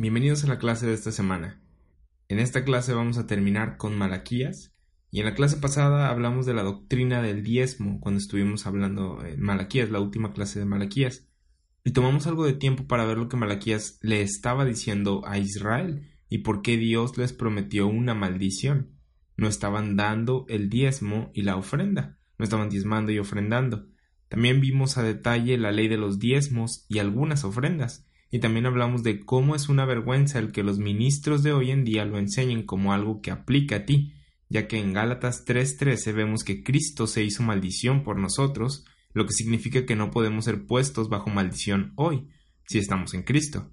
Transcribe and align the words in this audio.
Bienvenidos 0.00 0.44
a 0.44 0.46
la 0.46 0.60
clase 0.60 0.86
de 0.86 0.94
esta 0.94 1.10
semana. 1.10 1.60
En 2.28 2.38
esta 2.38 2.62
clase 2.62 2.94
vamos 2.94 3.18
a 3.18 3.26
terminar 3.26 3.76
con 3.78 3.98
Malaquías 3.98 4.72
y 5.10 5.18
en 5.18 5.24
la 5.24 5.34
clase 5.34 5.56
pasada 5.56 6.08
hablamos 6.08 6.46
de 6.46 6.54
la 6.54 6.62
doctrina 6.62 7.20
del 7.20 7.42
diezmo 7.42 7.98
cuando 7.98 8.20
estuvimos 8.20 8.68
hablando 8.68 9.24
en 9.26 9.40
Malaquías, 9.40 9.90
la 9.90 9.98
última 9.98 10.32
clase 10.32 10.60
de 10.60 10.66
Malaquías. 10.66 11.26
Y 11.82 11.90
tomamos 11.90 12.28
algo 12.28 12.46
de 12.46 12.52
tiempo 12.52 12.86
para 12.86 13.06
ver 13.06 13.18
lo 13.18 13.28
que 13.28 13.36
Malaquías 13.36 13.98
le 14.00 14.22
estaba 14.22 14.64
diciendo 14.64 15.22
a 15.26 15.36
Israel 15.38 16.08
y 16.28 16.38
por 16.38 16.62
qué 16.62 16.76
Dios 16.76 17.18
les 17.18 17.32
prometió 17.32 17.88
una 17.88 18.14
maldición. 18.14 18.92
No 19.36 19.48
estaban 19.48 19.96
dando 19.96 20.46
el 20.48 20.70
diezmo 20.70 21.32
y 21.34 21.42
la 21.42 21.56
ofrenda, 21.56 22.20
no 22.38 22.44
estaban 22.44 22.68
diezmando 22.68 23.10
y 23.10 23.18
ofrendando. 23.18 23.88
También 24.28 24.60
vimos 24.60 24.96
a 24.96 25.02
detalle 25.02 25.58
la 25.58 25.72
ley 25.72 25.88
de 25.88 25.98
los 25.98 26.20
diezmos 26.20 26.86
y 26.88 27.00
algunas 27.00 27.42
ofrendas 27.42 28.07
y 28.30 28.40
también 28.40 28.66
hablamos 28.66 29.02
de 29.02 29.24
cómo 29.24 29.54
es 29.54 29.68
una 29.68 29.84
vergüenza 29.86 30.38
el 30.38 30.52
que 30.52 30.62
los 30.62 30.78
ministros 30.78 31.42
de 31.42 31.52
hoy 31.52 31.70
en 31.70 31.84
día 31.84 32.04
lo 32.04 32.18
enseñen 32.18 32.64
como 32.64 32.92
algo 32.92 33.20
que 33.22 33.30
aplica 33.30 33.76
a 33.76 33.84
ti, 33.86 34.14
ya 34.48 34.68
que 34.68 34.78
en 34.78 34.92
Gálatas 34.92 35.44
3:13 35.46 36.12
vemos 36.12 36.44
que 36.44 36.62
Cristo 36.62 37.06
se 37.06 37.24
hizo 37.24 37.42
maldición 37.42 38.02
por 38.02 38.18
nosotros, 38.18 38.84
lo 39.14 39.26
que 39.26 39.32
significa 39.32 39.86
que 39.86 39.96
no 39.96 40.10
podemos 40.10 40.44
ser 40.44 40.66
puestos 40.66 41.08
bajo 41.08 41.30
maldición 41.30 41.92
hoy, 41.96 42.28
si 42.66 42.78
estamos 42.78 43.14
en 43.14 43.22
Cristo. 43.22 43.72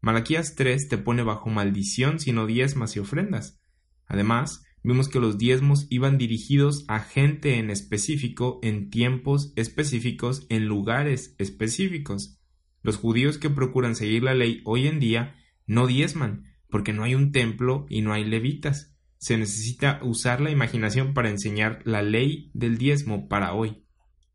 Malaquías 0.00 0.56
3 0.56 0.88
te 0.88 0.98
pone 0.98 1.22
bajo 1.22 1.48
maldición 1.48 2.18
si 2.18 2.32
no 2.32 2.46
diezmas 2.46 2.96
y 2.96 2.98
ofrendas. 2.98 3.60
Además, 4.06 4.64
vimos 4.82 5.08
que 5.08 5.20
los 5.20 5.38
diezmos 5.38 5.86
iban 5.90 6.18
dirigidos 6.18 6.84
a 6.88 6.98
gente 6.98 7.58
en 7.58 7.70
específico, 7.70 8.58
en 8.64 8.90
tiempos 8.90 9.52
específicos, 9.54 10.44
en 10.48 10.66
lugares 10.66 11.36
específicos. 11.38 12.41
Los 12.82 12.96
judíos 12.96 13.38
que 13.38 13.50
procuran 13.50 13.94
seguir 13.94 14.22
la 14.22 14.34
ley 14.34 14.60
hoy 14.64 14.86
en 14.86 15.00
día 15.00 15.36
no 15.66 15.86
diezman, 15.86 16.52
porque 16.68 16.92
no 16.92 17.04
hay 17.04 17.14
un 17.14 17.32
templo 17.32 17.86
y 17.88 18.02
no 18.02 18.12
hay 18.12 18.24
levitas. 18.24 18.96
Se 19.18 19.36
necesita 19.36 20.00
usar 20.02 20.40
la 20.40 20.50
imaginación 20.50 21.14
para 21.14 21.30
enseñar 21.30 21.80
la 21.84 22.02
ley 22.02 22.50
del 22.54 22.78
diezmo 22.78 23.28
para 23.28 23.52
hoy. 23.54 23.84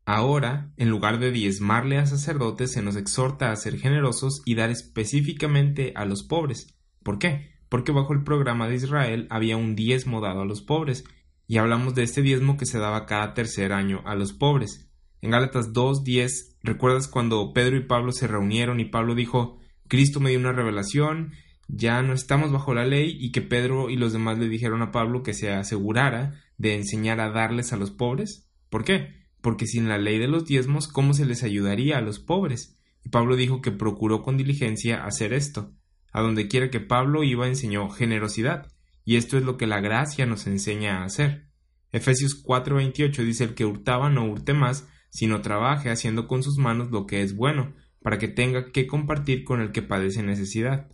Ahora, 0.06 0.72
en 0.78 0.88
lugar 0.88 1.18
de 1.18 1.30
diezmarle 1.30 1.98
a 1.98 2.06
sacerdotes, 2.06 2.72
se 2.72 2.80
nos 2.80 2.96
exhorta 2.96 3.52
a 3.52 3.56
ser 3.56 3.78
generosos 3.78 4.40
y 4.46 4.54
dar 4.54 4.70
específicamente 4.70 5.92
a 5.94 6.06
los 6.06 6.22
pobres. 6.22 6.78
¿Por 7.02 7.18
qué? 7.18 7.58
Porque 7.68 7.92
bajo 7.92 8.14
el 8.14 8.24
programa 8.24 8.68
de 8.68 8.76
Israel 8.76 9.26
había 9.28 9.58
un 9.58 9.76
diezmo 9.76 10.22
dado 10.22 10.40
a 10.40 10.46
los 10.46 10.62
pobres, 10.62 11.04
y 11.46 11.58
hablamos 11.58 11.94
de 11.94 12.04
este 12.04 12.22
diezmo 12.22 12.56
que 12.56 12.64
se 12.64 12.78
daba 12.78 13.04
cada 13.04 13.34
tercer 13.34 13.72
año 13.72 14.00
a 14.06 14.14
los 14.14 14.32
pobres. 14.32 14.87
En 15.20 15.30
Gálatas 15.30 15.72
2.10 15.72 16.48
¿Recuerdas 16.62 17.08
cuando 17.08 17.52
Pedro 17.52 17.76
y 17.76 17.84
Pablo 17.84 18.12
se 18.12 18.26
reunieron 18.26 18.80
y 18.80 18.84
Pablo 18.84 19.14
dijo, 19.14 19.58
Cristo 19.86 20.20
me 20.20 20.30
dio 20.30 20.38
una 20.38 20.52
revelación, 20.52 21.32
ya 21.68 22.02
no 22.02 22.12
estamos 22.12 22.50
bajo 22.50 22.74
la 22.74 22.84
ley 22.84 23.16
y 23.18 23.30
que 23.30 23.42
Pedro 23.42 23.90
y 23.90 23.96
los 23.96 24.12
demás 24.12 24.38
le 24.38 24.48
dijeron 24.48 24.82
a 24.82 24.90
Pablo 24.90 25.22
que 25.22 25.34
se 25.34 25.52
asegurara 25.52 26.42
de 26.56 26.74
enseñar 26.74 27.20
a 27.20 27.30
darles 27.30 27.72
a 27.72 27.76
los 27.76 27.90
pobres? 27.90 28.48
¿Por 28.70 28.84
qué? 28.84 29.14
Porque 29.40 29.66
sin 29.66 29.88
la 29.88 29.98
ley 29.98 30.18
de 30.18 30.28
los 30.28 30.46
diezmos, 30.46 30.88
¿cómo 30.88 31.14
se 31.14 31.26
les 31.26 31.42
ayudaría 31.42 31.98
a 31.98 32.02
los 32.02 32.18
pobres? 32.18 32.76
Y 33.04 33.10
Pablo 33.10 33.36
dijo 33.36 33.62
que 33.62 33.70
procuró 33.70 34.22
con 34.22 34.36
diligencia 34.36 35.04
hacer 35.04 35.32
esto. 35.32 35.72
A 36.10 36.20
donde 36.20 36.48
quiera 36.48 36.70
que 36.70 36.80
Pablo 36.80 37.22
iba 37.22 37.46
enseñó 37.46 37.88
generosidad, 37.88 38.72
y 39.04 39.16
esto 39.16 39.38
es 39.38 39.44
lo 39.44 39.56
que 39.56 39.66
la 39.66 39.80
gracia 39.80 40.26
nos 40.26 40.46
enseña 40.46 40.98
a 40.98 41.04
hacer. 41.04 41.48
Efesios 41.92 42.42
4:28 42.42 43.24
dice 43.24 43.44
el 43.44 43.54
que 43.54 43.64
hurtaba 43.64 44.10
no 44.10 44.24
hurte 44.26 44.52
más, 44.52 44.88
sino 45.10 45.42
trabaje 45.42 45.90
haciendo 45.90 46.28
con 46.28 46.42
sus 46.42 46.58
manos 46.58 46.90
lo 46.90 47.06
que 47.06 47.22
es 47.22 47.34
bueno, 47.34 47.74
para 48.02 48.18
que 48.18 48.28
tenga 48.28 48.70
que 48.70 48.86
compartir 48.86 49.44
con 49.44 49.60
el 49.60 49.72
que 49.72 49.82
padece 49.82 50.22
necesidad. 50.22 50.88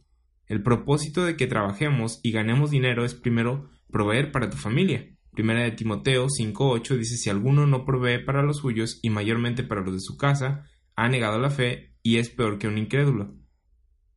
El 0.47 0.63
propósito 0.63 1.25
de 1.25 1.37
que 1.37 1.47
trabajemos 1.47 2.21
y 2.23 2.33
ganemos 2.33 2.71
dinero 2.71 3.05
es 3.05 3.15
primero 3.15 3.71
proveer 3.91 4.33
para 4.33 4.51
tu 4.51 4.57
familia. 4.57 5.11
Primera 5.33 5.63
de 5.63 5.73
Timoteo 5.73 6.27
5.8 6.27 6.97
dice 6.97 7.17
si 7.17 7.31
alguno 7.31 7.67
no 7.67 7.85
provee 7.85 8.25
para 8.25 8.43
los 8.43 8.59
suyos 8.59 9.01
y 9.03 9.11
mayormente 9.11 9.65
para 9.65 9.81
los 9.81 9.95
de 9.95 10.01
su 10.01 10.17
casa, 10.17 10.67
ha 10.97 11.09
negado 11.09 11.39
la 11.39 11.51
fe 11.51 11.95
y 12.03 12.19
es 12.19 12.31
peor 12.31 12.59
que 12.59 12.69
un 12.69 12.79
incrédulo. 12.79 13.35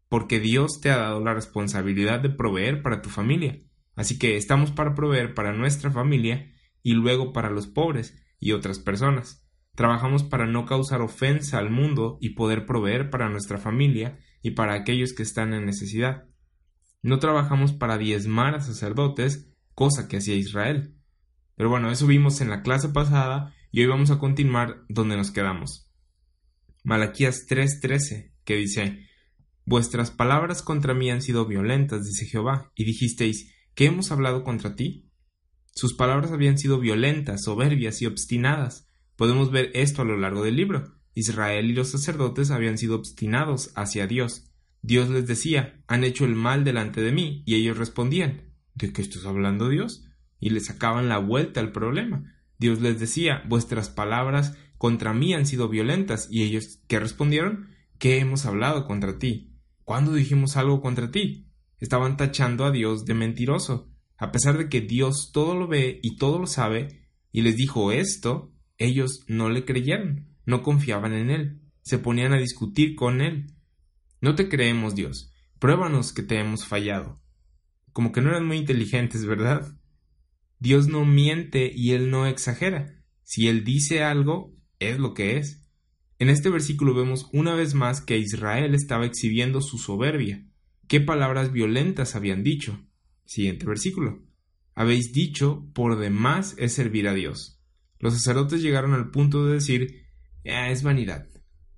Porque 0.09 0.39
Dios 0.39 0.79
te 0.81 0.91
ha 0.91 0.97
dado 0.97 1.19
la 1.19 1.33
responsabilidad 1.33 2.19
de 2.19 2.29
proveer 2.29 2.81
para 2.81 3.01
tu 3.01 3.09
familia. 3.09 3.59
Así 3.95 4.19
que 4.19 4.37
estamos 4.37 4.71
para 4.71 4.93
proveer 4.93 5.33
para 5.33 5.53
nuestra 5.53 5.89
familia 5.89 6.51
y 6.83 6.93
luego 6.93 7.33
para 7.33 7.49
los 7.49 7.67
pobres 7.67 8.15
y 8.39 8.51
otras 8.51 8.79
personas. 8.79 9.46
Trabajamos 9.77 10.23
para 10.23 10.47
no 10.47 10.65
causar 10.65 11.01
ofensa 11.01 11.59
al 11.59 11.69
mundo 11.69 12.17
y 12.19 12.29
poder 12.29 12.65
proveer 12.65 13.11
para 13.11 13.29
nuestra 13.29 13.59
familia 13.59 14.17
y 14.41 14.51
para 14.51 14.73
aquellos 14.73 15.13
que 15.13 15.21
están 15.21 15.53
en 15.53 15.67
necesidad. 15.67 16.25
No 17.03 17.19
trabajamos 17.19 17.73
para 17.73 17.99
diezmar 17.99 18.55
a 18.55 18.59
sacerdotes, 18.59 19.53
cosa 19.75 20.07
que 20.07 20.17
hacía 20.17 20.33
Israel. 20.33 20.95
Pero 21.55 21.69
bueno, 21.69 21.91
eso 21.91 22.07
vimos 22.07 22.41
en 22.41 22.49
la 22.49 22.63
clase 22.63 22.89
pasada 22.89 23.53
y 23.71 23.81
hoy 23.81 23.85
vamos 23.85 24.09
a 24.09 24.17
continuar 24.17 24.83
donde 24.89 25.15
nos 25.15 25.29
quedamos. 25.29 25.91
Malaquías 26.83 27.45
3:13, 27.47 28.33
que 28.45 28.55
dice, 28.55 29.07
Vuestras 29.63 30.09
palabras 30.09 30.63
contra 30.63 30.95
mí 30.95 31.11
han 31.11 31.21
sido 31.21 31.45
violentas, 31.45 32.03
dice 32.03 32.25
Jehová, 32.25 32.71
y 32.73 32.83
dijisteis, 32.83 33.53
¿qué 33.75 33.85
hemos 33.85 34.11
hablado 34.11 34.43
contra 34.43 34.73
ti? 34.73 35.11
Sus 35.75 35.93
palabras 35.93 36.31
habían 36.31 36.57
sido 36.57 36.79
violentas, 36.79 37.43
soberbias 37.43 38.01
y 38.01 38.07
obstinadas, 38.07 38.86
Podemos 39.17 39.51
ver 39.51 39.71
esto 39.73 40.03
a 40.03 40.05
lo 40.05 40.15
largo 40.15 40.43
del 40.43 40.55
libro. 40.55 40.93
Israel 41.15 41.69
y 41.69 41.73
los 41.73 41.89
sacerdotes 41.89 42.51
habían 42.51 42.77
sido 42.77 42.95
obstinados 42.95 43.71
hacia 43.75 44.05
Dios. 44.05 44.51
Dios 44.83 45.09
les 45.09 45.25
decía, 45.25 45.83
han 45.87 46.03
hecho 46.03 46.23
el 46.23 46.35
mal 46.35 46.63
delante 46.63 47.01
de 47.01 47.11
mí, 47.11 47.41
y 47.45 47.55
ellos 47.55 47.77
respondían, 47.77 48.53
¿de 48.75 48.93
qué 48.93 49.01
estás 49.01 49.25
hablando 49.25 49.69
Dios? 49.69 50.05
Y 50.39 50.51
le 50.51 50.59
sacaban 50.59 51.09
la 51.09 51.17
vuelta 51.17 51.59
al 51.59 51.71
problema. 51.71 52.35
Dios 52.59 52.79
les 52.79 52.99
decía, 52.99 53.43
vuestras 53.47 53.89
palabras 53.89 54.55
contra 54.77 55.13
mí 55.13 55.33
han 55.33 55.47
sido 55.47 55.67
violentas, 55.67 56.27
y 56.29 56.43
ellos, 56.43 56.79
¿qué 56.87 56.99
respondieron? 56.99 57.69
¿Qué 57.97 58.19
hemos 58.19 58.45
hablado 58.45 58.85
contra 58.85 59.17
ti? 59.17 59.57
¿Cuándo 59.83 60.13
dijimos 60.13 60.57
algo 60.57 60.79
contra 60.79 61.09
ti? 61.09 61.47
Estaban 61.79 62.17
tachando 62.17 62.65
a 62.65 62.71
Dios 62.71 63.05
de 63.05 63.15
mentiroso, 63.15 63.89
a 64.17 64.31
pesar 64.31 64.59
de 64.59 64.69
que 64.69 64.81
Dios 64.81 65.31
todo 65.33 65.55
lo 65.55 65.67
ve 65.67 65.99
y 66.03 66.17
todo 66.17 66.37
lo 66.37 66.45
sabe, 66.45 67.09
y 67.31 67.41
les 67.41 67.55
dijo 67.55 67.91
esto, 67.91 68.53
ellos 68.77 69.23
no 69.27 69.49
le 69.49 69.65
creyeron, 69.65 70.27
no 70.45 70.61
confiaban 70.61 71.13
en 71.13 71.29
él, 71.29 71.61
se 71.81 71.97
ponían 71.97 72.33
a 72.33 72.39
discutir 72.39 72.95
con 72.95 73.21
él. 73.21 73.53
No 74.21 74.35
te 74.35 74.49
creemos, 74.49 74.95
Dios, 74.95 75.31
pruébanos 75.59 76.13
que 76.13 76.23
te 76.23 76.39
hemos 76.39 76.65
fallado. 76.65 77.21
Como 77.93 78.11
que 78.11 78.21
no 78.21 78.29
eran 78.29 78.45
muy 78.45 78.57
inteligentes, 78.57 79.25
¿verdad? 79.25 79.77
Dios 80.59 80.87
no 80.87 81.05
miente 81.05 81.71
y 81.73 81.91
él 81.91 82.09
no 82.09 82.25
exagera. 82.25 83.03
Si 83.23 83.47
él 83.47 83.63
dice 83.63 84.03
algo, 84.03 84.55
es 84.79 84.99
lo 84.99 85.13
que 85.13 85.37
es. 85.37 85.67
En 86.19 86.29
este 86.29 86.49
versículo 86.49 86.93
vemos 86.93 87.29
una 87.31 87.53
vez 87.55 87.73
más 87.73 88.01
que 88.01 88.17
Israel 88.17 88.73
estaba 88.73 89.05
exhibiendo 89.05 89.61
su 89.61 89.77
soberbia. 89.77 90.45
¿Qué 90.87 90.99
palabras 90.99 91.51
violentas 91.51 92.15
habían 92.15 92.43
dicho? 92.43 92.79
Siguiente 93.25 93.65
versículo. 93.65 94.23
Habéis 94.73 95.11
dicho, 95.11 95.67
por 95.73 95.99
demás 95.99 96.55
es 96.57 96.73
servir 96.73 97.07
a 97.07 97.13
Dios. 97.13 97.56
Los 97.99 98.13
sacerdotes 98.13 98.61
llegaron 98.61 98.93
al 98.93 99.09
punto 99.09 99.45
de 99.45 99.55
decir, 99.55 100.05
ah, 100.45 100.69
es 100.69 100.83
vanidad, 100.83 101.27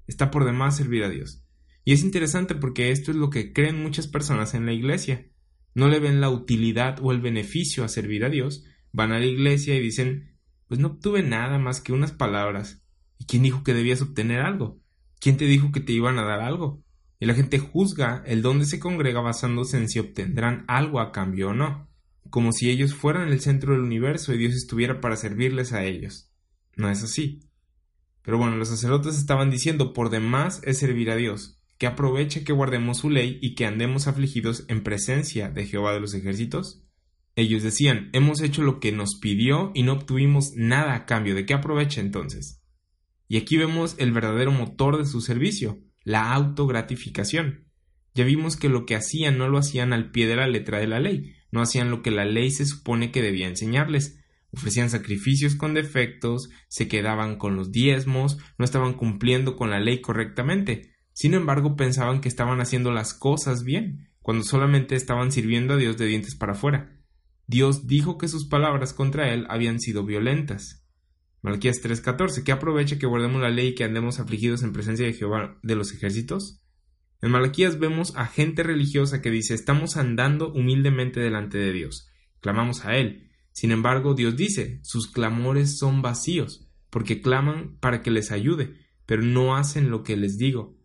está 0.08 0.32
por 0.32 0.46
demás 0.46 0.78
servir 0.78 1.04
a 1.04 1.10
Dios. 1.10 1.44
Y 1.86 1.94
es 1.94 2.04
interesante 2.04 2.56
porque 2.56 2.92
esto 2.92 3.12
es 3.12 3.18
lo 3.18 3.30
que 3.30 3.54
creen 3.54 3.82
muchas 3.82 4.08
personas 4.08 4.54
en 4.54 4.66
la 4.66 4.74
iglesia. 4.74 5.28
No 5.74 5.88
le 5.88 6.00
ven 6.00 6.22
la 6.22 6.30
utilidad 6.30 7.00
o 7.02 7.12
el 7.12 7.22
beneficio 7.22 7.84
a 7.84 7.90
servir 7.90 8.26
a 8.26 8.30
Dios, 8.30 8.66
van 8.92 9.12
a 9.12 9.20
la 9.20 9.26
iglesia 9.26 9.76
y 9.76 9.80
dicen, 9.80 10.38
pues 10.68 10.80
no 10.80 10.90
obtuve 10.90 11.24
nada 11.24 11.58
más 11.58 11.82
que 11.82 11.94
unas 11.94 12.12
palabras. 12.12 12.84
¿Y 13.18 13.26
quién 13.26 13.44
dijo 13.44 13.64
que 13.64 13.74
debías 13.74 14.02
obtener 14.02 14.42
algo? 14.42 14.80
¿Quién 15.20 15.38
te 15.38 15.46
dijo 15.46 15.72
que 15.72 15.80
te 15.80 15.94
iban 15.94 16.20
a 16.20 16.24
dar 16.24 16.42
algo? 16.42 16.84
Y 17.20 17.26
la 17.26 17.34
gente 17.34 17.60
juzga 17.60 18.24
el 18.26 18.42
dónde 18.42 18.66
se 18.66 18.80
congrega 18.80 19.22
basándose 19.22 19.78
en 19.78 19.90
si 19.90 20.00
obtendrán 20.00 20.64
algo 20.68 21.00
a 21.00 21.12
cambio 21.12 21.50
o 21.50 21.54
no 21.54 21.89
como 22.30 22.52
si 22.52 22.70
ellos 22.70 22.94
fueran 22.94 23.30
el 23.30 23.42
centro 23.42 23.74
del 23.74 23.82
universo 23.82 24.34
y 24.34 24.38
Dios 24.38 24.54
estuviera 24.54 25.02
para 25.02 25.16
servirles 25.16 25.74
a 25.74 25.84
ellos. 25.84 26.32
No 26.76 26.90
es 26.90 27.04
así. 27.04 27.42
Pero 28.22 28.38
bueno, 28.38 28.56
los 28.56 28.70
sacerdotes 28.70 29.18
estaban 29.18 29.50
diciendo 29.50 29.94
por 29.94 30.10
demás 30.10 30.62
es 30.64 30.78
servir 30.78 31.10
a 31.10 31.16
Dios. 31.16 31.60
¿qué 31.80 31.88
aprovecha 31.88 32.44
que 32.44 32.54
guardemos 32.54 33.00
su 33.00 33.10
ley 33.10 33.40
y 33.42 33.56
que 33.56 33.66
andemos 33.66 34.08
afligidos 34.08 34.66
en 34.68 34.84
presencia 34.84 35.50
de 35.50 35.66
Jehová 35.66 35.94
de 35.94 36.02
los 36.02 36.14
ejércitos? 36.14 36.84
Ellos 37.36 37.64
decían, 37.64 38.10
hemos 38.12 38.42
hecho 38.42 38.62
lo 38.64 38.82
que 38.82 38.92
nos 38.92 39.16
pidió 39.16 39.72
y 39.74 39.84
no 39.84 39.94
obtuvimos 39.94 40.52
nada 40.56 40.94
a 40.94 41.06
cambio. 41.06 41.36
¿De 41.36 41.46
qué 41.46 41.54
aprovecha 41.54 42.02
entonces? 42.02 42.62
Y 43.30 43.38
aquí 43.38 43.56
vemos 43.56 43.96
el 43.98 44.12
verdadero 44.12 44.52
motor 44.52 44.98
de 44.98 45.06
su 45.06 45.22
servicio, 45.22 45.80
la 46.04 46.34
autogratificación. 46.34 47.69
Ya 48.14 48.24
vimos 48.26 48.58
que 48.58 48.70
lo 48.70 48.86
que 48.86 48.96
hacían 48.96 49.38
no 49.38 49.48
lo 49.50 49.58
hacían 49.58 49.94
al 49.94 50.12
pie 50.12 50.28
de 50.28 50.36
la 50.36 50.48
letra 50.48 50.80
de 50.80 50.88
la 50.88 51.00
ley, 51.00 51.36
no 51.52 51.62
hacían 51.62 51.90
lo 51.90 52.02
que 52.02 52.12
la 52.12 52.26
ley 52.26 52.52
se 52.52 52.66
supone 52.66 53.12
que 53.12 53.22
debía 53.22 53.48
enseñarles. 53.48 54.20
Ofrecían 54.52 54.90
sacrificios 54.90 55.56
con 55.56 55.74
defectos, 55.74 56.50
se 56.68 56.88
quedaban 56.88 57.38
con 57.38 57.56
los 57.56 57.72
diezmos, 57.72 58.38
no 58.58 58.66
estaban 58.66 58.94
cumpliendo 58.94 59.56
con 59.56 59.70
la 59.70 59.80
ley 59.80 60.02
correctamente. 60.02 60.94
Sin 61.14 61.34
embargo, 61.34 61.76
pensaban 61.76 62.22
que 62.22 62.30
estaban 62.30 62.62
haciendo 62.62 62.92
las 62.92 63.14
cosas 63.14 63.64
bien, 63.64 64.10
cuando 64.22 64.44
solamente 64.44 64.96
estaban 64.96 65.32
sirviendo 65.32 65.74
a 65.74 65.78
Dios 65.78 65.98
de 65.98 66.06
dientes 66.06 66.36
para 66.36 66.54
afuera. 66.54 66.96
Dios 67.48 67.88
dijo 67.88 68.18
que 68.18 68.28
sus 68.28 68.46
palabras 68.46 68.94
contra 68.94 69.34
él 69.34 69.46
habían 69.50 69.80
sido 69.80 70.04
violentas. 70.06 70.86
Malaquías 71.42 71.82
3:14, 71.82 72.44
¿qué 72.44 72.52
aprovecha 72.52 73.00
que 73.00 73.08
guardemos 73.08 73.42
la 73.42 73.50
ley 73.50 73.70
y 73.70 73.76
que 73.76 73.86
andemos 73.86 74.20
afligidos 74.20 74.62
en 74.62 74.74
presencia 74.74 75.06
de 75.06 75.14
Jehová 75.14 75.58
de 75.64 75.76
los 75.76 75.92
ejércitos? 75.94 76.62
En 77.22 77.32
Malaquías 77.32 77.80
vemos 77.80 78.14
a 78.16 78.26
gente 78.26 78.64
religiosa 78.64 79.22
que 79.22 79.32
dice 79.32 79.54
estamos 79.54 79.98
andando 79.98 80.52
humildemente 80.54 81.20
delante 81.20 81.58
de 81.58 81.74
Dios, 81.74 82.10
clamamos 82.40 82.86
a 82.86 82.96
Él. 82.96 83.30
Sin 83.52 83.72
embargo, 83.72 84.14
Dios 84.14 84.38
dice, 84.38 84.80
sus 84.84 85.12
clamores 85.12 85.78
son 85.78 86.02
vacíos, 86.02 86.70
porque 86.90 87.22
claman 87.22 87.78
para 87.80 88.02
que 88.02 88.12
les 88.12 88.32
ayude, 88.32 88.76
pero 89.06 89.22
no 89.22 89.58
hacen 89.58 89.90
lo 89.90 90.04
que 90.04 90.16
les 90.16 90.38
digo. 90.38 90.78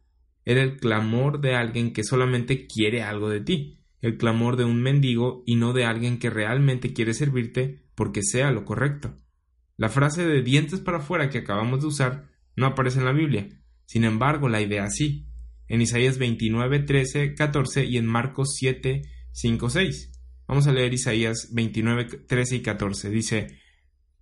Era 0.44 0.62
el 0.62 0.78
clamor 0.78 1.40
de 1.40 1.54
alguien 1.54 1.92
que 1.92 2.02
solamente 2.02 2.66
quiere 2.66 3.02
algo 3.02 3.28
de 3.28 3.40
ti 3.40 3.84
el 4.04 4.18
clamor 4.18 4.56
de 4.56 4.64
un 4.64 4.82
mendigo 4.82 5.42
y 5.46 5.56
no 5.56 5.72
de 5.72 5.86
alguien 5.86 6.18
que 6.18 6.28
realmente 6.28 6.92
quiere 6.92 7.14
servirte 7.14 7.86
porque 7.94 8.22
sea 8.22 8.50
lo 8.50 8.66
correcto. 8.66 9.16
La 9.78 9.88
frase 9.88 10.26
de 10.26 10.42
dientes 10.42 10.80
para 10.80 10.98
afuera 10.98 11.30
que 11.30 11.38
acabamos 11.38 11.80
de 11.80 11.86
usar 11.86 12.28
no 12.54 12.66
aparece 12.66 12.98
en 12.98 13.06
la 13.06 13.12
Biblia, 13.12 13.48
sin 13.86 14.04
embargo 14.04 14.50
la 14.50 14.60
idea 14.60 14.90
sí, 14.90 15.26
en 15.68 15.80
Isaías 15.80 16.18
29, 16.18 16.80
13, 16.80 17.34
14 17.34 17.84
y 17.84 17.96
en 17.96 18.06
Marcos 18.06 18.54
7, 18.56 19.02
5, 19.32 19.70
6. 19.70 20.12
Vamos 20.46 20.66
a 20.66 20.72
leer 20.72 20.92
Isaías 20.92 21.50
29, 21.52 22.04
13 22.26 22.56
y 22.56 22.62
14. 22.62 23.10
Dice, 23.10 23.58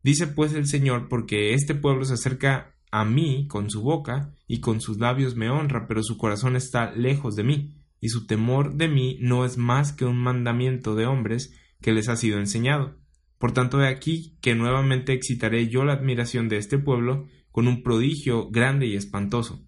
Dice 0.03 0.27
pues 0.27 0.53
el 0.55 0.67
Señor, 0.67 1.09
porque 1.09 1.55
este 1.55 1.75
pueblo 1.75 2.05
se 2.05 2.15
acerca 2.15 2.75
a 2.91 3.05
mí 3.05 3.47
con 3.49 3.71
su 3.71 3.83
boca 3.83 4.35
y 4.47 4.61
con 4.61 4.81
sus 4.81 4.99
labios 4.99 5.37
me 5.37 5.49
honra, 5.49 5.87
pero 5.87 6.03
su 6.03 6.19
corazón 6.19 6.57
está 6.57 6.93
lejos 6.93 7.37
de 7.37 7.45
mí 7.45 7.77
y 8.01 8.09
su 8.09 8.27
temor 8.27 8.75
de 8.75 8.89
mí 8.89 9.17
no 9.21 9.45
es 9.45 9.57
más 9.57 9.93
que 9.93 10.05
un 10.05 10.19
mandamiento 10.19 10.97
de 10.97 11.07
hombres 11.07 11.55
que 11.81 11.93
les 11.93 12.09
ha 12.09 12.17
sido 12.17 12.39
enseñado. 12.39 12.99
Por 13.39 13.53
tanto, 13.53 13.79
de 13.79 13.89
aquí 13.89 14.37
que 14.41 14.55
nuevamente 14.55 15.13
excitaré 15.13 15.69
yo 15.69 15.85
la 15.85 15.95
admiración 15.95 16.49
de 16.49 16.57
este 16.57 16.79
pueblo 16.79 17.27
con 17.51 17.69
un 17.69 17.83
prodigio 17.83 18.51
grande 18.51 18.87
y 18.87 18.97
espantoso. 18.97 19.65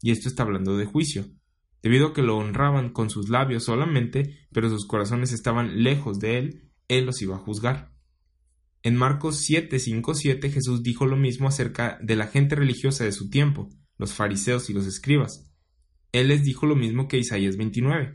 Y 0.00 0.10
esto 0.10 0.28
está 0.28 0.42
hablando 0.42 0.76
de 0.76 0.86
juicio, 0.86 1.26
debido 1.82 2.08
a 2.08 2.14
que 2.14 2.22
lo 2.22 2.36
honraban 2.36 2.90
con 2.90 3.10
sus 3.10 3.28
labios 3.28 3.64
solamente, 3.64 4.46
pero 4.52 4.68
sus 4.68 4.86
corazones 4.86 5.32
estaban 5.32 5.82
lejos 5.82 6.18
de 6.18 6.38
él, 6.38 6.70
él 6.88 7.06
los 7.06 7.20
iba 7.22 7.36
a 7.36 7.40
juzgar. 7.40 7.92
En 8.82 8.96
Marcos 8.96 9.38
7, 9.38 9.78
5, 9.78 10.14
7 10.14 10.50
Jesús 10.50 10.82
dijo 10.82 11.04
lo 11.06 11.16
mismo 11.16 11.48
acerca 11.48 11.98
de 12.00 12.16
la 12.16 12.28
gente 12.28 12.54
religiosa 12.54 13.04
de 13.04 13.12
su 13.12 13.28
tiempo, 13.28 13.68
los 13.98 14.14
fariseos 14.14 14.70
y 14.70 14.72
los 14.72 14.86
escribas. 14.86 15.50
Él 16.12 16.28
les 16.28 16.44
dijo 16.44 16.66
lo 16.66 16.76
mismo 16.76 17.08
que 17.08 17.18
Isaías 17.18 17.56
29. 17.56 18.12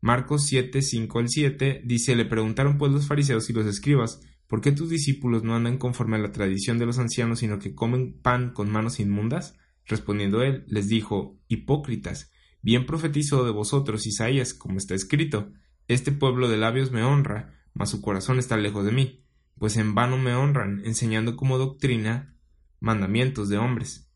Marcos 0.00 0.46
7, 0.46 0.82
5 0.82 1.18
al 1.18 1.28
7 1.28 1.82
dice, 1.84 2.16
le 2.16 2.24
preguntaron 2.24 2.76
pues 2.76 2.90
los 2.90 3.06
fariseos 3.06 3.48
y 3.50 3.52
los 3.52 3.66
escribas, 3.66 4.20
¿por 4.46 4.60
qué 4.60 4.72
tus 4.72 4.90
discípulos 4.90 5.44
no 5.44 5.54
andan 5.54 5.78
conforme 5.78 6.16
a 6.16 6.20
la 6.20 6.32
tradición 6.32 6.78
de 6.78 6.86
los 6.86 6.98
ancianos, 6.98 7.38
sino 7.38 7.58
que 7.58 7.74
comen 7.74 8.20
pan 8.20 8.52
con 8.52 8.70
manos 8.70 8.98
inmundas? 8.98 9.56
Respondiendo 9.90 10.44
él, 10.44 10.62
les 10.68 10.86
dijo, 10.86 11.36
hipócritas, 11.48 12.30
bien 12.62 12.86
profetizó 12.86 13.44
de 13.44 13.50
vosotros 13.50 14.06
Isaías, 14.06 14.54
como 14.54 14.78
está 14.78 14.94
escrito, 14.94 15.50
este 15.88 16.12
pueblo 16.12 16.48
de 16.48 16.58
labios 16.58 16.92
me 16.92 17.02
honra, 17.02 17.58
mas 17.74 17.90
su 17.90 18.00
corazón 18.00 18.38
está 18.38 18.56
lejos 18.56 18.84
de 18.84 18.92
mí, 18.92 19.24
pues 19.58 19.76
en 19.76 19.96
vano 19.96 20.16
me 20.16 20.32
honran, 20.32 20.80
enseñando 20.84 21.34
como 21.34 21.58
doctrina 21.58 22.36
mandamientos 22.78 23.48
de 23.48 23.58
hombres. 23.58 24.08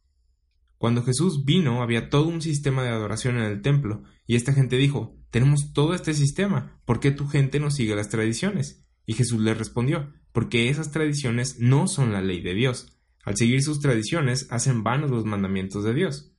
Cuando 0.78 1.02
Jesús 1.02 1.44
vino 1.44 1.82
había 1.82 2.08
todo 2.08 2.28
un 2.28 2.40
sistema 2.40 2.84
de 2.84 2.90
adoración 2.90 3.38
en 3.38 3.42
el 3.42 3.60
templo, 3.60 4.04
y 4.28 4.36
esta 4.36 4.52
gente 4.52 4.76
dijo 4.76 5.18
Tenemos 5.30 5.72
todo 5.72 5.92
este 5.92 6.14
sistema, 6.14 6.80
¿por 6.84 7.00
qué 7.00 7.10
tu 7.10 7.26
gente 7.26 7.58
no 7.58 7.72
sigue 7.72 7.96
las 7.96 8.10
tradiciones? 8.10 8.86
Y 9.06 9.14
Jesús 9.14 9.40
le 9.40 9.54
respondió 9.54 10.12
Porque 10.30 10.68
esas 10.68 10.92
tradiciones 10.92 11.58
no 11.58 11.88
son 11.88 12.12
la 12.12 12.22
ley 12.22 12.40
de 12.42 12.54
Dios. 12.54 12.93
Al 13.24 13.36
seguir 13.36 13.62
sus 13.62 13.80
tradiciones 13.80 14.46
hacen 14.50 14.82
vanos 14.82 15.10
los 15.10 15.24
mandamientos 15.24 15.84
de 15.84 15.94
Dios. 15.94 16.32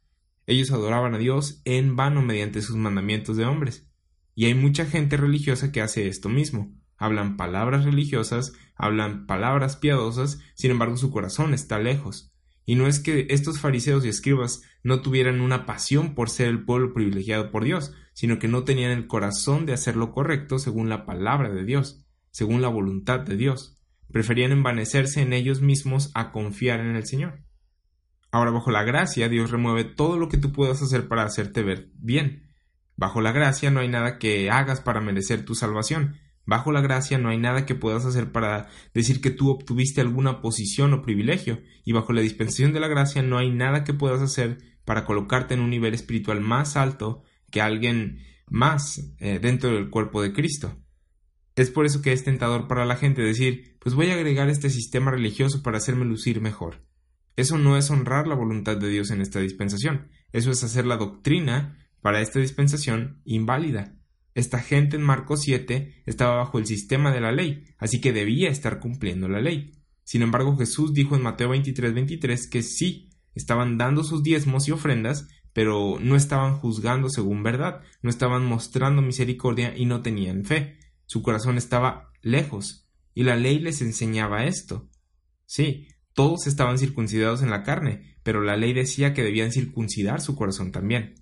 Ellos 0.48 0.72
adoraban 0.72 1.16
a 1.16 1.18
Dios 1.18 1.62
en 1.66 1.96
vano 1.96 2.22
mediante 2.22 2.62
sus 2.62 2.76
mandamientos 2.76 3.38
de 3.38 3.46
hombres. 3.46 3.90
Y 4.36 4.46
hay 4.46 4.54
mucha 4.54 4.86
gente 4.86 5.18
religiosa 5.18 5.72
que 5.72 5.82
hace 5.82 6.08
esto 6.08 6.30
mismo. 6.30 6.76
Hablan 6.98 7.38
palabras 7.38 7.86
religiosas, 7.86 8.54
hablan 8.76 9.26
palabras 9.26 9.78
piadosas, 9.78 10.40
sin 10.54 10.72
embargo 10.72 10.98
su 10.98 11.10
corazón 11.10 11.54
está 11.54 11.80
lejos. 11.80 12.32
Y 12.66 12.76
no 12.76 12.88
es 12.88 13.00
que 13.00 13.28
estos 13.30 13.60
fariseos 13.60 14.06
y 14.06 14.10
escribas 14.10 14.64
no 14.84 15.02
tuvieran 15.02 15.42
una 15.42 15.66
pasión 15.66 16.16
por 16.16 16.30
ser 16.30 16.48
el 16.48 16.66
pueblo 16.66 16.94
privilegiado 16.94 17.52
por 17.52 17.64
Dios, 17.64 17.94
sino 18.14 18.40
que 18.40 18.48
no 18.48 18.64
tenían 18.64 18.92
el 18.92 19.08
corazón 19.08 19.66
de 19.66 19.74
hacer 19.74 19.96
lo 19.96 20.12
correcto 20.12 20.58
según 20.58 20.90
la 20.90 21.06
palabra 21.06 21.50
de 21.50 21.64
Dios, 21.64 22.06
según 22.32 22.62
la 22.62 22.70
voluntad 22.70 23.20
de 23.20 23.38
Dios. 23.38 23.75
Preferían 24.16 24.54
envanecerse 24.54 25.22
en 25.22 25.34
ellos 25.34 25.60
mismos 25.60 26.10
a 26.14 26.32
confiar 26.32 26.80
en 26.80 26.96
el 26.96 27.06
Señor. 27.06 27.44
Ahora, 28.32 28.52
bajo 28.52 28.72
la 28.72 28.86
gracia, 28.86 29.28
Dios 29.28 29.52
remueve 29.52 29.84
todo 29.84 30.18
lo 30.18 30.30
que 30.30 30.38
tú 30.38 30.54
puedas 30.54 30.82
hacer 30.82 31.10
para 31.10 31.24
hacerte 31.24 31.64
ver 31.64 31.90
bien. 31.96 32.50
Bajo 32.96 33.20
la 33.20 33.34
gracia 33.34 33.72
no 33.72 33.82
hay 33.82 33.90
nada 33.90 34.18
que 34.18 34.50
hagas 34.50 34.80
para 34.80 35.02
merecer 35.02 35.44
tu 35.44 35.54
salvación, 35.54 36.16
Bajo 36.46 36.72
la 36.72 36.80
gracia 36.80 37.18
no 37.18 37.28
hay 37.28 37.38
nada 37.38 37.66
que 37.66 37.76
puedas 37.76 38.06
hacer 38.06 38.32
para 38.32 38.70
decir 38.94 39.20
que 39.20 39.32
tú 39.32 39.50
obtuviste 39.50 40.00
alguna 40.00 40.40
posición 40.40 40.94
o 40.94 41.02
privilegio, 41.02 41.62
y 41.84 41.92
bajo 41.92 42.14
la 42.14 42.22
dispensación 42.22 42.72
de 42.72 42.80
la 42.80 42.88
gracia 42.88 43.22
no 43.22 43.38
hay 43.38 43.52
nada 43.52 43.84
que 43.84 43.94
puedas 43.94 44.22
hacer 44.22 44.60
para 44.86 45.04
colocarte 45.04 45.56
en 45.56 45.60
un 45.60 45.72
nivel 45.72 45.94
espiritual 45.94 46.40
más 46.40 46.78
alto 46.78 47.24
que 47.52 47.60
alguien 47.60 48.20
más 48.48 49.14
eh, 49.20 49.40
dentro 49.42 49.74
del 49.74 49.90
cuerpo 49.90 50.22
de 50.22 50.32
Cristo. 50.32 50.85
Es 51.56 51.72
por 51.72 51.86
eso 51.86 52.02
que 52.02 52.12
es 52.12 52.24
tentador 52.24 52.68
para 52.68 52.86
la 52.86 52.98
gente 52.98 53.22
decir, 53.22 53.78
pues 53.80 53.96
voy 53.96 54.10
a 54.10 54.16
agregar 54.16 54.50
este 54.50 54.70
sistema 54.70 55.12
religioso 55.12 55.64
para 55.64 55.78
hacerme 55.78 56.06
lucir 56.06 56.42
mejor. 56.42 56.84
Eso 57.38 57.58
no 57.58 57.78
es 57.78 57.90
honrar 57.90 58.28
la 58.28 58.36
voluntad 58.36 58.78
de 58.78 58.90
Dios 58.90 59.12
en 59.12 59.22
esta 59.22 59.40
dispensación, 59.40 60.10
eso 60.32 60.52
es 60.52 60.64
hacer 60.64 60.86
la 60.86 60.98
doctrina 60.98 61.78
para 62.02 62.22
esta 62.22 62.40
dispensación 62.40 63.22
inválida. 63.26 63.96
Esta 64.36 64.60
gente 64.60 64.98
en 64.98 65.04
Marcos 65.04 65.42
7 65.44 66.04
estaba 66.06 66.36
bajo 66.36 66.60
el 66.60 66.66
sistema 66.66 67.14
de 67.14 67.22
la 67.22 67.32
ley, 67.32 67.64
así 67.78 68.02
que 68.02 68.12
debía 68.12 68.50
estar 68.50 68.80
cumpliendo 68.80 69.30
la 69.30 69.40
ley. 69.40 69.72
Sin 70.04 70.22
embargo, 70.22 70.58
Jesús 70.58 70.94
dijo 70.94 71.16
en 71.16 71.24
Mateo 71.24 71.50
23, 71.50 71.94
23 71.94 72.50
que 72.50 72.64
sí, 72.64 73.10
estaban 73.34 73.78
dando 73.78 74.04
sus 74.04 74.24
diezmos 74.24 74.68
y 74.68 74.72
ofrendas, 74.72 75.28
pero 75.54 75.98
no 76.02 76.18
estaban 76.18 76.58
juzgando 76.58 77.10
según 77.10 77.44
verdad, 77.44 77.82
no 78.02 78.10
estaban 78.10 78.46
mostrando 78.46 79.02
misericordia 79.02 79.74
y 79.76 79.86
no 79.86 80.02
tenían 80.02 80.44
fe. 80.44 80.78
Su 81.06 81.22
corazón 81.22 81.58
estaba 81.58 82.12
lejos, 82.22 82.88
y 83.14 83.24
la 83.24 83.36
ley 83.36 83.60
les 83.60 83.82
enseñaba 83.82 84.46
esto. 84.46 84.90
Sí, 85.46 85.88
todos 86.14 86.48
estaban 86.48 86.78
circuncidados 86.78 87.42
en 87.42 87.50
la 87.50 87.64
carne, 87.64 88.18
pero 88.24 88.42
la 88.42 88.58
ley 88.58 88.74
decía 88.74 89.14
que 89.14 89.24
debían 89.24 89.52
circuncidar 89.52 90.22
su 90.22 90.36
corazón 90.36 90.72
también. 90.72 91.16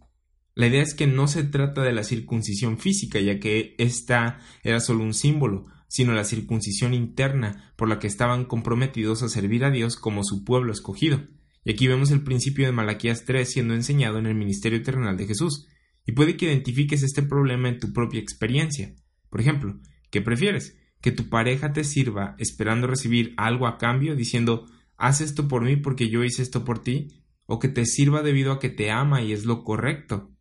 La 0.56 0.68
idea 0.68 0.84
es 0.84 0.94
que 0.94 1.08
no 1.08 1.28
se 1.28 1.44
trata 1.44 1.82
de 1.82 1.94
la 1.94 2.04
circuncisión 2.04 2.78
física, 2.78 3.20
ya 3.20 3.40
que 3.40 3.76
ésta 3.80 4.40
era 4.64 4.80
solo 4.80 5.04
un 5.04 5.14
símbolo, 5.14 5.66
sino 5.88 6.14
la 6.14 6.24
circuncisión 6.24 6.94
interna 6.94 7.74
por 7.76 7.90
la 7.90 8.00
que 8.00 8.08
estaban 8.08 8.46
comprometidos 8.46 9.24
a 9.24 9.30
servir 9.30 9.66
a 9.66 9.72
Dios 9.72 9.96
como 9.96 10.24
su 10.24 10.44
pueblo 10.44 10.72
escogido. 10.72 11.24
Y 11.66 11.72
aquí 11.72 11.88
vemos 11.88 12.12
el 12.12 12.24
principio 12.24 12.66
de 12.66 12.72
Malaquías 12.72 13.26
3 13.26 13.50
siendo 13.50 13.74
enseñado 13.74 14.20
en 14.20 14.26
el 14.26 14.36
ministerio 14.36 14.82
terrenal 14.82 15.18
de 15.18 15.28
Jesús. 15.28 15.68
Y 16.06 16.12
puede 16.12 16.36
que 16.36 16.46
identifiques 16.46 17.04
este 17.04 17.24
problema 17.24 17.70
en 17.70 17.80
tu 17.80 17.94
propia 17.94 18.20
experiencia. 18.20 18.94
Por 19.34 19.42
ejemplo, 19.42 19.80
¿qué 20.12 20.22
prefieres? 20.22 20.78
¿Que 21.02 21.12
tu 21.12 21.28
pareja 21.28 21.74
te 21.74 21.84
sirva 21.84 22.36
esperando 22.38 22.86
recibir 22.86 23.34
algo 23.36 23.66
a 23.66 23.80
cambio 23.80 24.16
diciendo 24.16 24.68
haz 24.96 25.22
esto 25.22 25.48
por 25.48 25.64
mí 25.64 25.76
porque 25.76 26.10
yo 26.10 26.24
hice 26.24 26.44
esto 26.44 26.64
por 26.64 26.84
ti? 26.84 27.24
¿O 27.48 27.58
que 27.58 27.68
te 27.68 27.88
sirva 27.88 28.22
debido 28.22 28.52
a 28.52 28.60
que 28.60 28.70
te 28.70 28.92
ama 28.92 29.24
y 29.24 29.34
es 29.34 29.46
lo 29.46 29.64
correcto? 29.64 30.34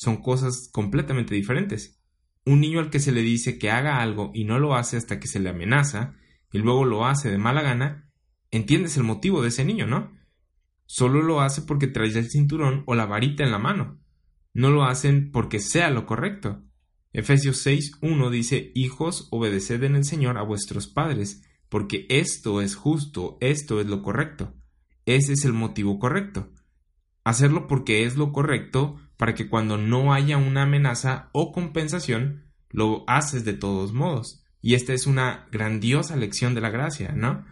son 0.00 0.22
cosas 0.22 0.70
completamente 0.72 1.34
diferentes. 1.34 2.00
Un 2.46 2.60
niño 2.60 2.80
al 2.80 2.88
que 2.88 3.00
se 3.00 3.12
le 3.12 3.20
dice 3.20 3.58
que 3.58 3.70
haga 3.70 4.00
algo 4.00 4.30
y 4.32 4.44
no 4.44 4.58
lo 4.58 4.74
hace 4.74 4.96
hasta 4.96 5.20
que 5.20 5.28
se 5.28 5.40
le 5.40 5.50
amenaza, 5.50 6.14
y 6.50 6.58
luego 6.58 6.86
lo 6.86 7.04
hace 7.04 7.30
de 7.30 7.36
mala 7.36 7.60
gana, 7.60 8.10
entiendes 8.50 8.96
el 8.96 9.02
motivo 9.02 9.42
de 9.42 9.48
ese 9.48 9.66
niño, 9.66 9.86
¿no? 9.86 10.16
Solo 10.86 11.20
lo 11.20 11.42
hace 11.42 11.60
porque 11.60 11.86
trae 11.86 12.08
el 12.08 12.30
cinturón 12.30 12.82
o 12.86 12.94
la 12.94 13.04
varita 13.04 13.44
en 13.44 13.50
la 13.50 13.58
mano. 13.58 14.00
no 14.54 14.70
lo 14.70 14.84
hacen 14.84 15.30
porque 15.32 15.60
sea 15.60 15.90
lo 15.90 16.06
correcto. 16.06 16.64
Efesios 17.12 17.66
6.1 17.66 18.30
dice, 18.30 18.70
Hijos, 18.74 19.26
obedeced 19.30 19.82
en 19.82 19.96
el 19.96 20.04
Señor 20.04 20.38
a 20.38 20.42
vuestros 20.42 20.86
padres, 20.86 21.42
porque 21.68 22.06
esto 22.08 22.60
es 22.60 22.76
justo, 22.76 23.36
esto 23.40 23.80
es 23.80 23.86
lo 23.86 24.02
correcto. 24.02 24.54
Ese 25.06 25.32
es 25.32 25.44
el 25.44 25.52
motivo 25.52 25.98
correcto. 25.98 26.52
Hacerlo 27.24 27.66
porque 27.66 28.04
es 28.04 28.16
lo 28.16 28.32
correcto 28.32 29.00
para 29.16 29.34
que 29.34 29.48
cuando 29.48 29.76
no 29.76 30.12
haya 30.12 30.36
una 30.36 30.62
amenaza 30.62 31.30
o 31.32 31.52
compensación, 31.52 32.44
lo 32.70 33.04
haces 33.08 33.44
de 33.44 33.54
todos 33.54 33.92
modos. 33.92 34.44
Y 34.62 34.74
esta 34.74 34.92
es 34.92 35.06
una 35.06 35.48
grandiosa 35.50 36.16
lección 36.16 36.54
de 36.54 36.60
la 36.60 36.70
gracia, 36.70 37.12
¿no? 37.12 37.44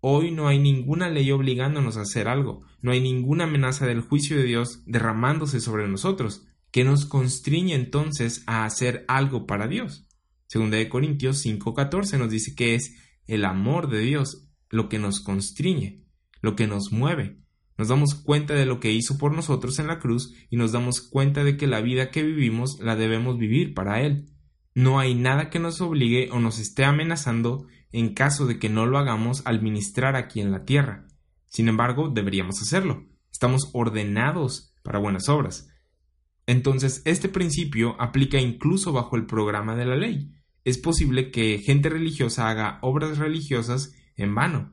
Hoy 0.00 0.30
no 0.30 0.48
hay 0.48 0.58
ninguna 0.58 1.10
ley 1.10 1.30
obligándonos 1.30 1.96
a 1.96 2.02
hacer 2.02 2.26
algo, 2.26 2.62
no 2.80 2.90
hay 2.90 3.00
ninguna 3.00 3.44
amenaza 3.44 3.86
del 3.86 4.00
juicio 4.00 4.36
de 4.36 4.44
Dios 4.44 4.82
derramándose 4.86 5.60
sobre 5.60 5.86
nosotros, 5.86 6.46
que 6.70 6.84
nos 6.84 7.06
constriñe 7.06 7.74
entonces 7.74 8.42
a 8.46 8.64
hacer 8.64 9.04
algo 9.08 9.46
para 9.46 9.66
Dios. 9.66 10.06
Segunda 10.46 10.78
de 10.78 10.88
Corintios 10.88 11.44
5:14 11.44 12.18
nos 12.18 12.30
dice 12.30 12.54
que 12.54 12.74
es 12.74 12.96
el 13.26 13.44
amor 13.44 13.88
de 13.88 14.00
Dios 14.00 14.48
lo 14.68 14.88
que 14.88 14.98
nos 14.98 15.20
constriñe, 15.20 16.04
lo 16.40 16.56
que 16.56 16.66
nos 16.66 16.92
mueve. 16.92 17.38
Nos 17.76 17.88
damos 17.88 18.14
cuenta 18.14 18.54
de 18.54 18.66
lo 18.66 18.78
que 18.78 18.92
hizo 18.92 19.16
por 19.16 19.32
nosotros 19.32 19.78
en 19.78 19.86
la 19.86 19.98
cruz 19.98 20.34
y 20.50 20.56
nos 20.56 20.72
damos 20.72 21.00
cuenta 21.00 21.44
de 21.44 21.56
que 21.56 21.66
la 21.66 21.80
vida 21.80 22.10
que 22.10 22.22
vivimos 22.22 22.78
la 22.80 22.94
debemos 22.94 23.38
vivir 23.38 23.74
para 23.74 24.02
Él. 24.02 24.26
No 24.74 24.98
hay 24.98 25.14
nada 25.14 25.50
que 25.50 25.58
nos 25.58 25.80
obligue 25.80 26.28
o 26.30 26.40
nos 26.40 26.58
esté 26.58 26.84
amenazando 26.84 27.66
en 27.90 28.14
caso 28.14 28.46
de 28.46 28.58
que 28.58 28.68
no 28.68 28.86
lo 28.86 28.98
hagamos 28.98 29.42
al 29.46 29.62
ministrar 29.62 30.14
aquí 30.14 30.40
en 30.40 30.52
la 30.52 30.64
tierra. 30.64 31.06
Sin 31.46 31.68
embargo, 31.68 32.10
deberíamos 32.10 32.60
hacerlo. 32.60 33.06
Estamos 33.32 33.70
ordenados 33.72 34.74
para 34.82 34.98
buenas 34.98 35.28
obras. 35.28 35.69
Entonces, 36.50 37.00
este 37.04 37.28
principio 37.28 37.94
aplica 38.00 38.40
incluso 38.40 38.92
bajo 38.92 39.14
el 39.14 39.24
programa 39.24 39.76
de 39.76 39.84
la 39.86 39.94
ley. 39.94 40.34
Es 40.64 40.78
posible 40.78 41.30
que 41.30 41.60
gente 41.60 41.88
religiosa 41.88 42.50
haga 42.50 42.80
obras 42.82 43.18
religiosas 43.18 43.94
en 44.16 44.34
vano, 44.34 44.72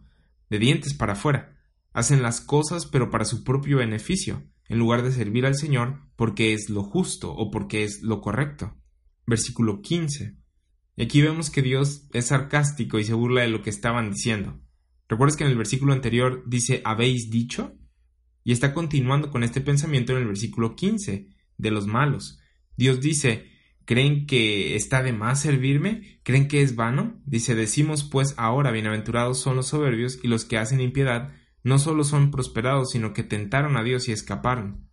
de 0.50 0.58
dientes 0.58 0.96
para 0.96 1.14
afuera. 1.14 1.56
Hacen 1.94 2.24
las 2.24 2.42
cosas 2.42 2.88
pero 2.88 3.12
para 3.12 3.26
su 3.26 3.44
propio 3.44 3.78
beneficio, 3.78 4.42
en 4.68 4.80
lugar 4.80 5.04
de 5.04 5.12
servir 5.12 5.46
al 5.46 5.54
Señor 5.54 6.02
porque 6.16 6.54
es 6.54 6.68
lo 6.72 6.82
justo 6.82 7.32
o 7.32 7.52
porque 7.52 7.84
es 7.84 8.02
lo 8.02 8.22
correcto. 8.22 8.76
Versículo 9.28 9.84
15. 9.84 10.36
Y 10.96 11.04
aquí 11.04 11.22
vemos 11.22 11.52
que 11.52 11.62
Dios 11.62 12.08
es 12.12 12.26
sarcástico 12.26 12.98
y 12.98 13.04
se 13.04 13.14
burla 13.14 13.42
de 13.42 13.50
lo 13.50 13.62
que 13.62 13.70
estaban 13.70 14.10
diciendo. 14.10 14.60
¿Recuerdas 15.08 15.38
que 15.38 15.44
en 15.44 15.52
el 15.52 15.58
versículo 15.58 15.94
anterior 15.94 16.44
dice 16.48 16.82
habéis 16.86 17.30
dicho? 17.30 17.78
Y 18.44 18.52
está 18.52 18.74
continuando 18.74 19.30
con 19.30 19.44
este 19.44 19.62
pensamiento 19.62 20.14
en 20.14 20.24
el 20.24 20.28
versículo 20.28 20.76
15 20.76 21.37
de 21.58 21.72
los 21.72 21.88
malos. 21.88 22.40
Dios 22.76 23.02
dice, 23.02 23.52
¿creen 23.86 24.26
que 24.26 24.76
está 24.76 25.04
de 25.04 25.14
más 25.14 25.42
servirme? 25.42 26.20
¿Creen 26.24 26.48
que 26.48 26.62
es 26.62 26.76
vano? 26.76 27.22
Dice, 27.26 27.56
decimos 27.56 28.04
pues 28.04 28.34
ahora, 28.38 28.72
bienaventurados 28.72 29.40
son 29.40 29.56
los 29.56 29.68
soberbios 29.68 30.20
y 30.24 30.28
los 30.28 30.46
que 30.46 30.58
hacen 30.58 30.82
impiedad, 30.82 31.34
no 31.64 31.80
solo 31.80 32.04
son 32.04 32.32
prosperados, 32.32 32.92
sino 32.92 33.14
que 33.14 33.24
tentaron 33.24 33.78
a 33.78 33.84
Dios 33.84 34.08
y 34.08 34.12
escaparon. 34.12 34.90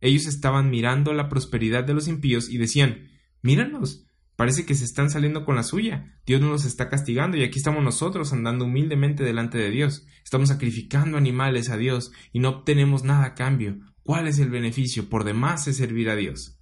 Ellos 0.00 0.26
estaban 0.26 0.70
mirando 0.70 1.12
la 1.12 1.28
prosperidad 1.28 1.84
de 1.84 1.94
los 1.94 2.08
impíos 2.08 2.48
y 2.48 2.58
decían, 2.58 3.08
míranos, 3.40 4.06
Parece 4.42 4.64
que 4.66 4.74
se 4.74 4.84
están 4.84 5.10
saliendo 5.10 5.44
con 5.44 5.56
la 5.56 5.62
suya. 5.62 6.18
Dios 6.26 6.40
no 6.40 6.48
nos 6.48 6.64
está 6.64 6.88
castigando 6.88 7.36
y 7.36 7.44
aquí 7.44 7.58
estamos 7.58 7.84
nosotros 7.84 8.32
andando 8.32 8.64
humildemente 8.64 9.22
delante 9.22 9.58
de 9.58 9.70
Dios. 9.70 10.06
Estamos 10.24 10.48
sacrificando 10.48 11.16
animales 11.16 11.70
a 11.70 11.76
Dios 11.76 12.12
y 12.32 12.40
no 12.40 12.48
obtenemos 12.48 13.04
nada 13.04 13.24
a 13.24 13.34
cambio. 13.34 13.78
¿Cuál 14.02 14.28
es 14.28 14.38
el 14.38 14.50
beneficio? 14.50 15.08
Por 15.08 15.24
demás 15.24 15.68
es 15.68 15.76
servir 15.76 16.10
a 16.10 16.16
Dios. 16.16 16.58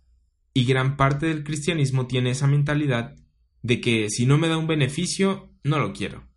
Y 0.53 0.65
gran 0.65 0.97
parte 0.97 1.27
del 1.27 1.45
cristianismo 1.45 2.07
tiene 2.07 2.31
esa 2.31 2.47
mentalidad 2.47 3.17
de 3.63 3.81
que 3.81 4.09
si 4.11 4.27
no 4.27 4.39
me 4.39 4.49
da 4.49 4.59
un 4.59 4.67
beneficio, 4.67 5.53
no 5.63 5.79
lo 5.79 5.93
quiero. 5.93 6.29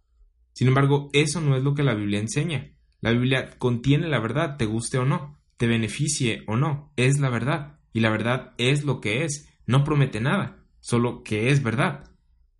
Sin 0.54 0.68
embargo, 0.68 1.10
eso 1.14 1.42
no 1.42 1.56
es 1.56 1.64
lo 1.64 1.74
que 1.74 1.84
la 1.84 1.96
Biblia 1.96 2.20
enseña. 2.20 2.72
La 3.02 3.12
Biblia 3.12 3.58
contiene 3.58 4.08
la 4.08 4.20
verdad, 4.20 4.58
te 4.58 4.66
guste 4.66 4.98
o 4.98 5.06
no, 5.06 5.40
te 5.58 5.68
beneficie 5.68 6.44
o 6.48 6.56
no, 6.56 6.94
es 6.96 7.20
la 7.20 7.30
verdad. 7.30 7.80
Y 7.92 8.00
la 8.00 8.10
verdad 8.10 8.54
es 8.58 8.86
lo 8.86 9.02
que 9.02 9.24
es, 9.24 9.50
no 9.66 9.84
promete 9.84 10.22
nada 10.22 10.64
solo 10.84 11.24
que 11.24 11.50
es 11.50 11.64
verdad. 11.64 12.12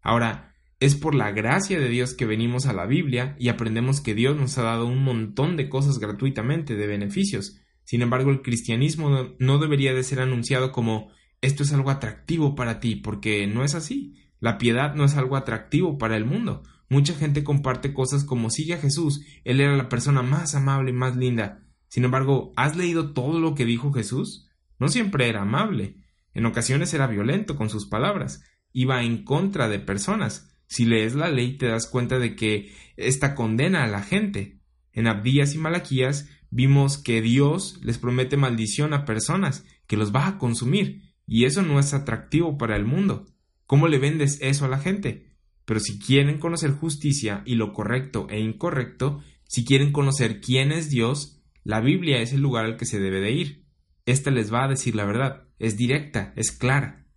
Ahora, 0.02 0.56
es 0.80 0.96
por 0.96 1.14
la 1.14 1.32
gracia 1.32 1.78
de 1.78 1.90
Dios 1.90 2.14
que 2.14 2.26
venimos 2.26 2.66
a 2.66 2.74
la 2.74 2.86
Biblia 2.86 3.36
y 3.38 3.50
aprendemos 3.50 4.00
que 4.00 4.16
Dios 4.16 4.38
nos 4.38 4.58
ha 4.58 4.64
dado 4.64 4.86
un 4.86 5.04
montón 5.04 5.58
de 5.58 5.68
cosas 5.68 6.00
gratuitamente, 6.00 6.76
de 6.76 6.88
beneficios. 6.88 7.60
Sin 7.84 8.02
embargo, 8.02 8.32
el 8.32 8.42
cristianismo 8.42 9.36
no 9.40 9.60
debería 9.60 9.94
de 9.94 10.04
ser 10.04 10.20
anunciado 10.20 10.72
como 10.72 11.12
esto 11.42 11.64
es 11.64 11.74
algo 11.74 11.90
atractivo 11.90 12.56
para 12.56 12.80
ti, 12.80 12.96
porque 12.96 13.46
no 13.48 13.64
es 13.64 13.76
así. 13.76 14.16
La 14.40 14.58
piedad 14.58 14.96
no 14.96 15.04
es 15.06 15.16
algo 15.16 15.36
atractivo 15.36 15.98
para 15.98 16.16
el 16.16 16.26
mundo. 16.26 16.64
Mucha 16.90 17.16
gente 17.16 17.44
comparte 17.44 17.94
cosas 17.94 18.24
como 18.24 18.50
sigue 18.50 18.76
a 18.76 18.78
Jesús, 18.78 19.26
Él 19.44 19.60
era 19.60 19.76
la 19.76 19.90
persona 19.90 20.22
más 20.22 20.56
amable 20.56 20.92
y 20.92 20.94
más 20.94 21.16
linda. 21.16 21.66
Sin 21.88 22.06
embargo, 22.06 22.54
¿has 22.56 22.76
leído 22.76 23.14
todo 23.14 23.40
lo 23.40 23.56
que 23.56 23.66
dijo 23.66 23.92
Jesús? 23.92 24.50
No 24.80 24.88
siempre 24.90 25.28
era 25.28 25.42
amable. 25.42 25.98
En 26.34 26.46
ocasiones 26.46 26.94
era 26.94 27.08
violento 27.08 27.56
con 27.56 27.70
sus 27.70 27.88
palabras, 27.88 28.44
iba 28.72 29.04
en 29.04 29.24
contra 29.24 29.70
de 29.70 29.80
personas. 29.80 30.56
Si 30.68 30.86
lees 30.86 31.14
la 31.16 31.30
ley 31.30 31.58
te 31.58 31.68
das 31.68 31.88
cuenta 31.88 32.20
de 32.20 32.36
que 32.36 32.74
esta 32.96 33.36
condena 33.36 33.84
a 33.84 33.88
la 33.88 34.02
gente. 34.02 34.60
En 34.92 35.08
Abdías 35.08 35.56
y 35.56 35.58
Malaquías 35.58 36.30
vimos 36.54 37.00
que 37.00 37.22
Dios 37.22 37.80
les 37.82 37.98
promete 37.98 38.38
maldición 38.38 38.94
a 38.94 39.06
personas, 39.06 39.66
que 39.88 39.98
los 39.98 40.14
va 40.14 40.28
a 40.28 40.38
consumir, 40.38 41.02
y 41.26 41.46
eso 41.46 41.64
no 41.64 41.80
es 41.80 41.94
atractivo 41.94 42.60
para 42.60 42.76
el 42.76 42.86
mundo. 42.86 43.26
¿Cómo 43.66 43.88
le 43.88 43.98
vendes 43.98 44.38
eso 44.40 44.66
a 44.66 44.68
la 44.68 44.78
gente? 44.78 45.32
Pero 45.66 45.80
si 45.80 45.98
quieren 45.98 46.38
conocer 46.38 46.72
justicia 46.72 47.42
y 47.46 47.56
lo 47.56 47.74
correcto 47.74 48.28
e 48.30 48.40
incorrecto, 48.40 49.24
si 49.48 49.66
quieren 49.66 49.92
conocer 49.92 50.42
quién 50.42 50.72
es 50.72 50.92
Dios, 50.92 51.42
la 51.64 51.82
Biblia 51.82 52.22
es 52.22 52.34
el 52.34 52.42
lugar 52.42 52.66
al 52.66 52.78
que 52.78 52.86
se 52.86 53.00
debe 53.00 53.20
de 53.20 53.32
ir. 53.32 53.66
Esta 54.06 54.30
les 54.30 54.54
va 54.54 54.66
a 54.66 54.68
decir 54.68 54.96
la 54.96 55.06
verdad 55.06 55.48
es 55.58 55.76
directa, 55.76 56.34
es 56.36 56.52
clara. 56.52 57.08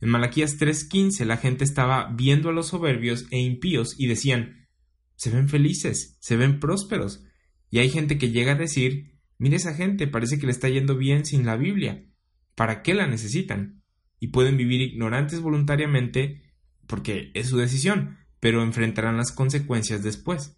En 0.00 0.10
Malaquías 0.10 0.56
3:15 0.58 1.24
la 1.24 1.36
gente 1.36 1.64
estaba 1.64 2.12
viendo 2.12 2.50
a 2.50 2.52
los 2.52 2.68
soberbios 2.68 3.26
e 3.30 3.40
impíos 3.40 3.96
y 3.98 4.06
decían, 4.06 4.68
se 5.16 5.30
ven 5.30 5.48
felices, 5.48 6.16
se 6.20 6.36
ven 6.36 6.60
prósperos. 6.60 7.24
Y 7.72 7.80
hay 7.80 7.90
gente 7.90 8.18
que 8.18 8.30
llega 8.30 8.52
a 8.52 8.54
decir, 8.54 9.18
mire 9.38 9.56
esa 9.56 9.74
gente, 9.74 10.06
parece 10.06 10.38
que 10.38 10.46
le 10.46 10.52
está 10.52 10.68
yendo 10.68 10.96
bien 10.96 11.26
sin 11.26 11.44
la 11.44 11.56
Biblia. 11.56 12.06
¿Para 12.54 12.82
qué 12.82 12.94
la 12.94 13.08
necesitan? 13.08 13.82
Y 14.20 14.28
pueden 14.28 14.56
vivir 14.56 14.80
ignorantes 14.80 15.40
voluntariamente 15.40 16.40
porque 16.86 17.32
es 17.34 17.48
su 17.48 17.56
decisión, 17.56 18.18
pero 18.38 18.62
enfrentarán 18.62 19.16
las 19.16 19.32
consecuencias 19.32 20.04
después. 20.04 20.56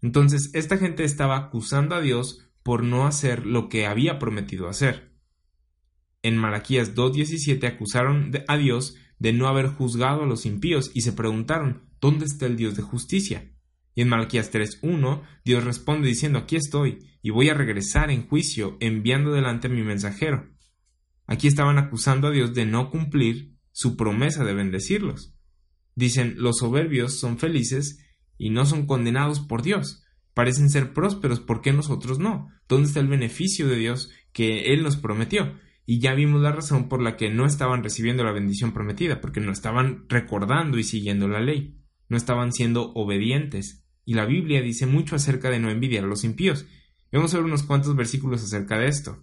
Entonces, 0.00 0.50
esta 0.54 0.78
gente 0.78 1.02
estaba 1.02 1.36
acusando 1.36 1.96
a 1.96 2.00
Dios 2.00 2.48
por 2.62 2.84
no 2.84 3.08
hacer 3.08 3.44
lo 3.44 3.68
que 3.68 3.86
había 3.86 4.20
prometido 4.20 4.68
hacer 4.68 5.16
en 6.26 6.36
Malaquías 6.36 6.96
2.17 6.96 7.64
acusaron 7.68 8.32
a 8.48 8.56
Dios 8.56 8.96
de 9.20 9.32
no 9.32 9.46
haber 9.46 9.68
juzgado 9.68 10.24
a 10.24 10.26
los 10.26 10.44
impíos 10.44 10.90
y 10.92 11.02
se 11.02 11.12
preguntaron 11.12 11.88
¿dónde 12.00 12.24
está 12.24 12.46
el 12.46 12.56
Dios 12.56 12.74
de 12.74 12.82
justicia? 12.82 13.52
Y 13.96 14.02
en 14.02 14.08
Malaquías 14.08 14.52
3.1 14.52 15.22
Dios 15.44 15.64
responde 15.64 16.06
diciendo 16.06 16.38
aquí 16.38 16.54
estoy 16.54 17.00
y 17.20 17.30
voy 17.30 17.48
a 17.48 17.54
regresar 17.54 18.12
en 18.12 18.28
juicio 18.28 18.76
enviando 18.78 19.32
delante 19.32 19.66
a 19.66 19.70
mi 19.70 19.82
mensajero. 19.82 20.48
Aquí 21.26 21.48
estaban 21.48 21.78
acusando 21.78 22.28
a 22.28 22.30
Dios 22.30 22.54
de 22.54 22.64
no 22.64 22.90
cumplir 22.90 23.56
su 23.72 23.96
promesa 23.96 24.44
de 24.44 24.54
bendecirlos. 24.54 25.34
Dicen 25.96 26.34
los 26.36 26.58
soberbios 26.58 27.18
son 27.18 27.38
felices 27.38 28.06
y 28.38 28.50
no 28.50 28.66
son 28.66 28.86
condenados 28.86 29.40
por 29.40 29.62
Dios. 29.62 30.04
Parecen 30.32 30.70
ser 30.70 30.92
prósperos, 30.92 31.40
¿por 31.40 31.60
qué 31.60 31.72
nosotros 31.72 32.20
no? 32.20 32.50
¿Dónde 32.68 32.86
está 32.86 33.00
el 33.00 33.08
beneficio 33.08 33.66
de 33.66 33.76
Dios 33.76 34.10
que 34.32 34.72
Él 34.72 34.84
nos 34.84 34.96
prometió? 34.96 35.56
y 35.86 36.00
ya 36.00 36.14
vimos 36.14 36.42
la 36.42 36.50
razón 36.50 36.88
por 36.88 37.00
la 37.00 37.16
que 37.16 37.30
no 37.30 37.46
estaban 37.46 37.84
recibiendo 37.84 38.24
la 38.24 38.32
bendición 38.32 38.72
prometida, 38.72 39.20
porque 39.20 39.40
no 39.40 39.52
estaban 39.52 40.04
recordando 40.08 40.78
y 40.78 40.82
siguiendo 40.82 41.28
la 41.28 41.40
ley, 41.40 41.78
no 42.08 42.16
estaban 42.16 42.52
siendo 42.52 42.92
obedientes. 42.94 43.85
Y 44.06 44.14
la 44.14 44.24
Biblia 44.24 44.62
dice 44.62 44.86
mucho 44.86 45.14
acerca 45.14 45.50
de 45.50 45.58
no 45.58 45.68
envidiar 45.68 46.04
a 46.04 46.06
los 46.06 46.24
impíos. 46.24 46.64
Vamos 47.12 47.34
a 47.34 47.36
ver 47.36 47.44
unos 47.44 47.64
cuantos 47.64 47.94
versículos 47.94 48.42
acerca 48.42 48.78
de 48.78 48.88
esto. 48.88 49.22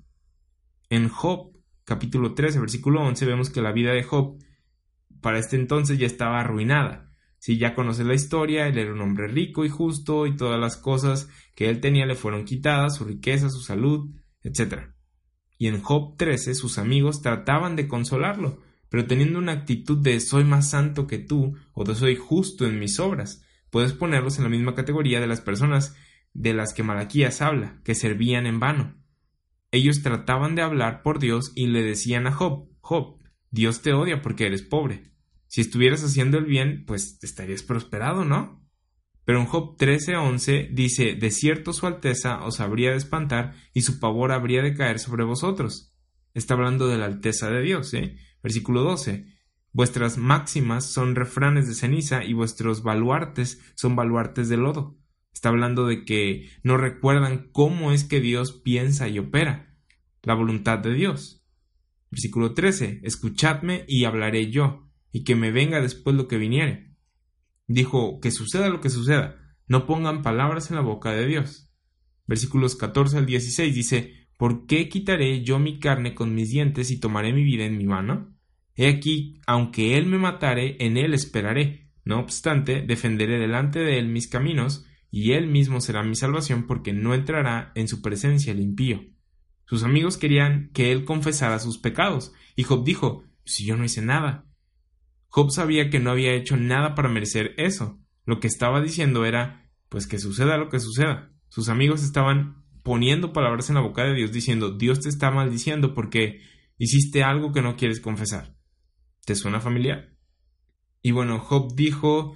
En 0.89 1.09
Job, 1.09 1.57
capítulo 1.83 2.35
13, 2.35 2.59
versículo 2.59 3.01
11, 3.01 3.25
vemos 3.25 3.49
que 3.49 3.61
la 3.61 3.71
vida 3.71 3.93
de 3.93 4.03
Job 4.03 4.37
para 5.21 5.39
este 5.39 5.55
entonces 5.55 5.97
ya 5.97 6.05
estaba 6.05 6.39
arruinada. 6.39 7.09
Si 7.39 7.57
ya 7.57 7.73
conoce 7.73 8.03
la 8.03 8.13
historia, 8.13 8.67
él 8.67 8.77
era 8.77 8.93
un 8.93 9.01
hombre 9.01 9.27
rico 9.27 9.65
y 9.65 9.69
justo 9.69 10.27
y 10.27 10.35
todas 10.35 10.59
las 10.59 10.77
cosas 10.77 11.27
que 11.55 11.69
él 11.69 11.79
tenía 11.79 12.05
le 12.05 12.13
fueron 12.13 12.45
quitadas, 12.45 12.97
su 12.97 13.05
riqueza, 13.05 13.49
su 13.49 13.61
salud, 13.61 14.11
etc 14.43 14.93
y 15.63 15.67
en 15.67 15.81
Job 15.81 16.17
13 16.17 16.55
sus 16.55 16.77
amigos 16.77 17.21
trataban 17.21 17.77
de 17.77 17.87
consolarlo, 17.87 18.61
pero 18.89 19.05
teniendo 19.05 19.39
una 19.39 19.53
actitud 19.53 19.97
de 19.97 20.19
soy 20.19 20.43
más 20.43 20.69
santo 20.69 21.07
que 21.07 21.19
tú 21.19 21.55
o 21.73 21.85
de 21.85 21.95
soy 21.95 22.17
justo 22.17 22.65
en 22.65 22.79
mis 22.79 22.99
obras, 22.99 23.42
puedes 23.73 23.91
ponerlos 23.93 24.37
en 24.37 24.43
la 24.43 24.51
misma 24.51 24.75
categoría 24.75 25.19
de 25.19 25.25
las 25.25 25.41
personas 25.41 25.95
de 26.31 26.53
las 26.53 26.75
que 26.75 26.83
Malaquías 26.83 27.41
habla, 27.41 27.81
que 27.83 27.95
servían 27.95 28.45
en 28.45 28.59
vano. 28.59 28.95
ellos 29.71 30.03
trataban 30.03 30.53
de 30.53 30.61
hablar 30.61 31.01
por 31.01 31.17
Dios 31.17 31.51
y 31.55 31.65
le 31.65 31.81
decían 31.81 32.27
a 32.27 32.31
Job, 32.31 32.69
Job, 32.81 33.17
Dios 33.49 33.81
te 33.81 33.93
odia 33.93 34.21
porque 34.21 34.45
eres 34.45 34.61
pobre. 34.61 35.11
Si 35.47 35.61
estuvieras 35.61 36.03
haciendo 36.03 36.37
el 36.37 36.45
bien, 36.45 36.85
pues 36.85 37.17
estarías 37.23 37.63
prosperado, 37.63 38.25
¿no? 38.25 38.63
Pero 39.25 39.39
en 39.39 39.47
Job 39.47 39.75
13:11 39.77 40.69
dice, 40.71 41.15
de 41.15 41.31
cierto 41.31 41.73
su 41.73 41.87
alteza 41.87 42.45
os 42.45 42.59
habría 42.59 42.91
de 42.91 42.97
espantar 42.97 43.55
y 43.73 43.81
su 43.81 43.99
pavor 43.99 44.33
habría 44.33 44.61
de 44.61 44.75
caer 44.75 44.99
sobre 44.99 45.23
vosotros. 45.23 45.95
Está 46.35 46.53
hablando 46.53 46.87
de 46.87 46.99
la 46.99 47.05
alteza 47.05 47.49
de 47.49 47.63
Dios, 47.63 47.91
¿eh? 47.95 48.17
Versículo 48.43 48.83
12. 48.83 49.32
Vuestras 49.73 50.19
máximas 50.19 50.85
son 50.85 51.15
refranes 51.15 51.67
de 51.67 51.73
ceniza 51.73 52.23
y 52.23 52.33
vuestros 52.33 52.83
baluartes 52.83 53.59
son 53.73 53.95
baluartes 53.95 54.47
de 54.47 54.57
lodo. 54.57 54.95
Está 55.33 55.49
hablando 55.49 55.87
de 55.87 56.05
que 56.05 56.51
no 56.61 56.77
recuerdan 56.77 57.49
cómo 57.51 57.91
es 57.91 58.03
que 58.03 58.21
Dios 58.21 58.53
piensa 58.53 59.07
y 59.07 59.17
opera, 59.17 59.75
la 60.21 60.35
voluntad 60.35 60.77
de 60.77 60.93
Dios. 60.93 61.43
Versículo 62.11 62.53
13. 62.53 63.01
Escuchadme 63.03 63.83
y 63.87 64.05
hablaré 64.05 64.51
yo, 64.51 64.87
y 65.11 65.23
que 65.23 65.35
me 65.35 65.51
venga 65.51 65.81
después 65.81 66.15
lo 66.15 66.27
que 66.27 66.37
viniere. 66.37 66.95
Dijo, 67.65 68.19
que 68.19 68.29
suceda 68.29 68.69
lo 68.69 68.79
que 68.79 68.91
suceda, 68.91 69.55
no 69.67 69.87
pongan 69.87 70.21
palabras 70.21 70.69
en 70.69 70.75
la 70.75 70.83
boca 70.83 71.11
de 71.11 71.25
Dios. 71.25 71.71
Versículos 72.27 72.75
14 72.75 73.17
al 73.17 73.25
16 73.25 73.73
dice, 73.73 74.27
¿Por 74.37 74.67
qué 74.67 74.87
quitaré 74.87 75.43
yo 75.43 75.57
mi 75.57 75.79
carne 75.79 76.13
con 76.13 76.35
mis 76.35 76.51
dientes 76.51 76.91
y 76.91 76.99
tomaré 76.99 77.33
mi 77.33 77.43
vida 77.43 77.65
en 77.65 77.77
mi 77.77 77.85
mano? 77.85 78.32
He 78.75 78.87
aquí, 78.87 79.41
aunque 79.45 79.97
él 79.97 80.05
me 80.07 80.17
matare, 80.17 80.77
en 80.79 80.97
él 80.97 81.13
esperaré. 81.13 81.91
No 82.05 82.19
obstante, 82.19 82.81
defenderé 82.81 83.39
delante 83.39 83.79
de 83.79 83.99
él 83.99 84.07
mis 84.07 84.27
caminos, 84.27 84.85
y 85.11 85.33
él 85.33 85.47
mismo 85.47 85.79
será 85.79 86.03
mi 86.03 86.15
salvación 86.15 86.65
porque 86.65 86.91
no 86.91 87.13
entrará 87.13 87.71
en 87.75 87.87
su 87.87 88.01
presencia 88.01 88.51
el 88.51 88.59
impío. 88.59 89.01
Sus 89.65 89.83
amigos 89.83 90.17
querían 90.17 90.71
que 90.73 90.91
él 90.91 91.05
confesara 91.05 91.59
sus 91.59 91.77
pecados, 91.77 92.33
y 92.55 92.63
Job 92.63 92.83
dijo, 92.83 93.23
si 93.45 93.65
yo 93.65 93.77
no 93.77 93.85
hice 93.85 94.01
nada. 94.01 94.45
Job 95.27 95.51
sabía 95.51 95.89
que 95.89 95.99
no 95.99 96.11
había 96.11 96.33
hecho 96.33 96.57
nada 96.57 96.95
para 96.95 97.09
merecer 97.09 97.53
eso. 97.57 97.99
Lo 98.25 98.39
que 98.39 98.47
estaba 98.47 98.81
diciendo 98.81 99.25
era, 99.25 99.69
pues 99.89 100.07
que 100.07 100.19
suceda 100.19 100.57
lo 100.57 100.69
que 100.69 100.79
suceda. 100.79 101.31
Sus 101.49 101.69
amigos 101.69 102.03
estaban 102.03 102.63
poniendo 102.83 103.33
palabras 103.33 103.69
en 103.69 103.75
la 103.75 103.81
boca 103.81 104.03
de 104.03 104.13
Dios 104.13 104.31
diciendo, 104.31 104.71
Dios 104.71 104.99
te 104.99 105.09
está 105.09 105.31
maldiciendo 105.31 105.93
porque 105.93 106.41
hiciste 106.77 107.23
algo 107.23 107.51
que 107.51 107.61
no 107.61 107.75
quieres 107.75 107.99
confesar. 107.99 108.55
¿Te 109.25 109.35
suena 109.35 109.59
familiar? 109.59 110.15
Y 111.01 111.11
bueno, 111.11 111.39
Job 111.39 111.75
dijo, 111.75 112.35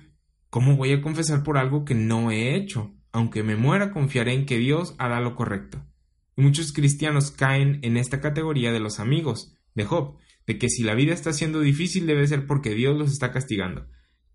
¿Cómo 0.50 0.78
voy 0.78 0.94
a 0.94 1.02
confesar 1.02 1.44
por 1.44 1.58
algo 1.58 1.84
que 1.84 1.94
no 1.94 2.32
he 2.32 2.56
hecho? 2.56 2.96
Aunque 3.12 3.44
me 3.44 3.58
muera, 3.58 3.92
confiaré 3.92 4.34
en 4.34 4.46
que 4.46 4.58
Dios 4.58 4.96
hará 4.98 5.20
lo 5.20 5.36
correcto. 5.36 5.86
Y 6.38 6.42
muchos 6.42 6.72
cristianos 6.72 7.32
caen 7.32 7.80
en 7.84 7.98
esta 7.98 8.22
categoría 8.22 8.72
de 8.72 8.80
los 8.80 9.02
amigos 9.02 9.58
de 9.76 9.84
Job, 9.84 10.18
de 10.46 10.58
que 10.58 10.70
si 10.70 10.84
la 10.84 10.96
vida 10.96 11.14
está 11.14 11.34
siendo 11.34 11.60
difícil 11.60 12.08
debe 12.08 12.26
ser 12.28 12.48
porque 12.48 12.74
Dios 12.74 12.98
los 12.98 13.12
está 13.12 13.34
castigando. 13.34 13.88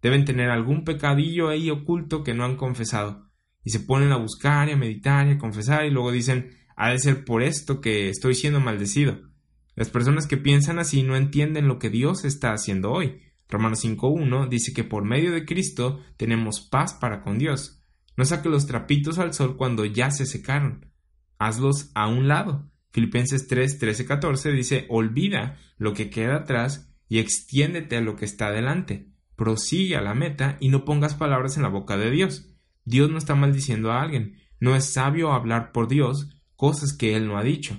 Deben 0.03 0.27
tener 0.27 0.51
algún 0.51 0.85
pecadillo 0.85 1.49
ahí 1.49 1.71
oculto 1.71 2.23
que 2.23 2.35
no 2.35 2.45
han 2.45 2.57
confesado. 2.57 3.31
Y 3.65 3.71
se 3.71 3.81
ponen 3.81 4.13
a 4.13 4.19
buscar 4.19 4.69
y 4.69 4.73
a 4.73 4.77
meditar 4.77 5.27
y 5.29 5.33
a 5.33 5.39
confesar 5.39 5.87
y 5.87 5.91
luego 5.91 6.13
dicen, 6.13 6.51
ha 6.77 6.91
de 6.91 6.99
ser 6.99 7.25
por 7.25 7.43
esto 7.43 7.81
que 7.81 8.11
estoy 8.11 8.35
siendo 8.35 8.61
maldecido. 8.61 9.32
Las 9.75 9.91
personas 9.91 10.27
que 10.27 10.37
piensan 10.37 10.79
así 10.79 11.03
no 11.03 11.17
entienden 11.17 11.69
lo 11.69 11.79
que 11.79 11.91
Dios 11.91 12.25
está 12.25 12.53
haciendo 12.53 12.93
hoy, 12.93 13.21
Romanos 13.49 13.85
5.1 13.85 14.49
dice 14.49 14.73
que 14.73 14.85
por 14.85 15.05
medio 15.05 15.33
de 15.33 15.45
Cristo 15.45 16.01
tenemos 16.17 16.61
paz 16.61 16.95
para 16.95 17.23
con 17.23 17.39
Dios. 17.39 17.83
No 18.17 18.25
saque 18.25 18.49
los 18.49 18.67
trapitos 18.67 19.19
al 19.19 19.35
sol 19.35 19.57
cuando 19.57 19.85
ya 19.85 20.11
se 20.11 20.27
secaron. 20.27 20.91
Hazlos 21.39 21.91
a 21.95 22.09
un 22.09 22.29
lado. 22.29 22.71
Filipenses 22.93 23.49
3, 23.49 23.79
14 24.07 24.53
dice, 24.53 24.87
olvida 24.89 25.59
lo 25.79 25.95
que 25.95 26.11
queda 26.11 26.37
atrás 26.37 26.93
y 27.09 27.19
extiéndete 27.19 27.97
a 27.97 28.01
lo 28.01 28.17
que 28.17 28.25
está 28.25 28.49
adelante. 28.49 29.09
Prosigue 29.37 29.97
a 29.97 30.03
la 30.03 30.15
meta 30.15 30.57
y 30.61 30.69
no 30.69 30.85
pongas 30.85 31.15
palabras 31.15 31.57
en 31.57 31.63
la 31.63 31.69
boca 31.69 31.97
de 31.97 32.11
Dios. 32.11 32.55
Dios 32.85 33.11
no 33.11 33.19
está 33.19 33.35
maldiciendo 33.35 33.93
a 33.93 34.03
alguien. 34.03 34.39
No 34.61 34.77
es 34.77 34.93
sabio 34.93 35.33
hablar 35.33 35.73
por 35.73 35.89
Dios 35.89 36.29
cosas 36.57 36.93
que 36.93 37.17
Él 37.17 37.27
no 37.27 37.39
ha 37.39 37.43
dicho. 37.43 37.79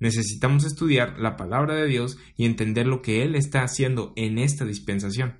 Necesitamos 0.00 0.64
estudiar 0.64 1.20
la 1.20 1.36
palabra 1.36 1.74
de 1.74 1.86
Dios 1.86 2.18
y 2.36 2.46
entender 2.46 2.86
lo 2.86 3.02
que 3.02 3.22
Él 3.22 3.36
está 3.36 3.62
haciendo 3.62 4.12
en 4.16 4.38
esta 4.38 4.64
dispensación. 4.64 5.38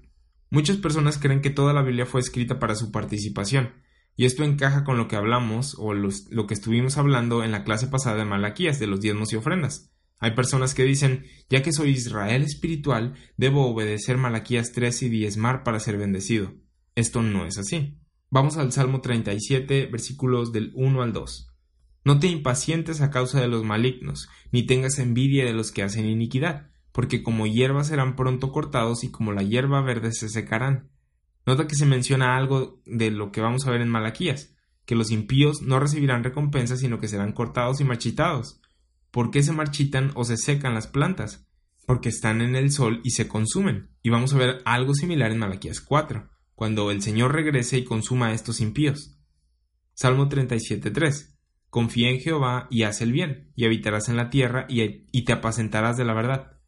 Muchas 0.51 0.77
personas 0.77 1.19
creen 1.19 1.41
que 1.41 1.51
toda 1.51 1.73
la 1.73 1.83
Biblia 1.83 2.07
fue 2.07 2.21
escrita 2.21 2.59
para 2.59 2.75
su 2.75 2.93
participación, 2.93 3.73
y 4.17 4.27
esto 4.27 4.45
encaja 4.45 4.85
con 4.85 4.99
lo 4.99 5.09
que 5.09 5.17
hablamos 5.17 5.77
o 5.79 5.95
lo 5.95 6.47
que 6.47 6.55
estuvimos 6.55 6.99
hablando 6.99 7.43
en 7.43 7.53
la 7.53 7.65
clase 7.65 7.87
pasada 7.87 8.17
de 8.17 8.25
Malaquías 8.27 8.79
de 8.79 8.87
los 8.87 9.01
diezmos 9.01 9.33
y 9.33 9.37
ofrendas. 9.37 9.91
Hay 10.19 10.33
personas 10.33 10.75
que 10.75 10.85
dicen, 10.85 11.25
ya 11.49 11.63
que 11.63 11.73
soy 11.73 11.91
Israel 11.91 12.43
espiritual, 12.43 13.15
debo 13.39 13.67
obedecer 13.67 14.19
Malaquías 14.19 14.73
3 14.73 15.05
y 15.05 15.09
diezmar 15.09 15.63
para 15.63 15.81
ser 15.81 15.97
bendecido. 15.97 16.53
Esto 16.95 17.23
no 17.23 17.47
es 17.47 17.57
así. 17.57 17.99
Vamos 18.29 18.59
al 18.59 18.73
Salmo 18.73 19.01
37, 19.01 19.87
versículos 19.87 20.53
del 20.53 20.73
1 20.75 21.03
al 21.03 21.15
2. 21.15 21.50
No 22.05 22.19
te 22.19 22.29
impacientes 22.29 23.03
a 23.03 23.11
causa 23.11 23.41
de 23.41 23.49
los 23.49 23.63
malignos, 23.63 24.29
ni 24.53 24.65
tengas 24.65 24.99
envidia 24.99 25.45
de 25.45 25.53
los 25.53 25.71
que 25.71 25.83
hacen 25.83 26.07
iniquidad, 26.07 26.71
porque 26.93 27.23
como 27.23 27.47
hierba 27.47 27.85
serán 27.85 28.17
pronto 28.17 28.53
cortados 28.53 29.05
y 29.05 29.11
como 29.11 29.33
la 29.33 29.43
hierba 29.43 29.83
verde 29.83 30.13
se 30.13 30.29
secarán. 30.29 30.89
Nota 31.47 31.67
que 31.67 31.75
se 31.75 31.87
menciona 31.87 32.37
algo 32.37 32.81
de 32.87 33.11
lo 33.11 33.33
que 33.33 33.43
vamos 33.43 33.67
a 33.67 33.71
ver 33.71 33.83
en 33.83 33.89
Malaquías, 33.89 34.55
que 34.87 34.95
los 34.95 35.11
impíos 35.11 35.63
no 35.63 35.79
recibirán 35.79 36.25
recompensa 36.25 36.77
sino 36.77 36.99
que 36.99 37.09
serán 37.09 37.33
cortados 37.33 37.81
y 37.81 37.85
marchitados. 37.85 38.61
¿Por 39.11 39.31
qué 39.31 39.43
se 39.43 39.53
marchitan 39.53 40.13
o 40.15 40.25
se 40.25 40.37
secan 40.37 40.75
las 40.75 40.87
plantas? 40.87 41.47
Porque 41.87 42.09
están 42.09 42.41
en 42.41 42.57
el 42.57 42.71
sol 42.71 43.01
y 43.05 43.11
se 43.11 43.29
consumen. 43.29 43.91
Y 44.03 44.11
vamos 44.11 44.33
a 44.33 44.39
ver 44.39 44.63
algo 44.65 44.95
similar 44.95 45.33
en 45.33 45.39
Malaquías 45.39 45.81
4, 45.81 46.31
cuando 46.55 46.91
el 46.91 47.03
Señor 47.03 47.35
regrese 47.35 47.79
y 47.79 47.85
consuma 47.85 48.29
a 48.29 48.33
estos 48.33 48.61
impíos. 48.61 49.19
Salmo 49.95 50.29
37.3 50.29 51.30
Confía 51.71 52.11
en 52.11 52.21
Jehová 52.21 52.67
y 52.69 52.83
haz 52.83 53.01
el 53.01 53.13
bien, 53.13 53.53
y 53.55 53.65
habitarás 53.65 54.09
en 54.09 54.17
la 54.17 54.29
tierra 54.29 54.67
y, 54.69 55.23
te 55.23 55.33
apacentarás 55.33 55.97
de 55.97 56.05
la 56.05 56.15
verdad. 56.15 56.59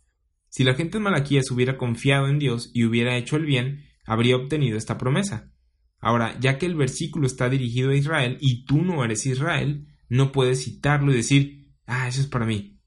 Si 0.48 0.62
la 0.62 0.74
gente 0.74 0.98
de 0.98 1.04
Malaquías 1.04 1.50
hubiera 1.50 1.76
confiado 1.76 2.28
en 2.28 2.38
Dios 2.38 2.70
y 2.72 2.84
hubiera 2.84 3.16
hecho 3.16 3.36
el 3.36 3.44
bien, 3.44 3.84
habría 4.04 4.36
obtenido 4.36 4.78
esta 4.78 4.98
promesa. 4.98 5.52
Ahora, 5.98 6.38
ya 6.40 6.56
que 6.56 6.66
el 6.66 6.76
versículo 6.76 7.26
está 7.26 7.48
dirigido 7.48 7.90
a 7.90 7.96
Israel 7.96 8.38
y 8.40 8.64
tú 8.64 8.82
no 8.82 9.04
eres 9.04 9.26
Israel, 9.26 9.88
no 10.08 10.30
puedes 10.30 10.64
citarlo 10.64 11.12
y 11.12 11.16
decir, 11.16 11.74
ah, 11.86 12.06
eso 12.06 12.20
es 12.20 12.26
para 12.28 12.46
mí. 12.46 12.78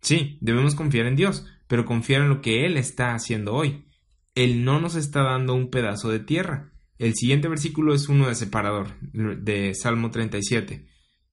Sí, 0.00 0.38
debemos 0.40 0.74
confiar 0.74 1.06
en 1.06 1.16
Dios, 1.16 1.46
pero 1.66 1.84
confiar 1.84 2.22
en 2.22 2.30
lo 2.30 2.40
que 2.40 2.64
Él 2.64 2.76
está 2.76 3.14
haciendo 3.14 3.52
hoy. 3.54 3.86
Él 4.34 4.64
no 4.64 4.80
nos 4.80 4.94
está 4.94 5.22
dando 5.22 5.54
un 5.54 5.70
pedazo 5.70 6.08
de 6.10 6.20
tierra. 6.20 6.72
El 6.98 7.14
siguiente 7.14 7.48
versículo 7.48 7.94
es 7.94 8.08
uno 8.08 8.28
de 8.28 8.34
separador, 8.34 8.98
de 9.00 9.74
Salmo 9.74 10.10
37. 10.10 10.89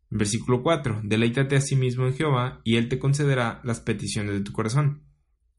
Versículo 0.10 0.64
4. 0.64 1.02
Deleítate 1.04 1.56
a 1.56 1.62
sí 1.62 1.76
mismo 1.76 2.08
en 2.08 2.14
Jehová, 2.14 2.62
y 2.64 2.76
Él 2.76 2.90
te 2.90 3.00
concederá 3.00 3.62
las 3.64 3.82
peticiones 3.82 4.34
de 4.34 4.42
tu 4.42 4.52
corazón. 4.52 5.04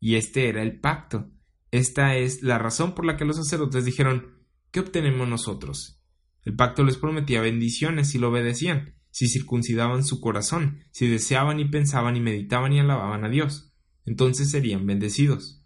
Y 0.00 0.14
este 0.14 0.48
era 0.48 0.62
el 0.62 0.80
pacto. 0.80 1.30
Esta 1.70 2.16
es 2.16 2.42
la 2.42 2.58
razón 2.58 2.94
por 2.94 3.04
la 3.04 3.16
que 3.16 3.24
los 3.24 3.36
sacerdotes 3.36 3.84
dijeron, 3.84 4.38
¿qué 4.70 4.80
obtenemos 4.80 5.28
nosotros? 5.28 6.02
El 6.44 6.54
pacto 6.54 6.82
les 6.82 6.96
prometía 6.96 7.42
bendiciones 7.42 8.10
si 8.10 8.18
lo 8.18 8.30
obedecían, 8.30 8.94
si 9.10 9.28
circuncidaban 9.28 10.04
su 10.04 10.20
corazón, 10.20 10.84
si 10.92 11.06
deseaban 11.06 11.60
y 11.60 11.66
pensaban 11.66 12.16
y 12.16 12.20
meditaban 12.20 12.72
y 12.72 12.80
alababan 12.80 13.24
a 13.24 13.28
Dios. 13.28 13.74
Entonces 14.06 14.50
serían 14.50 14.86
bendecidos. 14.86 15.62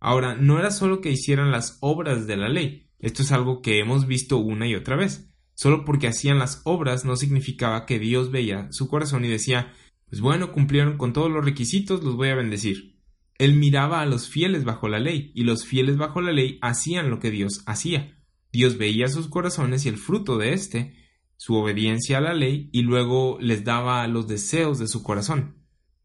Ahora, 0.00 0.34
no 0.34 0.58
era 0.58 0.70
solo 0.70 1.00
que 1.00 1.10
hicieran 1.10 1.50
las 1.50 1.78
obras 1.80 2.26
de 2.26 2.36
la 2.36 2.48
ley, 2.48 2.90
esto 3.00 3.22
es 3.22 3.32
algo 3.32 3.62
que 3.62 3.78
hemos 3.78 4.06
visto 4.06 4.38
una 4.38 4.66
y 4.66 4.74
otra 4.74 4.96
vez. 4.96 5.29
Solo 5.60 5.84
porque 5.84 6.08
hacían 6.08 6.38
las 6.38 6.62
obras 6.64 7.04
no 7.04 7.16
significaba 7.16 7.84
que 7.84 7.98
Dios 7.98 8.30
veía 8.30 8.72
su 8.72 8.88
corazón 8.88 9.26
y 9.26 9.28
decía, 9.28 9.74
pues 10.08 10.22
bueno, 10.22 10.52
cumplieron 10.52 10.96
con 10.96 11.12
todos 11.12 11.30
los 11.30 11.44
requisitos, 11.44 12.02
los 12.02 12.16
voy 12.16 12.30
a 12.30 12.34
bendecir. 12.34 12.98
Él 13.36 13.56
miraba 13.56 14.00
a 14.00 14.06
los 14.06 14.30
fieles 14.30 14.64
bajo 14.64 14.88
la 14.88 15.00
ley, 15.00 15.32
y 15.34 15.44
los 15.44 15.66
fieles 15.66 15.98
bajo 15.98 16.22
la 16.22 16.32
ley 16.32 16.58
hacían 16.62 17.10
lo 17.10 17.20
que 17.20 17.30
Dios 17.30 17.62
hacía. 17.66 18.18
Dios 18.50 18.78
veía 18.78 19.08
sus 19.08 19.28
corazones 19.28 19.84
y 19.84 19.90
el 19.90 19.98
fruto 19.98 20.38
de 20.38 20.54
éste, 20.54 20.94
su 21.36 21.54
obediencia 21.56 22.16
a 22.16 22.22
la 22.22 22.32
ley, 22.32 22.70
y 22.72 22.80
luego 22.80 23.36
les 23.38 23.62
daba 23.62 24.06
los 24.06 24.28
deseos 24.28 24.78
de 24.78 24.88
su 24.88 25.02
corazón. 25.02 25.59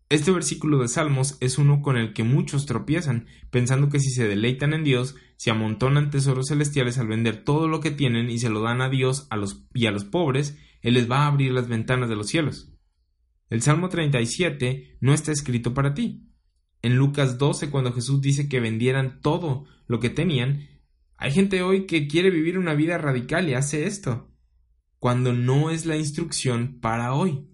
Este 0.07 0.31
versículo 0.31 0.79
de 0.79 0.87
Salmos 0.87 1.35
es 1.39 1.57
uno 1.57 1.81
con 1.81 1.97
el 1.97 2.13
que 2.13 2.23
muchos 2.23 2.67
tropiezan, 2.67 3.25
pensando 3.49 3.89
que 3.89 3.99
si 3.99 4.11
se 4.11 4.27
deleitan 4.27 4.73
en 4.73 4.83
Dios, 4.83 5.15
se 5.35 5.49
amontonan 5.49 6.11
tesoros 6.11 6.49
celestiales 6.49 6.99
al 6.99 7.07
vender 7.07 7.43
todo 7.43 7.67
lo 7.67 7.79
que 7.79 7.89
tienen 7.89 8.29
y 8.29 8.37
se 8.37 8.49
lo 8.49 8.61
dan 8.61 8.81
a 8.81 8.89
Dios 8.89 9.25
a 9.31 9.35
los, 9.35 9.65
y 9.73 9.87
a 9.87 9.91
los 9.91 10.05
pobres, 10.05 10.59
Él 10.81 10.93
les 10.93 11.09
va 11.09 11.23
a 11.23 11.27
abrir 11.27 11.51
las 11.53 11.67
ventanas 11.67 12.07
de 12.07 12.15
los 12.15 12.27
cielos. 12.27 12.71
El 13.49 13.63
Salmo 13.63 13.89
37 13.89 14.97
no 15.01 15.11
está 15.11 15.31
escrito 15.31 15.73
para 15.73 15.95
ti. 15.95 16.29
En 16.83 16.97
Lucas 16.97 17.39
12, 17.39 17.71
cuando 17.71 17.91
Jesús 17.91 18.21
dice 18.21 18.47
que 18.47 18.59
vendieran 18.59 19.21
todo 19.21 19.65
lo 19.87 19.99
que 19.99 20.11
tenían, 20.11 20.67
hay 21.17 21.31
gente 21.31 21.63
hoy 21.63 21.87
que 21.87 22.07
quiere 22.07 22.29
vivir 22.29 22.59
una 22.59 22.75
vida 22.75 22.99
radical 22.99 23.49
y 23.49 23.55
hace 23.55 23.87
esto, 23.87 24.31
cuando 24.99 25.33
no 25.33 25.71
es 25.71 25.87
la 25.87 25.97
instrucción 25.97 26.79
para 26.79 27.13
hoy. 27.13 27.47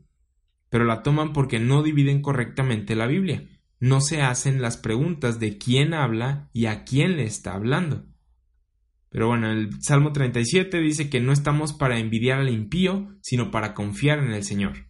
Pero 0.71 0.85
la 0.85 1.03
toman 1.03 1.33
porque 1.33 1.59
no 1.59 1.83
dividen 1.83 2.21
correctamente 2.21 2.95
la 2.95 3.05
Biblia. 3.05 3.43
No 3.81 3.99
se 3.99 4.21
hacen 4.21 4.61
las 4.61 4.77
preguntas 4.77 5.37
de 5.37 5.57
quién 5.57 5.93
habla 5.93 6.49
y 6.53 6.67
a 6.67 6.85
quién 6.85 7.17
le 7.17 7.25
está 7.25 7.55
hablando. 7.55 8.05
Pero 9.09 9.27
bueno, 9.27 9.51
el 9.51 9.81
Salmo 9.81 10.13
37 10.13 10.79
dice 10.79 11.09
que 11.09 11.19
no 11.19 11.33
estamos 11.33 11.73
para 11.73 11.99
envidiar 11.99 12.39
al 12.39 12.47
impío, 12.47 13.09
sino 13.21 13.51
para 13.51 13.73
confiar 13.73 14.19
en 14.19 14.31
el 14.31 14.45
Señor. 14.45 14.87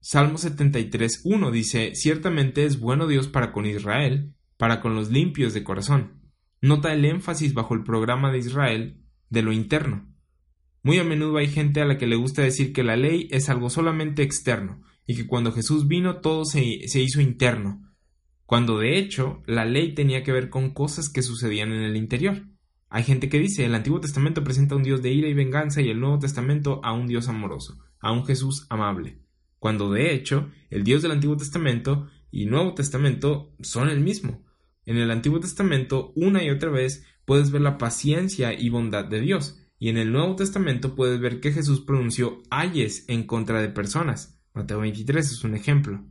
Salmo 0.00 0.36
73.1 0.36 1.50
dice, 1.50 1.94
ciertamente 1.94 2.66
es 2.66 2.78
bueno 2.78 3.06
Dios 3.06 3.26
para 3.26 3.52
con 3.52 3.64
Israel, 3.64 4.34
para 4.58 4.82
con 4.82 4.94
los 4.94 5.10
limpios 5.10 5.54
de 5.54 5.64
corazón. 5.64 6.20
Nota 6.60 6.92
el 6.92 7.06
énfasis 7.06 7.54
bajo 7.54 7.72
el 7.72 7.84
programa 7.84 8.30
de 8.30 8.38
Israel 8.38 9.00
de 9.30 9.40
lo 9.40 9.52
interno. 9.52 10.14
Muy 10.82 10.98
a 10.98 11.04
menudo 11.04 11.38
hay 11.38 11.48
gente 11.48 11.80
a 11.80 11.86
la 11.86 11.96
que 11.96 12.06
le 12.06 12.16
gusta 12.16 12.42
decir 12.42 12.74
que 12.74 12.84
la 12.84 12.96
ley 12.96 13.28
es 13.30 13.48
algo 13.48 13.70
solamente 13.70 14.22
externo, 14.22 14.82
y 15.06 15.14
que 15.14 15.26
cuando 15.26 15.52
Jesús 15.52 15.86
vino 15.86 16.20
todo 16.20 16.44
se, 16.44 16.88
se 16.88 17.00
hizo 17.00 17.20
interno, 17.20 17.86
cuando 18.46 18.78
de 18.78 18.98
hecho 18.98 19.42
la 19.46 19.64
ley 19.64 19.94
tenía 19.94 20.22
que 20.22 20.32
ver 20.32 20.50
con 20.50 20.70
cosas 20.70 21.08
que 21.08 21.22
sucedían 21.22 21.72
en 21.72 21.82
el 21.82 21.96
interior. 21.96 22.44
Hay 22.88 23.02
gente 23.02 23.28
que 23.28 23.40
dice 23.40 23.64
el 23.64 23.74
Antiguo 23.74 24.00
Testamento 24.00 24.44
presenta 24.44 24.74
a 24.74 24.78
un 24.78 24.84
Dios 24.84 25.02
de 25.02 25.12
ira 25.12 25.28
y 25.28 25.34
venganza 25.34 25.80
y 25.80 25.88
el 25.88 26.00
Nuevo 26.00 26.20
Testamento 26.20 26.80
a 26.84 26.92
un 26.92 27.08
Dios 27.08 27.28
amoroso, 27.28 27.78
a 28.00 28.12
un 28.12 28.24
Jesús 28.24 28.66
amable, 28.70 29.18
cuando 29.58 29.90
de 29.90 30.14
hecho 30.14 30.50
el 30.70 30.84
Dios 30.84 31.02
del 31.02 31.10
Antiguo 31.10 31.36
Testamento 31.36 32.08
y 32.30 32.46
Nuevo 32.46 32.74
Testamento 32.74 33.52
son 33.60 33.88
el 33.88 34.00
mismo. 34.00 34.44
En 34.84 34.98
el 34.98 35.10
Antiguo 35.10 35.40
Testamento 35.40 36.12
una 36.14 36.44
y 36.44 36.50
otra 36.50 36.70
vez 36.70 37.04
puedes 37.24 37.50
ver 37.50 37.62
la 37.62 37.78
paciencia 37.78 38.52
y 38.52 38.68
bondad 38.68 39.04
de 39.04 39.20
Dios, 39.20 39.60
y 39.78 39.88
en 39.88 39.98
el 39.98 40.12
Nuevo 40.12 40.36
Testamento 40.36 40.94
puedes 40.94 41.20
ver 41.20 41.40
que 41.40 41.52
Jesús 41.52 41.80
pronunció 41.80 42.42
ayes 42.50 43.04
en 43.08 43.24
contra 43.24 43.60
de 43.60 43.68
personas. 43.68 44.35
Mateo 44.56 44.80
23 44.80 45.32
es 45.32 45.44
un 45.44 45.54
ejemplo. 45.54 46.02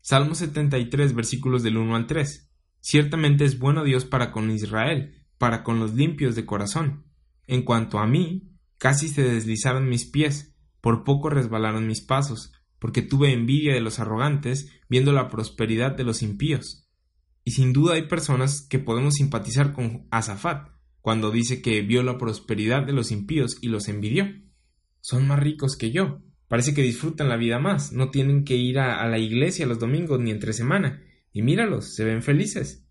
Salmo 0.00 0.34
73 0.34 1.14
versículos 1.14 1.62
del 1.62 1.76
1 1.76 1.94
al 1.94 2.08
3. 2.08 2.50
Ciertamente 2.80 3.44
es 3.44 3.60
bueno 3.60 3.84
Dios 3.84 4.04
para 4.04 4.32
con 4.32 4.50
Israel, 4.50 5.24
para 5.38 5.62
con 5.62 5.78
los 5.78 5.94
limpios 5.94 6.34
de 6.34 6.44
corazón. 6.44 7.04
En 7.46 7.62
cuanto 7.62 8.00
a 8.00 8.08
mí, 8.08 8.50
casi 8.78 9.08
se 9.08 9.22
deslizaron 9.22 9.88
mis 9.88 10.06
pies, 10.06 10.56
por 10.80 11.04
poco 11.04 11.30
resbalaron 11.30 11.86
mis 11.86 12.00
pasos, 12.00 12.52
porque 12.80 13.00
tuve 13.00 13.32
envidia 13.32 13.74
de 13.74 13.80
los 13.80 14.00
arrogantes, 14.00 14.72
viendo 14.88 15.12
la 15.12 15.28
prosperidad 15.28 15.96
de 15.96 16.02
los 16.02 16.20
impíos. 16.22 16.90
Y 17.44 17.52
sin 17.52 17.72
duda 17.72 17.94
hay 17.94 18.08
personas 18.08 18.66
que 18.68 18.80
podemos 18.80 19.14
simpatizar 19.14 19.72
con 19.72 20.08
Azafat, 20.10 20.68
cuando 21.00 21.30
dice 21.30 21.62
que 21.62 21.80
vio 21.82 22.02
la 22.02 22.18
prosperidad 22.18 22.84
de 22.84 22.92
los 22.92 23.12
impíos 23.12 23.56
y 23.60 23.68
los 23.68 23.86
envidió. 23.86 24.26
Son 25.00 25.28
más 25.28 25.38
ricos 25.38 25.76
que 25.76 25.92
yo. 25.92 26.23
Parece 26.48 26.74
que 26.74 26.82
disfrutan 26.82 27.28
la 27.28 27.36
vida 27.36 27.58
más, 27.58 27.92
no 27.92 28.10
tienen 28.10 28.44
que 28.44 28.56
ir 28.56 28.78
a, 28.78 29.06
la 29.08 29.18
iglesia 29.18 29.66
los 29.66 29.78
domingos 29.78 30.20
ni 30.20 30.30
entre 30.30 30.52
semana. 30.52 31.02
Y 31.32 31.42
míralos, 31.42 31.94
se 31.94 32.04
ven 32.04 32.22
felices. 32.22 32.86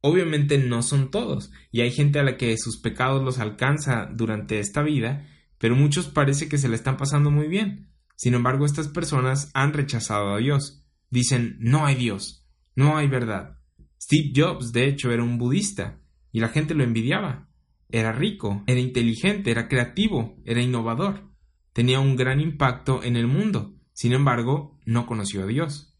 Obviamente 0.00 0.58
no 0.58 0.82
son 0.82 1.10
todos, 1.10 1.52
y 1.70 1.80
hay 1.80 1.90
gente 1.90 2.18
a 2.18 2.22
la 2.22 2.36
que 2.36 2.56
sus 2.58 2.80
pecados 2.80 3.22
los 3.22 3.38
alcanza 3.38 4.08
durante 4.12 4.58
esta 4.58 4.82
vida, 4.82 5.26
pero 5.58 5.76
muchos 5.76 6.06
parece 6.06 6.48
que 6.48 6.58
se 6.58 6.68
le 6.68 6.76
están 6.76 6.96
pasando 6.96 7.30
muy 7.30 7.48
bien. 7.48 7.90
Sin 8.14 8.34
embargo, 8.34 8.66
estas 8.66 8.88
personas 8.88 9.50
han 9.54 9.72
rechazado 9.72 10.32
a 10.32 10.38
Dios. 10.38 10.84
Dicen, 11.10 11.56
no 11.60 11.86
hay 11.86 11.96
Dios, 11.96 12.46
no 12.74 12.96
hay 12.96 13.08
verdad. 13.08 13.58
Steve 14.00 14.32
Jobs, 14.34 14.72
de 14.72 14.86
hecho, 14.86 15.12
era 15.12 15.22
un 15.22 15.38
budista, 15.38 16.00
y 16.32 16.40
la 16.40 16.48
gente 16.48 16.74
lo 16.74 16.84
envidiaba. 16.84 17.48
Era 17.88 18.12
rico, 18.12 18.62
era 18.66 18.80
inteligente, 18.80 19.50
era 19.50 19.68
creativo, 19.68 20.36
era 20.44 20.60
innovador. 20.60 21.30
Tenía 21.76 22.00
un 22.00 22.16
gran 22.16 22.40
impacto 22.40 23.02
en 23.02 23.16
el 23.16 23.26
mundo. 23.26 23.74
Sin 23.92 24.14
embargo, 24.14 24.78
no 24.86 25.04
conoció 25.04 25.42
a 25.42 25.46
Dios. 25.46 25.94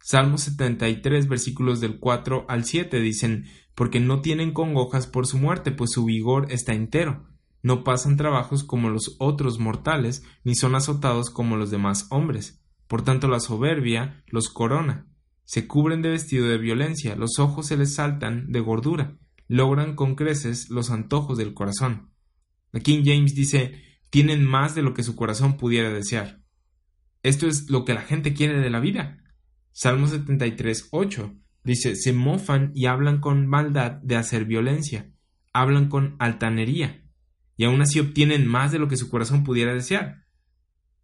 Salmo 0.00 0.36
73 0.36 1.28
versículos 1.28 1.80
del 1.80 1.98
4 1.98 2.44
al 2.46 2.64
7 2.66 3.00
dicen, 3.00 3.46
porque 3.74 4.00
no 4.00 4.20
tienen 4.20 4.52
congojas 4.52 5.06
por 5.06 5.26
su 5.26 5.38
muerte, 5.38 5.72
pues 5.72 5.92
su 5.92 6.04
vigor 6.04 6.52
está 6.52 6.74
entero. 6.74 7.26
No 7.62 7.84
pasan 7.84 8.18
trabajos 8.18 8.64
como 8.64 8.90
los 8.90 9.16
otros 9.18 9.58
mortales, 9.58 10.24
ni 10.44 10.54
son 10.54 10.74
azotados 10.74 11.30
como 11.30 11.56
los 11.56 11.70
demás 11.70 12.06
hombres. 12.10 12.62
Por 12.86 13.00
tanto 13.00 13.28
la 13.28 13.40
soberbia 13.40 14.22
los 14.26 14.50
corona. 14.50 15.06
Se 15.44 15.66
cubren 15.66 16.02
de 16.02 16.10
vestido 16.10 16.48
de 16.48 16.58
violencia, 16.58 17.16
los 17.16 17.38
ojos 17.38 17.68
se 17.68 17.78
les 17.78 17.94
saltan 17.94 18.52
de 18.52 18.60
gordura, 18.60 19.16
logran 19.46 19.94
con 19.94 20.16
creces 20.16 20.68
los 20.68 20.90
antojos 20.90 21.38
del 21.38 21.54
corazón. 21.54 22.10
The 22.72 22.82
King 22.82 23.04
James 23.06 23.34
dice, 23.34 23.87
tienen 24.10 24.44
más 24.44 24.74
de 24.74 24.82
lo 24.82 24.94
que 24.94 25.02
su 25.02 25.16
corazón 25.16 25.56
pudiera 25.56 25.90
desear. 25.90 26.40
Esto 27.22 27.46
es 27.46 27.68
lo 27.68 27.84
que 27.84 27.94
la 27.94 28.02
gente 28.02 28.34
quiere 28.34 28.60
de 28.60 28.70
la 28.70 28.80
vida. 28.80 29.18
Salmo 29.72 30.06
73, 30.06 30.88
8 30.90 31.34
dice, 31.64 31.96
se 31.96 32.12
mofan 32.12 32.72
y 32.74 32.86
hablan 32.86 33.20
con 33.20 33.46
maldad 33.46 33.92
de 34.02 34.16
hacer 34.16 34.44
violencia, 34.44 35.12
hablan 35.52 35.88
con 35.88 36.16
altanería, 36.18 37.04
y 37.56 37.64
aún 37.64 37.82
así 37.82 38.00
obtienen 38.00 38.46
más 38.46 38.72
de 38.72 38.78
lo 38.78 38.88
que 38.88 38.96
su 38.96 39.10
corazón 39.10 39.44
pudiera 39.44 39.74
desear. 39.74 40.24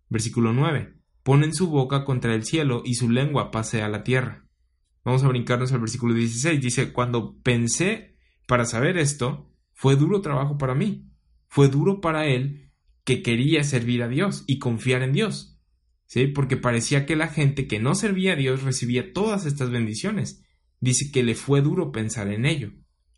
Versículo 0.09 0.53
9. 0.53 0.95
Ponen 1.23 1.55
su 1.55 1.69
boca 1.69 2.05
contra 2.05 2.35
el 2.35 2.45
cielo 2.45 2.83
y 2.85 2.95
su 2.95 3.11
lengua 3.11 3.51
pasea 3.51 3.89
la 3.89 4.05
tierra. 4.05 4.47
Vamos 5.05 5.25
a 5.25 5.29
brincarnos 5.29 5.73
al 5.73 5.81
versículo 5.81 6.15
16. 6.15 6.61
Dice, 6.61 6.93
cuando 6.93 7.37
pensé 7.43 8.17
para 8.47 8.65
saber 8.65 8.97
esto, 8.99 9.51
fue 9.73 9.97
duro 9.97 10.21
trabajo 10.21 10.57
para 10.57 10.75
mí. 10.75 11.11
Fue 11.49 11.69
duro 11.69 12.01
para 12.01 12.27
él 12.27 12.64
que 13.05 13.23
quería 13.23 13.65
servir 13.65 14.03
a 14.03 14.09
Dios 14.09 14.45
y 14.47 14.59
confiar 14.59 15.03
en 15.03 15.13
Dios. 15.13 15.59
¿sí? 16.07 16.27
Porque 16.27 16.57
parecía 16.57 17.07
que 17.07 17.17
la 17.17 17.29
gente 17.29 17.67
que 17.67 17.81
no 17.81 17.95
servía 17.95 18.33
a 18.33 18.37
Dios 18.37 18.63
recibía 18.63 19.13
todas 19.13 19.47
estas 19.47 19.71
bendiciones. 19.71 20.43
Dice 20.81 21.11
que 21.13 21.23
le 21.23 21.35
fue 21.35 21.61
duro 21.61 21.93
pensar 21.93 22.29
en 22.29 22.47
ello. 22.47 22.73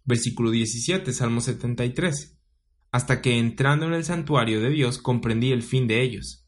Versículo 0.04 0.50
17, 0.50 1.12
Salmo 1.12 1.40
73. 1.40 2.38
Hasta 2.92 3.20
que 3.20 3.38
entrando 3.38 3.86
en 3.86 3.94
el 3.94 4.04
santuario 4.04 4.60
de 4.60 4.70
Dios 4.70 4.98
comprendí 4.98 5.52
el 5.52 5.62
fin 5.62 5.86
de 5.86 6.02
ellos. 6.02 6.46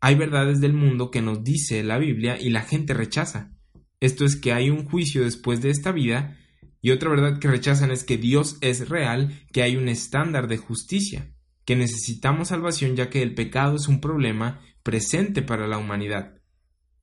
Hay 0.00 0.16
verdades 0.16 0.60
del 0.60 0.72
mundo 0.72 1.10
que 1.10 1.22
nos 1.22 1.44
dice 1.44 1.82
la 1.82 1.98
Biblia 1.98 2.40
y 2.40 2.50
la 2.50 2.62
gente 2.62 2.94
rechaza. 2.94 3.52
Esto 4.00 4.24
es 4.24 4.34
que 4.34 4.52
hay 4.52 4.68
un 4.68 4.84
juicio 4.84 5.22
después 5.22 5.62
de 5.62 5.70
esta 5.70 5.92
vida 5.92 6.36
y 6.80 6.90
otra 6.90 7.10
verdad 7.10 7.38
que 7.38 7.46
rechazan 7.46 7.92
es 7.92 8.02
que 8.02 8.16
Dios 8.16 8.58
es 8.60 8.88
real, 8.88 9.46
que 9.52 9.62
hay 9.62 9.76
un 9.76 9.88
estándar 9.88 10.48
de 10.48 10.56
justicia, 10.56 11.32
que 11.64 11.76
necesitamos 11.76 12.48
salvación 12.48 12.96
ya 12.96 13.10
que 13.10 13.22
el 13.22 13.34
pecado 13.34 13.76
es 13.76 13.88
un 13.88 14.00
problema 14.00 14.60
presente 14.82 15.42
para 15.42 15.66
la 15.66 15.78
humanidad. 15.78 16.34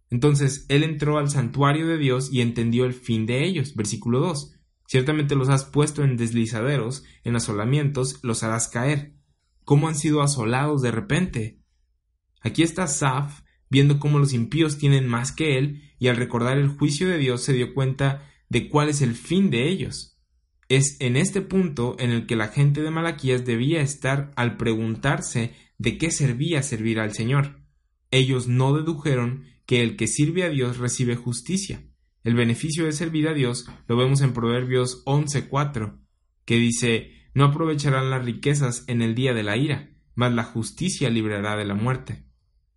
Entonces 0.09 0.65
él 0.69 0.83
entró 0.83 1.17
al 1.17 1.29
santuario 1.29 1.87
de 1.87 1.97
Dios 1.97 2.29
y 2.31 2.41
entendió 2.41 2.85
el 2.85 2.93
fin 2.93 3.25
de 3.25 3.45
ellos. 3.45 3.75
Versículo 3.75 4.19
2. 4.19 4.55
Ciertamente 4.87 5.35
los 5.35 5.49
has 5.49 5.65
puesto 5.65 6.03
en 6.03 6.17
deslizaderos, 6.17 7.03
en 7.23 7.35
asolamientos, 7.35 8.19
los 8.23 8.43
harás 8.43 8.67
caer. 8.67 9.13
¿Cómo 9.63 9.87
han 9.87 9.95
sido 9.95 10.23
asolados 10.23 10.81
de 10.81 10.89
repente? 10.89 11.59
Aquí 12.41 12.63
está 12.63 12.87
Saf 12.87 13.41
viendo 13.69 13.99
cómo 13.99 14.17
los 14.17 14.33
impíos 14.33 14.77
tienen 14.77 15.07
más 15.07 15.31
que 15.31 15.57
él, 15.57 15.83
y 15.99 16.07
al 16.07 16.15
recordar 16.15 16.57
el 16.57 16.69
juicio 16.69 17.07
de 17.07 17.19
Dios 17.19 17.43
se 17.43 17.53
dio 17.53 17.75
cuenta 17.75 18.27
de 18.49 18.67
cuál 18.67 18.89
es 18.89 19.01
el 19.01 19.13
fin 19.13 19.51
de 19.51 19.69
ellos. 19.69 20.08
Es 20.69 20.97
en 20.99 21.17
este 21.17 21.41
punto 21.41 21.95
en 21.97 22.11
el 22.11 22.27
que 22.27 22.35
la 22.35 22.49
gente 22.49 22.83
de 22.83 22.91
Malaquías 22.91 23.43
debía 23.43 23.81
estar 23.81 24.31
al 24.35 24.55
preguntarse 24.55 25.55
de 25.79 25.97
qué 25.97 26.11
servía 26.11 26.61
servir 26.61 26.99
al 26.99 27.11
Señor. 27.11 27.59
Ellos 28.11 28.47
no 28.47 28.77
dedujeron 28.77 29.45
que 29.65 29.81
el 29.81 29.97
que 29.97 30.05
sirve 30.05 30.43
a 30.43 30.49
Dios 30.49 30.77
recibe 30.77 31.15
justicia. 31.15 31.83
El 32.23 32.35
beneficio 32.35 32.85
de 32.85 32.91
servir 32.91 33.27
a 33.27 33.33
Dios 33.33 33.67
lo 33.87 33.97
vemos 33.97 34.21
en 34.21 34.31
Proverbios 34.31 35.03
11:4, 35.05 35.97
que 36.45 36.57
dice, 36.57 37.13
no 37.33 37.45
aprovecharán 37.45 38.11
las 38.11 38.23
riquezas 38.23 38.83
en 38.87 39.01
el 39.01 39.15
día 39.15 39.33
de 39.33 39.43
la 39.43 39.57
ira, 39.57 39.89
mas 40.13 40.33
la 40.33 40.43
justicia 40.43 41.09
librará 41.09 41.55
de 41.55 41.65
la 41.65 41.73
muerte. 41.73 42.25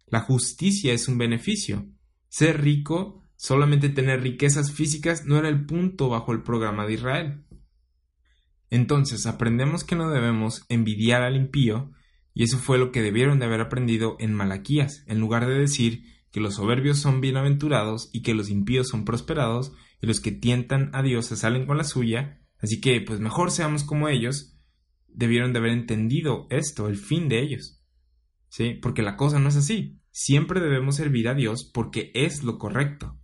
La 0.06 0.20
justicia 0.20 0.94
es 0.94 1.08
un 1.08 1.18
beneficio. 1.18 1.86
Ser 2.28 2.62
rico, 2.62 3.22
solamente 3.36 3.90
tener 3.90 4.22
riquezas 4.22 4.72
físicas, 4.72 5.26
no 5.26 5.36
era 5.36 5.50
el 5.50 5.66
punto 5.66 6.08
bajo 6.08 6.32
el 6.32 6.42
programa 6.42 6.86
de 6.86 6.94
Israel. 6.94 7.44
Entonces 8.72 9.26
aprendemos 9.26 9.84
que 9.84 9.96
no 9.96 10.08
debemos 10.08 10.64
envidiar 10.70 11.20
al 11.20 11.36
impío, 11.36 11.92
y 12.32 12.44
eso 12.44 12.56
fue 12.56 12.78
lo 12.78 12.90
que 12.90 13.02
debieron 13.02 13.38
de 13.38 13.44
haber 13.44 13.60
aprendido 13.60 14.16
en 14.18 14.32
Malaquías, 14.32 15.04
en 15.08 15.20
lugar 15.20 15.46
de 15.46 15.58
decir 15.58 16.04
que 16.30 16.40
los 16.40 16.54
soberbios 16.54 16.98
son 16.98 17.20
bienaventurados 17.20 18.08
y 18.14 18.22
que 18.22 18.32
los 18.32 18.48
impíos 18.48 18.88
son 18.88 19.04
prosperados 19.04 19.74
y 20.00 20.06
los 20.06 20.20
que 20.20 20.32
tientan 20.32 20.88
a 20.94 21.02
Dios 21.02 21.26
se 21.26 21.36
salen 21.36 21.66
con 21.66 21.76
la 21.76 21.84
suya, 21.84 22.40
así 22.62 22.80
que 22.80 23.02
pues 23.02 23.20
mejor 23.20 23.50
seamos 23.50 23.84
como 23.84 24.08
ellos, 24.08 24.56
debieron 25.06 25.52
de 25.52 25.58
haber 25.58 25.72
entendido 25.72 26.46
esto, 26.48 26.88
el 26.88 26.96
fin 26.96 27.28
de 27.28 27.42
ellos. 27.42 27.84
¿Sí? 28.48 28.78
Porque 28.80 29.02
la 29.02 29.18
cosa 29.18 29.38
no 29.38 29.50
es 29.50 29.56
así. 29.56 30.00
Siempre 30.12 30.62
debemos 30.62 30.96
servir 30.96 31.28
a 31.28 31.34
Dios 31.34 31.70
porque 31.74 32.10
es 32.14 32.42
lo 32.42 32.56
correcto. 32.56 33.18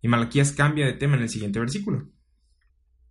Y 0.00 0.08
Malaquías 0.08 0.52
cambia 0.52 0.86
de 0.86 0.94
tema 0.94 1.16
en 1.16 1.22
el 1.24 1.28
siguiente 1.28 1.60
versículo. 1.60 2.13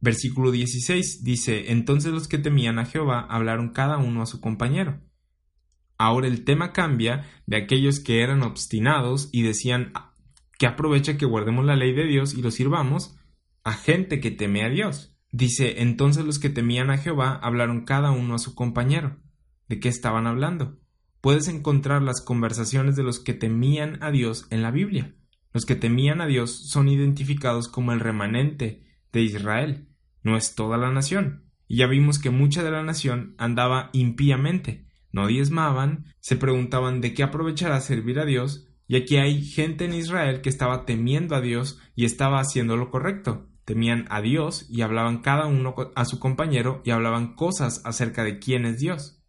Versículo 0.03 0.51
16 0.51 1.23
dice, 1.23 1.71
Entonces 1.71 2.11
los 2.11 2.27
que 2.27 2.37
temían 2.37 2.77
a 2.77 2.83
Jehová 2.83 3.25
hablaron 3.29 3.69
cada 3.69 3.97
uno 3.97 4.21
a 4.21 4.25
su 4.25 4.41
compañero. 4.41 4.99
Ahora 5.97 6.27
el 6.27 6.43
tema 6.43 6.73
cambia 6.73 7.25
de 7.45 7.55
aquellos 7.55 8.01
que 8.01 8.21
eran 8.21 8.43
obstinados 8.43 9.29
y 9.31 9.43
decían 9.43 9.93
que 10.59 10.67
aprovecha 10.67 11.15
que 11.15 11.25
guardemos 11.25 11.63
la 11.63 11.77
ley 11.77 11.93
de 11.93 12.03
Dios 12.03 12.33
y 12.33 12.41
lo 12.41 12.51
sirvamos 12.51 13.15
a 13.63 13.71
gente 13.71 14.19
que 14.19 14.29
teme 14.29 14.65
a 14.65 14.69
Dios. 14.69 15.15
Dice, 15.31 15.81
entonces 15.81 16.25
los 16.25 16.37
que 16.37 16.49
temían 16.49 16.89
a 16.89 16.97
Jehová 16.97 17.39
hablaron 17.41 17.85
cada 17.85 18.11
uno 18.11 18.35
a 18.35 18.39
su 18.39 18.55
compañero. 18.55 19.21
¿De 19.69 19.79
qué 19.79 19.87
estaban 19.87 20.27
hablando? 20.27 20.81
Puedes 21.21 21.47
encontrar 21.47 22.01
las 22.01 22.19
conversaciones 22.19 22.97
de 22.97 23.03
los 23.03 23.21
que 23.21 23.33
temían 23.33 24.03
a 24.03 24.11
Dios 24.11 24.47
en 24.49 24.63
la 24.63 24.71
Biblia. 24.71 25.15
Los 25.53 25.63
que 25.63 25.77
temían 25.77 26.19
a 26.19 26.25
Dios 26.25 26.67
son 26.67 26.89
identificados 26.89 27.69
como 27.69 27.93
el 27.93 28.01
remanente 28.01 28.83
de 29.13 29.21
Israel. 29.21 29.87
No 30.23 30.37
es 30.37 30.55
toda 30.55 30.77
la 30.77 30.91
nación. 30.91 31.51
Y 31.67 31.77
ya 31.77 31.87
vimos 31.87 32.19
que 32.19 32.29
mucha 32.29 32.63
de 32.63 32.71
la 32.71 32.83
nación 32.83 33.35
andaba 33.37 33.89
impíamente 33.93 34.87
no 35.13 35.27
diezmaban, 35.27 36.05
se 36.19 36.35
preguntaban 36.35 36.99
de 36.99 37.13
qué 37.13 37.23
aprovechará 37.23 37.79
servir 37.79 38.19
a 38.19 38.25
Dios, 38.25 38.67
y 38.87 38.97
aquí 38.97 39.15
hay 39.15 39.43
gente 39.45 39.85
en 39.85 39.93
Israel 39.93 40.41
que 40.41 40.49
estaba 40.49 40.85
temiendo 40.85 41.35
a 41.35 41.41
Dios 41.41 41.79
y 41.95 42.03
estaba 42.03 42.39
haciendo 42.39 42.75
lo 42.75 42.89
correcto. 42.89 43.47
Temían 43.63 44.05
a 44.09 44.21
Dios 44.21 44.65
y 44.69 44.81
hablaban 44.81 45.19
cada 45.19 45.45
uno 45.45 45.73
a 45.95 46.03
su 46.03 46.19
compañero 46.19 46.81
y 46.83 46.91
hablaban 46.91 47.35
cosas 47.35 47.81
acerca 47.85 48.25
de 48.25 48.39
quién 48.39 48.65
es 48.65 48.79
Dios. 48.79 49.23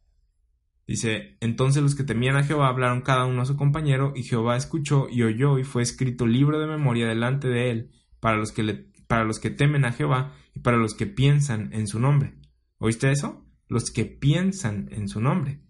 Dice, 0.86 1.36
entonces 1.40 1.82
los 1.82 1.94
que 1.94 2.02
temían 2.02 2.36
a 2.36 2.44
Jehová 2.44 2.68
hablaron 2.68 3.02
cada 3.02 3.26
uno 3.26 3.42
a 3.42 3.46
su 3.46 3.56
compañero, 3.56 4.12
y 4.16 4.22
Jehová 4.22 4.56
escuchó 4.56 5.06
y 5.08 5.22
oyó, 5.22 5.58
y 5.58 5.64
fue 5.64 5.82
escrito 5.82 6.26
libro 6.26 6.58
de 6.58 6.66
memoria 6.66 7.06
delante 7.06 7.48
de 7.48 7.70
él, 7.70 7.90
para 8.20 8.38
los 8.38 8.52
que, 8.52 8.62
le, 8.62 8.86
para 9.14 9.26
los 9.26 9.38
que 9.38 9.50
temen 9.50 9.84
a 9.84 9.92
Jehová 9.92 10.34
y 10.56 10.58
para 10.58 10.76
los 10.76 10.94
que 10.94 11.06
piensan 11.06 11.72
en 11.72 11.86
su 11.86 12.00
nombre. 12.00 12.34
¿Oíste 12.78 13.12
eso? 13.12 13.46
Los 13.68 13.92
que 13.92 14.06
piensan 14.06 14.88
en 14.90 15.08
su 15.08 15.20
nombre. 15.20 15.60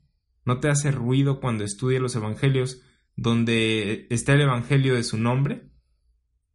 ¿No 0.46 0.60
te 0.60 0.70
hace 0.70 0.90
ruido 0.90 1.40
cuando 1.40 1.62
estudias 1.62 2.00
los 2.00 2.16
evangelios 2.16 2.80
donde 3.16 4.06
está 4.08 4.32
el 4.32 4.40
evangelio 4.40 4.94
de 4.94 5.04
su 5.04 5.18
nombre? 5.18 5.68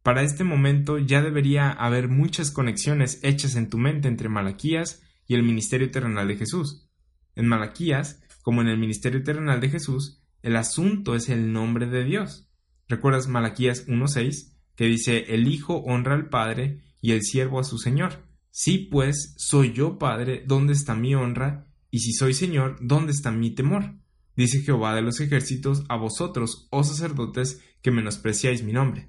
Para 0.02 0.22
este 0.22 0.42
momento 0.42 0.98
ya 0.98 1.22
debería 1.22 1.70
haber 1.70 2.08
muchas 2.08 2.50
conexiones 2.50 3.20
hechas 3.22 3.54
en 3.54 3.70
tu 3.70 3.78
mente 3.78 4.08
entre 4.08 4.28
Malaquías 4.28 5.00
y 5.28 5.34
el 5.34 5.44
ministerio 5.44 5.92
terrenal 5.92 6.26
de 6.26 6.38
Jesús. 6.38 6.90
En 7.36 7.46
Malaquías, 7.46 8.20
como 8.42 8.62
en 8.62 8.66
el 8.66 8.78
ministerio 8.78 9.22
terrenal 9.22 9.60
de 9.60 9.70
Jesús, 9.70 10.24
el 10.42 10.56
asunto 10.56 11.14
es 11.14 11.28
el 11.28 11.52
nombre 11.52 11.86
de 11.86 12.02
Dios. 12.02 12.48
¿Recuerdas 12.88 13.28
Malaquías 13.28 13.86
1.6 13.86 14.56
que 14.80 14.86
dice 14.86 15.34
el 15.34 15.46
Hijo 15.46 15.76
honra 15.84 16.14
al 16.14 16.30
Padre 16.30 16.80
y 17.02 17.10
el 17.10 17.20
siervo 17.20 17.60
a 17.60 17.64
su 17.64 17.76
Señor? 17.76 18.24
Sí, 18.50 18.78
pues, 18.90 19.34
soy 19.36 19.74
yo 19.74 19.98
Padre, 19.98 20.42
¿dónde 20.46 20.72
está 20.72 20.94
mi 20.94 21.14
honra? 21.14 21.66
Y 21.90 21.98
si 21.98 22.14
soy 22.14 22.32
Señor, 22.32 22.78
¿dónde 22.80 23.12
está 23.12 23.30
mi 23.30 23.50
temor? 23.50 23.96
Dice 24.36 24.62
Jehová 24.62 24.94
de 24.94 25.02
los 25.02 25.20
ejércitos 25.20 25.84
a 25.90 25.98
vosotros, 25.98 26.66
oh 26.70 26.82
sacerdotes, 26.82 27.62
que 27.82 27.90
menospreciáis 27.90 28.62
mi 28.62 28.72
nombre. 28.72 29.08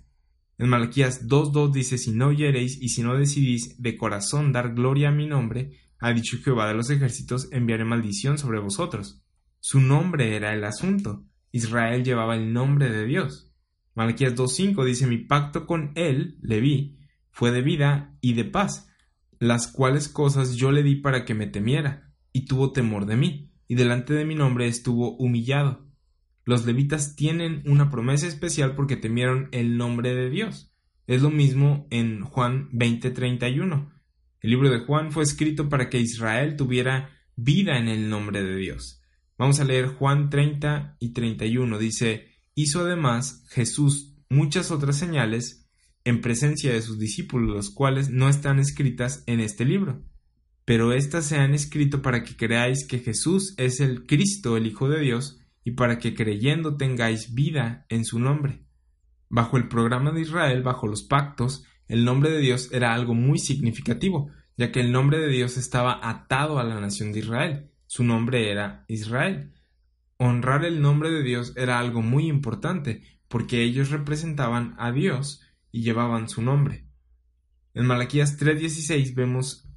En 0.57 0.67
Malaquías 0.67 1.29
2.2 1.29 1.71
dice, 1.71 1.97
si 1.97 2.11
no 2.11 2.27
oyereis 2.27 2.77
y 2.81 2.89
si 2.89 3.01
no 3.01 3.15
decidís 3.15 3.81
de 3.81 3.95
corazón 3.95 4.51
dar 4.51 4.73
gloria 4.73 5.07
a 5.07 5.13
mi 5.13 5.25
nombre, 5.25 5.79
ha 5.99 6.11
dicho 6.11 6.35
Jehová 6.43 6.67
de 6.67 6.73
los 6.73 6.89
ejércitos, 6.89 7.47
enviaré 7.53 7.85
maldición 7.85 8.37
sobre 8.37 8.59
vosotros. 8.59 9.23
Su 9.61 9.79
nombre 9.79 10.35
era 10.35 10.53
el 10.53 10.65
asunto. 10.65 11.23
Israel 11.53 12.03
llevaba 12.03 12.35
el 12.35 12.51
nombre 12.51 12.89
de 12.91 13.05
Dios. 13.05 13.50
Malaquías 13.95 14.35
2.5 14.35 14.85
dice, 14.85 15.07
mi 15.07 15.17
pacto 15.17 15.65
con 15.65 15.91
él, 15.95 16.37
vi, 16.41 16.97
fue 17.31 17.51
de 17.51 17.61
vida 17.61 18.17
y 18.21 18.33
de 18.33 18.45
paz, 18.45 18.89
las 19.39 19.67
cuales 19.67 20.07
cosas 20.07 20.55
yo 20.55 20.71
le 20.71 20.83
di 20.83 20.95
para 20.95 21.25
que 21.25 21.33
me 21.33 21.47
temiera 21.47 22.13
y 22.31 22.45
tuvo 22.45 22.71
temor 22.71 23.05
de 23.05 23.17
mí, 23.17 23.51
y 23.67 23.75
delante 23.75 24.13
de 24.13 24.25
mi 24.25 24.35
nombre 24.35 24.67
estuvo 24.67 25.15
humillado. 25.17 25.87
Los 26.45 26.65
levitas 26.65 27.15
tienen 27.15 27.63
una 27.65 27.89
promesa 27.89 28.27
especial 28.27 28.75
porque 28.75 28.97
temieron 28.97 29.49
el 29.51 29.77
nombre 29.77 30.15
de 30.15 30.29
Dios. 30.29 30.73
Es 31.07 31.21
lo 31.21 31.29
mismo 31.29 31.87
en 31.89 32.21
Juan 32.21 32.69
20:31. 32.71 33.91
El 34.41 34.49
libro 34.49 34.69
de 34.69 34.79
Juan 34.79 35.11
fue 35.11 35.23
escrito 35.23 35.69
para 35.69 35.89
que 35.89 35.99
Israel 35.99 36.55
tuviera 36.55 37.09
vida 37.35 37.77
en 37.77 37.87
el 37.87 38.09
nombre 38.09 38.43
de 38.43 38.55
Dios. 38.55 39.01
Vamos 39.37 39.59
a 39.59 39.65
leer 39.65 39.87
Juan 39.87 40.29
30 40.29 40.97
y 40.99 41.13
31. 41.13 41.77
Dice, 41.77 42.30
hizo 42.61 42.81
además 42.81 43.43
Jesús 43.49 44.15
muchas 44.29 44.71
otras 44.71 44.97
señales 44.97 45.67
en 46.03 46.21
presencia 46.21 46.73
de 46.73 46.81
sus 46.81 46.97
discípulos, 46.99 47.55
las 47.55 47.69
cuales 47.69 48.09
no 48.09 48.29
están 48.29 48.59
escritas 48.59 49.23
en 49.27 49.39
este 49.39 49.65
libro 49.65 50.03
pero 50.65 50.93
éstas 50.93 51.25
se 51.25 51.37
han 51.37 51.53
escrito 51.53 52.01
para 52.01 52.23
que 52.23 52.35
creáis 52.35 52.87
que 52.87 52.99
Jesús 52.99 53.55
es 53.57 53.79
el 53.79 54.05
Cristo, 54.05 54.57
el 54.57 54.67
Hijo 54.67 54.89
de 54.89 55.01
Dios, 55.01 55.39
y 55.63 55.71
para 55.71 55.99
que 55.99 56.15
creyendo 56.15 56.77
tengáis 56.77 57.33
vida 57.33 57.85
en 57.89 58.05
su 58.05 58.19
nombre. 58.19 58.63
Bajo 59.29 59.57
el 59.57 59.67
programa 59.67 60.11
de 60.11 60.21
Israel, 60.21 60.63
bajo 60.63 60.87
los 60.87 61.03
pactos, 61.03 61.65
el 61.87 62.05
nombre 62.05 62.31
de 62.31 62.39
Dios 62.39 62.69
era 62.71 62.93
algo 62.93 63.13
muy 63.13 63.37
significativo, 63.37 64.29
ya 64.55 64.71
que 64.71 64.79
el 64.79 64.91
nombre 64.91 65.19
de 65.19 65.27
Dios 65.27 65.57
estaba 65.57 65.99
atado 66.09 66.59
a 66.59 66.63
la 66.63 66.79
nación 66.79 67.11
de 67.11 67.19
Israel. 67.19 67.71
Su 67.85 68.03
nombre 68.03 68.49
era 68.49 68.85
Israel. 68.87 69.53
Honrar 70.23 70.65
el 70.65 70.83
nombre 70.83 71.09
de 71.09 71.23
Dios 71.23 71.51
era 71.55 71.79
algo 71.79 72.03
muy 72.03 72.27
importante, 72.27 73.01
porque 73.27 73.63
ellos 73.63 73.89
representaban 73.89 74.75
a 74.77 74.91
Dios 74.91 75.41
y 75.71 75.81
llevaban 75.81 76.29
su 76.29 76.43
nombre. 76.43 76.85
En 77.73 77.87
Malaquías 77.87 78.37
3:16 78.37 79.15
vemos 79.15 79.67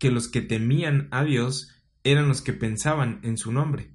que 0.00 0.10
los 0.10 0.26
que 0.26 0.40
temían 0.40 1.06
a 1.12 1.22
Dios 1.22 1.68
eran 2.02 2.26
los 2.26 2.42
que 2.42 2.52
pensaban 2.52 3.20
en 3.22 3.38
su 3.38 3.52
nombre, 3.52 3.94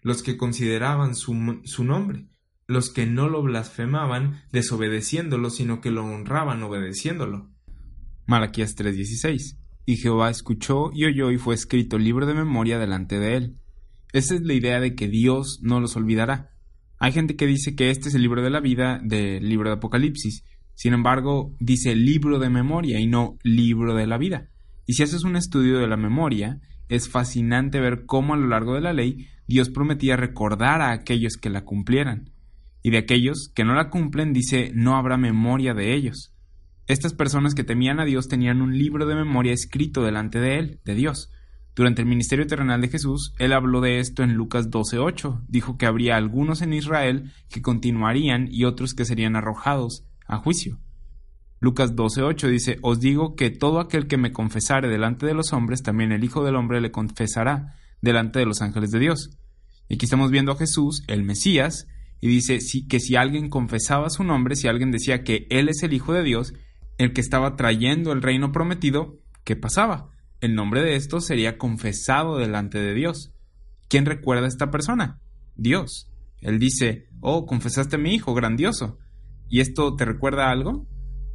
los 0.00 0.22
que 0.22 0.38
consideraban 0.38 1.14
su, 1.14 1.34
nombre, 1.34 2.26
los 2.66 2.88
que 2.88 3.04
no 3.04 3.28
lo 3.28 3.42
blasfemaban 3.42 4.44
desobedeciéndolo, 4.50 5.50
sino 5.50 5.82
que 5.82 5.90
lo 5.90 6.06
honraban 6.06 6.62
obedeciéndolo. 6.62 7.50
Malaquías 8.24 8.76
3:16 8.76 9.58
Y 9.84 9.98
Jehová 9.98 10.30
escuchó 10.30 10.90
y 10.94 11.04
oyó 11.04 11.30
y 11.30 11.36
fue 11.36 11.54
escrito 11.54 11.98
libro 11.98 12.24
de 12.24 12.32
memoria 12.32 12.78
delante 12.78 13.18
de 13.18 13.36
él. 13.36 13.58
Esa 14.14 14.36
es 14.36 14.42
la 14.42 14.54
idea 14.54 14.78
de 14.78 14.94
que 14.94 15.08
Dios 15.08 15.58
no 15.60 15.80
los 15.80 15.96
olvidará. 15.96 16.52
Hay 17.00 17.10
gente 17.10 17.34
que 17.34 17.48
dice 17.48 17.74
que 17.74 17.90
este 17.90 18.08
es 18.08 18.14
el 18.14 18.22
libro 18.22 18.42
de 18.42 18.50
la 18.50 18.60
vida 18.60 19.00
del 19.02 19.48
libro 19.48 19.68
de 19.68 19.74
Apocalipsis. 19.74 20.44
Sin 20.74 20.92
embargo, 20.92 21.52
dice 21.58 21.96
libro 21.96 22.38
de 22.38 22.48
memoria 22.48 23.00
y 23.00 23.08
no 23.08 23.38
libro 23.42 23.92
de 23.96 24.06
la 24.06 24.16
vida. 24.16 24.50
Y 24.86 24.92
si 24.92 25.02
haces 25.02 25.24
un 25.24 25.34
estudio 25.34 25.80
de 25.80 25.88
la 25.88 25.96
memoria, 25.96 26.60
es 26.88 27.08
fascinante 27.08 27.80
ver 27.80 28.04
cómo 28.06 28.34
a 28.34 28.36
lo 28.36 28.46
largo 28.46 28.76
de 28.76 28.82
la 28.82 28.92
ley 28.92 29.26
Dios 29.48 29.68
prometía 29.68 30.16
recordar 30.16 30.80
a 30.80 30.92
aquellos 30.92 31.36
que 31.36 31.50
la 31.50 31.64
cumplieran. 31.64 32.30
Y 32.84 32.90
de 32.90 32.98
aquellos 32.98 33.50
que 33.52 33.64
no 33.64 33.74
la 33.74 33.90
cumplen 33.90 34.32
dice 34.32 34.70
no 34.76 34.96
habrá 34.96 35.16
memoria 35.16 35.74
de 35.74 35.92
ellos. 35.92 36.32
Estas 36.86 37.14
personas 37.14 37.56
que 37.56 37.64
temían 37.64 37.98
a 37.98 38.04
Dios 38.04 38.28
tenían 38.28 38.62
un 38.62 38.78
libro 38.78 39.06
de 39.06 39.16
memoria 39.16 39.52
escrito 39.52 40.04
delante 40.04 40.38
de 40.38 40.60
él, 40.60 40.80
de 40.84 40.94
Dios. 40.94 41.32
Durante 41.74 42.02
el 42.02 42.08
ministerio 42.08 42.46
terrenal 42.46 42.80
de 42.80 42.88
Jesús, 42.88 43.34
él 43.38 43.52
habló 43.52 43.80
de 43.80 43.98
esto 43.98 44.22
en 44.22 44.34
Lucas 44.34 44.70
12:8. 44.70 45.42
Dijo 45.48 45.76
que 45.76 45.86
habría 45.86 46.16
algunos 46.16 46.62
en 46.62 46.72
Israel 46.72 47.32
que 47.48 47.62
continuarían 47.62 48.46
y 48.48 48.64
otros 48.64 48.94
que 48.94 49.04
serían 49.04 49.34
arrojados 49.34 50.04
a 50.26 50.36
juicio. 50.38 50.78
Lucas 51.60 51.96
12:8 51.96 52.48
dice, 52.48 52.78
Os 52.82 53.00
digo 53.00 53.34
que 53.34 53.50
todo 53.50 53.80
aquel 53.80 54.06
que 54.06 54.18
me 54.18 54.32
confesare 54.32 54.88
delante 54.88 55.26
de 55.26 55.34
los 55.34 55.52
hombres, 55.52 55.82
también 55.82 56.12
el 56.12 56.22
Hijo 56.22 56.44
del 56.44 56.54
Hombre 56.54 56.80
le 56.80 56.92
confesará 56.92 57.74
delante 58.00 58.38
de 58.38 58.46
los 58.46 58.62
ángeles 58.62 58.90
de 58.90 59.00
Dios. 59.00 59.30
Y 59.88 59.94
aquí 59.94 60.04
estamos 60.04 60.30
viendo 60.30 60.52
a 60.52 60.56
Jesús, 60.56 61.02
el 61.08 61.24
Mesías, 61.24 61.88
y 62.20 62.28
dice 62.28 62.58
que 62.88 63.00
si 63.00 63.16
alguien 63.16 63.48
confesaba 63.48 64.10
su 64.10 64.22
nombre, 64.22 64.54
si 64.54 64.68
alguien 64.68 64.92
decía 64.92 65.24
que 65.24 65.46
Él 65.50 65.68
es 65.68 65.82
el 65.82 65.92
Hijo 65.92 66.12
de 66.12 66.22
Dios, 66.22 66.54
el 66.98 67.12
que 67.12 67.20
estaba 67.20 67.56
trayendo 67.56 68.12
el 68.12 68.22
reino 68.22 68.52
prometido, 68.52 69.18
¿qué 69.42 69.56
pasaba? 69.56 70.13
El 70.44 70.54
nombre 70.54 70.82
de 70.82 70.94
esto 70.94 71.22
sería 71.22 71.56
confesado 71.56 72.36
delante 72.36 72.78
de 72.78 72.92
Dios. 72.92 73.32
¿Quién 73.88 74.04
recuerda 74.04 74.44
a 74.44 74.48
esta 74.48 74.70
persona? 74.70 75.18
Dios. 75.56 76.12
Él 76.42 76.58
dice, 76.58 77.08
oh, 77.22 77.46
confesaste 77.46 77.96
a 77.96 77.98
mi 77.98 78.14
Hijo, 78.14 78.34
grandioso. 78.34 78.98
¿Y 79.48 79.60
esto 79.60 79.96
te 79.96 80.04
recuerda 80.04 80.50
algo? 80.50 80.86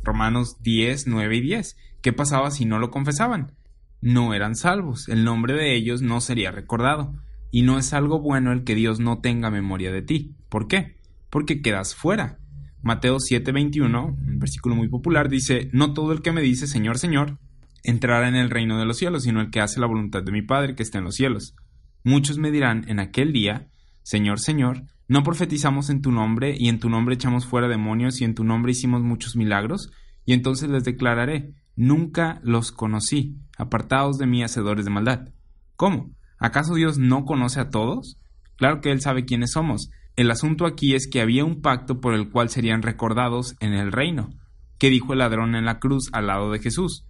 Romanos 0.03 0.57
10, 0.61 1.07
9 1.07 1.37
y 1.37 1.41
10. 1.41 1.75
¿Qué 2.03 2.13
pasaba 2.13 2.51
si 2.51 2.65
no 2.65 2.77
lo 2.77 2.91
confesaban? 2.91 3.55
No 3.99 4.35
eran 4.35 4.55
salvos, 4.55 5.09
el 5.09 5.23
nombre 5.23 5.55
de 5.55 5.75
ellos 5.75 6.03
no 6.03 6.21
sería 6.21 6.51
recordado. 6.51 7.15
Y 7.49 7.63
no 7.63 7.79
es 7.79 7.93
algo 7.93 8.19
bueno 8.19 8.51
el 8.51 8.63
que 8.63 8.75
Dios 8.75 8.99
no 8.99 9.21
tenga 9.21 9.49
memoria 9.49 9.91
de 9.91 10.03
ti. 10.03 10.35
¿Por 10.49 10.67
qué? 10.67 10.97
Porque 11.31 11.63
quedas 11.63 11.95
fuera. 11.95 12.37
Mateo 12.83 13.17
7:21, 13.17 14.05
un 14.05 14.37
versículo 14.37 14.75
muy 14.75 14.87
popular, 14.87 15.29
dice, 15.29 15.71
No 15.73 15.93
todo 15.93 16.11
el 16.11 16.21
que 16.21 16.31
me 16.31 16.41
dice 16.41 16.67
Señor, 16.67 16.99
Señor, 16.99 17.39
entrará 17.83 18.27
en 18.27 18.35
el 18.35 18.49
reino 18.49 18.77
de 18.77 18.85
los 18.85 18.97
cielos, 18.97 19.23
sino 19.23 19.41
el 19.41 19.51
que 19.51 19.61
hace 19.61 19.79
la 19.79 19.87
voluntad 19.87 20.23
de 20.23 20.31
mi 20.31 20.41
Padre 20.41 20.75
que 20.75 20.83
está 20.83 20.97
en 20.97 21.05
los 21.05 21.15
cielos. 21.15 21.55
Muchos 22.03 22.37
me 22.37 22.51
dirán 22.51 22.85
en 22.87 22.99
aquel 22.99 23.33
día, 23.33 23.67
Señor, 24.03 24.39
Señor, 24.39 24.83
¿No 25.09 25.23
profetizamos 25.23 25.89
en 25.89 26.03
tu 26.03 26.11
nombre 26.11 26.55
y 26.55 26.69
en 26.69 26.79
tu 26.79 26.87
nombre 26.87 27.15
echamos 27.15 27.47
fuera 27.47 27.67
demonios 27.67 28.21
y 28.21 28.25
en 28.25 28.35
tu 28.35 28.43
nombre 28.43 28.73
hicimos 28.73 29.01
muchos 29.01 29.35
milagros? 29.35 29.91
Y 30.23 30.33
entonces 30.33 30.69
les 30.69 30.83
declararé, 30.83 31.55
nunca 31.75 32.39
los 32.43 32.71
conocí, 32.71 33.35
apartados 33.57 34.19
de 34.19 34.27
mí 34.27 34.43
hacedores 34.43 34.85
de 34.85 34.91
maldad. 34.91 35.29
¿Cómo? 35.75 36.11
¿Acaso 36.37 36.75
Dios 36.75 36.99
no 36.99 37.25
conoce 37.25 37.59
a 37.59 37.71
todos? 37.71 38.21
Claro 38.55 38.81
que 38.81 38.91
Él 38.91 39.01
sabe 39.01 39.25
quiénes 39.25 39.53
somos. 39.53 39.89
El 40.15 40.29
asunto 40.29 40.67
aquí 40.67 40.93
es 40.93 41.09
que 41.09 41.21
había 41.21 41.43
un 41.43 41.61
pacto 41.61 41.99
por 41.99 42.13
el 42.13 42.29
cual 42.29 42.49
serían 42.49 42.83
recordados 42.83 43.55
en 43.61 43.73
el 43.73 43.91
reino. 43.91 44.29
¿Qué 44.77 44.91
dijo 44.91 45.13
el 45.13 45.19
ladrón 45.19 45.55
en 45.55 45.65
la 45.65 45.79
cruz 45.79 46.09
al 46.13 46.27
lado 46.27 46.51
de 46.51 46.59
Jesús? 46.59 47.07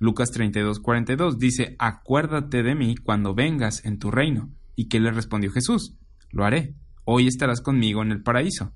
Lucas 0.00 0.30
32, 0.30 0.80
42 0.80 1.38
dice, 1.38 1.76
Acuérdate 1.78 2.62
de 2.62 2.74
mí 2.74 2.96
cuando 2.96 3.34
vengas 3.34 3.84
en 3.84 3.98
tu 3.98 4.10
reino. 4.10 4.48
¿Y 4.74 4.88
qué 4.88 4.98
le 4.98 5.10
respondió 5.10 5.52
Jesús? 5.52 5.94
Lo 6.30 6.46
haré. 6.46 6.74
Hoy 7.04 7.26
estarás 7.26 7.60
conmigo 7.60 8.00
en 8.00 8.10
el 8.10 8.22
paraíso. 8.22 8.72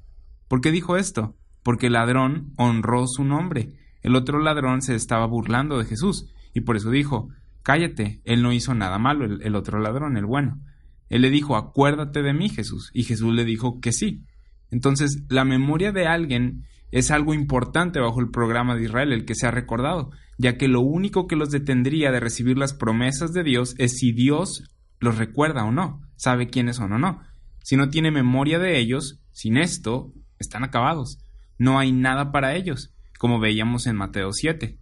¿Por 0.49 0.61
qué 0.61 0.71
dijo 0.71 0.99
esto? 0.99 1.35
Porque 1.63 1.87
el 1.87 1.95
ladrón 1.95 2.53
honró 2.59 3.07
su 3.07 3.25
nombre. 3.25 3.73
El 4.03 4.17
otro 4.17 4.39
ladrón 4.39 4.83
se 4.83 4.95
estaba 4.95 5.25
burlando 5.25 5.79
de 5.79 5.87
Jesús, 5.87 6.31
y 6.53 6.61
por 6.61 6.77
eso 6.77 6.91
dijo, 6.91 7.31
Cállate, 7.63 8.21
él 8.25 8.43
no 8.43 8.53
hizo 8.53 8.75
nada 8.75 8.99
malo, 8.99 9.25
el, 9.25 9.41
el 9.41 9.57
otro 9.57 9.81
ladrón, 9.81 10.19
el 10.19 10.27
bueno. 10.27 10.61
Él 11.09 11.23
le 11.23 11.31
dijo, 11.31 11.57
Acuérdate 11.57 12.23
de 12.23 12.35
mí, 12.35 12.51
Jesús, 12.51 12.91
y 12.93 13.05
Jesús 13.05 13.33
le 13.33 13.47
dijo 13.47 13.81
que 13.81 13.93
sí. 13.93 14.27
Entonces, 14.71 15.23
la 15.31 15.47
memoria 15.47 15.91
de 15.91 16.07
alguien 16.07 16.67
es 16.91 17.11
algo 17.11 17.33
importante 17.33 17.99
bajo 17.99 18.21
el 18.21 18.29
programa 18.29 18.77
de 18.77 18.85
Israel, 18.85 19.15
el 19.15 19.25
que 19.25 19.35
se 19.35 19.47
ha 19.47 19.51
recordado, 19.51 20.11
ya 20.39 20.57
que 20.57 20.69
lo 20.69 20.81
único 20.81 21.27
que 21.27 21.37
los 21.37 21.51
detendría 21.51 22.11
de 22.11 22.21
recibir 22.21 22.59
las 22.59 22.75
promesas 22.75 23.33
de 23.33 23.45
Dios 23.45 23.75
es 23.79 23.99
si 23.99 24.13
Dios 24.13 24.71
los 25.01 25.19
recuerda 25.19 25.65
o 25.65 25.73
no, 25.73 26.03
sabe 26.17 26.49
quiénes 26.49 26.77
son 26.77 26.93
o 26.93 26.99
no. 26.99 27.21
Si 27.63 27.77
no 27.77 27.89
tiene 27.89 28.11
memoria 28.11 28.59
de 28.59 28.79
ellos, 28.79 29.21
sin 29.33 29.57
esto, 29.57 30.13
están 30.39 30.65
acabados. 30.65 31.19
No 31.59 31.79
hay 31.79 31.93
nada 31.93 32.33
para 32.33 32.55
ellos, 32.55 32.95
como 33.19 33.41
veíamos 33.41 33.87
en 33.87 33.97
Mateo 33.97 34.33
7. 34.33 34.79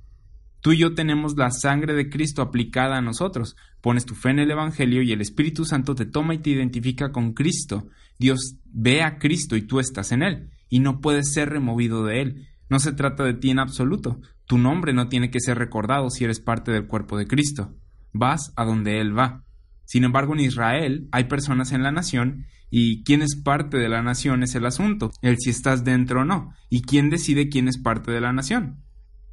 Tú 0.61 0.73
y 0.73 0.79
yo 0.79 0.95
tenemos 0.95 1.37
la 1.37 1.51
sangre 1.51 1.93
de 1.93 2.09
Cristo 2.09 2.41
aplicada 2.41 2.97
a 2.97 3.03
nosotros. 3.03 3.57
Pones 3.81 4.07
tu 4.07 4.15
fe 4.15 4.31
en 4.31 4.39
el 4.39 4.51
Evangelio 4.51 5.03
y 5.03 5.11
el 5.11 5.21
Espíritu 5.21 5.65
Santo 5.65 5.97
te 5.97 6.07
toma 6.07 6.35
y 6.35 6.39
te 6.39 6.51
identifica 6.51 7.11
con 7.11 7.33
Cristo. 7.33 7.89
Dios 8.19 8.57
ve 8.65 9.03
a 9.03 9.19
Cristo 9.19 9.57
y 9.57 9.63
tú 9.63 9.81
estás 9.81 10.13
en 10.13 10.23
Él, 10.23 10.51
y 10.69 10.79
no 10.79 11.01
puedes 11.01 11.33
ser 11.33 11.51
removido 11.51 12.05
de 12.05 12.23
Él. 12.23 12.49
No 12.69 12.79
se 12.79 12.93
trata 12.93 13.25
de 13.25 13.35
ti 13.35 13.51
en 13.51 13.59
absoluto. 13.59 14.21
Tu 14.53 14.59
nombre 14.59 14.93
no 14.93 15.09
tiene 15.09 15.31
que 15.31 15.41
ser 15.41 15.57
recordado 15.57 16.11
si 16.11 16.25
eres 16.25 16.39
parte 16.39 16.73
del 16.73 16.87
cuerpo 16.87 17.17
de 17.17 17.27
Cristo. 17.27 17.75
Vas 18.13 18.53
a 18.55 18.67
donde 18.67 19.01
Él 19.01 19.19
va. 19.19 19.47
Sin 19.87 20.05
embargo, 20.05 20.35
en 20.35 20.41
Israel 20.41 21.09
hay 21.11 21.25
personas 21.25 21.73
en 21.73 21.83
la 21.83 21.91
nación 21.91 22.45
y 22.69 23.03
quién 23.03 23.23
es 23.23 23.35
parte 23.35 23.79
de 23.79 23.89
la 23.89 24.03
nación 24.03 24.43
es 24.43 24.55
el 24.55 24.67
asunto, 24.67 25.11
el 25.23 25.39
si 25.39 25.49
estás 25.49 25.85
dentro 25.85 26.21
o 26.21 26.25
no. 26.27 26.53
¿Y 26.69 26.83
quién 26.83 27.09
decide 27.09 27.49
quién 27.49 27.67
es 27.67 27.79
parte 27.79 28.13
de 28.13 28.21
la 28.21 28.35
nación? 28.35 28.85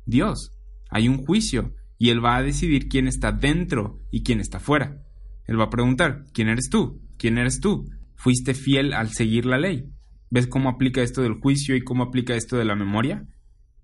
Dios. 0.06 0.54
Hay 0.90 1.10
un 1.10 1.18
juicio 1.18 1.74
y 1.98 2.12
Él 2.12 2.24
va 2.24 2.38
a 2.38 2.42
decidir 2.42 2.88
quién 2.88 3.06
está 3.06 3.34
dentro 3.34 4.00
y 4.12 4.24
quién 4.24 4.40
está 4.40 4.62
fuera. 4.62 5.04
Él 5.48 5.60
va 5.60 5.66
a 5.66 5.70
preguntar, 5.70 6.28
¿quién 6.34 6.48
eres 6.48 6.70
tú? 6.70 7.02
¿Quién 7.18 7.38
eres 7.38 7.60
tú? 7.60 7.90
¿Fuiste 8.16 8.54
fiel 8.54 8.94
al 8.94 9.10
seguir 9.10 9.46
la 9.46 9.58
ley? 9.58 9.84
¿Ves 10.30 10.48
cómo 10.48 10.70
aplica 10.70 11.02
esto 11.02 11.22
del 11.22 11.42
juicio 11.42 11.76
y 11.76 11.84
cómo 11.84 12.04
aplica 12.04 12.36
esto 12.36 12.56
de 12.56 12.64
la 12.64 12.76
memoria? 12.76 13.28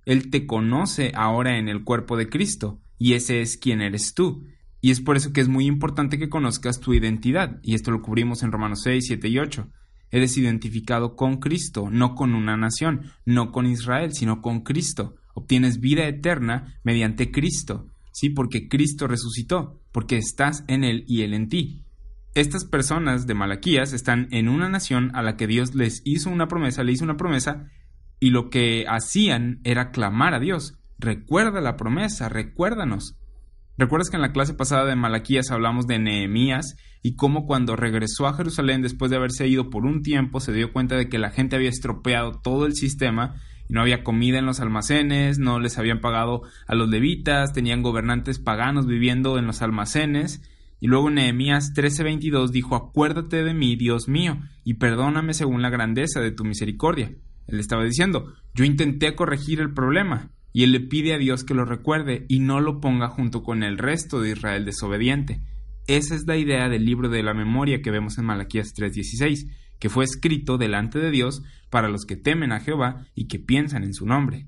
Él 0.05 0.29
te 0.29 0.45
conoce 0.45 1.11
ahora 1.15 1.57
en 1.57 1.67
el 1.67 1.83
cuerpo 1.83 2.17
de 2.17 2.29
Cristo, 2.29 2.79
y 2.97 3.13
ese 3.13 3.41
es 3.41 3.57
quien 3.57 3.81
eres 3.81 4.13
tú. 4.13 4.45
Y 4.81 4.91
es 4.91 5.01
por 5.01 5.17
eso 5.17 5.33
que 5.33 5.41
es 5.41 5.47
muy 5.47 5.65
importante 5.65 6.19
que 6.19 6.29
conozcas 6.29 6.79
tu 6.79 6.93
identidad, 6.93 7.59
y 7.63 7.73
esto 7.73 7.91
lo 7.91 8.01
cubrimos 8.01 8.43
en 8.43 8.51
Romanos 8.51 8.81
6, 8.83 9.05
7 9.07 9.27
y 9.27 9.39
8. 9.39 9.67
Eres 10.11 10.37
identificado 10.37 11.15
con 11.15 11.37
Cristo, 11.37 11.89
no 11.91 12.15
con 12.15 12.35
una 12.35 12.55
nación, 12.55 13.11
no 13.25 13.51
con 13.51 13.65
Israel, 13.65 14.13
sino 14.13 14.41
con 14.41 14.61
Cristo. 14.61 15.15
Obtienes 15.33 15.79
vida 15.79 16.07
eterna 16.07 16.79
mediante 16.83 17.31
Cristo, 17.31 17.87
sí, 18.11 18.29
porque 18.29 18.69
Cristo 18.69 19.07
resucitó, 19.07 19.81
porque 19.91 20.17
estás 20.17 20.63
en 20.67 20.83
Él 20.83 21.03
y 21.07 21.23
Él 21.23 21.33
en 21.33 21.49
ti. 21.49 21.81
Estas 22.35 22.65
personas 22.65 23.27
de 23.27 23.33
Malaquías 23.33 23.93
están 23.93 24.27
en 24.31 24.49
una 24.49 24.69
nación 24.69 25.11
a 25.15 25.23
la 25.23 25.35
que 25.35 25.47
Dios 25.47 25.73
les 25.73 26.01
hizo 26.05 26.29
una 26.29 26.47
promesa, 26.47 26.83
le 26.83 26.91
hizo 26.91 27.03
una 27.03 27.17
promesa, 27.17 27.69
y 28.19 28.29
lo 28.29 28.49
que 28.49 28.85
hacían 28.87 29.59
era 29.63 29.91
clamar 29.91 30.33
a 30.33 30.39
Dios. 30.39 30.77
Recuerda 30.97 31.61
la 31.61 31.75
promesa, 31.75 32.29
recuérdanos. 32.29 33.17
¿Recuerdas 33.77 34.09
que 34.09 34.15
en 34.15 34.21
la 34.21 34.31
clase 34.31 34.53
pasada 34.53 34.85
de 34.85 34.95
Malaquías 34.95 35.51
hablamos 35.51 35.85
de 35.85 35.99
Nehemías 35.99 36.77
y 37.03 37.15
cómo 37.15 37.45
cuando 37.45 37.75
regresó 37.75 38.25
a 38.25 38.33
Jerusalén 38.33 38.81
después 38.81 39.11
de 39.11 39.17
haberse 39.17 39.47
ido 39.47 39.69
por 39.69 39.85
un 39.85 40.01
tiempo 40.01 40.39
se 40.39 40.53
dio 40.53 40.71
cuenta 40.71 40.95
de 40.95 41.09
que 41.09 41.19
la 41.19 41.29
gente 41.29 41.57
había 41.57 41.69
estropeado 41.69 42.39
todo 42.41 42.65
el 42.65 42.73
sistema 42.73 43.35
y 43.67 43.73
no 43.73 43.81
había 43.81 44.03
comida 44.03 44.39
en 44.39 44.45
los 44.45 44.61
almacenes, 44.61 45.37
no 45.37 45.59
les 45.59 45.77
habían 45.77 45.99
pagado 45.99 46.43
a 46.67 46.75
los 46.75 46.89
levitas, 46.89 47.51
tenían 47.51 47.83
gobernantes 47.83 48.39
paganos 48.39 48.87
viviendo 48.87 49.37
en 49.37 49.45
los 49.45 49.61
almacenes 49.61 50.41
y 50.79 50.87
luego 50.87 51.09
Nehemías 51.09 51.73
13:22 51.73 52.51
dijo 52.51 52.75
Acuérdate 52.75 53.43
de 53.43 53.53
mí, 53.53 53.75
Dios 53.75 54.07
mío, 54.07 54.39
y 54.63 54.75
perdóname 54.75 55.33
según 55.33 55.61
la 55.61 55.69
grandeza 55.69 56.21
de 56.21 56.31
tu 56.31 56.43
misericordia. 56.45 57.11
Él 57.47 57.59
estaba 57.59 57.83
diciendo 57.83 58.33
Yo 58.53 58.65
intenté 58.65 59.15
corregir 59.15 59.59
el 59.59 59.73
problema, 59.73 60.31
y 60.53 60.63
él 60.63 60.71
le 60.71 60.79
pide 60.79 61.13
a 61.13 61.17
Dios 61.17 61.43
que 61.43 61.53
lo 61.53 61.65
recuerde 61.65 62.25
y 62.29 62.39
no 62.39 62.61
lo 62.61 62.79
ponga 62.79 63.09
junto 63.09 63.43
con 63.43 63.61
el 63.61 63.77
resto 63.77 64.21
de 64.21 64.31
Israel 64.31 64.63
desobediente. 64.63 65.41
Esa 65.87 66.15
es 66.15 66.25
la 66.25 66.37
idea 66.37 66.69
del 66.69 66.85
libro 66.85 67.09
de 67.09 67.21
la 67.21 67.33
memoria 67.33 67.81
que 67.81 67.91
vemos 67.91 68.17
en 68.17 68.25
Malaquías 68.25 68.73
3:16, 68.73 69.47
que 69.79 69.89
fue 69.89 70.05
escrito 70.05 70.57
delante 70.57 70.97
de 70.97 71.11
Dios 71.11 71.43
para 71.69 71.89
los 71.89 72.05
que 72.05 72.15
temen 72.15 72.51
a 72.51 72.59
Jehová 72.59 73.05
y 73.13 73.27
que 73.27 73.37
piensan 73.37 73.83
en 73.83 73.93
su 73.93 74.05
nombre. 74.05 74.47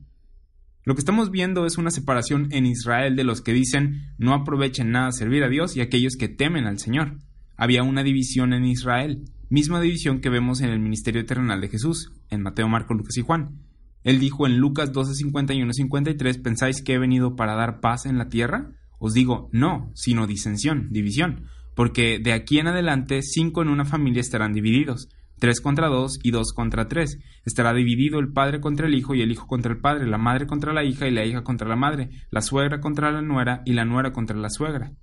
Lo 0.86 0.96
que 0.96 1.02
estamos 1.02 1.30
viendo 1.30 1.66
es 1.66 1.78
una 1.78 1.92
separación 1.92 2.48
en 2.52 2.66
Israel 2.66 3.18
de 3.18 3.26
los 3.26 3.42
que 3.42 3.52
dicen 3.52 4.14
no 4.18 4.34
aprovechen 4.34 4.92
nada 4.92 5.12
servir 5.12 5.44
a 5.44 5.50
Dios 5.50 5.76
y 5.76 5.82
aquellos 5.82 6.16
que 6.16 6.30
temen 6.30 6.66
al 6.66 6.80
Señor. 6.80 7.18
Había 7.58 7.84
una 7.84 8.04
división 8.04 8.54
en 8.54 8.64
Israel, 8.64 9.26
misma 9.50 9.82
división 9.82 10.20
que 10.20 10.30
vemos 10.30 10.62
en 10.62 10.70
el 10.70 10.80
ministerio 10.80 11.26
terrenal 11.26 11.62
de 11.62 11.70
Jesús, 11.70 12.12
en 12.30 12.42
Mateo, 12.42 12.68
Marco, 12.68 12.94
Lucas 12.94 13.18
y 13.18 13.22
Juan. 13.22 13.62
Él 14.04 14.20
dijo 14.20 14.48
en 14.48 14.58
Lucas 14.58 14.92
12, 14.94 15.16
51, 15.16 15.74
53, 15.74 16.38
¿pensáis 16.40 16.82
que 16.82 16.94
he 16.94 17.00
venido 17.00 17.36
para 17.36 17.56
dar 17.56 17.80
paz 17.80 18.06
en 18.06 18.18
la 18.18 18.30
tierra? 18.30 18.72
Os 19.00 19.14
digo, 19.14 19.50
no, 19.52 19.92
sino 19.96 20.28
disensión, 20.28 20.90
división, 20.92 21.46
porque 21.76 22.20
de 22.20 22.34
aquí 22.34 22.60
en 22.60 22.68
adelante 22.68 23.22
cinco 23.22 23.62
en 23.62 23.70
una 23.70 23.86
familia 23.86 24.22
estarán 24.22 24.54
divididos, 24.54 25.10
tres 25.40 25.62
contra 25.62 25.88
dos 25.88 26.20
y 26.24 26.32
dos 26.32 26.54
contra 26.54 26.88
tres. 26.88 27.20
Estará 27.46 27.74
dividido 27.74 28.20
el 28.20 28.32
padre 28.32 28.60
contra 28.60 28.88
el 28.88 28.96
hijo 28.96 29.14
y 29.14 29.22
el 29.22 29.32
hijo 29.32 29.48
contra 29.48 29.72
el 29.72 29.80
padre, 29.80 30.08
la 30.08 30.18
madre 30.18 30.48
contra 30.48 30.74
la 30.74 30.84
hija 30.84 31.08
y 31.08 31.12
la 31.12 31.26
hija 31.26 31.44
contra 31.44 31.68
la 31.68 31.76
madre, 31.76 32.10
la 32.32 32.42
suegra 32.42 32.80
contra 32.80 33.12
la 33.12 33.22
nuera 33.22 33.62
y 33.66 33.74
la 33.74 33.86
nuera 33.86 34.12
contra 34.12 34.38
la 34.38 34.50
suegra. 34.50 34.94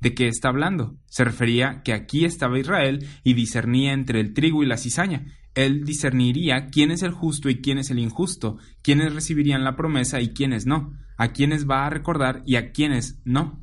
¿De 0.00 0.14
qué 0.14 0.28
está 0.28 0.48
hablando? 0.48 0.96
Se 1.06 1.24
refería 1.24 1.82
que 1.82 1.92
aquí 1.92 2.24
estaba 2.24 2.58
Israel 2.58 3.06
y 3.22 3.34
discernía 3.34 3.92
entre 3.92 4.20
el 4.20 4.34
trigo 4.34 4.62
y 4.62 4.66
la 4.66 4.76
cizaña, 4.76 5.26
él 5.54 5.84
discerniría 5.84 6.66
quién 6.66 6.90
es 6.90 7.02
el 7.02 7.12
justo 7.12 7.48
y 7.48 7.60
quién 7.60 7.78
es 7.78 7.90
el 7.90 8.00
injusto, 8.00 8.58
quiénes 8.82 9.14
recibirían 9.14 9.62
la 9.62 9.76
promesa 9.76 10.20
y 10.20 10.30
quiénes 10.30 10.66
no, 10.66 10.92
a 11.16 11.28
quiénes 11.28 11.68
va 11.68 11.86
a 11.86 11.90
recordar 11.90 12.42
y 12.44 12.56
a 12.56 12.72
quiénes 12.72 13.20
no. 13.24 13.60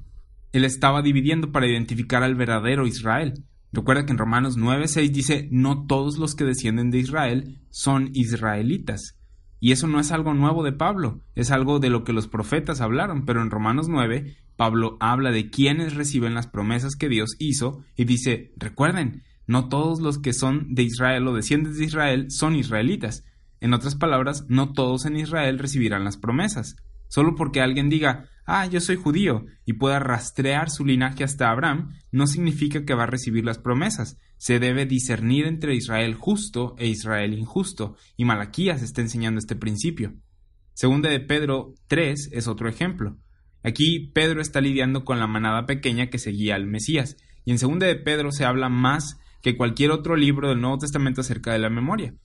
Él 0.53 0.63
estaba 0.63 1.01
dividiendo 1.01 1.51
para 1.51 1.67
identificar 1.67 2.23
al 2.23 2.35
verdadero 2.35 2.87
Israel. 2.87 3.45
Recuerda 3.73 4.05
que 4.05 4.11
en 4.11 4.17
Romanos 4.17 4.57
9:6 4.57 5.11
dice, 5.11 5.47
no 5.51 5.85
todos 5.85 6.17
los 6.17 6.35
que 6.35 6.45
descienden 6.45 6.91
de 6.91 6.99
Israel 6.99 7.61
son 7.69 8.09
israelitas. 8.13 9.17
Y 9.61 9.71
eso 9.71 9.87
no 9.87 9.99
es 9.99 10.11
algo 10.11 10.33
nuevo 10.33 10.63
de 10.63 10.73
Pablo, 10.73 11.21
es 11.35 11.51
algo 11.51 11.79
de 11.79 11.91
lo 11.91 12.03
que 12.03 12.13
los 12.13 12.27
profetas 12.27 12.81
hablaron, 12.81 13.25
pero 13.25 13.43
en 13.43 13.51
Romanos 13.51 13.87
9 13.87 14.35
Pablo 14.57 14.97
habla 14.99 15.31
de 15.31 15.51
quienes 15.51 15.95
reciben 15.95 16.33
las 16.33 16.47
promesas 16.47 16.95
que 16.95 17.09
Dios 17.09 17.35
hizo 17.37 17.83
y 17.95 18.05
dice, 18.05 18.53
recuerden, 18.57 19.23
no 19.45 19.69
todos 19.69 20.01
los 20.01 20.17
que 20.17 20.33
son 20.33 20.73
de 20.73 20.81
Israel 20.83 21.27
o 21.27 21.33
descienden 21.33 21.73
de 21.73 21.85
Israel 21.85 22.25
son 22.29 22.55
israelitas. 22.55 23.23
En 23.59 23.73
otras 23.75 23.95
palabras, 23.95 24.45
no 24.49 24.73
todos 24.73 25.05
en 25.05 25.15
Israel 25.15 25.59
recibirán 25.59 26.03
las 26.03 26.17
promesas. 26.17 26.75
Solo 27.07 27.35
porque 27.35 27.61
alguien 27.61 27.89
diga, 27.89 28.29
ah, 28.45 28.65
yo 28.65 28.81
soy 28.81 28.95
judío, 28.95 29.45
y 29.65 29.73
pueda 29.73 29.99
rastrear 29.99 30.69
su 30.69 30.85
linaje 30.85 31.23
hasta 31.23 31.51
Abraham, 31.51 31.93
no 32.11 32.25
significa 32.25 32.83
que 32.83 32.95
va 32.95 33.03
a 33.03 33.07
recibir 33.07 33.45
las 33.45 33.59
promesas. 33.59 34.17
Se 34.41 34.57
debe 34.57 34.87
discernir 34.87 35.45
entre 35.45 35.75
Israel 35.75 36.15
justo 36.15 36.73
e 36.79 36.87
Israel 36.87 37.35
injusto, 37.35 37.95
y 38.17 38.25
Malaquías 38.25 38.81
está 38.81 39.01
enseñando 39.01 39.37
este 39.37 39.55
principio. 39.55 40.15
Segunda 40.73 41.11
de 41.11 41.19
Pedro 41.19 41.75
3 41.85 42.31
es 42.31 42.47
otro 42.47 42.67
ejemplo. 42.67 43.19
Aquí 43.61 44.09
Pedro 44.15 44.41
está 44.41 44.59
lidiando 44.59 45.05
con 45.05 45.19
la 45.19 45.27
manada 45.27 45.67
pequeña 45.67 46.09
que 46.09 46.17
seguía 46.17 46.55
al 46.55 46.65
Mesías, 46.65 47.17
y 47.45 47.51
en 47.51 47.59
segunda 47.59 47.85
de 47.85 47.97
Pedro 47.97 48.31
se 48.31 48.43
habla 48.43 48.67
más 48.67 49.19
que 49.43 49.55
cualquier 49.55 49.91
otro 49.91 50.15
libro 50.15 50.49
del 50.49 50.59
Nuevo 50.59 50.79
Testamento 50.79 51.21
acerca 51.21 51.53
de 51.53 51.59
la 51.59 51.69
memoria. 51.69 52.15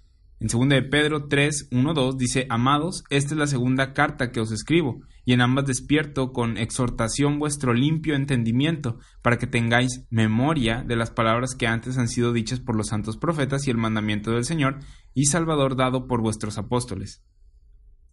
En 0.41 0.49
2 0.49 0.71
de 0.71 0.83
Pedro 0.85 1.29
3, 1.29 1.69
1, 1.71 1.93
2 1.93 2.17
dice, 2.17 2.47
Amados, 2.49 3.05
esta 3.11 3.35
es 3.35 3.39
la 3.39 3.47
segunda 3.47 3.93
carta 3.93 4.33
que 4.33 4.41
os 4.41 4.53
escribo, 4.53 5.03
y 5.27 5.33
en 5.33 5.41
ambas 5.41 5.67
despierto 5.67 6.33
con 6.33 6.57
exhortación 6.57 7.41
vuestro 7.41 7.75
limpio 7.75 8.15
entendimiento, 8.15 9.01
para 9.23 9.39
que 9.39 9.49
tengáis 9.49 10.07
memoria 10.09 10.85
de 10.87 10.95
las 10.95 11.11
palabras 11.11 11.57
que 11.57 11.67
antes 11.67 11.99
han 11.99 12.07
sido 12.07 12.33
dichas 12.33 12.61
por 12.61 12.77
los 12.77 12.87
santos 12.87 13.17
profetas 13.17 13.67
y 13.67 13.71
el 13.71 13.77
mandamiento 13.77 14.31
del 14.31 14.45
Señor 14.45 14.79
y 15.15 15.27
Salvador 15.27 15.75
dado 15.75 16.07
por 16.07 16.23
vuestros 16.23 16.59
apóstoles. 16.59 17.25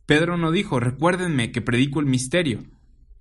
Pedro 0.08 0.38
no 0.38 0.52
dijo, 0.52 0.80
recuérdenme 0.80 1.52
que 1.52 1.62
predico 1.62 2.00
el 2.00 2.08
misterio. 2.08 2.64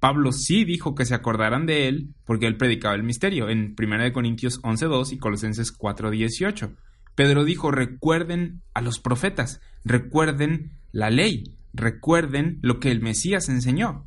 Pablo 0.01 0.33
sí 0.33 0.65
dijo 0.65 0.95
que 0.95 1.05
se 1.05 1.15
acordaran 1.15 1.67
de 1.67 1.87
él 1.87 2.15
porque 2.25 2.47
él 2.47 2.57
predicaba 2.57 2.95
el 2.95 3.03
misterio 3.03 3.51
en 3.51 3.77
1 3.79 4.13
Corintios 4.15 4.61
11.2 4.63 5.13
y 5.13 5.19
Colosenses 5.19 5.79
4.18. 5.79 6.75
Pedro 7.15 7.45
dijo, 7.45 7.71
recuerden 7.71 8.63
a 8.73 8.81
los 8.81 9.01
profetas, 9.01 9.61
recuerden 9.85 10.79
la 10.93 11.11
ley, 11.11 11.59
recuerden 11.73 12.59
lo 12.63 12.81
que 12.81 12.91
el 12.91 13.01
Mesías 13.01 13.49
enseñó. 13.49 14.07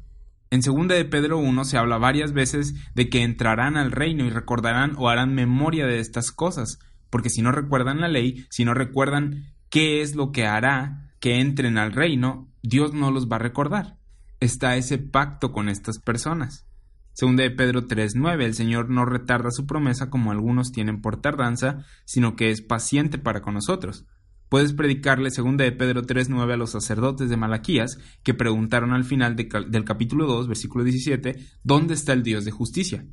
En 0.51 0.61
2 0.61 0.87
de 0.87 1.05
Pedro 1.05 1.37
1 1.39 1.65
se 1.65 1.77
habla 1.77 1.97
varias 1.97 2.31
veces 2.31 2.75
de 2.93 3.09
que 3.09 3.23
entrarán 3.23 3.77
al 3.77 3.91
reino 3.91 4.25
y 4.25 4.29
recordarán 4.29 4.93
o 4.97 5.09
harán 5.09 5.33
memoria 5.33 5.85
de 5.85 5.99
estas 5.99 6.31
cosas, 6.31 6.79
porque 7.09 7.29
si 7.29 7.41
no 7.41 7.51
recuerdan 7.51 8.01
la 8.01 8.07
ley, 8.07 8.45
si 8.49 8.65
no 8.65 8.73
recuerdan 8.73 9.43
qué 9.69 10.01
es 10.01 10.15
lo 10.15 10.31
que 10.31 10.45
hará 10.45 11.11
que 11.19 11.39
entren 11.39 11.77
al 11.77 11.91
reino, 11.91 12.47
Dios 12.61 12.93
no 12.93 13.11
los 13.11 13.27
va 13.27 13.37
a 13.37 13.39
recordar 13.39 13.97
está 14.39 14.75
ese 14.75 14.97
pacto 14.97 15.51
con 15.51 15.69
estas 15.69 15.99
personas. 15.99 16.65
Según 17.13 17.37
de 17.37 17.49
Pedro 17.51 17.87
3.9, 17.87 18.43
el 18.43 18.53
Señor 18.53 18.89
no 18.89 19.05
retarda 19.05 19.51
su 19.51 19.65
promesa 19.65 20.09
como 20.09 20.31
algunos 20.31 20.71
tienen 20.71 21.01
por 21.01 21.21
tardanza, 21.21 21.85
sino 22.03 22.35
que 22.35 22.49
es 22.49 22.61
paciente 22.61 23.17
para 23.17 23.41
con 23.41 23.53
nosotros. 23.53 24.05
Puedes 24.49 24.73
predicarle 24.73 25.31
según 25.31 25.57
de 25.57 25.71
Pedro 25.71 26.03
3.9 26.03 26.53
a 26.53 26.57
los 26.57 26.71
sacerdotes 26.71 27.29
de 27.29 27.37
Malaquías, 27.37 27.97
que 28.23 28.33
preguntaron 28.33 28.93
al 28.93 29.03
final 29.03 29.35
del 29.35 29.83
capítulo 29.85 30.27
2, 30.27 30.47
versículo 30.47 30.83
17, 30.83 31.35
¿dónde 31.63 31.93
está 31.93 32.13
el 32.13 32.23
Dios 32.23 32.45
de 32.45 32.51
justicia? 32.51 33.05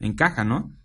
Encaja, 0.00 0.44
¿no? 0.44 0.76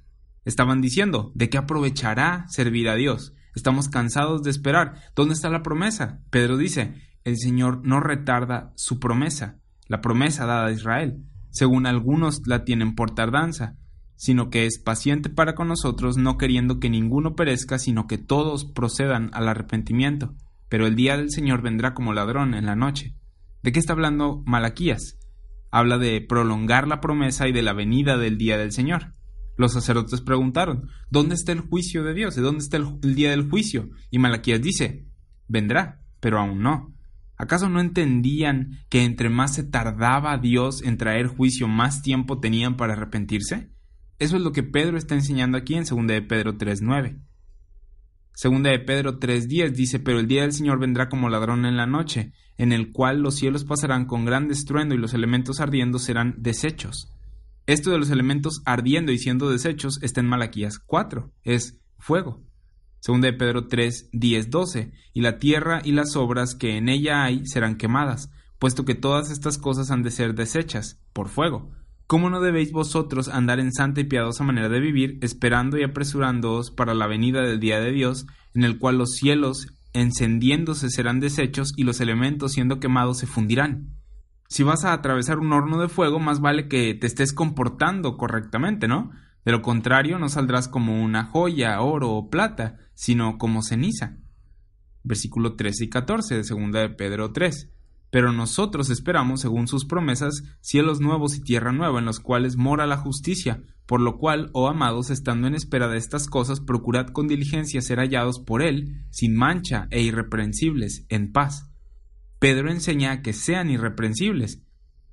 Estaban 0.46 0.82
diciendo, 0.82 1.32
¿de 1.34 1.50
qué 1.50 1.58
aprovechará 1.58 2.46
servir 2.50 2.88
a 2.88 2.96
Dios? 2.96 3.34
Estamos 3.56 3.90
cansados 3.90 4.44
de 4.44 4.52
esperar. 4.52 5.02
¿Dónde 5.16 5.34
está 5.34 5.50
la 5.50 5.64
promesa? 5.64 6.22
Pedro 6.30 6.58
dice, 6.58 6.94
el 7.24 7.38
Señor 7.38 7.82
no 7.84 8.00
retarda 8.00 8.72
su 8.76 9.00
promesa, 9.00 9.58
la 9.88 10.02
promesa 10.02 10.46
dada 10.46 10.68
a 10.68 10.72
Israel, 10.72 11.24
según 11.50 11.88
algunos 11.88 12.42
la 12.46 12.64
tienen 12.64 12.96
por 12.96 13.16
tardanza, 13.16 13.78
sino 14.16 14.50
que 14.50 14.66
es 14.66 14.80
paciente 14.80 15.30
para 15.30 15.56
con 15.56 15.68
nosotros, 15.68 16.18
no 16.18 16.38
queriendo 16.38 16.80
que 16.80 16.90
ninguno 16.90 17.36
perezca, 17.36 17.80
sino 17.80 18.08
que 18.08 18.18
todos 18.18 18.66
procedan 18.66 19.30
al 19.34 19.48
arrepentimiento. 19.48 20.36
Pero 20.70 20.88
el 20.88 20.96
día 20.96 21.18
del 21.18 21.32
Señor 21.32 21.62
vendrá 21.62 21.94
como 21.94 22.14
ladrón 22.14 22.54
en 22.54 22.66
la 22.66 22.76
noche. 22.76 23.16
¿De 23.62 23.72
qué 23.72 23.80
está 23.80 23.94
hablando 23.94 24.44
Malaquías? 24.46 25.18
Habla 25.72 25.98
de 25.98 26.22
prolongar 26.22 26.88
la 26.88 27.02
promesa 27.02 27.48
y 27.48 27.52
de 27.52 27.62
la 27.62 27.74
venida 27.74 28.18
del 28.18 28.38
día 28.38 28.58
del 28.58 28.72
Señor. 28.72 29.14
Los 29.58 29.74
sacerdotes 29.74 30.22
preguntaron, 30.22 30.90
¿dónde 31.10 31.36
está 31.36 31.52
el 31.52 31.62
juicio 31.62 32.04
de 32.04 32.14
Dios? 32.14 32.36
¿De 32.36 32.42
dónde 32.42 32.64
está 32.64 32.78
el, 32.78 33.00
el 33.04 33.16
día 33.16 33.32
del 33.32 33.50
juicio? 33.50 33.90
Y 34.12 34.20
Malaquías 34.20 34.62
dice, 34.62 35.06
vendrá, 35.48 36.02
pero 36.20 36.40
aún 36.40 36.62
no. 36.62 36.94
¿Acaso 37.38 37.70
no 37.70 37.82
entendían 37.82 38.80
que 38.90 39.04
entre 39.04 39.30
más 39.30 39.54
se 39.56 39.64
tardaba 39.64 40.38
Dios 40.38 40.82
en 40.82 40.98
traer 40.98 41.28
juicio, 41.28 41.68
más 41.68 42.02
tiempo 42.02 42.40
tenían 42.40 42.78
para 42.78 42.94
arrepentirse? 42.94 43.75
Eso 44.18 44.38
es 44.38 44.42
lo 44.42 44.52
que 44.52 44.64
Pedro 44.64 44.98
está 44.98 45.16
enseñando 45.16 45.58
aquí 45.58 45.76
en 45.76 45.84
2 45.84 46.08
de 46.08 46.22
Pedro 46.22 46.58
3.9. 46.58 47.20
2 48.42 48.64
de 48.64 48.80
Pedro 48.80 49.20
3.10 49.20 49.72
dice, 49.72 50.00
pero 50.00 50.20
el 50.20 50.28
día 50.28 50.42
del 50.44 50.54
Señor 50.54 50.80
vendrá 50.80 51.10
como 51.10 51.30
ladrón 51.30 51.66
en 51.66 51.78
la 51.78 51.86
noche, 51.86 52.34
en 52.58 52.72
el 52.72 52.92
cual 52.92 53.22
los 53.22 53.36
cielos 53.36 53.66
pasarán 53.66 54.06
con 54.06 54.26
gran 54.26 54.52
estruendo 54.52 54.96
y 54.96 54.98
los 54.98 55.14
elementos 55.14 55.60
ardiendo 55.60 56.00
serán 56.00 56.36
deshechos. 56.38 57.12
Esto 57.66 57.92
de 57.92 57.98
los 57.98 58.10
elementos 58.10 58.62
ardiendo 58.66 59.12
y 59.12 59.18
siendo 59.18 59.50
deshechos 59.50 60.02
está 60.02 60.22
en 60.22 60.28
Malaquías 60.28 60.80
4, 60.80 61.32
es 61.44 61.80
fuego. 61.98 62.44
Segunda 63.00 63.28
de 63.28 63.34
Pedro 63.34 63.68
3, 63.68 64.10
10, 64.14 64.50
12, 64.50 64.92
y 65.14 65.22
la 65.22 65.38
tierra 65.40 65.82
y 65.84 65.92
las 65.92 66.16
obras 66.16 66.56
que 66.56 66.78
en 66.78 66.90
ella 66.90 67.24
hay 67.24 67.46
serán 67.46 67.76
quemadas, 67.78 68.32
puesto 68.60 68.86
que 68.86 68.96
todas 68.96 69.30
estas 69.30 69.58
cosas 69.58 69.92
han 69.92 70.04
de 70.04 70.12
ser 70.12 70.36
deshechas 70.36 71.02
por 71.14 71.28
fuego. 71.28 71.72
¿Cómo 72.08 72.30
no 72.30 72.40
debéis 72.40 72.72
vosotros 72.72 73.30
andar 73.30 73.60
en 73.60 73.72
santa 73.72 74.02
y 74.02 74.04
piadosa 74.04 74.44
manera 74.44 74.70
de 74.70 74.80
vivir, 74.80 75.18
esperando 75.22 75.80
y 75.80 75.84
apresurándoos 75.84 76.70
para 76.70 76.94
la 76.94 77.08
venida 77.08 77.42
del 77.42 77.60
día 77.60 77.80
de 77.80 77.92
Dios, 77.92 78.28
en 78.54 78.64
el 78.64 78.78
cual 78.78 79.00
los 79.00 79.16
cielos 79.16 79.68
encendiéndose 79.94 80.90
serán 80.90 81.20
deshechos 81.20 81.74
y 81.76 81.84
los 81.84 82.00
elementos 82.02 82.52
siendo 82.52 82.80
quemados 82.80 83.18
se 83.18 83.26
fundirán? 83.26 83.96
Si 84.48 84.62
vas 84.62 84.86
a 84.86 84.94
atravesar 84.94 85.40
un 85.40 85.52
horno 85.52 85.80
de 85.80 85.90
fuego, 85.90 86.20
más 86.20 86.42
vale 86.42 86.68
que 86.68 86.94
te 86.94 87.08
estés 87.08 87.34
comportando 87.34 88.18
correctamente, 88.18 88.88
¿no? 88.88 89.12
De 89.44 89.52
lo 89.52 89.64
contrario, 89.64 90.20
no 90.20 90.30
saldrás 90.30 90.68
como 90.68 91.04
una 91.04 91.24
joya, 91.26 91.82
oro 91.82 92.12
o 92.12 92.30
plata, 92.30 92.78
sino 92.94 93.40
como 93.40 93.64
ceniza. 93.64 94.18
Versículo 95.04 95.56
13 95.56 95.86
y 95.86 95.90
14 95.90 96.36
de 96.36 96.44
2 96.44 96.72
de 96.72 96.90
Pedro 96.90 97.32
3. 97.32 97.72
Pero 98.12 98.32
nosotros 98.32 98.90
esperamos, 98.90 99.42
según 99.42 99.68
sus 99.68 99.86
promesas, 99.86 100.44
cielos 100.62 101.02
nuevos 101.02 101.36
y 101.36 101.42
tierra 101.42 101.72
nueva, 101.72 102.00
en 102.00 102.06
los 102.06 102.20
cuales 102.20 102.56
mora 102.56 102.88
la 102.88 102.98
justicia, 102.98 103.62
por 103.86 104.02
lo 104.02 104.18
cual, 104.18 104.50
oh 104.54 104.68
amados, 104.68 105.10
estando 105.10 105.48
en 105.48 105.56
espera 105.56 105.88
de 105.88 105.98
estas 105.98 106.28
cosas, 106.28 106.60
procurad 106.60 107.08
con 107.08 107.28
diligencia 107.28 107.82
ser 107.82 108.00
hallados 108.00 108.40
por 108.40 108.62
Él, 108.62 109.04
sin 109.10 109.36
mancha 109.36 109.88
e 109.92 110.02
irreprensibles, 110.02 111.06
en 111.10 111.32
paz. 111.32 111.70
Pedro 112.40 112.72
enseña 112.72 113.12
a 113.12 113.22
que 113.22 113.34
sean 113.34 113.70
irreprensibles, 113.70 114.64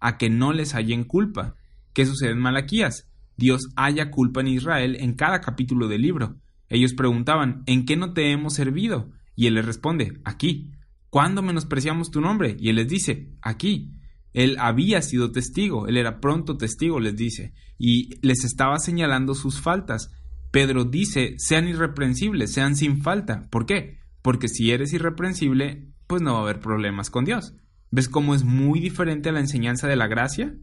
a 0.01 0.17
que 0.19 0.31
no 0.31 0.53
les 0.53 0.75
hallen 0.75 1.05
culpa. 1.05 1.57
¿Qué 1.93 2.07
sucede 2.07 2.31
en 2.31 2.39
Malaquías? 2.39 3.09
Dios 3.37 3.69
haya 3.77 4.11
culpa 4.11 4.41
en 4.41 4.49
Israel 4.49 4.97
en 5.01 5.15
cada 5.15 5.41
capítulo 5.41 5.89
del 5.89 6.03
libro. 6.03 6.37
Ellos 6.69 6.95
preguntaban, 6.95 7.63
¿en 7.67 7.85
qué 7.85 7.97
no 7.97 8.13
te 8.13 8.33
hemos 8.33 8.55
servido? 8.55 9.11
Y 9.35 9.47
él 9.47 9.55
les 9.55 9.67
responde, 9.67 10.21
aquí. 10.25 10.73
¿Cuándo 11.13 11.43
menospreciamos 11.43 12.11
tu 12.11 12.23
nombre? 12.23 12.57
Y 12.59 12.71
él 12.71 12.77
les 12.77 12.89
dice, 12.89 13.29
aquí. 13.43 13.99
Él 14.33 14.57
había 14.59 15.03
sido 15.03 15.31
testigo, 15.31 15.87
él 15.87 15.99
era 15.99 16.21
pronto 16.21 16.57
testigo, 16.57 17.01
les 17.01 17.15
dice, 17.15 17.53
y 17.77 18.17
les 18.27 18.45
estaba 18.45 18.79
señalando 18.79 19.35
sus 19.35 19.61
faltas. 19.61 20.11
Pedro 20.51 20.87
dice, 20.87 21.35
sean 21.37 21.69
irreprensibles, 21.69 22.51
sean 22.51 22.77
sin 22.77 23.03
falta. 23.03 23.47
¿Por 23.51 23.67
qué? 23.67 23.99
Porque 24.23 24.49
si 24.49 24.71
eres 24.71 24.95
irreprensible, 24.95 25.93
pues 26.07 26.23
no 26.23 26.33
va 26.33 26.39
a 26.39 26.43
haber 26.45 26.61
problemas 26.61 27.11
con 27.11 27.27
Dios. 27.27 27.57
¿Ves 27.91 28.09
cómo 28.09 28.35
es 28.35 28.43
muy 28.43 28.81
diferente 28.81 29.29
a 29.29 29.33
la 29.33 29.41
enseñanza 29.41 29.89
de 29.89 29.97
la 29.97 30.07
gracia? 30.07 30.55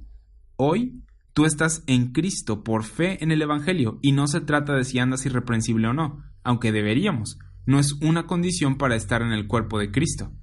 Hoy 0.55 1.03
Tú 1.33 1.45
estás 1.45 1.83
en 1.85 2.11
Cristo 2.11 2.63
por 2.63 2.83
fe 2.83 3.23
en 3.23 3.31
el 3.31 3.41
Evangelio 3.41 3.99
y 4.01 4.13
no 4.13 4.27
se 4.27 4.41
trata 4.41 4.73
de 4.73 4.83
si 4.83 4.99
andas 4.99 5.27
irreprensible 5.27 5.87
o 5.87 5.93
no, 5.93 6.23
aunque 6.43 6.71
deberíamos. 6.71 7.37
No 7.65 7.79
es 7.79 7.93
una 8.01 8.25
condición 8.25 8.77
para 8.77 8.95
estar 8.95 9.21
en 9.21 9.31
el 9.31 9.47
cuerpo 9.47 9.77
de 9.77 9.91
Cristo. 9.91 10.33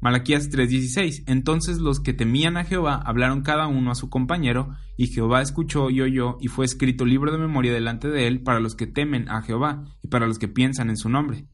Malaquías 0.00 0.50
3:16 0.50 1.24
Entonces 1.26 1.78
los 1.78 2.00
que 2.00 2.14
temían 2.14 2.56
a 2.56 2.64
Jehová 2.64 3.02
hablaron 3.04 3.42
cada 3.42 3.66
uno 3.66 3.90
a 3.90 3.94
su 3.94 4.08
compañero, 4.08 4.74
y 4.96 5.08
Jehová 5.08 5.42
escuchó 5.42 5.90
y 5.90 6.00
oyó, 6.00 6.38
y 6.40 6.48
fue 6.48 6.64
escrito 6.64 7.04
libro 7.04 7.32
de 7.32 7.38
memoria 7.38 7.72
delante 7.72 8.08
de 8.08 8.26
él 8.26 8.42
para 8.42 8.60
los 8.60 8.74
que 8.74 8.86
temen 8.86 9.28
a 9.28 9.42
Jehová 9.42 9.84
y 10.02 10.08
para 10.08 10.26
los 10.26 10.38
que 10.38 10.48
piensan 10.48 10.88
en 10.90 10.96
su 10.96 11.08
nombre. 11.08 11.46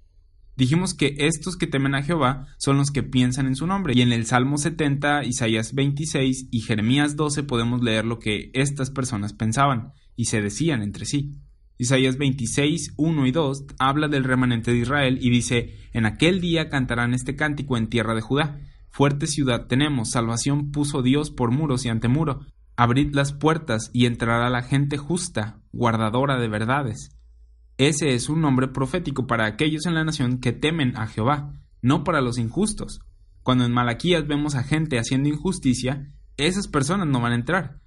Dijimos 0.57 0.95
que 0.95 1.15
estos 1.19 1.57
que 1.57 1.67
temen 1.67 1.95
a 1.95 2.03
Jehová 2.03 2.47
son 2.57 2.79
los 2.79 2.91
que 2.91 3.03
piensan 3.03 3.47
en 3.47 3.57
su 3.57 3.67
nombre. 3.67 3.93
Y 3.95 4.01
en 4.01 4.13
el 4.13 4.25
Salmo 4.25 4.57
70, 4.57 5.25
Isaías 5.25 5.75
26 5.75 6.49
y 6.51 6.61
Jeremías 6.61 7.15
12 7.15 7.43
podemos 7.43 7.83
leer 7.83 8.07
lo 8.07 8.19
que 8.19 8.51
estas 8.55 8.91
personas 8.91 9.35
pensaban 9.35 9.93
y 10.17 10.25
se 10.27 10.41
decían 10.41 10.83
entre 10.83 11.05
sí. 11.05 11.35
Isaías 11.79 12.17
26, 12.17 12.95
1 12.97 13.27
y 13.27 13.33
2 13.33 13.65
habla 13.79 14.09
del 14.09 14.25
remanente 14.25 14.73
de 14.73 14.79
Israel 14.79 15.19
y 15.21 15.31
dice, 15.31 15.77
En 15.93 16.07
aquel 16.07 16.41
día 16.41 16.69
cantarán 16.69 17.13
este 17.13 17.37
cántico 17.37 17.77
en 17.77 17.89
tierra 17.89 18.15
de 18.15 18.23
Judá. 18.23 18.59
Fuerte 18.89 19.27
ciudad 19.27 19.67
tenemos, 19.67 20.11
salvación 20.11 20.71
puso 20.71 21.03
Dios 21.03 21.31
por 21.31 21.51
muros 21.51 21.85
y 21.85 21.91
ante 21.91 22.09
muro. 22.09 22.41
Abrid 22.77 23.15
las 23.15 23.33
puertas 23.33 23.91
y 23.93 24.07
entrará 24.07 24.49
la 24.49 24.63
gente 24.63 24.97
justa, 24.97 25.61
guardadora 25.73 26.39
de 26.39 26.49
verdades. 26.49 27.11
Ese 27.79 28.15
es 28.15 28.31
un 28.31 28.41
nombre 28.41 28.69
profético 28.69 29.27
para 29.27 29.45
aquellos 29.45 29.85
en 29.85 29.95
la 29.95 30.05
nación 30.05 30.39
que 30.39 30.53
temen 30.53 30.97
a 30.97 31.07
Jehová, 31.07 31.53
no 31.83 32.05
para 32.05 32.23
los 32.23 32.39
injustos. 32.39 33.01
Cuando 33.43 33.65
en 33.65 33.73
Malaquías 33.73 34.27
vemos 34.27 34.55
a 34.55 34.63
gente 34.63 34.99
haciendo 34.99 35.29
injusticia, 35.29 36.11
esas 36.39 36.69
personas 36.69 37.07
no 37.07 37.21
van 37.21 37.33
a 37.33 37.37
entrar. 37.37 37.81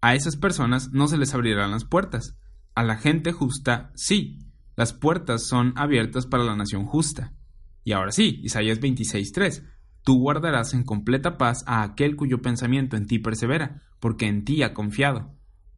A 0.00 0.14
esas 0.14 0.36
personas 0.36 0.90
no 0.92 1.06
se 1.06 1.18
les 1.18 1.34
abrirán 1.34 1.70
las 1.70 1.84
puertas. 1.84 2.36
A 2.78 2.84
la 2.84 2.96
gente 2.96 3.32
justa, 3.32 3.90
sí. 3.96 4.38
Las 4.76 4.92
puertas 4.92 5.48
son 5.48 5.72
abiertas 5.74 6.26
para 6.26 6.44
la 6.44 6.54
nación 6.54 6.84
justa. 6.84 7.34
Y 7.82 7.90
ahora 7.90 8.12
sí, 8.12 8.38
Isaías 8.44 8.78
26.3. 8.80 9.64
Tú 10.04 10.20
guardarás 10.20 10.74
en 10.74 10.84
completa 10.84 11.38
paz 11.38 11.64
a 11.66 11.82
aquel 11.82 12.14
cuyo 12.14 12.40
pensamiento 12.40 12.96
en 12.96 13.08
ti 13.08 13.18
persevera, 13.18 13.82
porque 13.98 14.28
en 14.28 14.44
ti 14.44 14.62
ha 14.62 14.74
confiado. 14.74 15.34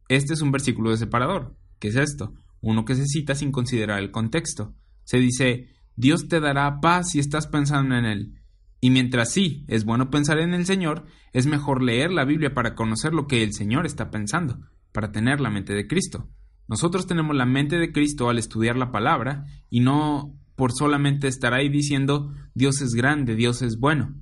Este 0.09 0.35
es 0.35 0.43
un 0.43 0.51
versículo 0.51 0.91
de 0.91 0.97
separador. 0.97 1.57
¿Qué 1.79 1.87
es 1.87 1.95
esto? 1.95 2.35
uno 2.61 2.85
que 2.85 2.93
se 2.93 3.07
cita 3.07 3.33
sin 3.33 3.51
considerar 3.51 3.97
el 3.97 4.11
contexto. 4.11 4.75
Se 5.03 5.17
dice, 5.17 5.69
Dios 5.95 6.27
te 6.27 6.39
dará 6.39 6.81
paz 6.81 7.09
si 7.09 7.17
estás 7.17 7.47
pensando 7.47 7.95
en 7.95 8.05
Él. 8.05 8.43
Y 8.79 8.91
mientras 8.91 9.31
sí, 9.31 9.65
es 9.67 9.85
bueno 9.85 10.11
pensar 10.11 10.37
en 10.37 10.53
el 10.53 10.67
Señor, 10.67 11.07
es 11.33 11.47
mejor 11.47 11.81
leer 11.81 12.11
la 12.11 12.25
Biblia 12.25 12.53
para 12.53 12.75
conocer 12.75 13.15
lo 13.15 13.25
que 13.25 13.41
el 13.41 13.53
Señor 13.53 13.87
está 13.87 14.11
pensando, 14.11 14.59
para 14.91 15.11
tener 15.11 15.41
la 15.41 15.49
mente 15.49 15.73
de 15.73 15.87
Cristo. 15.87 16.29
Nosotros 16.71 17.05
tenemos 17.05 17.35
la 17.35 17.45
mente 17.45 17.77
de 17.79 17.91
Cristo 17.91 18.29
al 18.29 18.37
estudiar 18.37 18.77
la 18.77 18.93
palabra 18.93 19.45
y 19.69 19.81
no 19.81 20.39
por 20.55 20.71
solamente 20.71 21.27
estar 21.27 21.53
ahí 21.53 21.67
diciendo 21.67 22.33
Dios 22.53 22.81
es 22.81 22.93
grande, 22.93 23.35
Dios 23.35 23.61
es 23.61 23.77
bueno. 23.77 24.15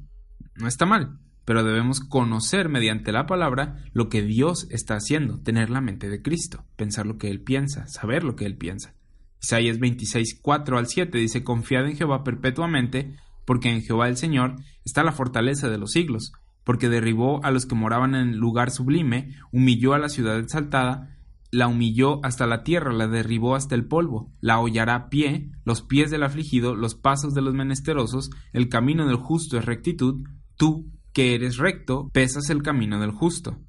No 0.56 0.68
está 0.68 0.88
mal, 0.88 1.20
pero 1.46 1.64
debemos 1.64 2.00
conocer 2.00 2.68
mediante 2.68 3.12
la 3.12 3.28
palabra 3.28 3.84
lo 3.94 4.10
que 4.10 4.24
Dios 4.24 4.66
está 4.72 4.96
haciendo, 4.96 5.40
tener 5.42 5.70
la 5.70 5.80
mente 5.80 6.10
de 6.10 6.24
Cristo, 6.24 6.66
pensar 6.76 7.06
lo 7.06 7.20
que 7.20 7.30
Él 7.30 7.44
piensa, 7.44 7.86
saber 7.86 8.24
lo 8.24 8.36
que 8.36 8.48
Él 8.48 8.58
piensa. 8.58 8.96
Isaías 9.40 9.78
26, 9.78 10.40
4 10.42 10.80
al 10.80 10.88
7 10.88 11.20
dice, 11.20 11.44
Confiad 11.44 11.86
en 11.86 11.98
Jehová 11.98 12.24
perpetuamente, 12.24 13.16
porque 13.46 13.70
en 13.70 13.84
Jehová 13.84 14.10
el 14.10 14.18
Señor 14.18 14.56
está 14.84 15.04
la 15.04 15.12
fortaleza 15.12 15.70
de 15.70 15.78
los 15.78 15.92
siglos, 15.92 16.34
porque 16.64 16.90
derribó 16.90 17.46
a 17.46 17.52
los 17.52 17.68
que 17.68 17.76
moraban 17.76 18.16
en 18.16 18.38
lugar 18.38 18.72
sublime, 18.72 19.36
humilló 19.52 19.94
a 19.94 20.00
la 20.00 20.10
ciudad 20.10 20.40
exaltada, 20.40 21.19
la 21.52 21.68
humilló 21.68 22.24
hasta 22.24 22.46
la 22.46 22.64
tierra, 22.64 22.94
la 22.94 23.08
derribó 23.08 23.56
hasta 23.56 23.76
el 23.76 23.86
polvo, 23.86 24.32
la 24.40 24.60
hollará 24.60 24.96
a 24.96 25.10
pie, 25.10 25.52
los 25.66 25.82
pies 25.82 26.12
del 26.12 26.24
afligido, 26.24 26.76
los 26.76 26.96
pasos 26.96 27.34
de 27.34 27.42
los 27.42 27.54
menesterosos, 27.54 28.30
el 28.54 28.70
camino 28.70 29.08
del 29.08 29.18
justo 29.18 29.58
es 29.58 29.66
rectitud, 29.66 30.24
tú, 30.56 30.92
que 31.14 31.34
eres 31.34 31.58
recto, 31.58 32.10
pesas 32.14 32.50
el 32.50 32.62
camino 32.62 33.00
del 33.00 33.12
justo. 33.12 33.60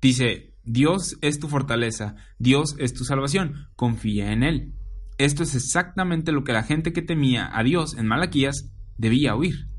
Dice, 0.00 0.54
Dios 0.62 1.16
es 1.22 1.40
tu 1.40 1.48
fortaleza, 1.48 2.16
Dios 2.38 2.76
es 2.78 2.92
tu 2.92 3.04
salvación, 3.04 3.68
confía 3.76 4.32
en 4.32 4.42
Él. 4.42 4.74
Esto 5.18 5.42
es 5.42 5.54
exactamente 5.54 6.32
lo 6.32 6.44
que 6.44 6.52
la 6.52 6.62
gente 6.62 6.92
que 6.92 7.02
temía 7.02 7.50
a 7.52 7.62
Dios 7.62 7.96
en 7.96 8.06
Malaquías 8.06 8.70
debía 8.96 9.34
oír. 9.34 9.69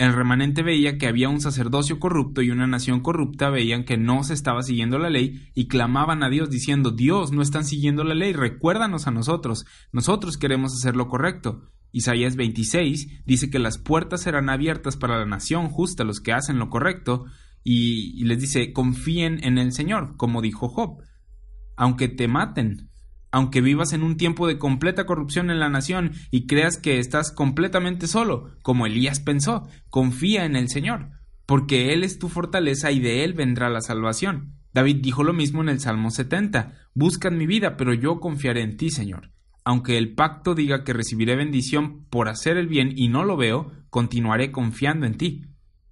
El 0.00 0.14
remanente 0.14 0.62
veía 0.62 0.96
que 0.96 1.08
había 1.08 1.28
un 1.28 1.42
sacerdocio 1.42 2.00
corrupto 2.00 2.40
y 2.40 2.50
una 2.50 2.66
nación 2.66 3.00
corrupta 3.00 3.50
veían 3.50 3.84
que 3.84 3.98
no 3.98 4.24
se 4.24 4.32
estaba 4.32 4.62
siguiendo 4.62 4.98
la 4.98 5.10
ley 5.10 5.50
y 5.54 5.68
clamaban 5.68 6.22
a 6.22 6.30
Dios 6.30 6.48
diciendo 6.48 6.90
Dios, 6.90 7.32
no 7.32 7.42
están 7.42 7.66
siguiendo 7.66 8.02
la 8.02 8.14
ley, 8.14 8.32
recuérdanos 8.32 9.06
a 9.06 9.10
nosotros, 9.10 9.66
nosotros 9.92 10.38
queremos 10.38 10.72
hacer 10.72 10.96
lo 10.96 11.06
correcto. 11.06 11.68
Isaías 11.92 12.36
26 12.36 13.24
dice 13.26 13.50
que 13.50 13.58
las 13.58 13.76
puertas 13.76 14.22
serán 14.22 14.48
abiertas 14.48 14.96
para 14.96 15.18
la 15.18 15.26
nación 15.26 15.68
justa, 15.68 16.02
los 16.02 16.22
que 16.22 16.32
hacen 16.32 16.58
lo 16.58 16.70
correcto, 16.70 17.26
y, 17.62 18.24
les 18.24 18.40
dice, 18.40 18.72
confíen 18.72 19.44
en 19.44 19.58
el 19.58 19.72
Señor, 19.72 20.16
como 20.16 20.40
dijo 20.40 20.70
Job. 20.70 21.02
Aunque 21.76 22.08
te 22.08 22.26
maten, 22.26 22.89
aunque 23.30 23.60
vivas 23.60 23.92
en 23.92 24.02
un 24.02 24.16
tiempo 24.16 24.46
de 24.46 24.58
completa 24.58 25.06
corrupción 25.06 25.50
en 25.50 25.60
la 25.60 25.68
nación 25.68 26.12
y 26.30 26.46
creas 26.46 26.78
que 26.78 26.98
estás 26.98 27.32
completamente 27.32 28.06
solo, 28.06 28.56
como 28.62 28.86
Elías 28.86 29.20
pensó, 29.20 29.68
confía 29.88 30.44
en 30.44 30.56
el 30.56 30.68
Señor, 30.68 31.10
porque 31.46 31.92
Él 31.92 32.04
es 32.04 32.18
tu 32.18 32.28
fortaleza 32.28 32.90
y 32.90 33.00
de 33.00 33.24
Él 33.24 33.34
vendrá 33.34 33.70
la 33.70 33.80
salvación. 33.80 34.56
David 34.72 34.98
dijo 35.00 35.24
lo 35.24 35.32
mismo 35.32 35.62
en 35.62 35.68
el 35.68 35.80
Salmo 35.80 36.10
70, 36.10 36.74
Buscan 36.94 37.36
mi 37.36 37.46
vida, 37.46 37.76
pero 37.76 37.94
yo 37.94 38.20
confiaré 38.20 38.62
en 38.62 38.76
ti, 38.76 38.90
Señor. 38.90 39.32
Aunque 39.64 39.98
el 39.98 40.14
pacto 40.14 40.54
diga 40.54 40.84
que 40.84 40.92
recibiré 40.92 41.36
bendición 41.36 42.06
por 42.08 42.28
hacer 42.28 42.56
el 42.56 42.66
bien 42.66 42.92
y 42.96 43.08
no 43.08 43.24
lo 43.24 43.36
veo, 43.36 43.72
continuaré 43.90 44.50
confiando 44.50 45.06
en 45.06 45.16
ti. 45.16 45.46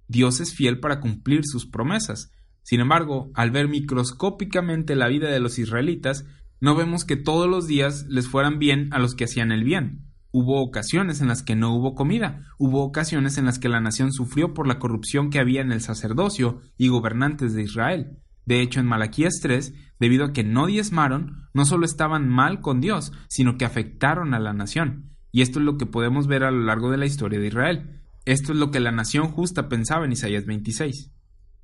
Dios 0.07 0.39
es 0.39 0.53
fiel 0.55 0.79
para 0.79 0.99
cumplir 0.99 1.41
sus 1.43 1.65
promesas. 1.65 2.31
Sin 2.63 2.79
embargo, 2.81 3.31
al 3.35 3.51
ver 3.51 3.67
microscópicamente 3.67 4.95
la 4.95 5.07
vida 5.07 5.29
de 5.29 5.39
los 5.39 5.59
israelitas, 5.59 6.25
no 6.61 6.75
vemos 6.75 7.05
que 7.05 7.15
todos 7.15 7.49
los 7.49 7.67
días 7.67 8.05
les 8.09 8.27
fueran 8.27 8.59
bien 8.59 8.89
a 8.91 8.99
los 8.99 9.15
que 9.15 9.23
hacían 9.23 9.51
el 9.51 9.63
bien. 9.63 10.05
Hubo 10.31 10.61
ocasiones 10.61 11.21
en 11.21 11.27
las 11.27 11.41
que 11.41 11.55
no 11.55 11.73
hubo 11.73 11.95
comida, 11.95 12.43
hubo 12.57 12.83
ocasiones 12.83 13.37
en 13.37 13.45
las 13.45 13.57
que 13.57 13.69
la 13.69 13.79
nación 13.79 14.11
sufrió 14.11 14.53
por 14.53 14.67
la 14.67 14.77
corrupción 14.77 15.29
que 15.29 15.39
había 15.39 15.61
en 15.61 15.71
el 15.71 15.81
sacerdocio 15.81 16.59
y 16.77 16.89
gobernantes 16.89 17.53
de 17.53 17.63
Israel. 17.63 18.17
De 18.45 18.61
hecho, 18.61 18.79
en 18.79 18.85
Malaquías 18.85 19.39
3, 19.41 19.73
debido 19.99 20.25
a 20.25 20.33
que 20.33 20.43
no 20.43 20.65
diezmaron, 20.65 21.47
no 21.53 21.65
solo 21.65 21.85
estaban 21.85 22.27
mal 22.27 22.61
con 22.61 22.81
Dios, 22.81 23.11
sino 23.27 23.57
que 23.57 23.65
afectaron 23.65 24.33
a 24.33 24.39
la 24.39 24.53
nación. 24.53 25.15
Y 25.31 25.41
esto 25.41 25.59
es 25.59 25.65
lo 25.65 25.77
que 25.77 25.85
podemos 25.85 26.27
ver 26.27 26.43
a 26.43 26.51
lo 26.51 26.63
largo 26.63 26.91
de 26.91 26.97
la 26.97 27.05
historia 27.05 27.39
de 27.39 27.47
Israel. 27.47 28.01
Esto 28.25 28.51
es 28.51 28.59
lo 28.59 28.69
que 28.69 28.79
la 28.79 28.91
nación 28.91 29.29
justa 29.29 29.69
pensaba 29.69 30.05
en 30.05 30.11
Isaías 30.11 30.45
26. 30.45 31.11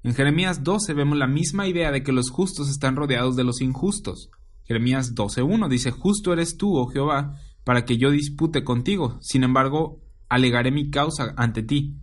En 0.04 0.14
Jeremías 0.14 0.64
12 0.64 0.94
vemos 0.94 1.18
la 1.18 1.28
misma 1.28 1.68
idea 1.68 1.92
de 1.92 2.04
que 2.04 2.12
los 2.12 2.30
justos 2.30 2.70
están 2.70 2.96
rodeados 2.96 3.36
de 3.36 3.44
los 3.44 3.62
injustos. 3.62 4.30
Jeremías 4.66 5.16
12.1 5.16 5.70
dice, 5.70 5.92
Justo 5.92 6.34
eres 6.34 6.58
tú, 6.58 6.76
oh 6.76 6.88
Jehová, 6.88 7.40
para 7.64 7.86
que 7.86 7.98
yo 7.98 8.12
dispute 8.12 8.64
contigo. 8.64 9.18
Sin 9.22 9.44
embargo, 9.44 10.02
alegaré 10.30 10.72
mi 10.72 10.90
causa 10.90 11.34
ante 11.38 11.64
ti. 11.64 11.96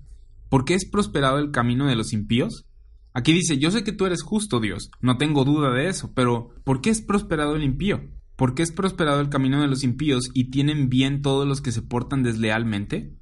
¿Por 0.49 0.65
qué 0.65 0.75
es 0.75 0.89
prosperado 0.89 1.39
el 1.39 1.51
camino 1.51 1.87
de 1.87 1.97
los 1.97 2.13
impíos? 2.13 2.67
Aquí 3.15 3.33
dice, 3.33 3.59
yo 3.59 3.71
sé 3.71 3.85
que 3.85 3.93
tú 3.93 4.07
eres 4.07 4.23
justo, 4.23 4.59
Dios, 4.59 4.91
no 5.01 5.19
tengo 5.19 5.45
duda 5.45 5.71
de 5.71 5.89
eso, 5.89 6.13
pero 6.15 6.51
¿por 6.65 6.81
qué 6.81 6.91
es 6.91 7.03
prosperado 7.03 7.57
el 7.57 7.63
impío? 7.63 8.09
¿Por 8.37 8.55
qué 8.55 8.63
es 8.63 8.73
prosperado 8.73 9.21
el 9.21 9.29
camino 9.29 9.61
de 9.61 9.69
los 9.69 9.85
impíos 9.85 10.31
y 10.33 10.51
tienen 10.51 10.89
bien 10.89 11.21
todos 11.21 11.47
los 11.47 11.61
que 11.61 11.73
se 11.73 11.83
portan 11.83 12.23
deslealmente? 12.23 13.15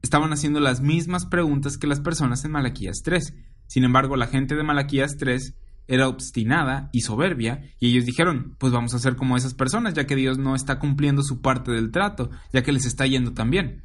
Estaban 0.00 0.32
haciendo 0.32 0.60
las 0.60 0.80
mismas 0.80 1.26
preguntas 1.26 1.76
que 1.76 1.86
las 1.86 2.00
personas 2.00 2.44
en 2.44 2.52
Malaquías 2.52 3.02
3. 3.04 3.34
Sin 3.66 3.84
embargo, 3.84 4.16
la 4.16 4.28
gente 4.28 4.54
de 4.54 4.62
Malaquías 4.62 5.16
3 5.18 5.54
era 5.88 6.06
obstinada 6.06 6.90
y 6.92 7.00
soberbia, 7.00 7.62
y 7.80 7.88
ellos 7.88 8.04
dijeron, 8.04 8.54
pues 8.58 8.72
vamos 8.72 8.94
a 8.94 8.98
ser 8.98 9.16
como 9.16 9.36
esas 9.36 9.54
personas, 9.54 9.94
ya 9.94 10.06
que 10.06 10.16
Dios 10.16 10.38
no 10.38 10.54
está 10.54 10.78
cumpliendo 10.78 11.22
su 11.22 11.40
parte 11.40 11.72
del 11.72 11.90
trato, 11.90 12.30
ya 12.52 12.62
que 12.62 12.72
les 12.72 12.84
está 12.84 13.06
yendo 13.06 13.32
tan 13.32 13.50
bien. 13.50 13.82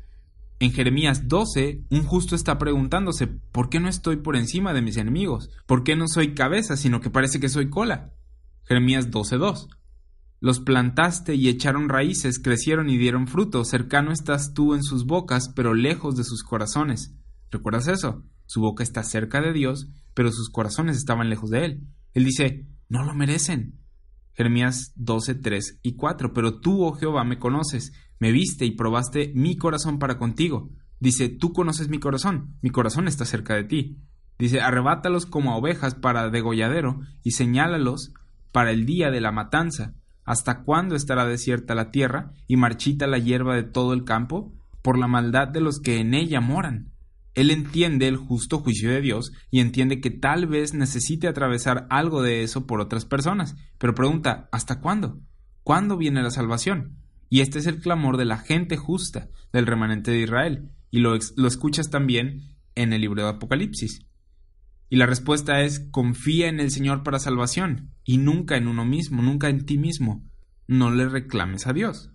En 0.59 0.71
Jeremías 0.71 1.27
12, 1.27 1.85
un 1.89 2.03
justo 2.03 2.35
está 2.35 2.57
preguntándose, 2.57 3.27
¿por 3.27 3.69
qué 3.69 3.79
no 3.79 3.89
estoy 3.89 4.17
por 4.17 4.35
encima 4.35 4.73
de 4.73 4.81
mis 4.81 4.97
enemigos? 4.97 5.49
¿Por 5.65 5.83
qué 5.83 5.95
no 5.95 6.07
soy 6.07 6.35
cabeza, 6.35 6.77
sino 6.77 7.01
que 7.01 7.09
parece 7.09 7.39
que 7.39 7.49
soy 7.49 7.69
cola? 7.69 8.13
Jeremías 8.65 9.09
12.2. 9.09 9.67
Los 10.39 10.59
plantaste 10.59 11.35
y 11.35 11.47
echaron 11.47 11.87
raíces, 11.87 12.37
crecieron 12.37 12.89
y 12.89 12.97
dieron 12.97 13.27
fruto, 13.27 13.63
cercano 13.63 14.11
estás 14.11 14.53
tú 14.53 14.73
en 14.73 14.83
sus 14.83 15.05
bocas, 15.05 15.49
pero 15.55 15.73
lejos 15.73 16.15
de 16.17 16.25
sus 16.25 16.43
corazones. 16.43 17.15
¿Recuerdas 17.49 17.87
eso? 17.87 18.23
Su 18.45 18.61
boca 18.61 18.83
está 18.83 19.03
cerca 19.03 19.41
de 19.41 19.53
Dios, 19.53 19.89
pero 20.13 20.31
sus 20.31 20.49
corazones 20.49 20.97
estaban 20.97 21.29
lejos 21.29 21.49
de 21.49 21.65
él. 21.65 21.87
Él 22.13 22.25
dice, 22.25 22.67
no 22.89 23.03
lo 23.03 23.13
merecen. 23.13 23.79
Jeremías 24.33 24.93
12, 24.95 25.35
3 25.35 25.79
y 25.81 25.95
4. 25.95 26.33
Pero 26.33 26.59
tú, 26.59 26.83
oh 26.83 26.93
Jehová, 26.93 27.23
me 27.23 27.39
conoces, 27.39 27.93
me 28.19 28.31
viste 28.31 28.65
y 28.65 28.71
probaste 28.71 29.31
mi 29.35 29.57
corazón 29.57 29.99
para 29.99 30.17
contigo. 30.17 30.69
Dice, 30.99 31.29
tú 31.29 31.53
conoces 31.53 31.89
mi 31.89 31.99
corazón, 31.99 32.55
mi 32.61 32.69
corazón 32.69 33.07
está 33.07 33.25
cerca 33.25 33.55
de 33.55 33.65
ti. 33.65 33.97
Dice, 34.39 34.61
arrebátalos 34.61 35.25
como 35.25 35.51
a 35.51 35.57
ovejas 35.57 35.95
para 35.95 36.29
degolladero 36.29 37.01
y 37.23 37.31
señálalos 37.31 38.13
para 38.51 38.71
el 38.71 38.85
día 38.85 39.11
de 39.11 39.21
la 39.21 39.31
matanza. 39.31 39.95
¿Hasta 40.23 40.63
cuándo 40.63 40.95
estará 40.95 41.25
desierta 41.25 41.75
la 41.75 41.91
tierra 41.91 42.31
y 42.47 42.55
marchita 42.55 43.07
la 43.07 43.17
hierba 43.17 43.55
de 43.55 43.63
todo 43.63 43.93
el 43.93 44.05
campo? 44.05 44.53
Por 44.81 44.97
la 44.97 45.07
maldad 45.07 45.49
de 45.49 45.59
los 45.59 45.79
que 45.79 45.99
en 45.99 46.13
ella 46.13 46.39
moran. 46.39 46.92
Él 47.35 47.49
entiende 47.49 48.07
el 48.07 48.17
justo 48.17 48.59
juicio 48.59 48.91
de 48.91 49.01
Dios 49.01 49.31
y 49.49 49.59
entiende 49.59 49.99
que 49.99 50.11
tal 50.11 50.45
vez 50.45 50.73
necesite 50.73 51.27
atravesar 51.27 51.87
algo 51.89 52.21
de 52.21 52.43
eso 52.43 52.67
por 52.67 52.79
otras 52.79 53.05
personas, 53.05 53.55
pero 53.79 53.95
pregunta, 53.95 54.49
¿hasta 54.51 54.79
cuándo? 54.79 55.19
¿Cuándo 55.63 55.97
viene 55.97 56.21
la 56.21 56.29
salvación? 56.29 56.97
Y 57.29 57.41
este 57.41 57.57
es 57.57 57.65
el 57.65 57.79
clamor 57.79 58.17
de 58.17 58.25
la 58.25 58.37
gente 58.37 58.77
justa, 58.77 59.29
del 59.51 59.65
remanente 59.65 60.11
de 60.11 60.21
Israel, 60.21 60.69
y 60.91 60.99
lo, 60.99 61.17
lo 61.35 61.47
escuchas 61.47 61.89
también 61.89 62.55
en 62.75 62.93
el 62.93 63.01
libro 63.01 63.23
de 63.23 63.29
Apocalipsis. 63.29 64.05
Y 64.89 64.97
la 64.97 65.07
respuesta 65.07 65.61
es 65.61 65.79
confía 65.89 66.47
en 66.47 66.59
el 66.59 66.69
Señor 66.69 67.01
para 67.01 67.17
salvación, 67.17 67.89
y 68.03 68.19
nunca 68.19 68.57
en 68.57 68.67
uno 68.67 68.85
mismo, 68.85 69.23
nunca 69.23 69.49
en 69.49 69.65
ti 69.65 69.79
mismo. 69.79 70.23
No 70.67 70.91
le 70.91 71.09
reclames 71.09 71.65
a 71.65 71.73
Dios. 71.73 72.12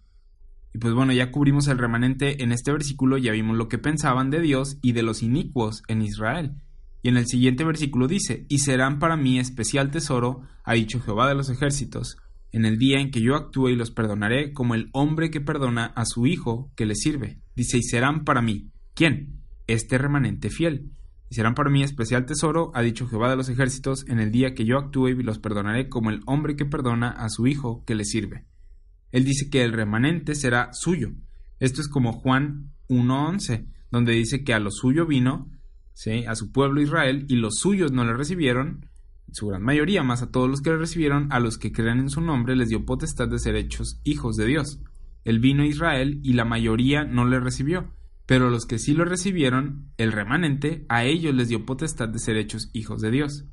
Y 0.74 0.78
pues 0.78 0.94
bueno, 0.94 1.12
ya 1.12 1.30
cubrimos 1.30 1.68
el 1.68 1.78
remanente 1.78 2.42
en 2.42 2.52
este 2.52 2.72
versículo, 2.72 3.18
ya 3.18 3.32
vimos 3.32 3.56
lo 3.56 3.68
que 3.68 3.78
pensaban 3.78 4.30
de 4.30 4.40
Dios 4.40 4.78
y 4.82 4.92
de 4.92 5.02
los 5.02 5.22
inicuos 5.22 5.82
en 5.88 6.02
Israel. 6.02 6.54
Y 7.02 7.08
en 7.08 7.16
el 7.16 7.26
siguiente 7.26 7.64
versículo 7.64 8.08
dice, 8.08 8.44
y 8.48 8.58
serán 8.58 8.98
para 8.98 9.16
mí 9.16 9.38
especial 9.38 9.90
tesoro, 9.90 10.42
ha 10.64 10.74
dicho 10.74 11.00
Jehová 11.00 11.28
de 11.28 11.34
los 11.34 11.48
ejércitos, 11.48 12.18
en 12.52 12.64
el 12.64 12.78
día 12.78 13.00
en 13.00 13.10
que 13.10 13.20
yo 13.20 13.34
actúe 13.34 13.68
y 13.68 13.76
los 13.76 13.90
perdonaré 13.90 14.52
como 14.52 14.74
el 14.74 14.88
hombre 14.92 15.30
que 15.30 15.40
perdona 15.40 15.86
a 15.86 16.04
su 16.04 16.26
hijo 16.26 16.70
que 16.74 16.86
le 16.86 16.94
sirve. 16.94 17.38
Dice, 17.54 17.78
y 17.78 17.82
serán 17.82 18.24
para 18.24 18.42
mí. 18.42 18.70
¿Quién? 18.94 19.42
Este 19.66 19.98
remanente 19.98 20.50
fiel. 20.50 20.90
Y 21.30 21.34
serán 21.34 21.54
para 21.54 21.70
mí 21.70 21.82
especial 21.82 22.24
tesoro, 22.24 22.72
ha 22.74 22.82
dicho 22.82 23.06
Jehová 23.06 23.30
de 23.30 23.36
los 23.36 23.48
ejércitos, 23.48 24.06
en 24.08 24.18
el 24.18 24.30
día 24.30 24.54
que 24.54 24.64
yo 24.64 24.78
actúe 24.78 25.08
y 25.08 25.22
los 25.22 25.38
perdonaré 25.38 25.88
como 25.88 26.10
el 26.10 26.20
hombre 26.26 26.56
que 26.56 26.64
perdona 26.64 27.10
a 27.10 27.28
su 27.28 27.46
hijo 27.46 27.84
que 27.84 27.94
le 27.94 28.04
sirve. 28.04 28.44
Él 29.12 29.24
dice 29.24 29.50
que 29.50 29.64
el 29.64 29.72
remanente 29.72 30.34
será 30.34 30.70
suyo. 30.72 31.12
Esto 31.60 31.80
es 31.80 31.88
como 31.88 32.12
Juan 32.12 32.72
1.11, 32.88 33.66
donde 33.90 34.12
dice 34.12 34.44
que 34.44 34.54
a 34.54 34.60
lo 34.60 34.70
suyo 34.70 35.06
vino, 35.06 35.50
a 36.26 36.34
su 36.34 36.52
pueblo 36.52 36.80
Israel, 36.80 37.26
y 37.28 37.36
los 37.36 37.56
suyos 37.56 37.90
no 37.92 38.04
le 38.04 38.14
recibieron, 38.14 38.86
su 39.32 39.48
gran 39.48 39.62
mayoría, 39.62 40.02
más 40.02 40.22
a 40.22 40.30
todos 40.30 40.48
los 40.48 40.60
que 40.60 40.70
le 40.70 40.78
recibieron, 40.78 41.30
a 41.32 41.40
los 41.40 41.58
que 41.58 41.72
crean 41.72 41.98
en 41.98 42.10
su 42.10 42.20
nombre, 42.20 42.56
les 42.56 42.68
dio 42.68 42.84
potestad 42.84 43.28
de 43.28 43.38
ser 43.38 43.56
hechos 43.56 44.00
hijos 44.04 44.36
de 44.36 44.46
Dios. 44.46 44.80
Él 45.24 45.40
vino 45.40 45.62
a 45.62 45.66
Israel 45.66 46.20
y 46.22 46.32
la 46.32 46.44
mayoría 46.44 47.04
no 47.04 47.26
le 47.26 47.40
recibió, 47.40 47.92
pero 48.24 48.50
los 48.50 48.64
que 48.64 48.78
sí 48.78 48.94
lo 48.94 49.04
recibieron, 49.04 49.92
el 49.96 50.12
remanente, 50.12 50.86
a 50.88 51.04
ellos 51.04 51.34
les 51.34 51.48
dio 51.48 51.66
potestad 51.66 52.08
de 52.08 52.18
ser 52.18 52.36
hechos 52.36 52.70
hijos 52.72 53.00
de 53.00 53.10
Dios. 53.10 53.44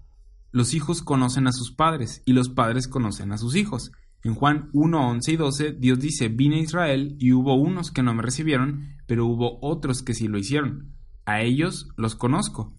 Los 0.52 0.74
hijos 0.74 1.02
conocen 1.02 1.48
a 1.48 1.52
sus 1.52 1.72
padres 1.72 2.22
y 2.26 2.34
los 2.34 2.50
padres 2.50 2.88
conocen 2.88 3.34
a 3.34 3.38
sus 3.38 3.56
hijos. 3.56 3.92
En 4.26 4.34
Juan 4.34 4.72
1, 4.74 5.10
11 5.12 5.32
y 5.34 5.36
12, 5.36 5.72
Dios 5.74 6.00
dice, 6.00 6.30
vine 6.30 6.56
a 6.56 6.64
Israel 6.64 7.16
y 7.20 7.32
hubo 7.32 7.54
unos 7.54 7.92
que 7.92 8.02
no 8.02 8.12
me 8.16 8.24
recibieron, 8.24 8.96
pero 9.06 9.28
hubo 9.28 9.60
otros 9.62 10.02
que 10.02 10.16
sí 10.16 10.28
lo 10.28 10.40
hicieron. 10.40 10.96
A 11.26 11.44
ellos 11.44 11.90
los 11.96 12.16
conozco. 12.16 12.74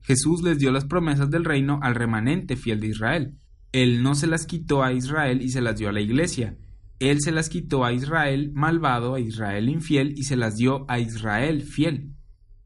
Jesús 0.00 0.42
les 0.42 0.58
dio 0.58 0.72
las 0.72 0.86
promesas 0.86 1.30
del 1.30 1.44
reino 1.44 1.78
al 1.80 1.94
remanente 1.94 2.56
fiel 2.56 2.80
de 2.80 2.88
Israel. 2.88 3.38
Él 3.70 4.02
no 4.02 4.16
se 4.16 4.26
las 4.26 4.46
quitó 4.46 4.82
a 4.82 4.92
Israel 4.92 5.42
y 5.42 5.50
se 5.50 5.60
las 5.60 5.76
dio 5.76 5.90
a 5.90 5.92
la 5.92 6.00
iglesia. 6.00 6.58
Él 6.98 7.20
se 7.20 7.30
las 7.30 7.48
quitó 7.48 7.84
a 7.84 7.92
Israel 7.92 8.50
malvado, 8.52 9.14
a 9.14 9.20
Israel 9.20 9.68
infiel 9.68 10.14
y 10.16 10.24
se 10.24 10.34
las 10.34 10.56
dio 10.56 10.86
a 10.90 10.98
Israel 10.98 11.62
fiel. 11.62 12.16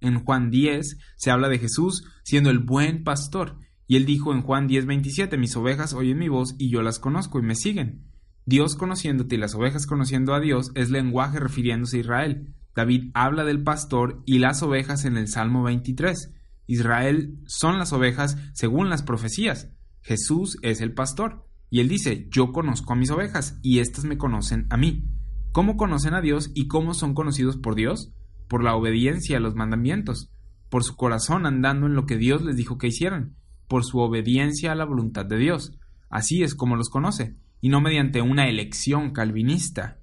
En 0.01 0.25
Juan 0.25 0.51
10 0.51 0.97
se 1.17 1.31
habla 1.31 1.51
de 1.51 1.59
Jesús 1.59 2.07
siendo 2.23 2.49
el 2.49 2.61
buen 2.61 3.05
pastor. 3.05 3.59
Y 3.87 3.97
él 3.97 4.07
dijo 4.07 4.33
en 4.33 4.41
Juan 4.41 4.67
10, 4.67 4.87
27, 4.87 5.37
mis 5.37 5.55
ovejas 5.57 5.93
oyen 5.93 6.17
mi 6.17 6.31
voz 6.31 6.55
y 6.57 6.71
yo 6.71 6.81
las 6.81 6.99
conozco 6.99 7.39
y 7.39 7.43
me 7.43 7.55
siguen. 7.55 8.14
Dios 8.47 8.77
conociéndote 8.77 9.37
y 9.37 9.39
las 9.39 9.55
ovejas 9.55 9.87
conociendo 9.87 10.35
a 10.35 10.41
Dios 10.41 10.71
es 10.75 10.91
lenguaje 10.91 11.41
refiriéndose 11.41 11.97
a 11.97 12.01
Israel. 12.01 12.55
David 12.75 13.11
habla 13.15 13.45
del 13.45 13.63
pastor 13.63 14.23
y 14.27 14.39
las 14.39 14.63
ovejas 14.63 15.07
en 15.07 15.17
el 15.17 15.29
Salmo 15.29 15.63
23. 15.63 16.35
Israel 16.67 17.39
son 17.47 17.79
las 17.79 17.93
ovejas 17.93 18.37
según 18.53 18.91
las 18.91 19.03
profecías. 19.03 19.71
Jesús 20.03 20.59
es 20.63 20.81
el 20.81 20.93
pastor. 20.93 21.47
Y 21.71 21.81
él 21.81 21.89
dice, 21.89 22.29
yo 22.31 22.53
conozco 22.53 22.93
a 22.93 22.97
mis 22.97 23.11
ovejas 23.11 23.59
y 23.63 23.79
éstas 23.79 24.05
me 24.05 24.19
conocen 24.19 24.67
a 24.71 24.77
mí. 24.77 25.09
¿Cómo 25.51 25.77
conocen 25.77 26.15
a 26.15 26.21
Dios 26.21 26.51
y 26.55 26.69
cómo 26.69 26.95
son 26.95 27.15
conocidos 27.15 27.57
por 27.57 27.75
Dios? 27.75 28.13
Por 28.49 28.63
la 28.63 28.77
obediencia 28.77 29.39
a 29.39 29.41
los 29.41 29.55
mandamientos, 29.55 30.31
por 30.69 30.85
su 30.85 30.97
corazón 30.97 31.47
andando 31.47 31.87
en 31.87 31.95
lo 31.95 32.05
que 32.05 32.17
Dios 32.17 32.43
les 32.43 32.57
dijo 32.57 32.77
que 32.77 32.89
hicieran, 32.89 33.37
por 33.69 33.85
su 33.85 33.99
obediencia 33.99 34.73
a 34.73 34.75
la 34.75 34.85
voluntad 34.85 35.25
de 35.25 35.39
Dios. 35.39 35.79
Así 36.11 36.43
es 36.43 36.55
como 36.55 36.77
los 36.77 36.91
conoce, 36.91 37.37
y 37.65 37.71
no 37.71 37.81
mediante 37.81 38.21
una 38.21 38.47
elección 38.47 39.13
calvinista. 39.13 39.97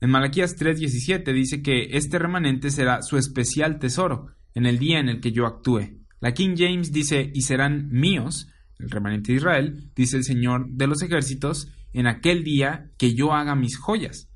En 0.00 0.08
Malaquías 0.08 0.56
3:17 0.56 1.34
dice 1.34 1.60
que 1.60 1.98
este 1.98 2.18
remanente 2.18 2.70
será 2.70 3.02
su 3.02 3.18
especial 3.18 3.78
tesoro 3.78 4.28
en 4.54 4.64
el 4.64 4.78
día 4.78 4.98
en 4.98 5.10
el 5.10 5.20
que 5.20 5.30
yo 5.30 5.44
actúe. 5.44 5.98
La 6.18 6.32
King 6.32 6.54
James 6.56 6.90
dice, 6.90 7.30
y 7.34 7.42
serán 7.42 7.90
míos, 7.90 8.48
el 8.78 8.88
remanente 8.88 9.32
de 9.32 9.36
Israel, 9.36 9.90
dice 9.94 10.16
el 10.16 10.24
Señor 10.24 10.66
de 10.70 10.86
los 10.86 11.02
ejércitos, 11.02 11.70
en 11.92 12.06
aquel 12.06 12.42
día 12.42 12.90
que 12.96 13.14
yo 13.14 13.34
haga 13.34 13.54
mis 13.54 13.76
joyas. 13.76 14.30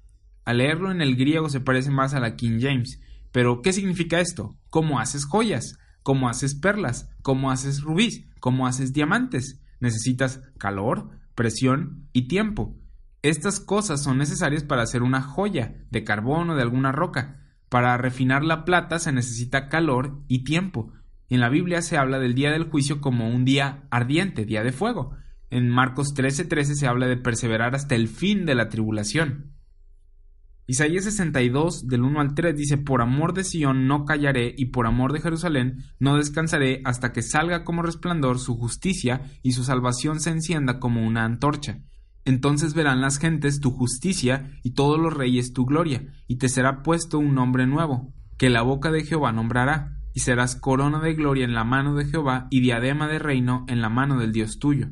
Al 0.45 0.59
leerlo 0.59 0.93
en 0.93 1.01
el 1.01 1.17
griego 1.17 1.49
se 1.49 1.61
parece 1.61 1.91
más 1.91 2.13
a 2.13 2.21
la 2.21 2.37
King 2.37 2.59
James. 2.61 3.01
Pero, 3.33 3.63
¿qué 3.63 3.73
significa 3.73 4.21
esto? 4.21 4.59
¿Cómo 4.69 5.01
haces 5.01 5.25
joyas? 5.25 5.79
¿Cómo 6.03 6.29
haces 6.29 6.55
perlas? 6.55 7.09
¿Cómo 7.23 7.51
haces 7.51 7.81
rubíes? 7.81 8.27
¿Cómo 8.41 8.67
haces 8.67 8.93
diamantes? 8.93 9.59
Necesitas 9.81 10.43
calor, 10.59 11.22
presión 11.43 12.09
y 12.13 12.29
tiempo. 12.29 12.77
Estas 13.21 13.59
cosas 13.59 14.01
son 14.01 14.17
necesarias 14.17 14.63
para 14.63 14.83
hacer 14.83 15.03
una 15.03 15.21
joya 15.21 15.75
de 15.91 16.05
carbón 16.05 16.51
o 16.51 16.55
de 16.55 16.63
alguna 16.63 16.93
roca. 16.93 17.41
Para 17.69 17.97
refinar 17.97 18.45
la 18.45 18.65
plata 18.65 19.01
se 19.01 19.11
necesita 19.11 19.69
calor 19.69 20.23
y 20.29 20.45
tiempo. 20.45 20.93
En 21.29 21.41
la 21.41 21.49
Biblia 21.49 21.83
se 21.83 21.99
habla 21.99 22.21
del 22.21 22.37
día 22.37 22.53
del 22.53 22.71
juicio 22.71 23.01
como 23.01 23.29
un 23.29 23.45
día 23.45 23.89
ardiente, 23.91 24.45
día 24.45 24.63
de 24.63 24.71
fuego. 24.71 25.17
En 25.51 25.69
Marcos 25.69 26.15
13:13 26.15 26.77
se 26.77 26.87
habla 26.87 27.09
de 27.09 27.17
perseverar 27.17 27.75
hasta 27.75 27.97
el 27.97 28.07
fin 28.07 28.47
de 28.47 28.55
la 28.55 28.69
tribulación. 28.69 29.51
Isaías 30.67 31.05
62 31.05 31.89
del 31.89 32.03
1 32.03 32.21
al 32.21 32.35
3 32.35 32.57
dice, 32.57 32.79
Por 32.79 33.03
amor 33.03 33.35
de 33.35 33.43
Sión 33.43 33.89
no 33.89 34.05
callaré 34.05 34.55
y 34.57 34.67
por 34.67 34.87
amor 34.87 35.13
de 35.13 35.21
Jerusalén 35.21 35.85
no 35.99 36.17
descansaré 36.17 36.83
hasta 36.85 37.13
que 37.13 37.23
salga 37.23 37.65
como 37.65 37.83
resplandor 37.83 38.39
su 38.39 38.57
justicia 38.57 39.23
y 39.43 39.53
su 39.53 39.65
salvación 39.65 40.21
se 40.21 40.31
encienda 40.31 40.79
como 40.79 41.05
una 41.05 41.25
antorcha. 41.25 41.81
Entonces 42.25 42.75
verán 42.75 43.01
las 43.01 43.19
gentes 43.19 43.61
tu 43.61 43.73
justicia 43.73 44.53
y 44.63 44.75
todos 44.75 45.01
los 45.01 45.13
reyes 45.13 45.53
tu 45.53 45.65
gloria, 45.67 46.07
y 46.29 46.37
te 46.37 46.49
será 46.49 46.83
puesto 46.83 47.19
un 47.19 47.35
nombre 47.35 47.67
nuevo, 47.67 48.15
que 48.39 48.49
la 48.49 48.63
boca 48.63 48.93
de 48.93 49.05
Jehová 49.05 49.33
nombrará, 49.33 49.99
y 50.15 50.21
serás 50.21 50.55
corona 50.55 51.01
de 51.01 51.15
gloria 51.15 51.45
en 51.45 51.55
la 51.55 51.65
mano 51.65 51.95
de 51.95 52.05
Jehová 52.05 52.47
y 52.51 52.61
diadema 52.61 53.09
de 53.09 53.19
reino 53.19 53.65
en 53.67 53.81
la 53.81 53.89
mano 53.89 54.19
del 54.19 54.33
Dios 54.33 54.59
tuyo. 54.59 54.91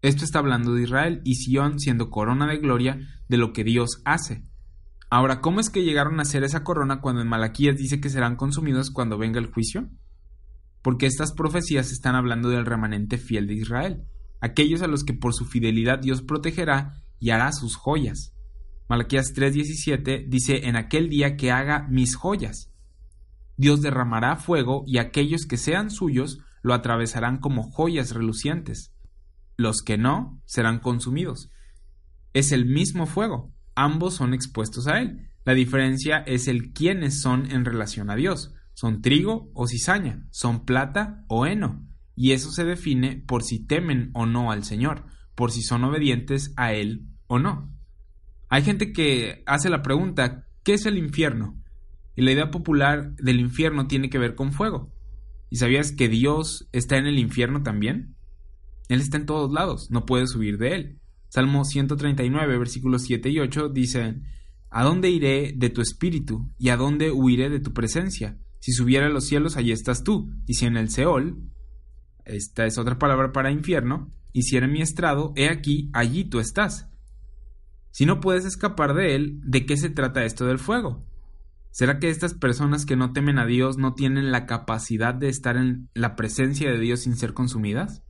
Esto 0.00 0.24
está 0.24 0.38
hablando 0.38 0.72
de 0.72 0.82
Israel 0.82 1.20
y 1.24 1.34
Sión 1.34 1.78
siendo 1.78 2.10
corona 2.10 2.46
de 2.46 2.58
gloria 2.58 2.98
de 3.28 3.36
lo 3.36 3.52
que 3.52 3.64
Dios 3.64 4.00
hace. 4.04 4.44
Ahora, 5.14 5.42
¿cómo 5.42 5.60
es 5.60 5.68
que 5.68 5.84
llegaron 5.84 6.20
a 6.20 6.24
ser 6.24 6.42
esa 6.42 6.64
corona 6.64 7.02
cuando 7.02 7.20
en 7.20 7.28
Malaquías 7.28 7.76
dice 7.76 8.00
que 8.00 8.08
serán 8.08 8.34
consumidos 8.34 8.90
cuando 8.90 9.18
venga 9.18 9.38
el 9.38 9.52
juicio? 9.52 9.90
Porque 10.80 11.04
estas 11.04 11.34
profecías 11.34 11.92
están 11.92 12.14
hablando 12.14 12.48
del 12.48 12.64
remanente 12.64 13.18
fiel 13.18 13.46
de 13.46 13.52
Israel, 13.52 14.04
aquellos 14.40 14.80
a 14.80 14.86
los 14.86 15.04
que 15.04 15.12
por 15.12 15.34
su 15.34 15.44
fidelidad 15.44 15.98
Dios 15.98 16.22
protegerá 16.22 16.94
y 17.18 17.28
hará 17.28 17.52
sus 17.52 17.76
joyas. 17.76 18.32
Malaquías 18.88 19.34
3:17 19.34 20.28
dice, 20.30 20.66
en 20.66 20.76
aquel 20.76 21.10
día 21.10 21.36
que 21.36 21.50
haga 21.50 21.86
mis 21.90 22.16
joyas. 22.16 22.70
Dios 23.58 23.82
derramará 23.82 24.36
fuego 24.36 24.82
y 24.86 24.96
aquellos 24.96 25.44
que 25.44 25.58
sean 25.58 25.90
suyos 25.90 26.38
lo 26.62 26.72
atravesarán 26.72 27.36
como 27.36 27.70
joyas 27.70 28.14
relucientes. 28.14 28.94
Los 29.58 29.82
que 29.82 29.98
no 29.98 30.40
serán 30.46 30.78
consumidos. 30.78 31.50
Es 32.32 32.50
el 32.50 32.64
mismo 32.64 33.04
fuego, 33.04 33.51
ambos 33.74 34.14
son 34.14 34.34
expuestos 34.34 34.86
a 34.86 35.00
él. 35.00 35.28
La 35.44 35.54
diferencia 35.54 36.18
es 36.18 36.48
el 36.48 36.72
quiénes 36.72 37.20
son 37.20 37.50
en 37.50 37.64
relación 37.64 38.10
a 38.10 38.16
Dios. 38.16 38.54
¿Son 38.74 39.02
trigo 39.02 39.50
o 39.54 39.66
cizaña? 39.66 40.26
¿Son 40.30 40.64
plata 40.64 41.24
o 41.28 41.46
heno? 41.46 41.86
Y 42.14 42.32
eso 42.32 42.50
se 42.50 42.64
define 42.64 43.16
por 43.26 43.42
si 43.42 43.64
temen 43.64 44.10
o 44.14 44.26
no 44.26 44.50
al 44.50 44.64
Señor, 44.64 45.04
por 45.34 45.50
si 45.50 45.62
son 45.62 45.84
obedientes 45.84 46.52
a 46.56 46.72
Él 46.72 47.06
o 47.26 47.38
no. 47.38 47.70
Hay 48.48 48.62
gente 48.62 48.92
que 48.92 49.42
hace 49.46 49.70
la 49.70 49.82
pregunta, 49.82 50.46
¿qué 50.62 50.74
es 50.74 50.86
el 50.86 50.98
infierno? 50.98 51.56
Y 52.14 52.22
la 52.22 52.32
idea 52.32 52.50
popular 52.50 53.14
del 53.16 53.40
infierno 53.40 53.86
tiene 53.86 54.10
que 54.10 54.18
ver 54.18 54.34
con 54.34 54.52
fuego. 54.52 54.92
¿Y 55.48 55.56
sabías 55.56 55.92
que 55.92 56.08
Dios 56.08 56.68
está 56.72 56.98
en 56.98 57.06
el 57.06 57.18
infierno 57.18 57.62
también? 57.62 58.14
Él 58.88 59.00
está 59.00 59.16
en 59.16 59.26
todos 59.26 59.50
lados, 59.52 59.90
no 59.90 60.04
puedes 60.04 60.30
subir 60.30 60.58
de 60.58 60.74
él. 60.74 61.00
Salmo 61.32 61.64
139, 61.64 62.58
versículos 62.58 63.04
7 63.04 63.30
y 63.30 63.40
8 63.40 63.70
dicen, 63.70 64.24
¿A 64.68 64.84
dónde 64.84 65.08
iré 65.08 65.54
de 65.56 65.70
tu 65.70 65.80
espíritu? 65.80 66.52
¿Y 66.58 66.68
a 66.68 66.76
dónde 66.76 67.10
huiré 67.10 67.48
de 67.48 67.58
tu 67.58 67.72
presencia? 67.72 68.36
Si 68.58 68.72
subiera 68.72 69.06
a 69.06 69.08
los 69.08 69.28
cielos, 69.28 69.56
allí 69.56 69.72
estás 69.72 70.04
tú. 70.04 70.30
Y 70.46 70.52
si 70.52 70.66
en 70.66 70.76
el 70.76 70.90
Seol, 70.90 71.38
esta 72.26 72.66
es 72.66 72.76
otra 72.76 72.98
palabra 72.98 73.32
para 73.32 73.50
infierno, 73.50 74.10
hiciera 74.34 74.66
mi 74.66 74.82
estrado, 74.82 75.32
he 75.34 75.48
aquí, 75.48 75.88
allí 75.94 76.26
tú 76.26 76.38
estás. 76.38 76.90
Si 77.92 78.04
no 78.04 78.20
puedes 78.20 78.44
escapar 78.44 78.92
de 78.92 79.14
él, 79.14 79.40
¿de 79.42 79.64
qué 79.64 79.78
se 79.78 79.88
trata 79.88 80.26
esto 80.26 80.44
del 80.44 80.58
fuego? 80.58 81.02
¿Será 81.70 81.98
que 81.98 82.10
estas 82.10 82.34
personas 82.34 82.84
que 82.84 82.96
no 82.96 83.14
temen 83.14 83.38
a 83.38 83.46
Dios 83.46 83.78
no 83.78 83.94
tienen 83.94 84.32
la 84.32 84.44
capacidad 84.44 85.14
de 85.14 85.30
estar 85.30 85.56
en 85.56 85.88
la 85.94 86.14
presencia 86.14 86.70
de 86.70 86.78
Dios 86.78 87.00
sin 87.00 87.16
ser 87.16 87.32
consumidas? 87.32 88.02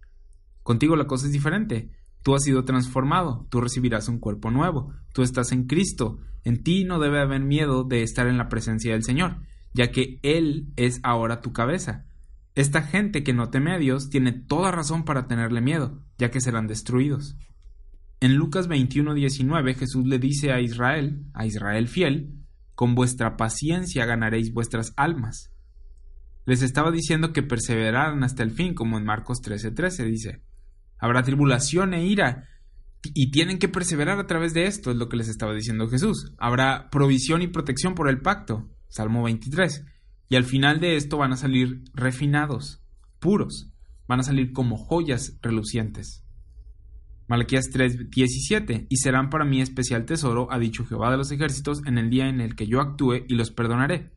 Contigo 0.65 0.97
la 0.97 1.07
cosa 1.07 1.27
es 1.27 1.33
diferente. 1.33 2.02
Tú 2.23 2.35
has 2.35 2.45
sido 2.45 2.65
transformado, 2.65 3.47
tú 3.51 3.61
recibirás 3.61 4.09
un 4.09 4.19
cuerpo 4.19 4.51
nuevo, 4.51 4.93
tú 5.13 5.23
estás 5.23 5.53
en 5.53 5.65
Cristo, 5.67 6.19
en 6.45 6.63
ti 6.63 6.85
no 6.85 6.99
debe 6.99 7.21
haber 7.21 7.41
miedo 7.41 7.85
de 7.85 8.03
estar 8.03 8.27
en 8.27 8.39
la 8.39 8.49
presencia 8.49 8.93
del 8.93 9.03
Señor, 9.03 9.39
ya 9.75 9.91
que 9.91 10.19
Él 10.23 10.73
es 10.77 11.01
ahora 11.03 11.41
tu 11.41 11.53
cabeza. 11.53 12.07
Esta 12.55 12.83
gente 12.83 13.25
que 13.25 13.33
no 13.33 13.51
teme 13.51 13.73
a 13.73 13.79
Dios 13.79 14.11
tiene 14.11 14.33
toda 14.33 14.71
razón 14.71 15.05
para 15.05 15.27
tenerle 15.27 15.61
miedo, 15.61 16.01
ya 16.19 16.31
que 16.31 16.41
serán 16.41 16.67
destruidos. 16.67 17.37
En 18.21 18.37
Lucas 18.37 18.69
21:19 18.69 19.75
Jesús 19.75 20.07
le 20.07 20.19
dice 20.19 20.53
a 20.53 20.61
Israel, 20.61 21.25
a 21.35 21.47
Israel 21.47 21.89
fiel, 21.89 22.35
con 22.75 22.95
vuestra 22.95 23.37
paciencia 23.37 24.07
ganaréis 24.07 24.53
vuestras 24.53 24.93
almas. 24.97 25.51
Les 26.45 26.63
estaba 26.63 26.91
diciendo 26.91 27.33
que 27.33 27.43
perseveraran 27.43 28.23
hasta 28.23 28.43
el 28.43 28.51
fin, 28.51 28.75
como 28.75 28.99
en 28.99 29.05
Marcos 29.05 29.41
13:13 29.43 30.05
dice. 30.05 30.43
Habrá 31.03 31.25
tribulación 31.25 31.95
e 31.95 32.07
ira, 32.07 32.49
y 33.03 33.33
tienen 33.33 33.59
que 33.59 33.67
perseverar 33.67 34.21
a 34.21 34.29
través 34.29 34.55
de 34.55 34.67
esto, 34.67 34.93
es 34.93 34.97
lo 34.97 35.09
que 35.09 35.17
les 35.17 35.29
estaba 35.29 35.53
diciendo 35.53 35.89
Jesús. 35.89 36.33
Habrá 36.39 36.91
provisión 36.91 37.43
y 37.43 37.49
protección 37.49 37.97
por 37.97 38.09
el 38.09 38.21
pacto, 38.21 38.71
Salmo 38.87 39.25
23. 39.25 39.85
Y 40.29 40.37
al 40.37 40.45
final 40.45 40.79
de 40.79 40.95
esto 40.95 41.17
van 41.17 41.33
a 41.33 41.37
salir 41.37 41.83
refinados, 41.93 42.85
puros, 43.19 43.73
van 44.07 44.21
a 44.21 44.23
salir 44.23 44.53
como 44.53 44.77
joyas 44.77 45.41
relucientes. 45.43 46.25
Malaquías 47.27 47.69
3:17 47.73 48.87
Y 48.89 48.97
serán 48.99 49.29
para 49.29 49.45
mí 49.45 49.61
especial 49.61 50.05
tesoro, 50.05 50.53
ha 50.53 50.61
dicho 50.61 50.85
Jehová 50.85 51.11
de 51.11 51.17
los 51.17 51.33
ejércitos, 51.33 51.83
en 51.85 51.99
el 51.99 52.11
día 52.11 52.29
en 52.29 52.41
el 52.41 52.55
que 52.55 52.69
yo 52.69 52.81
actúe 52.81 53.25
y 53.27 53.35
los 53.35 53.51
perdonaré. 53.51 54.13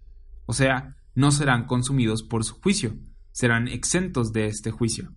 O 0.46 0.54
sea, 0.54 0.98
no 1.16 1.32
serán 1.32 1.66
consumidos 1.66 2.22
por 2.22 2.44
su 2.44 2.54
juicio, 2.62 2.96
serán 3.32 3.68
exentos 3.68 4.32
de 4.34 4.46
este 4.46 4.70
juicio, 4.70 5.12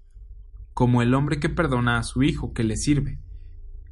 como 0.79 1.03
el 1.03 1.13
hombre 1.15 1.41
que 1.41 1.49
perdona 1.49 1.99
a 1.99 2.05
su 2.05 2.23
hijo 2.23 2.53
que 2.53 2.63
le 2.63 2.77
sirve. 2.77 3.19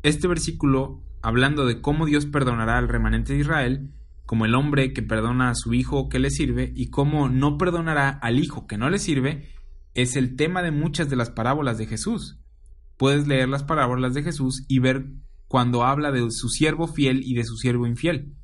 Este 0.05 0.29
versículo, 0.29 1.03
hablando 1.21 1.67
de 1.67 1.81
cómo 1.81 2.07
Dios 2.07 2.27
perdonará 2.27 2.79
al 2.79 2.87
remanente 2.87 3.33
de 3.33 3.41
Israel, 3.41 3.91
como 4.25 4.45
el 4.45 4.55
hombre 4.55 4.93
que 4.93 5.03
perdona 5.03 5.51
a 5.51 5.57
su 5.57 5.75
hijo 5.75 6.09
que 6.09 6.21
le 6.21 6.31
sirve 6.31 6.73
y 6.77 6.91
cómo 6.91 7.29
no 7.29 7.59
perdonará 7.59 8.11
al 8.11 8.39
hijo 8.39 8.69
que 8.69 8.79
no 8.79 8.89
le 8.89 9.01
sirve, 9.01 9.49
es 9.95 10.15
el 10.15 10.37
tema 10.37 10.63
de 10.63 10.71
muchas 10.71 11.11
de 11.11 11.17
las 11.17 11.31
parábolas 11.31 11.77
de 11.77 11.87
Jesús. 11.87 12.39
Puedes 12.97 13.27
leer 13.27 13.49
las 13.49 13.65
parábolas 13.65 14.15
de 14.15 14.23
Jesús 14.23 14.65
y 14.69 14.79
ver 14.79 15.07
cuando 15.49 15.83
habla 15.83 16.13
de 16.13 16.31
su 16.31 16.49
siervo 16.51 16.87
fiel 16.87 17.21
y 17.25 17.35
de 17.35 17.43
su 17.43 17.57
siervo 17.57 17.89
infiel. 17.89 18.37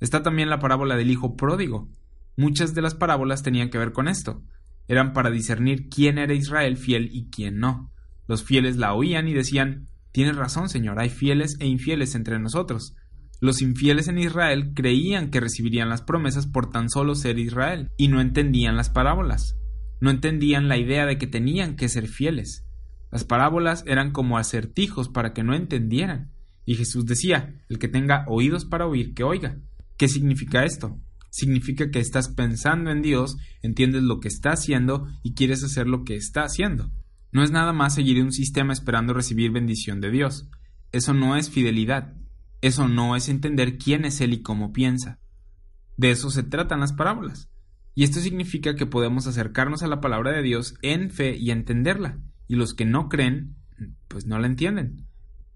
Está 0.00 0.22
también 0.22 0.50
la 0.50 0.58
parábola 0.58 0.96
del 0.96 1.10
hijo 1.10 1.34
pródigo. 1.34 1.88
Muchas 2.36 2.74
de 2.74 2.82
las 2.82 2.94
parábolas 2.94 3.42
tenían 3.42 3.70
que 3.70 3.78
ver 3.78 3.92
con 3.92 4.06
esto. 4.06 4.42
Eran 4.90 5.12
para 5.12 5.30
discernir 5.30 5.88
quién 5.88 6.18
era 6.18 6.34
Israel 6.34 6.76
fiel 6.76 7.10
y 7.12 7.30
quién 7.30 7.60
no. 7.60 7.92
Los 8.26 8.42
fieles 8.42 8.76
la 8.76 8.92
oían 8.92 9.28
y 9.28 9.34
decían, 9.34 9.86
Tienes 10.10 10.34
razón, 10.34 10.68
Señor, 10.68 10.98
hay 10.98 11.10
fieles 11.10 11.56
e 11.60 11.66
infieles 11.68 12.16
entre 12.16 12.40
nosotros. 12.40 12.96
Los 13.40 13.62
infieles 13.62 14.08
en 14.08 14.18
Israel 14.18 14.72
creían 14.74 15.30
que 15.30 15.38
recibirían 15.38 15.88
las 15.88 16.02
promesas 16.02 16.48
por 16.48 16.70
tan 16.70 16.90
solo 16.90 17.14
ser 17.14 17.38
Israel, 17.38 17.88
y 17.96 18.08
no 18.08 18.20
entendían 18.20 18.76
las 18.76 18.90
parábolas. 18.90 19.56
No 20.00 20.10
entendían 20.10 20.66
la 20.66 20.76
idea 20.76 21.06
de 21.06 21.18
que 21.18 21.28
tenían 21.28 21.76
que 21.76 21.88
ser 21.88 22.08
fieles. 22.08 22.66
Las 23.12 23.22
parábolas 23.22 23.84
eran 23.86 24.10
como 24.10 24.38
acertijos 24.38 25.08
para 25.08 25.32
que 25.32 25.44
no 25.44 25.54
entendieran. 25.54 26.32
Y 26.64 26.74
Jesús 26.74 27.06
decía, 27.06 27.54
el 27.68 27.78
que 27.78 27.86
tenga 27.86 28.24
oídos 28.26 28.64
para 28.64 28.88
oír, 28.88 29.14
que 29.14 29.22
oiga. 29.22 29.56
¿Qué 29.96 30.08
significa 30.08 30.64
esto? 30.64 30.98
Significa 31.30 31.90
que 31.90 32.00
estás 32.00 32.28
pensando 32.28 32.90
en 32.90 33.02
Dios, 33.02 33.36
entiendes 33.62 34.02
lo 34.02 34.20
que 34.20 34.28
está 34.28 34.50
haciendo 34.50 35.06
y 35.22 35.34
quieres 35.34 35.64
hacer 35.64 35.86
lo 35.86 36.04
que 36.04 36.16
está 36.16 36.42
haciendo. 36.42 36.90
No 37.32 37.42
es 37.42 37.52
nada 37.52 37.72
más 37.72 37.94
seguir 37.94 38.22
un 38.22 38.32
sistema 38.32 38.72
esperando 38.72 39.14
recibir 39.14 39.52
bendición 39.52 40.00
de 40.00 40.10
Dios. 40.10 40.48
Eso 40.92 41.14
no 41.14 41.36
es 41.36 41.50
fidelidad. 41.50 42.14
Eso 42.60 42.88
no 42.88 43.16
es 43.16 43.28
entender 43.28 43.78
quién 43.78 44.04
es 44.04 44.20
Él 44.20 44.32
y 44.32 44.42
cómo 44.42 44.72
piensa. 44.72 45.18
De 45.96 46.10
eso 46.10 46.30
se 46.30 46.42
tratan 46.42 46.80
las 46.80 46.92
parábolas. 46.92 47.48
Y 47.94 48.04
esto 48.04 48.20
significa 48.20 48.74
que 48.74 48.86
podemos 48.86 49.26
acercarnos 49.26 49.82
a 49.82 49.88
la 49.88 50.00
palabra 50.00 50.32
de 50.32 50.42
Dios 50.42 50.74
en 50.82 51.10
fe 51.10 51.36
y 51.36 51.50
entenderla. 51.50 52.18
Y 52.48 52.56
los 52.56 52.74
que 52.74 52.84
no 52.84 53.08
creen, 53.08 53.56
pues 54.08 54.26
no 54.26 54.38
la 54.38 54.46
entienden. 54.46 55.06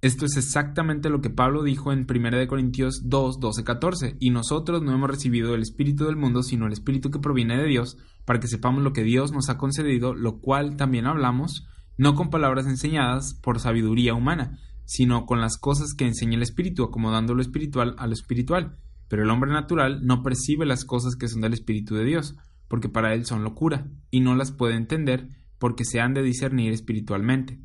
Esto 0.05 0.27
es 0.27 0.37
exactamente 0.37 1.09
lo 1.09 1.23
que 1.23 1.31
Pablo 1.31 1.63
dijo 1.63 1.91
en 1.91 2.07
1 2.07 2.47
Corintios 2.47 3.09
2, 3.09 3.41
12, 3.41 3.65
14. 3.65 4.17
Y 4.21 4.29
nosotros 4.29 4.83
no 4.83 4.93
hemos 4.93 5.09
recibido 5.09 5.55
el 5.55 5.63
Espíritu 5.63 6.05
del 6.05 6.17
mundo, 6.17 6.43
sino 6.43 6.67
el 6.67 6.75
Espíritu 6.75 7.11
que 7.11 7.21
proviene 7.21 7.57
de 7.57 7.67
Dios, 7.67 7.97
para 8.27 8.39
que 8.39 8.47
sepamos 8.47 8.83
lo 8.83 8.93
que 8.93 9.03
Dios 9.03 9.33
nos 9.33 9.49
ha 9.49 9.57
concedido, 9.57 10.13
lo 10.13 10.41
cual 10.41 10.77
también 10.77 11.07
hablamos, 11.07 11.67
no 11.97 12.15
con 12.17 12.29
palabras 12.29 12.67
enseñadas 12.67 13.41
por 13.43 13.61
sabiduría 13.61 14.13
humana, 14.13 14.59
sino 14.85 15.25
con 15.25 15.41
las 15.41 15.57
cosas 15.57 15.95
que 15.95 16.07
enseña 16.07 16.37
el 16.37 16.43
Espíritu, 16.43 16.85
acomodando 16.85 17.33
lo 17.33 17.41
espiritual 17.41 17.95
a 17.97 18.07
lo 18.07 18.13
espiritual. 18.13 18.77
Pero 19.09 19.23
el 19.23 19.31
hombre 19.31 19.53
natural 19.53 20.05
no 20.05 20.23
percibe 20.23 20.67
las 20.67 20.85
cosas 20.85 21.17
que 21.17 21.29
son 21.29 21.41
del 21.41 21.55
Espíritu 21.55 21.95
de 21.95 22.05
Dios, 22.05 22.37
porque 22.69 22.91
para 22.91 23.15
él 23.15 23.25
son 23.25 23.43
locura, 23.43 23.87
y 24.11 24.21
no 24.21 24.35
las 24.35 24.53
puede 24.53 24.75
entender, 24.75 25.31
porque 25.59 25.87
se 25.87 26.01
han 26.01 26.13
de 26.13 26.23
discernir 26.23 26.75
espiritualmente. 26.75 27.59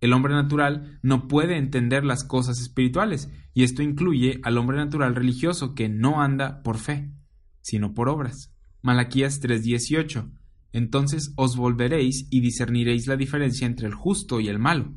El 0.00 0.12
hombre 0.12 0.34
natural 0.34 0.98
no 1.02 1.28
puede 1.28 1.56
entender 1.56 2.04
las 2.04 2.24
cosas 2.24 2.60
espirituales, 2.60 3.30
y 3.54 3.64
esto 3.64 3.82
incluye 3.82 4.40
al 4.44 4.58
hombre 4.58 4.76
natural 4.76 5.14
religioso 5.14 5.74
que 5.74 5.88
no 5.88 6.22
anda 6.22 6.62
por 6.62 6.78
fe, 6.78 7.10
sino 7.60 7.94
por 7.94 8.08
obras. 8.08 8.54
Malaquías 8.82 9.40
3:18. 9.40 10.30
Entonces 10.72 11.32
os 11.36 11.56
volveréis 11.56 12.26
y 12.30 12.40
discerniréis 12.40 13.06
la 13.06 13.16
diferencia 13.16 13.66
entre 13.66 13.88
el 13.88 13.94
justo 13.94 14.40
y 14.40 14.48
el 14.48 14.58
malo. 14.58 14.94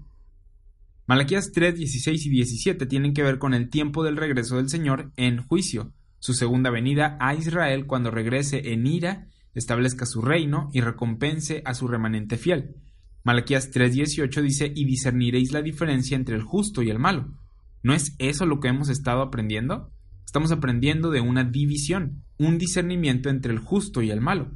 Malaquías 1.07 1.51
3, 1.51 1.75
16 1.75 2.25
y 2.25 2.29
17 2.29 2.85
tienen 2.85 3.13
que 3.13 3.23
ver 3.23 3.39
con 3.39 3.53
el 3.53 3.69
tiempo 3.69 4.03
del 4.03 4.17
regreso 4.17 4.57
del 4.57 4.69
Señor 4.69 5.11
en 5.17 5.41
juicio, 5.41 5.93
su 6.21 6.35
segunda 6.35 6.69
venida 6.69 7.17
a 7.19 7.33
Israel 7.33 7.87
cuando 7.87 8.11
regrese 8.11 8.73
en 8.73 8.85
ira, 8.85 9.27
establezca 9.55 10.05
su 10.05 10.21
reino 10.21 10.69
y 10.71 10.81
recompense 10.81 11.63
a 11.65 11.73
su 11.73 11.87
remanente 11.87 12.37
fiel. 12.37 12.75
Malaquías 13.23 13.71
3:18 13.71 14.41
dice, 14.41 14.71
y 14.75 14.85
discerniréis 14.85 15.51
la 15.51 15.61
diferencia 15.61 16.15
entre 16.15 16.35
el 16.35 16.41
justo 16.41 16.81
y 16.81 16.89
el 16.89 16.97
malo. 16.97 17.37
¿No 17.83 17.93
es 17.93 18.15
eso 18.17 18.45
lo 18.45 18.59
que 18.59 18.69
hemos 18.69 18.89
estado 18.89 19.21
aprendiendo? 19.21 19.91
Estamos 20.25 20.51
aprendiendo 20.51 21.11
de 21.11 21.21
una 21.21 21.43
división, 21.43 22.23
un 22.39 22.57
discernimiento 22.57 23.29
entre 23.29 23.53
el 23.53 23.59
justo 23.59 24.01
y 24.01 24.09
el 24.09 24.21
malo. 24.21 24.51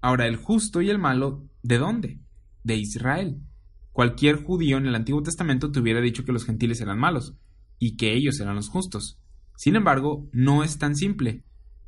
Ahora, 0.00 0.26
el 0.26 0.36
justo 0.36 0.80
y 0.80 0.88
el 0.88 0.98
malo, 0.98 1.44
¿de 1.62 1.78
dónde? 1.78 2.20
De 2.62 2.76
Israel. 2.76 3.42
Cualquier 3.92 4.42
judío 4.42 4.78
en 4.78 4.86
el 4.86 4.94
Antiguo 4.94 5.22
Testamento 5.22 5.70
te 5.70 5.80
hubiera 5.80 6.00
dicho 6.00 6.24
que 6.24 6.32
los 6.32 6.44
gentiles 6.46 6.80
eran 6.80 6.98
malos 6.98 7.36
y 7.78 7.96
que 7.96 8.14
ellos 8.14 8.40
eran 8.40 8.54
los 8.54 8.68
justos. 8.68 9.20
Sin 9.56 9.76
embargo, 9.76 10.28
no 10.32 10.62
es 10.62 10.78
tan 10.78 10.94
simple. 10.94 11.44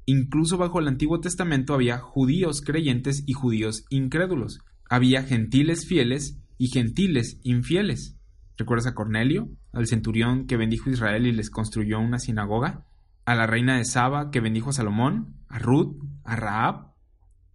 Incluso 0.06 0.58
bajo 0.58 0.80
el 0.80 0.88
Antiguo 0.88 1.20
Testamento 1.20 1.72
había 1.72 1.98
judíos 1.98 2.62
creyentes 2.62 3.22
y 3.26 3.32
judíos 3.32 3.84
incrédulos 3.90 4.58
había 4.90 5.22
gentiles 5.22 5.86
fieles 5.86 6.42
y 6.58 6.66
gentiles 6.66 7.38
infieles. 7.44 8.18
¿Recuerdas 8.58 8.88
a 8.88 8.94
Cornelio, 8.94 9.48
al 9.72 9.86
centurión 9.86 10.48
que 10.48 10.56
bendijo 10.56 10.90
a 10.90 10.92
Israel 10.92 11.26
y 11.28 11.32
les 11.32 11.48
construyó 11.48 12.00
una 12.00 12.18
sinagoga? 12.18 12.86
¿A 13.24 13.36
la 13.36 13.46
reina 13.46 13.78
de 13.78 13.84
Saba 13.84 14.32
que 14.32 14.40
bendijo 14.40 14.70
a 14.70 14.72
Salomón? 14.72 15.36
¿A 15.48 15.60
Ruth? 15.60 15.96
¿A 16.24 16.34
Raab? 16.34 16.92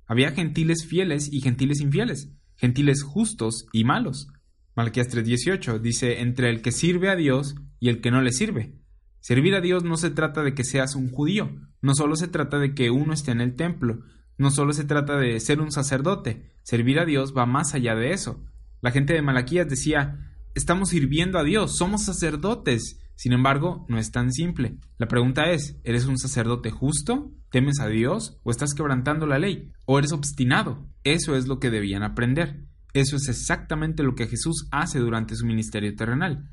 Había 0.08 0.32
gentiles 0.32 0.88
fieles 0.88 1.28
y 1.30 1.42
gentiles 1.42 1.82
infieles, 1.82 2.32
gentiles 2.56 3.04
justos 3.04 3.66
y 3.74 3.84
malos. 3.84 4.30
Malquías 4.74 5.10
3:18 5.10 5.80
dice, 5.80 6.22
entre 6.22 6.50
el 6.50 6.62
que 6.62 6.72
sirve 6.72 7.10
a 7.10 7.18
Dios 7.18 7.56
y 7.82 7.90
el 7.90 8.00
que 8.00 8.12
no 8.12 8.22
le 8.22 8.32
sirve. 8.32 8.80
Servir 9.20 9.56
a 9.56 9.62
Dios 9.62 9.84
no 9.84 9.98
se 9.98 10.10
trata 10.10 10.42
de 10.42 10.54
que 10.54 10.64
seas 10.64 10.96
un 10.96 11.12
judío, 11.12 11.52
no 11.82 11.96
solo 11.96 12.16
se 12.16 12.30
trata 12.30 12.60
de 12.60 12.74
que 12.74 12.92
uno 12.92 13.12
esté 13.12 13.32
en 13.32 13.42
el 13.42 13.56
templo, 13.56 14.04
no 14.38 14.52
solo 14.52 14.72
se 14.72 14.86
trata 14.86 15.18
de 15.18 15.38
ser 15.42 15.60
un 15.60 15.72
sacerdote, 15.72 16.55
servir 16.66 17.00
a 17.00 17.06
Dios 17.06 17.34
va 17.38 17.46
más 17.46 17.76
allá 17.76 17.96
de 17.96 18.12
eso. 18.12 18.44
La 18.82 18.92
gente 18.92 19.14
de 19.14 19.22
Malaquías 19.22 19.70
decía, 19.70 20.20
estamos 20.56 20.90
sirviendo 20.90 21.38
a 21.38 21.44
Dios, 21.44 21.78
somos 21.78 22.04
sacerdotes. 22.04 23.00
Sin 23.16 23.32
embargo, 23.32 23.86
no 23.88 23.98
es 23.98 24.12
tan 24.12 24.34
simple. 24.34 24.78
La 24.98 25.08
pregunta 25.08 25.52
es, 25.52 25.80
¿eres 25.84 26.06
un 26.06 26.18
sacerdote 26.18 26.72
justo? 26.72 27.32
¿Temes 27.52 27.80
a 27.80 27.88
Dios? 27.88 28.40
¿O 28.44 28.52
estás 28.52 28.74
quebrantando 28.74 29.28
la 29.28 29.40
ley? 29.40 29.72
¿O 29.86 30.00
eres 30.00 30.12
obstinado? 30.12 30.90
Eso 31.04 31.36
es 31.36 31.48
lo 31.48 31.60
que 31.60 31.70
debían 31.70 32.04
aprender. 32.04 32.66
Eso 32.94 33.16
es 33.16 33.30
exactamente 33.30 34.04
lo 34.04 34.16
que 34.16 34.28
Jesús 34.28 34.68
hace 34.72 35.00
durante 35.00 35.36
su 35.36 35.46
ministerio 35.46 35.96
terrenal. 35.96 36.50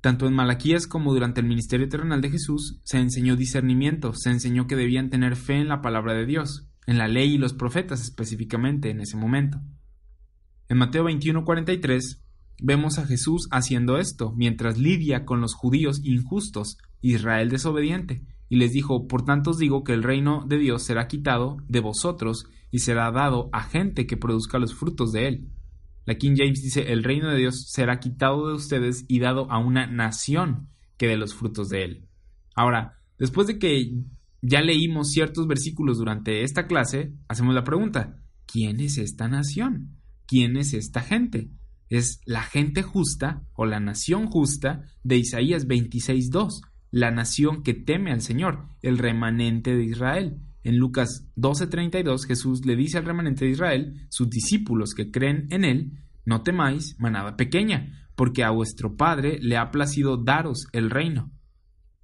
Tanto 0.00 0.26
en 0.26 0.34
Malaquías 0.34 0.86
como 0.86 1.12
durante 1.12 1.42
el 1.42 1.46
ministerio 1.46 1.88
terrenal 1.88 2.22
de 2.22 2.30
Jesús 2.30 2.80
se 2.84 2.98
enseñó 2.98 3.36
discernimiento, 3.36 4.14
se 4.14 4.30
enseñó 4.30 4.66
que 4.66 4.76
debían 4.76 5.10
tener 5.10 5.36
fe 5.36 5.56
en 5.56 5.68
la 5.68 5.82
palabra 5.82 6.14
de 6.14 6.24
Dios 6.24 6.69
en 6.90 6.98
la 6.98 7.06
ley 7.06 7.34
y 7.34 7.38
los 7.38 7.52
profetas 7.52 8.02
específicamente 8.02 8.90
en 8.90 9.00
ese 9.00 9.16
momento. 9.16 9.60
En 10.68 10.76
Mateo 10.76 11.04
21:43 11.04 12.20
vemos 12.60 12.98
a 12.98 13.06
Jesús 13.06 13.46
haciendo 13.52 13.96
esto 13.98 14.32
mientras 14.36 14.76
lidia 14.76 15.24
con 15.24 15.40
los 15.40 15.54
judíos 15.54 16.00
injustos, 16.02 16.78
Israel 17.00 17.48
desobediente, 17.48 18.26
y 18.48 18.56
les 18.56 18.72
dijo, 18.72 19.06
por 19.06 19.24
tanto 19.24 19.50
os 19.50 19.58
digo 19.58 19.84
que 19.84 19.92
el 19.92 20.02
reino 20.02 20.44
de 20.48 20.58
Dios 20.58 20.82
será 20.82 21.06
quitado 21.06 21.58
de 21.68 21.78
vosotros 21.78 22.46
y 22.72 22.80
será 22.80 23.12
dado 23.12 23.50
a 23.52 23.62
gente 23.62 24.08
que 24.08 24.16
produzca 24.16 24.58
los 24.58 24.74
frutos 24.74 25.12
de 25.12 25.28
él. 25.28 25.48
La 26.06 26.16
King 26.16 26.34
James 26.36 26.60
dice, 26.60 26.92
el 26.92 27.04
reino 27.04 27.30
de 27.30 27.38
Dios 27.38 27.70
será 27.70 28.00
quitado 28.00 28.48
de 28.48 28.54
ustedes 28.54 29.04
y 29.06 29.20
dado 29.20 29.48
a 29.52 29.58
una 29.58 29.86
nación 29.86 30.70
que 30.96 31.06
dé 31.06 31.16
los 31.16 31.36
frutos 31.36 31.68
de 31.68 31.84
él. 31.84 32.08
Ahora, 32.56 32.98
después 33.16 33.46
de 33.46 33.60
que 33.60 34.02
ya 34.42 34.60
leímos 34.62 35.10
ciertos 35.10 35.46
versículos 35.46 35.98
durante 35.98 36.42
esta 36.42 36.66
clase, 36.66 37.12
hacemos 37.28 37.54
la 37.54 37.64
pregunta, 37.64 38.22
¿quién 38.46 38.80
es 38.80 38.98
esta 38.98 39.28
nación? 39.28 39.96
¿Quién 40.26 40.56
es 40.56 40.74
esta 40.74 41.00
gente? 41.00 41.50
Es 41.88 42.20
la 42.24 42.42
gente 42.42 42.82
justa 42.82 43.42
o 43.54 43.66
la 43.66 43.80
nación 43.80 44.26
justa 44.26 44.84
de 45.02 45.16
Isaías 45.16 45.66
26.2, 45.66 46.62
la 46.90 47.10
nación 47.10 47.62
que 47.62 47.74
teme 47.74 48.12
al 48.12 48.20
Señor, 48.20 48.68
el 48.82 48.98
remanente 48.98 49.74
de 49.74 49.84
Israel. 49.84 50.40
En 50.62 50.76
Lucas 50.76 51.26
12:32 51.36 52.26
Jesús 52.26 52.64
le 52.64 52.76
dice 52.76 52.98
al 52.98 53.06
remanente 53.06 53.44
de 53.44 53.52
Israel, 53.52 54.06
sus 54.08 54.28
discípulos 54.28 54.94
que 54.94 55.10
creen 55.10 55.46
en 55.50 55.64
él, 55.64 55.92
no 56.24 56.42
temáis, 56.42 56.96
manada 56.98 57.36
pequeña, 57.36 58.08
porque 58.14 58.44
a 58.44 58.50
vuestro 58.50 58.96
Padre 58.96 59.38
le 59.40 59.56
ha 59.56 59.70
placido 59.70 60.16
daros 60.16 60.66
el 60.72 60.90
reino. 60.90 61.32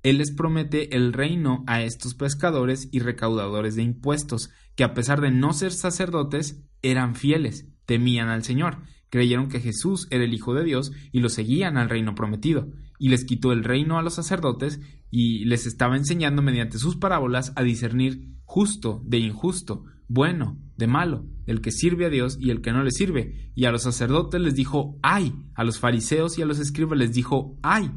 Él 0.07 0.19
les 0.19 0.31
promete 0.31 0.95
el 0.95 1.13
reino 1.13 1.65
a 1.67 1.83
estos 1.83 2.15
pescadores 2.15 2.89
y 2.93 3.01
recaudadores 3.01 3.75
de 3.75 3.83
impuestos, 3.83 4.51
que 4.77 4.85
a 4.85 4.95
pesar 4.95 5.21
de 5.21 5.33
no 5.33 5.53
ser 5.53 5.73
sacerdotes, 5.73 6.63
eran 6.81 7.17
fieles, 7.17 7.67
temían 7.87 8.29
al 8.29 8.45
Señor, 8.45 8.83
creyeron 9.11 9.49
que 9.49 9.59
Jesús 9.59 10.07
era 10.13 10.23
el 10.23 10.33
Hijo 10.33 10.55
de 10.55 10.63
Dios 10.63 10.93
y 11.11 11.19
lo 11.19 11.29
seguían 11.29 11.77
al 11.77 11.91
reino 11.91 12.15
prometido, 12.15 12.71
y 13.01 13.09
les 13.09 13.25
quitó 13.25 13.51
el 13.51 13.65
reino 13.65 13.99
a 13.99 14.03
los 14.03 14.15
sacerdotes 14.15 14.79
y 15.11 15.45
les 15.47 15.67
estaba 15.67 15.97
enseñando 15.97 16.41
mediante 16.41 16.79
sus 16.79 16.95
parábolas 16.95 17.53
a 17.57 17.65
discernir 17.65 18.31
justo 18.45 19.03
de 19.05 19.19
injusto, 19.19 19.87
bueno 20.07 20.57
de 20.77 20.87
malo, 20.87 21.27
el 21.47 21.61
que 21.61 21.73
sirve 21.73 22.07
a 22.07 22.11
Dios 22.11 22.39
y 22.41 22.51
el 22.51 22.61
que 22.61 22.71
no 22.71 22.85
le 22.85 22.93
sirve. 22.93 23.51
Y 23.57 23.65
a 23.65 23.73
los 23.73 23.83
sacerdotes 23.83 24.41
les 24.41 24.55
dijo, 24.55 25.01
ay, 25.03 25.35
a 25.57 25.65
los 25.65 25.81
fariseos 25.81 26.39
y 26.39 26.43
a 26.43 26.47
los 26.47 26.61
escribas 26.61 26.97
les 26.97 27.13
dijo, 27.13 27.59
ay, 27.65 27.91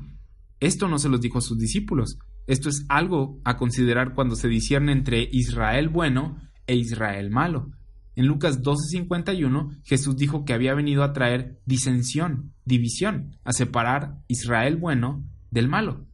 esto 0.60 0.88
no 0.88 1.00
se 1.00 1.10
los 1.10 1.22
dijo 1.22 1.38
a 1.38 1.42
sus 1.42 1.58
discípulos. 1.58 2.20
Esto 2.48 2.70
es 2.70 2.86
algo 2.90 3.40
a 3.46 3.58
considerar 3.58 4.14
cuando 4.14 4.36
se 4.36 4.48
discierne 4.48 4.92
entre 4.92 5.28
Israel 5.32 5.90
bueno 5.90 6.38
e 6.68 6.76
Israel 6.76 7.30
malo. 7.30 7.72
En 8.16 8.28
Lucas 8.28 8.62
12:51 8.62 9.82
Jesús 9.84 10.18
dijo 10.18 10.44
que 10.44 10.54
había 10.54 10.74
venido 10.74 11.04
a 11.04 11.14
traer 11.14 11.62
disensión, 11.66 12.54
división, 12.66 13.38
a 13.44 13.54
separar 13.54 14.18
Israel 14.28 14.76
bueno 14.76 15.24
del 15.52 15.70
malo. 15.70 16.06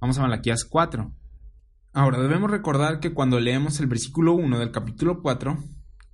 Vamos 0.00 0.18
a 0.18 0.22
Malaquías 0.22 0.64
4. 0.64 1.12
Ahora 1.94 2.20
debemos 2.20 2.50
recordar 2.50 3.00
que 3.00 3.14
cuando 3.14 3.38
leemos 3.40 3.80
el 3.80 3.86
versículo 3.86 4.34
1 4.34 4.58
del 4.58 4.72
capítulo 4.72 5.22
4, 5.22 5.58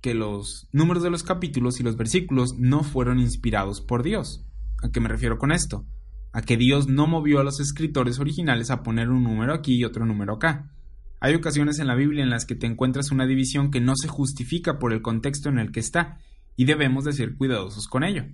que 0.01 0.13
los 0.13 0.69
números 0.71 1.03
de 1.03 1.09
los 1.09 1.23
capítulos 1.23 1.79
y 1.79 1.83
los 1.83 1.97
versículos 1.97 2.53
no 2.57 2.83
fueron 2.83 3.19
inspirados 3.19 3.81
por 3.81 4.03
Dios. 4.03 4.45
¿A 4.81 4.89
qué 4.89 4.99
me 4.99 5.09
refiero 5.09 5.37
con 5.37 5.51
esto? 5.51 5.85
A 6.31 6.41
que 6.41 6.57
Dios 6.57 6.87
no 6.87 7.07
movió 7.07 7.39
a 7.39 7.43
los 7.43 7.59
escritores 7.59 8.19
originales 8.19 8.69
a 8.69 8.83
poner 8.83 9.09
un 9.09 9.23
número 9.23 9.53
aquí 9.53 9.75
y 9.75 9.83
otro 9.83 10.05
número 10.05 10.33
acá. 10.33 10.71
Hay 11.19 11.35
ocasiones 11.35 11.79
en 11.79 11.87
la 11.87 11.95
Biblia 11.95 12.23
en 12.23 12.29
las 12.29 12.45
que 12.45 12.55
te 12.55 12.67
encuentras 12.67 13.11
una 13.11 13.25
división 13.25 13.71
que 13.71 13.81
no 13.81 13.93
se 13.95 14.07
justifica 14.07 14.79
por 14.79 14.93
el 14.93 15.01
contexto 15.01 15.49
en 15.49 15.59
el 15.59 15.71
que 15.71 15.79
está, 15.79 16.19
y 16.55 16.65
debemos 16.65 17.05
de 17.05 17.13
ser 17.13 17.35
cuidadosos 17.35 17.87
con 17.87 18.03
ello. 18.03 18.25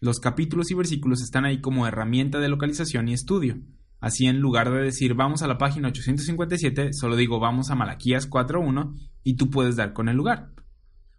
Los 0.00 0.20
capítulos 0.20 0.70
y 0.70 0.74
versículos 0.74 1.22
están 1.22 1.44
ahí 1.44 1.60
como 1.60 1.86
herramienta 1.86 2.38
de 2.38 2.48
localización 2.48 3.08
y 3.08 3.14
estudio. 3.14 3.58
Así 4.00 4.26
en 4.26 4.38
lugar 4.38 4.70
de 4.70 4.82
decir 4.82 5.14
vamos 5.14 5.42
a 5.42 5.48
la 5.48 5.58
página 5.58 5.88
857, 5.88 6.92
solo 6.92 7.16
digo 7.16 7.40
vamos 7.40 7.70
a 7.70 7.74
Malaquías 7.74 8.28
4.1 8.28 8.94
y 9.22 9.34
tú 9.34 9.50
puedes 9.50 9.76
dar 9.76 9.92
con 9.92 10.08
el 10.08 10.16
lugar. 10.16 10.53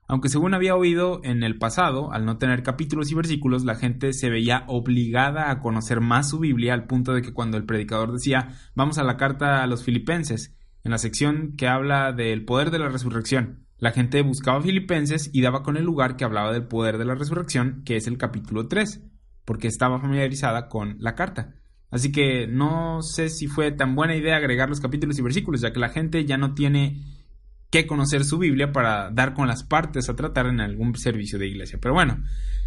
Aunque 0.08 0.30
según 0.30 0.54
había 0.54 0.76
oído 0.76 1.20
en 1.24 1.44
el 1.44 1.58
pasado, 1.58 2.12
al 2.14 2.26
no 2.26 2.38
tener 2.38 2.62
capítulos 2.62 3.12
y 3.12 3.16
versículos, 3.16 3.66
la 3.66 3.76
gente 3.76 4.14
se 4.14 4.30
veía 4.30 4.64
obligada 4.68 5.50
a 5.50 5.60
conocer 5.60 6.00
más 6.00 6.30
su 6.30 6.40
Biblia 6.40 6.74
al 6.74 6.86
punto 6.86 7.14
de 7.14 7.24
que 7.24 7.34
cuando 7.34 7.58
el 7.58 7.66
predicador 7.66 8.12
decía 8.12 8.50
vamos 8.76 9.00
a 9.00 9.04
la 9.04 9.18
carta 9.18 9.64
a 9.64 9.68
los 9.68 9.84
filipenses, 9.84 10.56
en 10.84 10.92
la 10.92 11.00
sección 11.00 11.54
que 11.58 11.68
habla 11.68 12.12
del 12.12 12.46
poder 12.46 12.70
de 12.70 12.78
la 12.78 12.90
resurrección, 12.90 13.66
la 13.78 13.92
gente 13.92 14.22
buscaba 14.22 14.62
filipenses 14.62 15.32
y 15.34 15.42
daba 15.42 15.64
con 15.64 15.76
el 15.76 15.84
lugar 15.84 16.16
que 16.16 16.24
hablaba 16.24 16.54
del 16.54 16.68
poder 16.68 16.98
de 16.98 17.06
la 17.06 17.16
resurrección, 17.16 17.82
que 17.84 17.98
es 17.98 18.08
el 18.08 18.18
capítulo 18.18 18.68
3, 18.68 19.04
porque 19.44 19.68
estaba 19.68 20.00
familiarizada 20.00 20.70
con 20.70 20.98
la 21.00 21.16
carta. 21.16 21.56
Así 21.90 22.12
que 22.12 22.48
no 22.48 23.02
sé 23.02 23.30
si 23.30 23.48
fue 23.48 23.72
tan 23.72 23.96
buena 23.96 24.16
idea 24.16 24.38
agregar 24.38 24.70
los 24.70 24.80
capítulos 24.80 25.18
y 25.18 25.24
versículos, 25.24 25.62
ya 25.62 25.74
que 25.74 25.80
la 25.80 25.90
gente 25.90 26.24
ya 26.26 26.38
no 26.38 26.54
tiene 26.54 27.02
que 27.82 27.88
conocer 27.88 28.24
su 28.24 28.38
Biblia 28.38 28.72
para 28.72 29.12
dar 29.12 29.34
con 29.34 29.48
las 29.48 29.64
partes 29.64 30.08
a 30.08 30.16
tratar 30.16 30.46
en 30.46 30.62
algún 30.62 30.96
servicio 30.96 31.38
de 31.38 31.48
iglesia. 31.48 31.78
Pero 31.82 31.94
bueno, 31.94 32.24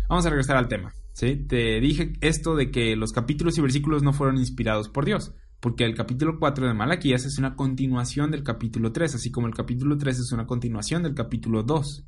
vamos 0.06 0.26
a 0.26 0.30
regresar 0.30 0.58
al 0.58 0.68
tema. 0.68 0.92
Te 1.18 1.80
dije 1.80 2.12
esto 2.20 2.54
de 2.54 2.70
que 2.70 2.94
los 2.94 3.12
capítulos 3.12 3.56
y 3.56 3.62
versículos 3.62 4.02
no 4.02 4.12
fueron 4.12 4.36
inspirados 4.36 4.90
por 4.90 5.06
Dios, 5.06 5.34
porque 5.60 5.84
el 5.84 5.94
capítulo 5.94 6.38
4 6.38 6.68
de 6.68 6.74
Malaquías 6.74 7.24
es 7.24 7.38
una 7.38 7.56
continuación 7.56 8.30
del 8.30 8.42
capítulo 8.42 8.92
3, 8.92 9.14
así 9.14 9.30
como 9.30 9.46
el 9.46 9.54
capítulo 9.54 9.96
3 9.96 10.18
es 10.18 10.32
una 10.32 10.46
continuación 10.46 11.02
del 11.02 11.14
capítulo 11.14 11.62
2. 11.62 12.04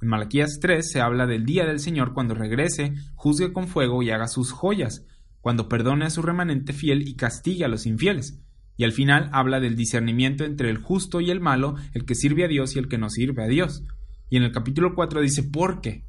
En 0.00 0.08
Malaquías 0.08 0.58
3 0.58 0.90
se 0.90 1.00
habla 1.02 1.26
del 1.26 1.44
día 1.44 1.66
del 1.66 1.80
Señor 1.80 2.14
cuando 2.14 2.34
regrese, 2.34 2.94
juzgue 3.14 3.52
con 3.52 3.68
fuego 3.68 4.02
y 4.02 4.10
haga 4.10 4.26
sus 4.26 4.52
joyas, 4.52 5.04
cuando 5.42 5.68
perdone 5.68 6.06
a 6.06 6.10
su 6.10 6.22
remanente 6.22 6.72
fiel 6.72 7.06
y 7.06 7.14
castigue 7.14 7.66
a 7.66 7.68
los 7.68 7.84
infieles 7.84 8.40
y 8.78 8.84
al 8.84 8.92
final 8.92 9.28
habla 9.32 9.58
del 9.58 9.74
discernimiento 9.74 10.44
entre 10.44 10.70
el 10.70 10.78
justo 10.78 11.20
y 11.20 11.30
el 11.30 11.40
malo, 11.40 11.74
el 11.94 12.04
que 12.06 12.14
sirve 12.14 12.44
a 12.44 12.48
Dios 12.48 12.76
y 12.76 12.78
el 12.78 12.88
que 12.88 12.96
no 12.96 13.10
sirve 13.10 13.42
a 13.42 13.48
Dios. 13.48 13.82
Y 14.30 14.36
en 14.36 14.44
el 14.44 14.52
capítulo 14.52 14.94
4 14.94 15.20
dice 15.20 15.42
¿por 15.42 15.80
qué? 15.80 16.04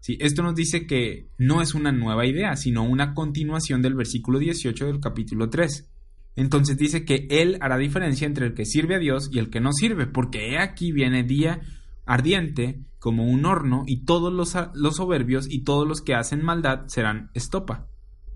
Sí, 0.00 0.16
esto 0.20 0.42
nos 0.42 0.54
dice 0.54 0.86
que 0.86 1.28
no 1.36 1.60
es 1.60 1.74
una 1.74 1.92
nueva 1.92 2.26
idea, 2.26 2.56
sino 2.56 2.84
una 2.84 3.12
continuación 3.12 3.82
del 3.82 3.94
versículo 3.94 4.38
18 4.38 4.86
del 4.86 5.00
capítulo 5.00 5.50
3. 5.50 5.90
Entonces 6.36 6.78
dice 6.78 7.04
que 7.04 7.26
Él 7.28 7.58
hará 7.60 7.76
diferencia 7.76 8.26
entre 8.26 8.46
el 8.46 8.54
que 8.54 8.64
sirve 8.64 8.94
a 8.94 8.98
Dios 8.98 9.28
y 9.30 9.38
el 9.38 9.50
que 9.50 9.60
no 9.60 9.72
sirve, 9.72 10.06
porque 10.06 10.52
he 10.52 10.58
aquí 10.58 10.92
viene 10.92 11.22
día 11.22 11.60
ardiente 12.06 12.80
como 12.98 13.24
un 13.24 13.44
horno 13.44 13.82
y 13.86 14.04
todos 14.04 14.32
los, 14.32 14.56
los 14.72 14.96
soberbios 14.96 15.48
y 15.50 15.64
todos 15.64 15.86
los 15.86 16.00
que 16.00 16.14
hacen 16.14 16.42
maldad 16.42 16.86
serán 16.86 17.30
estopa. 17.34 17.88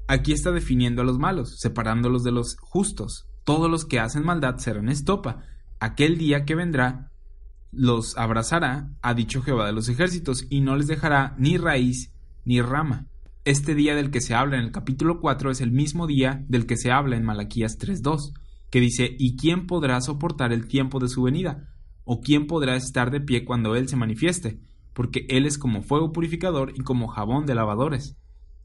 Aquí 0.06 0.32
está 0.32 0.50
definiendo 0.50 1.00
a 1.00 1.06
los 1.06 1.18
malos, 1.18 1.56
separándolos 1.60 2.24
de 2.24 2.32
los 2.32 2.56
justos 2.60 3.29
todos 3.44 3.70
los 3.70 3.84
que 3.84 4.00
hacen 4.00 4.24
maldad 4.24 4.58
serán 4.58 4.88
estopa. 4.88 5.44
Aquel 5.78 6.18
día 6.18 6.44
que 6.44 6.54
vendrá 6.54 7.10
los 7.72 8.16
abrazará, 8.18 8.90
ha 9.02 9.14
dicho 9.14 9.42
Jehová 9.42 9.66
de 9.66 9.72
los 9.72 9.88
ejércitos, 9.88 10.46
y 10.50 10.60
no 10.60 10.76
les 10.76 10.86
dejará 10.86 11.34
ni 11.38 11.56
raíz 11.56 12.12
ni 12.44 12.60
rama. 12.60 13.06
Este 13.44 13.74
día 13.74 13.94
del 13.94 14.10
que 14.10 14.20
se 14.20 14.34
habla 14.34 14.58
en 14.58 14.64
el 14.64 14.72
capítulo 14.72 15.20
4 15.20 15.50
es 15.50 15.60
el 15.60 15.70
mismo 15.70 16.06
día 16.06 16.44
del 16.48 16.66
que 16.66 16.76
se 16.76 16.90
habla 16.90 17.16
en 17.16 17.24
Malaquías 17.24 17.78
3.2, 17.78 18.34
que 18.70 18.80
dice, 18.80 19.16
¿y 19.18 19.36
quién 19.36 19.66
podrá 19.66 20.00
soportar 20.00 20.52
el 20.52 20.66
tiempo 20.68 20.98
de 20.98 21.08
su 21.08 21.22
venida? 21.22 21.68
¿O 22.04 22.20
quién 22.20 22.46
podrá 22.46 22.76
estar 22.76 23.10
de 23.10 23.20
pie 23.20 23.44
cuando 23.44 23.76
Él 23.76 23.88
se 23.88 23.96
manifieste? 23.96 24.60
Porque 24.92 25.26
Él 25.28 25.46
es 25.46 25.58
como 25.58 25.82
fuego 25.82 26.12
purificador 26.12 26.72
y 26.74 26.80
como 26.80 27.08
jabón 27.08 27.46
de 27.46 27.54
lavadores. 27.54 28.16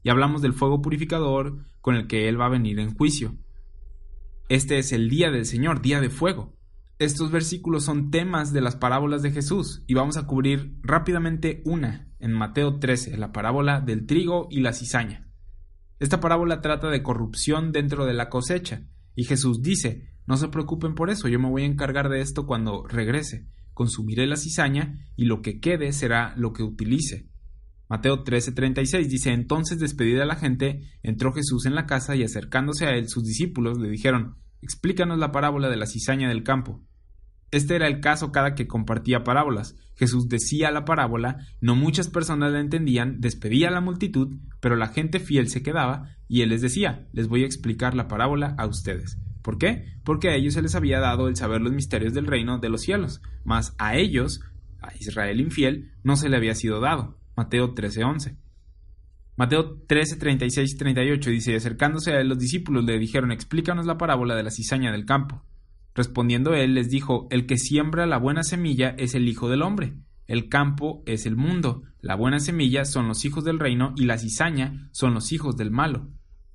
Y 0.02 0.10
hablamos 0.10 0.42
del 0.42 0.52
fuego 0.52 0.82
purificador 0.82 1.64
con 1.80 1.94
el 1.94 2.06
que 2.06 2.28
Él 2.28 2.40
va 2.40 2.46
a 2.46 2.50
venir 2.50 2.78
en 2.78 2.94
juicio. 2.94 3.36
Este 4.48 4.78
es 4.78 4.92
el 4.92 5.08
día 5.08 5.32
del 5.32 5.44
Señor, 5.44 5.82
día 5.82 6.00
de 6.00 6.08
fuego. 6.08 6.54
Estos 7.00 7.32
versículos 7.32 7.82
son 7.82 8.12
temas 8.12 8.52
de 8.52 8.60
las 8.60 8.76
parábolas 8.76 9.20
de 9.22 9.32
Jesús 9.32 9.82
y 9.88 9.94
vamos 9.94 10.16
a 10.16 10.26
cubrir 10.28 10.78
rápidamente 10.82 11.62
una 11.64 12.12
en 12.20 12.32
Mateo 12.32 12.78
13, 12.78 13.16
la 13.16 13.32
parábola 13.32 13.80
del 13.80 14.06
trigo 14.06 14.46
y 14.48 14.60
la 14.60 14.72
cizaña. 14.72 15.28
Esta 15.98 16.20
parábola 16.20 16.60
trata 16.60 16.90
de 16.90 17.02
corrupción 17.02 17.72
dentro 17.72 18.06
de 18.06 18.14
la 18.14 18.28
cosecha 18.28 18.84
y 19.16 19.24
Jesús 19.24 19.62
dice, 19.62 20.14
no 20.26 20.36
se 20.36 20.46
preocupen 20.46 20.94
por 20.94 21.10
eso, 21.10 21.26
yo 21.26 21.40
me 21.40 21.50
voy 21.50 21.64
a 21.64 21.66
encargar 21.66 22.08
de 22.08 22.20
esto 22.20 22.46
cuando 22.46 22.86
regrese, 22.86 23.48
consumiré 23.74 24.28
la 24.28 24.36
cizaña 24.36 25.10
y 25.16 25.24
lo 25.24 25.42
que 25.42 25.58
quede 25.58 25.92
será 25.92 26.34
lo 26.36 26.52
que 26.52 26.62
utilice. 26.62 27.28
Mateo 27.88 28.24
13:36 28.24 29.08
dice, 29.08 29.32
entonces 29.32 29.78
despedida 29.78 30.24
la 30.24 30.36
gente, 30.36 30.90
entró 31.02 31.32
Jesús 31.32 31.66
en 31.66 31.74
la 31.74 31.86
casa 31.86 32.16
y 32.16 32.22
acercándose 32.22 32.86
a 32.86 32.96
él 32.96 33.08
sus 33.08 33.24
discípulos 33.24 33.78
le 33.78 33.88
dijeron, 33.88 34.36
explícanos 34.60 35.18
la 35.18 35.32
parábola 35.32 35.68
de 35.68 35.76
la 35.76 35.86
cizaña 35.86 36.28
del 36.28 36.42
campo. 36.42 36.82
Este 37.52 37.76
era 37.76 37.86
el 37.86 38.00
caso 38.00 38.32
cada 38.32 38.54
que 38.54 38.66
compartía 38.66 39.22
parábolas. 39.22 39.76
Jesús 39.94 40.28
decía 40.28 40.72
la 40.72 40.84
parábola, 40.84 41.38
no 41.60 41.76
muchas 41.76 42.08
personas 42.08 42.52
la 42.52 42.60
entendían, 42.60 43.20
despedía 43.20 43.68
a 43.68 43.70
la 43.70 43.80
multitud, 43.80 44.36
pero 44.60 44.74
la 44.74 44.88
gente 44.88 45.20
fiel 45.20 45.48
se 45.48 45.62
quedaba 45.62 46.16
y 46.28 46.42
él 46.42 46.48
les 46.48 46.60
decía, 46.60 47.06
les 47.12 47.28
voy 47.28 47.44
a 47.44 47.46
explicar 47.46 47.94
la 47.94 48.08
parábola 48.08 48.54
a 48.58 48.66
ustedes. 48.66 49.18
¿Por 49.42 49.58
qué? 49.58 49.84
Porque 50.04 50.28
a 50.28 50.34
ellos 50.34 50.54
se 50.54 50.62
les 50.62 50.74
había 50.74 50.98
dado 50.98 51.28
el 51.28 51.36
saber 51.36 51.60
los 51.60 51.72
misterios 51.72 52.12
del 52.12 52.26
reino 52.26 52.58
de 52.58 52.68
los 52.68 52.82
cielos, 52.82 53.22
mas 53.44 53.76
a 53.78 53.96
ellos, 53.96 54.40
a 54.82 54.92
Israel 54.98 55.40
infiel, 55.40 55.92
no 56.02 56.16
se 56.16 56.28
le 56.28 56.36
había 56.36 56.56
sido 56.56 56.80
dado. 56.80 57.16
Mateo 57.36 57.74
13:11. 57.74 58.36
Mateo 59.36 59.82
13, 59.86 60.16
36 60.16 60.72
y 60.72 60.78
38 60.78 61.30
dice, 61.30 61.54
acercándose 61.54 62.12
a 62.12 62.20
él 62.20 62.28
los 62.28 62.38
discípulos 62.38 62.84
le 62.84 62.98
dijeron, 62.98 63.32
explícanos 63.32 63.84
la 63.84 63.98
parábola 63.98 64.34
de 64.34 64.42
la 64.42 64.50
cizaña 64.50 64.90
del 64.90 65.04
campo. 65.04 65.42
Respondiendo 65.94 66.54
él 66.54 66.74
les 66.74 66.88
dijo, 66.88 67.28
el 67.30 67.46
que 67.46 67.58
siembra 67.58 68.06
la 68.06 68.18
buena 68.18 68.42
semilla 68.42 68.94
es 68.96 69.14
el 69.14 69.28
Hijo 69.28 69.50
del 69.50 69.60
Hombre, 69.60 69.94
el 70.26 70.48
campo 70.48 71.02
es 71.04 71.26
el 71.26 71.36
mundo, 71.36 71.82
la 72.00 72.14
buena 72.16 72.40
semilla 72.40 72.86
son 72.86 73.08
los 73.08 73.26
hijos 73.26 73.44
del 73.44 73.58
reino 73.58 73.92
y 73.96 74.04
la 74.06 74.16
cizaña 74.16 74.88
son 74.92 75.12
los 75.12 75.30
hijos 75.32 75.56
del 75.56 75.70
malo. 75.70 76.08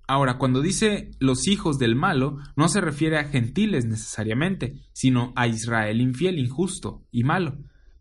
Ahora, 0.07 0.37
cuando 0.39 0.61
dice 0.61 1.11
los 1.19 1.47
hijos 1.47 1.77
del 1.77 1.95
malo, 1.95 2.37
no 2.55 2.67
se 2.67 2.81
refiere 2.81 3.17
a 3.17 3.25
gentiles 3.25 3.85
necesariamente, 3.85 4.75
sino 4.91 5.31
a 5.35 5.47
Israel 5.47 6.01
infiel, 6.01 6.39
injusto 6.39 7.05
y 7.11 7.23
malo. 7.23 7.59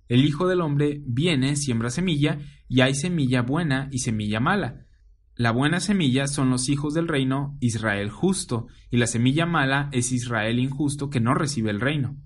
El 0.09 0.25
Hijo 0.25 0.49
del 0.49 0.61
Hombre 0.61 1.03
viene, 1.07 1.55
siembra 1.55 1.89
semilla, 1.89 2.41
y 2.71 2.83
hay 2.83 2.95
semilla 2.95 3.43
buena 3.43 3.89
y 3.91 3.99
semilla 3.99 4.39
mala. 4.39 4.87
La 5.35 5.51
buena 5.51 5.81
semilla 5.81 6.29
son 6.29 6.51
los 6.51 6.69
hijos 6.69 6.95
del 6.95 7.09
reino, 7.09 7.57
Israel 7.59 8.11
justo, 8.11 8.69
y 8.91 8.97
la 8.97 9.09
semilla 9.09 9.45
mala 9.45 9.89
es 9.91 10.13
Israel 10.13 10.61
injusto 10.61 11.11
que 11.11 11.19
no 11.19 11.35
recibe 11.35 11.71
el 11.71 11.81
reino. 11.81 12.17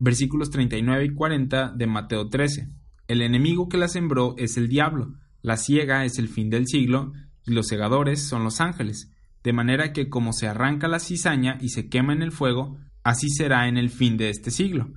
Versículos 0.00 0.50
39 0.50 1.04
y 1.04 1.14
40 1.14 1.70
de 1.70 1.86
Mateo 1.86 2.28
13. 2.28 2.68
El 3.06 3.22
enemigo 3.22 3.68
que 3.68 3.78
la 3.78 3.86
sembró 3.86 4.34
es 4.38 4.56
el 4.56 4.66
diablo, 4.66 5.14
la 5.40 5.56
ciega 5.56 6.04
es 6.04 6.18
el 6.18 6.28
fin 6.28 6.50
del 6.50 6.66
siglo, 6.66 7.12
y 7.46 7.52
los 7.52 7.68
segadores 7.68 8.26
son 8.26 8.42
los 8.42 8.60
ángeles, 8.60 9.12
de 9.44 9.52
manera 9.52 9.92
que 9.92 10.08
como 10.08 10.32
se 10.32 10.48
arranca 10.48 10.88
la 10.88 10.98
cizaña 10.98 11.58
y 11.60 11.68
se 11.68 11.88
quema 11.88 12.12
en 12.12 12.22
el 12.22 12.32
fuego, 12.32 12.76
así 13.04 13.28
será 13.28 13.68
en 13.68 13.76
el 13.76 13.90
fin 13.90 14.16
de 14.16 14.30
este 14.30 14.50
siglo. 14.50 14.92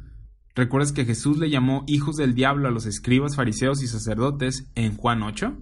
¿Recuerdas 0.56 0.92
que 0.92 1.06
Jesús 1.06 1.38
le 1.38 1.50
llamó 1.50 1.84
hijos 1.88 2.18
del 2.18 2.34
diablo 2.34 2.68
a 2.68 2.72
los 2.72 2.86
escribas, 2.86 3.36
fariseos 3.36 3.82
y 3.84 3.88
sacerdotes 3.88 4.70
en 4.76 4.96
Juan 4.96 5.24
8? 5.24 5.58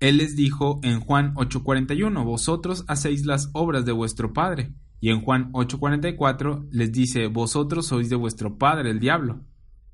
Él 0.00 0.18
les 0.18 0.36
dijo 0.36 0.80
en 0.82 1.00
Juan 1.00 1.34
8:41, 1.34 2.24
vosotros 2.24 2.84
hacéis 2.86 3.26
las 3.26 3.50
obras 3.52 3.84
de 3.84 3.92
vuestro 3.92 4.32
padre. 4.32 4.72
Y 5.00 5.10
en 5.10 5.20
Juan 5.20 5.50
8:44 5.52 6.68
les 6.70 6.92
dice, 6.92 7.26
vosotros 7.26 7.86
sois 7.86 8.08
de 8.08 8.16
vuestro 8.16 8.58
padre 8.58 8.90
el 8.90 9.00
diablo. 9.00 9.44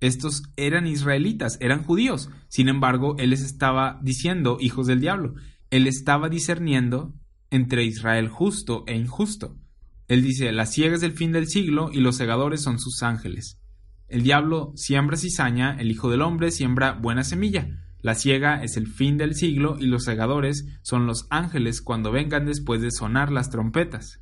Estos 0.01 0.43
eran 0.57 0.87
israelitas, 0.87 1.57
eran 1.61 1.83
judíos. 1.83 2.29
Sin 2.49 2.69
embargo, 2.69 3.17
él 3.19 3.31
les 3.31 3.43
estaba 3.43 3.99
diciendo 4.03 4.59
hijos 4.61 4.87
del 4.87 5.01
diablo. 5.01 5.35
Él 5.71 5.87
estaba 5.87 6.29
discerniendo 6.29 7.15
entre 7.51 7.85
Israel 7.85 8.29
justo 8.29 8.85
e 8.87 8.97
injusto. 8.97 9.57
Él 10.09 10.23
dice, 10.23 10.53
la 10.53 10.67
ciega 10.67 10.97
es 10.97 11.03
el 11.03 11.13
fin 11.13 11.33
del 11.33 11.47
siglo 11.47 11.91
y 11.91 12.01
los 12.01 12.17
segadores 12.17 12.61
son 12.61 12.79
sus 12.79 13.03
ángeles. 13.03 13.59
El 14.09 14.23
diablo 14.23 14.73
siembra 14.77 15.17
cizaña, 15.17 15.77
el 15.79 15.91
Hijo 15.91 16.11
del 16.11 16.23
Hombre 16.23 16.51
siembra 16.51 16.93
buena 16.93 17.25
semilla. 17.25 17.81
La 18.01 18.15
ciega 18.15 18.63
es 18.63 18.77
el 18.77 18.87
fin 18.87 19.17
del 19.17 19.35
siglo 19.35 19.77
y 19.79 19.87
los 19.87 20.05
segadores 20.05 20.67
son 20.83 21.07
los 21.07 21.27
ángeles 21.31 21.81
cuando 21.81 22.13
vengan 22.13 22.45
después 22.45 22.83
de 22.83 22.91
sonar 22.91 23.33
las 23.33 23.49
trompetas. 23.49 24.21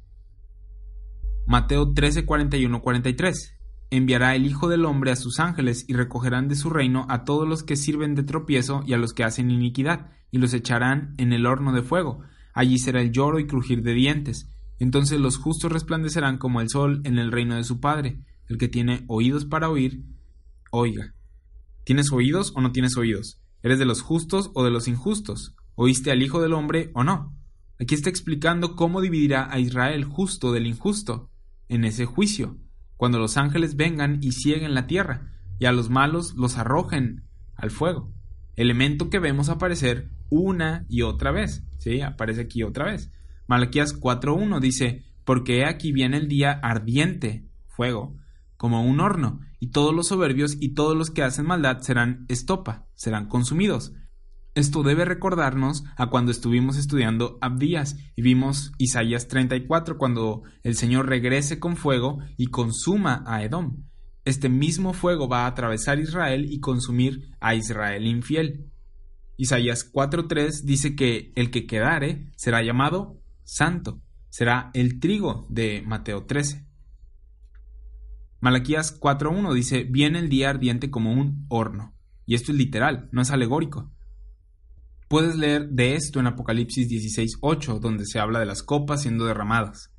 Mateo 1.46 1.92
13, 1.92 2.24
41, 2.24 2.80
43. 2.80 3.58
enviará 3.90 4.36
el 4.36 4.46
Hijo 4.46 4.68
del 4.68 4.84
Hombre 4.84 5.10
a 5.10 5.16
sus 5.16 5.40
ángeles 5.40 5.84
y 5.88 5.94
recogerán 5.94 6.46
de 6.46 6.54
su 6.54 6.70
reino 6.70 7.04
a 7.10 7.24
todos 7.24 7.48
los 7.48 7.64
que 7.64 7.74
sirven 7.74 8.14
de 8.14 8.22
tropiezo 8.22 8.84
y 8.86 8.92
a 8.92 8.98
los 8.98 9.12
que 9.12 9.24
hacen 9.24 9.50
iniquidad, 9.50 10.12
y 10.30 10.38
los 10.38 10.54
echarán 10.54 11.14
en 11.18 11.32
el 11.32 11.44
horno 11.44 11.72
de 11.72 11.82
fuego. 11.82 12.20
Allí 12.54 12.78
será 12.78 13.00
el 13.02 13.10
lloro 13.10 13.40
y 13.40 13.46
crujir 13.46 13.82
de 13.82 13.94
dientes. 13.94 14.48
Entonces 14.78 15.20
los 15.20 15.36
justos 15.36 15.72
resplandecerán 15.72 16.38
como 16.38 16.60
el 16.60 16.68
sol 16.68 17.00
en 17.04 17.18
el 17.18 17.32
reino 17.32 17.56
de 17.56 17.64
su 17.64 17.80
Padre. 17.80 18.20
El 18.52 18.58
que 18.58 18.68
tiene 18.68 19.06
oídos 19.08 19.46
para 19.46 19.70
oír, 19.70 20.04
oiga. 20.72 21.14
¿Tienes 21.84 22.12
oídos 22.12 22.52
o 22.54 22.60
no 22.60 22.70
tienes 22.70 22.98
oídos? 22.98 23.40
¿Eres 23.62 23.78
de 23.78 23.86
los 23.86 24.02
justos 24.02 24.50
o 24.52 24.62
de 24.62 24.70
los 24.70 24.88
injustos? 24.88 25.56
¿Oíste 25.74 26.10
al 26.10 26.22
Hijo 26.22 26.42
del 26.42 26.52
Hombre 26.52 26.90
o 26.92 27.02
no? 27.02 27.34
Aquí 27.80 27.94
está 27.94 28.10
explicando 28.10 28.76
cómo 28.76 29.00
dividirá 29.00 29.50
a 29.50 29.58
Israel 29.58 30.04
justo 30.04 30.52
del 30.52 30.66
injusto 30.66 31.30
en 31.70 31.86
ese 31.86 32.04
juicio 32.04 32.58
cuando 32.98 33.18
los 33.18 33.38
ángeles 33.38 33.74
vengan 33.74 34.18
y 34.20 34.32
cieguen 34.32 34.74
la 34.74 34.86
tierra, 34.86 35.32
y 35.58 35.64
a 35.64 35.72
los 35.72 35.88
malos 35.88 36.34
los 36.34 36.58
arrojen 36.58 37.24
al 37.54 37.70
fuego. 37.70 38.12
Elemento 38.54 39.08
que 39.08 39.18
vemos 39.18 39.48
aparecer 39.48 40.10
una 40.28 40.84
y 40.90 41.00
otra 41.00 41.32
vez. 41.32 41.64
¿Sí? 41.78 42.02
Aparece 42.02 42.42
aquí 42.42 42.64
otra 42.64 42.84
vez. 42.84 43.10
Malaquías 43.46 43.98
4.1 43.98 44.60
dice, 44.60 45.06
porque 45.24 45.60
he 45.60 45.64
aquí 45.64 45.90
viene 45.90 46.18
el 46.18 46.28
día 46.28 46.52
ardiente, 46.52 47.46
fuego, 47.66 48.14
como 48.62 48.84
un 48.84 49.00
horno, 49.00 49.40
y 49.58 49.70
todos 49.70 49.92
los 49.92 50.06
soberbios 50.06 50.56
y 50.60 50.74
todos 50.74 50.96
los 50.96 51.10
que 51.10 51.24
hacen 51.24 51.46
maldad 51.46 51.80
serán 51.80 52.24
estopa, 52.28 52.86
serán 52.94 53.26
consumidos. 53.26 53.92
Esto 54.54 54.84
debe 54.84 55.04
recordarnos 55.04 55.82
a 55.96 56.10
cuando 56.10 56.30
estuvimos 56.30 56.76
estudiando 56.76 57.38
Abdías 57.40 57.96
y 58.14 58.22
vimos 58.22 58.70
Isaías 58.78 59.26
34 59.26 59.98
cuando 59.98 60.44
el 60.62 60.76
Señor 60.76 61.08
regrese 61.08 61.58
con 61.58 61.74
fuego 61.76 62.20
y 62.36 62.46
consuma 62.46 63.24
a 63.26 63.42
Edom. 63.42 63.82
Este 64.24 64.48
mismo 64.48 64.92
fuego 64.92 65.26
va 65.28 65.40
a 65.40 65.48
atravesar 65.48 65.98
Israel 65.98 66.46
y 66.48 66.60
consumir 66.60 67.34
a 67.40 67.56
Israel 67.56 68.06
infiel. 68.06 68.70
Isaías 69.36 69.92
4.3 69.92 70.62
dice 70.62 70.94
que 70.94 71.32
el 71.34 71.50
que 71.50 71.66
quedare 71.66 72.30
será 72.36 72.62
llamado 72.62 73.18
santo, 73.42 74.00
será 74.28 74.70
el 74.72 75.00
trigo 75.00 75.48
de 75.50 75.82
Mateo 75.84 76.26
13. 76.26 76.71
Malaquías 78.42 79.00
4.1 79.00 79.54
dice, 79.54 79.84
viene 79.84 80.18
el 80.18 80.28
día 80.28 80.50
ardiente 80.50 80.90
como 80.90 81.12
un 81.12 81.46
horno. 81.48 81.94
Y 82.26 82.34
esto 82.34 82.50
es 82.50 82.58
literal, 82.58 83.08
no 83.12 83.22
es 83.22 83.30
alegórico. 83.30 83.92
Puedes 85.06 85.36
leer 85.36 85.68
de 85.68 85.94
esto 85.94 86.18
en 86.18 86.26
Apocalipsis 86.26 86.88
16.8, 86.88 87.78
donde 87.78 88.04
se 88.04 88.18
habla 88.18 88.40
de 88.40 88.46
las 88.46 88.64
copas 88.64 89.02
siendo 89.02 89.26
derramadas. 89.26 89.92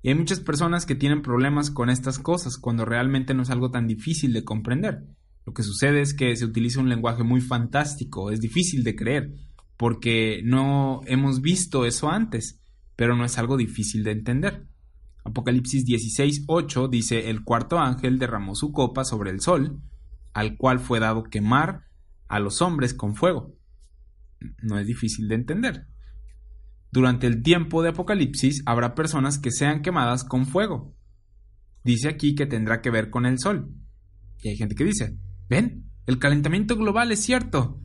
Y 0.00 0.10
hay 0.10 0.14
muchas 0.14 0.38
personas 0.38 0.86
que 0.86 0.94
tienen 0.94 1.22
problemas 1.22 1.72
con 1.72 1.90
estas 1.90 2.20
cosas 2.20 2.56
cuando 2.56 2.84
realmente 2.84 3.34
no 3.34 3.42
es 3.42 3.50
algo 3.50 3.72
tan 3.72 3.88
difícil 3.88 4.32
de 4.32 4.44
comprender. 4.44 5.04
Lo 5.44 5.52
que 5.52 5.64
sucede 5.64 6.02
es 6.02 6.14
que 6.14 6.36
se 6.36 6.44
utiliza 6.44 6.78
un 6.78 6.88
lenguaje 6.88 7.24
muy 7.24 7.40
fantástico, 7.40 8.30
es 8.30 8.38
difícil 8.38 8.84
de 8.84 8.94
creer, 8.94 9.34
porque 9.76 10.40
no 10.44 11.00
hemos 11.06 11.40
visto 11.40 11.84
eso 11.84 12.12
antes, 12.12 12.60
pero 12.94 13.16
no 13.16 13.24
es 13.24 13.38
algo 13.38 13.56
difícil 13.56 14.04
de 14.04 14.12
entender. 14.12 14.68
Apocalipsis 15.24 15.84
16.8 15.86 16.88
dice, 16.88 17.30
el 17.30 17.44
cuarto 17.44 17.78
ángel 17.78 18.18
derramó 18.18 18.54
su 18.54 18.72
copa 18.72 19.04
sobre 19.04 19.30
el 19.30 19.40
sol, 19.40 19.80
al 20.32 20.56
cual 20.56 20.80
fue 20.80 21.00
dado 21.00 21.24
quemar 21.24 21.84
a 22.28 22.40
los 22.40 22.62
hombres 22.62 22.94
con 22.94 23.14
fuego 23.14 23.56
no 24.62 24.78
es 24.78 24.86
difícil 24.86 25.28
de 25.28 25.34
entender. 25.34 25.86
Durante 26.90 27.26
el 27.26 27.42
tiempo 27.42 27.82
de 27.82 27.90
Apocalipsis 27.90 28.62
habrá 28.66 28.94
personas 28.94 29.38
que 29.38 29.50
sean 29.50 29.82
quemadas 29.82 30.24
con 30.24 30.46
fuego. 30.46 30.94
Dice 31.84 32.08
aquí 32.08 32.34
que 32.34 32.46
tendrá 32.46 32.80
que 32.80 32.90
ver 32.90 33.10
con 33.10 33.26
el 33.26 33.38
sol. 33.38 33.74
Y 34.42 34.48
hay 34.48 34.56
gente 34.56 34.74
que 34.74 34.84
dice, 34.84 35.16
ven, 35.48 35.90
el 36.06 36.18
calentamiento 36.18 36.76
global 36.76 37.12
es 37.12 37.20
cierto, 37.20 37.80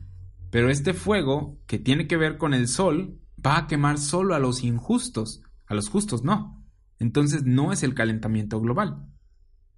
pero 0.50 0.70
este 0.70 0.92
fuego 0.92 1.58
que 1.66 1.78
tiene 1.78 2.06
que 2.06 2.16
ver 2.16 2.36
con 2.36 2.52
el 2.52 2.68
sol 2.68 3.18
va 3.44 3.58
a 3.58 3.66
quemar 3.66 3.98
solo 3.98 4.34
a 4.34 4.38
los 4.38 4.62
injustos, 4.62 5.40
a 5.66 5.74
los 5.74 5.88
justos 5.88 6.22
no. 6.22 6.57
Entonces 6.98 7.44
no 7.44 7.72
es 7.72 7.82
el 7.82 7.94
calentamiento 7.94 8.60
global. 8.60 9.06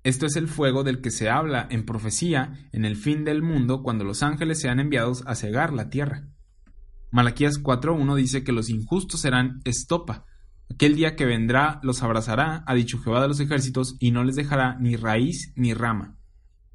Esto 0.03 0.25
es 0.25 0.37
el 0.37 0.49
fuego 0.49 0.83
del 0.83 1.03
que 1.03 1.11
se 1.11 1.29
habla 1.29 1.67
en 1.71 1.85
profecía 1.85 2.69
en 2.73 2.85
el 2.85 2.97
fin 2.97 3.25
del 3.25 3.43
mundo 3.43 3.83
cuando 3.83 4.05
los 4.05 4.23
ángeles 4.23 4.59
sean 4.61 4.81
enviados 4.81 5.23
a 5.27 5.35
cegar 5.35 5.73
la 5.75 5.91
tierra. 5.91 6.29
Malaquías 7.11 7.63
4.1 7.63 8.15
dice 8.15 8.43
que 8.43 8.53
los 8.53 8.71
injustos 8.71 9.21
serán 9.21 9.61
estopa. 9.65 10.25
Aquel 10.73 10.95
día 10.95 11.17
que 11.17 11.27
vendrá 11.27 11.81
los 11.83 12.03
abrazará, 12.03 12.63
ha 12.67 12.75
dicho 12.75 12.99
Jehová 12.99 13.21
de 13.21 13.29
los 13.29 13.41
ejércitos, 13.41 13.97
y 13.99 14.13
no 14.13 14.25
les 14.25 14.37
dejará 14.37 14.79
ni 14.79 14.97
raíz 14.97 15.53
ni 15.57 15.75
rama. 15.75 16.17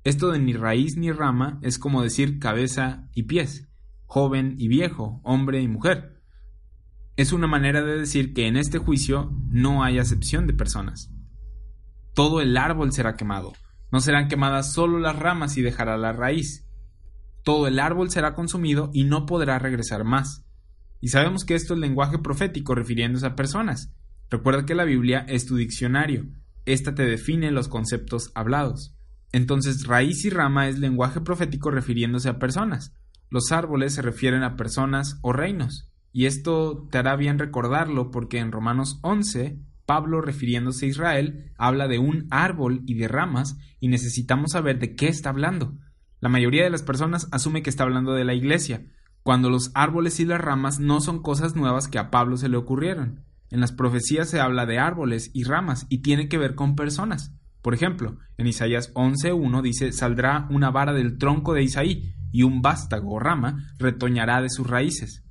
Esto 0.04 0.32
de 0.32 0.40
ni 0.40 0.54
raíz 0.54 0.98
ni 0.98 1.12
rama 1.12 1.58
es 1.64 1.80
como 1.80 2.04
decir 2.04 2.38
cabeza 2.38 3.10
y 3.16 3.24
pies, 3.24 3.70
joven 4.06 4.56
y 4.60 4.68
viejo, 4.68 5.20
hombre 5.24 5.62
y 5.62 5.68
mujer. 5.68 6.15
Es 7.18 7.32
una 7.32 7.48
manera 7.48 7.82
de 7.82 7.98
decir 7.98 8.34
que 8.34 8.48
en 8.48 8.58
este 8.58 8.78
juicio 8.78 9.32
no 9.50 9.84
hay 9.84 10.00
acepción 10.00 10.48
de 10.48 10.54
personas. 10.54 11.12
Todo 12.14 12.42
el 12.42 12.58
árbol 12.58 12.92
será 12.92 13.16
quemado. 13.16 13.54
No 13.92 14.00
serán 14.02 14.28
quemadas 14.28 14.74
solo 14.74 15.00
las 15.00 15.18
ramas 15.18 15.58
y 15.58 15.62
dejará 15.62 15.98
la 15.98 16.12
raíz 16.12 16.66
todo 17.46 17.68
el 17.68 17.80
árbol 17.80 18.10
será 18.10 18.34
consumido 18.34 18.90
y 18.92 19.04
no 19.04 19.28
podrá 19.28 19.60
regresar 19.60 20.04
más. 20.04 20.44
Y 21.00 21.10
sabemos 21.10 21.46
que 21.46 21.54
esto 21.54 21.76
es 21.76 21.80
lenguaje 21.80 22.18
profético 22.18 22.74
refiriéndose 22.74 23.28
a 23.28 23.36
personas. 23.36 23.94
Recuerda 24.32 24.66
que 24.66 24.74
la 24.74 24.84
Biblia 24.84 25.24
es 25.30 25.46
tu 25.46 25.56
diccionario. 25.56 26.26
Esta 26.66 26.96
te 26.96 27.06
define 27.06 27.52
los 27.52 27.68
conceptos 27.68 28.32
hablados. 28.34 28.98
Entonces, 29.32 29.86
raíz 29.86 30.26
y 30.26 30.32
rama 30.32 30.68
es 30.68 30.80
lenguaje 30.80 31.22
profético 31.22 31.70
refiriéndose 31.70 32.30
a 32.30 32.40
personas. 32.40 32.96
Los 33.30 33.52
árboles 33.52 33.94
se 33.94 34.02
refieren 34.02 34.42
a 34.42 34.56
personas 34.56 35.20
o 35.22 35.32
reinos. 35.32 35.92
Y 36.18 36.28
esto 36.28 36.88
te 36.90 36.98
hará 36.98 37.18
bien 37.18 37.40
recordarlo 37.40 38.10
porque 38.10 38.40
en 38.40 38.54
Romanos 38.54 39.00
11, 39.02 39.60
Pablo, 39.86 40.22
refiriéndose 40.22 40.86
a 40.86 40.88
Israel, 40.88 41.52
habla 41.58 41.90
de 41.90 42.00
un 42.00 42.28
árbol 42.30 42.84
y 42.86 42.94
de 42.94 43.10
ramas 43.10 43.58
y 43.82 43.90
necesitamos 43.90 44.52
saber 44.52 44.80
de 44.80 44.96
qué 44.96 45.10
está 45.10 45.32
hablando. 45.32 45.78
La 46.22 46.30
mayoría 46.30 46.64
de 46.64 46.70
las 46.70 46.84
personas 46.84 47.28
asume 47.34 47.64
que 47.64 47.70
está 47.70 47.84
hablando 47.84 48.14
de 48.14 48.24
la 48.24 48.34
iglesia, 48.34 48.86
cuando 49.24 49.50
los 49.50 49.72
árboles 49.74 50.22
y 50.22 50.26
las 50.26 50.40
ramas 50.40 50.80
no 50.80 51.02
son 51.02 51.22
cosas 51.22 51.58
nuevas 51.58 51.90
que 51.90 52.00
a 52.00 52.12
Pablo 52.12 52.38
se 52.38 52.48
le 52.48 52.56
ocurrieron. 52.56 53.26
En 53.50 53.60
las 53.60 53.74
profecías 53.74 54.30
se 54.30 54.40
habla 54.40 54.66
de 54.66 54.80
árboles 54.80 55.32
y 55.34 55.44
ramas 55.44 55.86
y 55.90 55.98
tiene 55.98 56.30
que 56.30 56.38
ver 56.38 56.56
con 56.56 56.78
personas. 56.78 57.36
Por 57.62 57.74
ejemplo, 57.74 58.20
en 58.38 58.48
Isaías 58.48 58.94
11.1 58.94 59.62
dice, 59.62 59.92
saldrá 59.92 60.48
una 60.50 60.72
vara 60.72 60.94
del 60.94 61.18
tronco 61.18 61.54
de 61.54 61.64
Isaí 61.64 62.16
y 62.32 62.44
un 62.44 62.62
vástago 62.62 63.16
o 63.16 63.20
rama 63.20 63.68
retoñará 63.80 64.42
de 64.42 64.50
sus 64.50 64.66
raíces. 64.66 65.25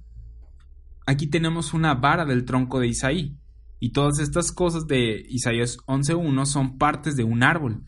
Aquí 1.07 1.27
tenemos 1.27 1.75
una 1.75 1.95
vara 1.95 2.25
del 2.25 2.45
tronco 2.45 2.81
de 2.81 2.89
Isaí, 2.89 3.39
y 3.81 3.93
todas 3.93 4.19
estas 4.19 4.53
cosas 4.53 4.87
de 4.87 5.25
Isaías 5.29 5.79
11.1 5.87 6.47
son 6.47 6.79
partes 6.79 7.17
de 7.17 7.25
un 7.25 7.43
árbol, 7.43 7.85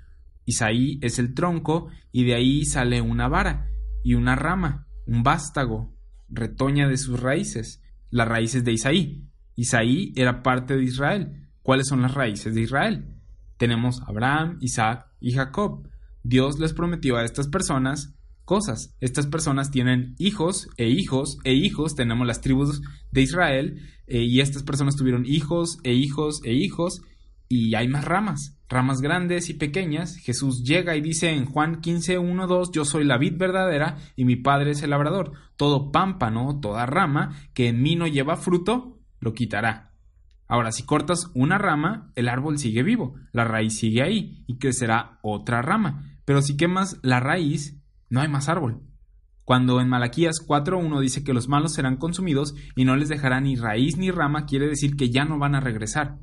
Isaí 0.47 1.01
es 1.03 1.19
el 1.19 1.35
tronco 1.35 1.89
y 2.13 2.25
de 2.25 2.35
ahí 2.35 2.65
sale 2.65 3.03
una 3.03 3.29
vara 3.29 3.69
y 4.05 4.15
una 4.15 4.37
rama, 4.37 4.87
un 5.05 5.25
vástago, 5.25 5.93
retoña 6.29 6.89
de 6.89 6.97
sus 6.97 7.21
raíces, 7.21 7.83
las 8.11 8.29
raíces 8.29 8.65
de 8.65 8.73
Isaí. 8.73 9.29
Isaí 9.57 10.13
era 10.15 10.43
parte 10.45 10.77
de 10.77 10.85
Israel. 10.85 11.49
¿Cuáles 11.63 11.89
son 11.89 12.01
las 12.03 12.15
raíces 12.15 12.55
de 12.55 12.61
Israel? 12.61 13.17
Tenemos 13.57 14.01
Abraham, 14.07 14.59
Isaac 14.61 15.09
y 15.19 15.33
Jacob. 15.33 15.89
Dios 16.23 16.61
les 16.61 16.73
prometió 16.73 17.17
a 17.17 17.25
estas 17.25 17.49
personas 17.49 18.16
cosas. 18.47 18.97
Estas 19.01 19.27
personas 19.27 19.71
tienen 19.71 20.15
hijos 20.19 20.71
e 20.79 20.89
hijos 20.89 21.37
e 21.45 21.53
hijos. 21.53 21.95
Tenemos 21.95 22.27
las 22.27 22.41
tribus 22.41 22.81
de 23.13 23.21
Israel 23.21 23.83
eh, 24.07 24.23
y 24.23 24.41
estas 24.41 24.63
personas 24.63 24.97
tuvieron 24.97 25.27
hijos 25.27 25.79
e 25.83 25.93
hijos 25.93 26.41
e 26.45 26.55
hijos 26.55 27.03
y 27.49 27.75
hay 27.75 27.87
más 27.89 28.05
ramas, 28.05 28.59
ramas 28.69 29.01
grandes 29.01 29.51
y 29.51 29.55
pequeñas. 29.55 30.17
Jesús 30.17 30.65
llega 30.65 30.97
y 30.97 31.01
dice 31.01 31.31
en 31.31 31.45
Juan 31.45 31.81
15, 31.81 32.19
1, 32.19 32.47
2, 32.47 32.73
yo 32.73 32.85
soy 32.85 33.05
la 33.05 33.19
vid 33.19 33.37
verdadera 33.37 33.99
y 34.17 34.25
mi 34.25 34.37
padre 34.37 34.71
es 34.71 34.83
el 34.83 34.91
labrador. 34.91 35.33
Todo 35.57 35.93
pámpano, 35.93 36.59
toda 36.61 36.87
rama 36.87 37.37
que 37.53 37.69
en 37.69 37.83
mí 37.83 37.97
no 37.97 38.07
lleva 38.07 38.37
fruto, 38.37 38.99
lo 39.21 39.35
quitará. 39.35 39.93
Ahora, 40.49 40.71
si 40.71 40.85
cortas 40.85 41.31
una 41.35 41.59
rama, 41.59 42.13
el 42.15 42.29
árbol 42.29 42.59
sigue 42.59 42.85
vivo, 42.85 43.17
la 43.33 43.45
raíz 43.45 43.79
sigue 43.79 44.03
ahí 44.03 44.45
y 44.47 44.59
crecerá 44.59 45.19
otra 45.23 45.61
rama. 45.61 46.21
Pero 46.25 46.41
si 46.41 46.57
quemas 46.57 46.99
la 47.03 47.19
raíz, 47.19 47.83
no 48.09 48.21
hay 48.21 48.29
más 48.29 48.49
árbol. 48.49 48.83
Cuando 49.45 49.81
en 49.81 49.89
Malaquías 49.89 50.37
4.1 50.45 51.01
dice 51.01 51.23
que 51.23 51.33
los 51.33 51.49
malos 51.49 51.73
serán 51.75 51.97
consumidos 51.97 52.55
y 52.75 52.85
no 52.85 52.97
les 52.97 53.09
dejará 53.09 53.41
ni 53.41 53.55
raíz 53.55 53.97
ni 53.97 54.11
rama, 54.11 54.45
quiere 54.45 54.67
decir 54.67 54.97
que 54.97 55.11
ya 55.11 55.25
no 55.25 55.39
van 55.39 55.55
a 55.55 55.61
regresar. 55.61 56.19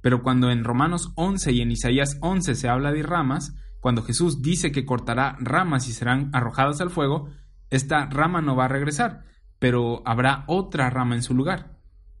Pero 0.00 0.22
cuando 0.22 0.50
en 0.50 0.64
Romanos 0.64 1.12
11 1.16 1.52
y 1.52 1.60
en 1.60 1.70
Isaías 1.70 2.16
11 2.22 2.54
se 2.54 2.68
habla 2.68 2.92
de 2.92 3.02
ramas, 3.02 3.54
cuando 3.80 4.02
Jesús 4.02 4.42
dice 4.42 4.72
que 4.72 4.84
cortará 4.84 5.36
ramas 5.40 5.88
y 5.88 5.92
serán 5.92 6.30
arrojadas 6.32 6.80
al 6.80 6.90
fuego, 6.90 7.28
esta 7.70 8.06
rama 8.06 8.40
no 8.40 8.56
va 8.56 8.64
a 8.64 8.68
regresar, 8.68 9.24
pero 9.58 10.02
habrá 10.06 10.44
otra 10.46 10.88
rama 10.90 11.14
en 11.14 11.22
su 11.22 11.34
lugar. 11.34 11.78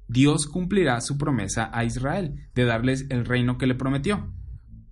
Dios 0.08 0.46
cumplirá 0.46 1.00
su 1.00 1.18
promesa 1.18 1.70
a 1.72 1.84
Israel 1.84 2.48
de 2.54 2.64
darles 2.64 3.06
el 3.10 3.24
reino 3.24 3.58
que 3.58 3.66
le 3.66 3.74
prometió. 3.74 4.32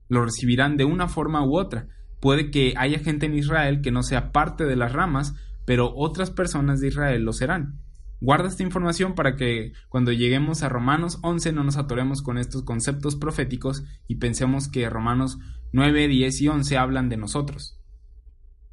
Lo 0.09 0.25
recibirán 0.25 0.77
de 0.77 0.85
una 0.85 1.09
forma 1.09 1.45
u 1.45 1.59
otra. 1.59 1.89
Puede 2.21 2.51
que 2.51 2.75
haya 2.77 2.99
gente 2.99 3.27
en 3.27 3.35
Israel 3.35 3.81
que 3.83 3.91
no 3.91 4.03
sea 4.03 4.33
parte 4.33 4.65
de 4.65 4.77
las 4.77 4.93
ramas, 4.93 5.35
pero 5.65 5.93
otras 5.95 6.31
personas 6.31 6.81
de 6.81 6.89
Israel 6.89 7.23
lo 7.23 7.33
serán. 7.33 7.81
Guarda 8.21 8.49
esta 8.49 8.63
información 8.63 9.15
para 9.15 9.37
que 9.37 9.73
cuando 9.89 10.11
lleguemos 10.11 10.63
a 10.63 10.71
Romanos 10.71 11.19
11 11.23 11.53
no 11.53 11.65
nos 11.65 11.77
atoremos 11.77 12.23
con 12.23 12.39
estos 12.39 12.63
conceptos 12.63 13.15
proféticos 13.17 13.85
y 14.09 14.17
pensemos 14.17 14.69
que 14.69 14.89
Romanos 14.89 15.39
9, 15.73 16.09
10 16.09 16.41
y 16.41 16.49
11 16.49 16.79
hablan 16.79 17.11
de 17.11 17.19
nosotros. 17.19 17.79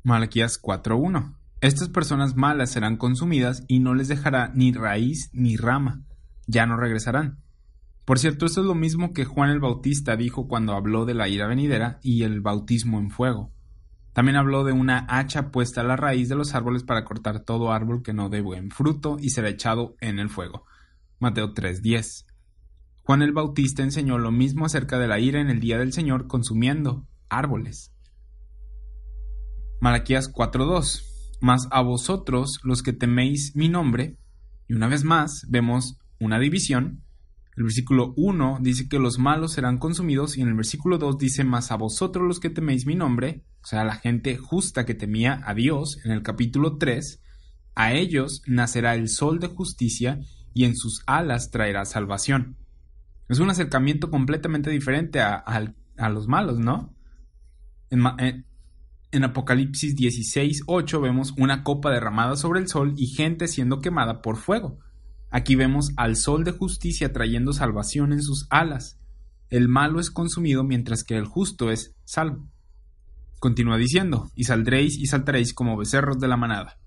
Malaquías 0.03 0.61
4.1 0.61 1.35
Estas 1.59 1.89
personas 1.89 2.35
malas 2.35 2.71
serán 2.71 2.95
consumidas 2.95 3.65
y 3.67 3.79
no 3.79 3.93
les 3.93 4.07
dejará 4.07 4.51
ni 4.55 4.71
raíz 4.71 5.29
ni 5.33 5.57
rama. 5.57 6.03
Ya 6.47 6.65
no 6.65 6.77
regresarán. 6.77 7.42
Por 8.05 8.19
cierto, 8.19 8.45
esto 8.45 8.61
es 8.61 8.67
lo 8.67 8.75
mismo 8.75 9.13
que 9.13 9.23
Juan 9.23 9.49
el 9.49 9.59
Bautista 9.59 10.17
dijo 10.17 10.47
cuando 10.47 10.73
habló 10.73 11.05
de 11.05 11.13
la 11.13 11.29
ira 11.29 11.47
venidera 11.47 11.99
y 12.03 12.23
el 12.23 12.41
bautismo 12.41 12.99
en 12.99 13.09
fuego. 13.09 13.53
También 14.11 14.35
habló 14.35 14.63
de 14.63 14.73
una 14.73 15.05
hacha 15.09 15.51
puesta 15.51 15.81
a 15.81 15.83
la 15.85 15.95
raíz 15.95 16.29
de 16.29 16.35
los 16.35 16.53
árboles 16.53 16.83
para 16.83 17.05
cortar 17.05 17.39
todo 17.39 17.71
árbol 17.71 18.03
que 18.03 18.13
no 18.13 18.29
dé 18.29 18.41
buen 18.41 18.71
fruto 18.71 19.17
y 19.19 19.29
será 19.29 19.49
echado 19.49 19.95
en 20.01 20.19
el 20.19 20.29
fuego. 20.29 20.65
Mateo 21.19 21.53
3:10. 21.53 22.25
Juan 23.03 23.21
el 23.21 23.31
Bautista 23.31 23.83
enseñó 23.83 24.17
lo 24.17 24.31
mismo 24.31 24.65
acerca 24.65 24.99
de 24.99 25.07
la 25.07 25.19
ira 25.19 25.39
en 25.41 25.49
el 25.49 25.59
día 25.59 25.77
del 25.77 25.93
Señor 25.93 26.27
consumiendo 26.27 27.07
árboles. 27.29 27.93
Malaquías 29.81 30.31
4:2. 30.31 31.03
Mas 31.41 31.67
a 31.71 31.81
vosotros 31.81 32.59
los 32.63 32.83
que 32.83 32.93
teméis 32.93 33.55
mi 33.55 33.67
nombre, 33.67 34.17
y 34.67 34.73
una 34.75 34.87
vez 34.87 35.03
más 35.03 35.45
vemos 35.49 35.99
una 36.19 36.39
división, 36.39 37.03
el 37.55 37.63
versículo 37.63 38.13
1 38.17 38.59
dice 38.61 38.89
que 38.89 38.97
los 38.97 39.19
malos 39.19 39.53
serán 39.53 39.77
consumidos 39.77 40.37
y 40.37 40.41
en 40.41 40.47
el 40.47 40.55
versículo 40.55 40.97
2 40.97 41.17
dice, 41.17 41.43
mas 41.43 41.71
a 41.71 41.75
vosotros 41.75 42.27
los 42.27 42.39
que 42.39 42.49
teméis 42.49 42.85
mi 42.85 42.95
nombre, 42.95 43.43
o 43.61 43.67
sea, 43.67 43.83
la 43.83 43.95
gente 43.95 44.37
justa 44.37 44.85
que 44.85 44.95
temía 44.95 45.41
a 45.45 45.53
Dios, 45.53 45.99
en 46.03 46.11
el 46.11 46.23
capítulo 46.23 46.77
3, 46.77 47.21
a 47.75 47.93
ellos 47.93 48.41
nacerá 48.47 48.95
el 48.95 49.07
sol 49.07 49.39
de 49.39 49.47
justicia 49.47 50.19
y 50.53 50.65
en 50.65 50.75
sus 50.75 51.03
alas 51.05 51.51
traerá 51.51 51.85
salvación. 51.85 52.57
Es 53.29 53.39
un 53.39 53.49
acercamiento 53.49 54.09
completamente 54.09 54.69
diferente 54.69 55.21
a, 55.21 55.73
los 56.09 56.27
malos, 56.27 56.59
¿no? 56.59 56.93
En, 57.89 58.03
en, 59.11 59.23
Apocalipsis 59.23 59.95
16, 59.95 60.63
8 60.65 61.01
vemos 61.01 61.33
una 61.37 61.63
copa 61.63 61.91
derramada 61.91 62.35
sobre 62.35 62.59
el 62.59 62.67
sol 62.67 62.93
y 62.97 63.07
gente 63.07 63.47
siendo 63.47 63.79
quemada 63.79 64.21
por 64.21 64.37
fuego. 64.37 64.79
Aquí 65.35 65.55
vemos 65.55 65.93
al 65.97 66.15
sol 66.15 66.43
de 66.43 66.51
justicia 66.51 67.11
trayendo 67.11 67.53
salvación 67.53 68.13
en 68.13 68.21
sus 68.21 68.45
alas. 68.51 68.99
El 69.49 69.67
malo 69.67 69.99
es 69.99 70.11
consumido 70.11 70.63
mientras 70.63 71.03
que 71.03 71.17
el 71.17 71.25
justo 71.25 71.71
es 71.71 71.95
salvo. 72.05 72.47
Continúa 73.39 73.77
diciendo, 73.77 74.29
y 74.35 74.43
saldréis 74.43 74.95
y 74.95 75.07
saltaréis 75.07 75.55
como 75.55 75.75
becerros 75.75 76.19
de 76.19 76.27
la 76.27 76.37
manada. 76.37 76.77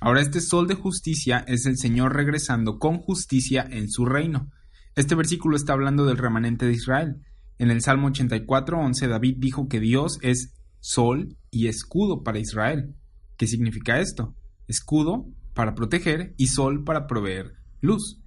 Ahora 0.00 0.22
este 0.22 0.40
sol 0.40 0.66
de 0.66 0.76
justicia 0.76 1.44
es 1.46 1.66
el 1.66 1.76
Señor 1.76 2.16
regresando 2.16 2.78
con 2.78 3.00
justicia 3.00 3.68
en 3.70 3.90
su 3.90 4.06
reino. 4.06 4.50
Este 4.96 5.14
versículo 5.14 5.54
está 5.54 5.74
hablando 5.74 6.06
del 6.06 6.16
remanente 6.16 6.64
de 6.64 6.72
Israel. 6.72 7.16
En 7.58 7.70
el 7.70 7.82
Salmo 7.82 8.08
84.11 8.08 9.08
David 9.08 9.36
dijo 9.40 9.68
que 9.68 9.78
Dios 9.78 10.18
es 10.22 10.54
sol 10.80 11.36
y 11.50 11.66
escudo 11.66 12.22
para 12.22 12.38
Israel. 12.38 12.94
¿Qué 13.36 13.46
significa 13.46 14.00
esto? 14.00 14.34
Escudo 14.68 15.26
para 15.52 15.74
proteger 15.74 16.32
y 16.38 16.46
sol 16.46 16.82
para 16.82 17.06
proveer 17.06 17.57
luz. 17.80 18.20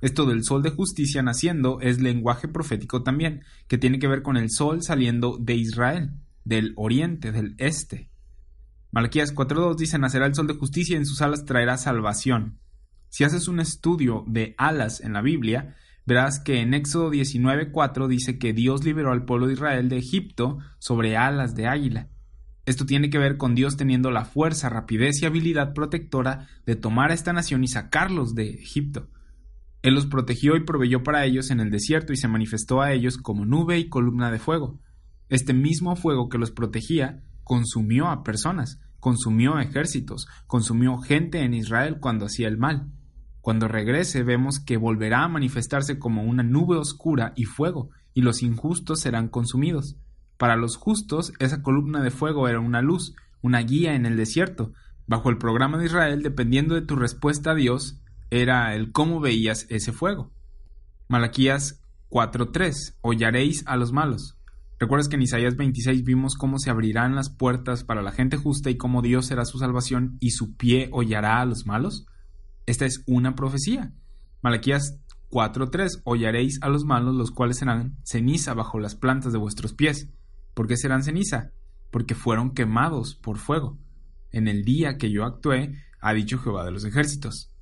Esto 0.00 0.26
del 0.26 0.44
sol 0.44 0.62
de 0.62 0.70
justicia 0.70 1.22
naciendo 1.22 1.80
es 1.80 2.00
lenguaje 2.00 2.46
profético 2.46 3.02
también, 3.02 3.42
que 3.66 3.78
tiene 3.78 3.98
que 3.98 4.08
ver 4.08 4.22
con 4.22 4.36
el 4.36 4.50
sol 4.50 4.82
saliendo 4.82 5.38
de 5.38 5.54
Israel, 5.54 6.12
del 6.44 6.72
oriente, 6.76 7.32
del 7.32 7.54
este. 7.58 8.08
Malaquías 8.90 9.34
4.2 9.34 9.76
dice, 9.76 9.98
nacerá 9.98 10.26
el 10.26 10.34
sol 10.34 10.46
de 10.46 10.54
justicia 10.54 10.94
y 10.94 10.98
en 10.98 11.06
sus 11.06 11.20
alas 11.20 11.44
traerá 11.44 11.76
salvación. 11.76 12.58
Si 13.08 13.24
haces 13.24 13.48
un 13.48 13.60
estudio 13.60 14.24
de 14.26 14.54
alas 14.56 15.00
en 15.00 15.12
la 15.12 15.22
Biblia, 15.22 15.74
verás 16.06 16.40
que 16.40 16.60
en 16.60 16.74
Éxodo 16.74 17.10
19.4 17.10 18.06
dice 18.06 18.38
que 18.38 18.52
Dios 18.52 18.84
liberó 18.84 19.12
al 19.12 19.24
pueblo 19.24 19.46
de 19.46 19.54
Israel 19.54 19.88
de 19.88 19.98
Egipto 19.98 20.58
sobre 20.78 21.16
alas 21.16 21.54
de 21.54 21.66
águila. 21.66 22.08
Esto 22.68 22.84
tiene 22.84 23.08
que 23.08 23.16
ver 23.16 23.38
con 23.38 23.54
Dios 23.54 23.78
teniendo 23.78 24.10
la 24.10 24.26
fuerza, 24.26 24.68
rapidez 24.68 25.22
y 25.22 25.24
habilidad 25.24 25.72
protectora 25.72 26.48
de 26.66 26.76
tomar 26.76 27.10
a 27.10 27.14
esta 27.14 27.32
nación 27.32 27.64
y 27.64 27.66
sacarlos 27.66 28.34
de 28.34 28.50
Egipto. 28.50 29.08
Él 29.80 29.94
los 29.94 30.04
protegió 30.04 30.54
y 30.54 30.66
proveyó 30.66 31.02
para 31.02 31.24
ellos 31.24 31.50
en 31.50 31.60
el 31.60 31.70
desierto 31.70 32.12
y 32.12 32.18
se 32.18 32.28
manifestó 32.28 32.82
a 32.82 32.92
ellos 32.92 33.16
como 33.16 33.46
nube 33.46 33.78
y 33.78 33.88
columna 33.88 34.30
de 34.30 34.38
fuego. 34.38 34.82
Este 35.30 35.54
mismo 35.54 35.96
fuego 35.96 36.28
que 36.28 36.36
los 36.36 36.50
protegía 36.50 37.22
consumió 37.42 38.08
a 38.08 38.22
personas, 38.22 38.82
consumió 39.00 39.58
ejércitos, 39.58 40.26
consumió 40.46 40.98
gente 40.98 41.40
en 41.40 41.54
Israel 41.54 41.96
cuando 42.00 42.26
hacía 42.26 42.48
el 42.48 42.58
mal. 42.58 42.92
Cuando 43.40 43.66
regrese 43.66 44.24
vemos 44.24 44.60
que 44.60 44.76
volverá 44.76 45.24
a 45.24 45.28
manifestarse 45.28 45.98
como 45.98 46.22
una 46.22 46.42
nube 46.42 46.76
oscura 46.76 47.32
y 47.34 47.44
fuego, 47.44 47.88
y 48.12 48.20
los 48.20 48.42
injustos 48.42 49.00
serán 49.00 49.28
consumidos. 49.28 49.96
Para 50.38 50.56
los 50.56 50.76
justos, 50.76 51.32
esa 51.40 51.62
columna 51.62 52.00
de 52.00 52.12
fuego 52.12 52.48
era 52.48 52.60
una 52.60 52.80
luz, 52.80 53.14
una 53.42 53.58
guía 53.60 53.94
en 53.94 54.06
el 54.06 54.16
desierto. 54.16 54.72
Bajo 55.06 55.30
el 55.30 55.38
programa 55.38 55.78
de 55.78 55.86
Israel, 55.86 56.22
dependiendo 56.22 56.74
de 56.74 56.82
tu 56.82 56.94
respuesta 56.96 57.50
a 57.50 57.54
Dios, 57.54 58.00
era 58.30 58.74
el 58.74 58.92
cómo 58.92 59.20
veías 59.20 59.66
ese 59.68 59.92
fuego. 59.92 60.32
Malaquías 61.08 61.82
4:3 62.08 62.96
Hollaréis 63.00 63.64
a 63.66 63.76
los 63.76 63.92
malos. 63.92 64.38
¿Recuerdas 64.78 65.08
que 65.08 65.16
en 65.16 65.22
Isaías 65.22 65.56
26 65.56 66.04
vimos 66.04 66.36
cómo 66.36 66.60
se 66.60 66.70
abrirán 66.70 67.16
las 67.16 67.30
puertas 67.30 67.82
para 67.82 68.02
la 68.02 68.12
gente 68.12 68.36
justa 68.36 68.70
y 68.70 68.76
cómo 68.76 69.02
Dios 69.02 69.26
será 69.26 69.44
su 69.44 69.58
salvación 69.58 70.18
y 70.20 70.30
su 70.30 70.56
pie 70.56 70.88
hollará 70.92 71.40
a 71.40 71.46
los 71.46 71.66
malos? 71.66 72.06
Esta 72.66 72.86
es 72.86 73.02
una 73.06 73.34
profecía. 73.34 73.92
Malaquías 74.40 75.00
4:3 75.30 76.02
Hollaréis 76.04 76.62
a 76.62 76.68
los 76.68 76.84
malos, 76.84 77.16
los 77.16 77.32
cuales 77.32 77.56
serán 77.56 77.96
ceniza 78.04 78.54
bajo 78.54 78.78
las 78.78 78.94
plantas 78.94 79.32
de 79.32 79.38
vuestros 79.38 79.72
pies. 79.72 80.10
¿Por 80.58 80.66
qué 80.66 80.76
serán 80.76 81.04
ceniza? 81.04 81.52
Porque 81.92 82.16
fueron 82.16 82.50
quemados 82.50 83.14
por 83.14 83.38
fuego. 83.38 83.78
En 84.32 84.48
el 84.48 84.64
día 84.64 84.98
que 84.98 85.12
yo 85.12 85.24
actué, 85.24 85.76
ha 86.00 86.12
dicho 86.12 86.40
Jehová 86.40 86.64
de 86.64 86.72
los 86.72 86.84
ejércitos. 86.84 87.54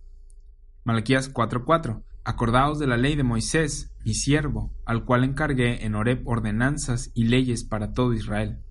Malaquías 0.83 1.31
4:4 1.31 2.03
Acordaos 2.25 2.79
de 2.79 2.87
la 2.87 2.97
ley 2.97 3.15
de 3.15 3.23
Moisés, 3.23 3.93
mi 4.03 4.15
siervo, 4.15 4.73
al 4.87 5.05
cual 5.05 5.25
encargué 5.25 5.85
en 5.85 5.95
Horeb 5.95 6.27
ordenanzas 6.27 7.11
y 7.13 7.25
leyes 7.25 7.65
para 7.65 7.93
todo 7.93 8.15
Israel. 8.15 8.63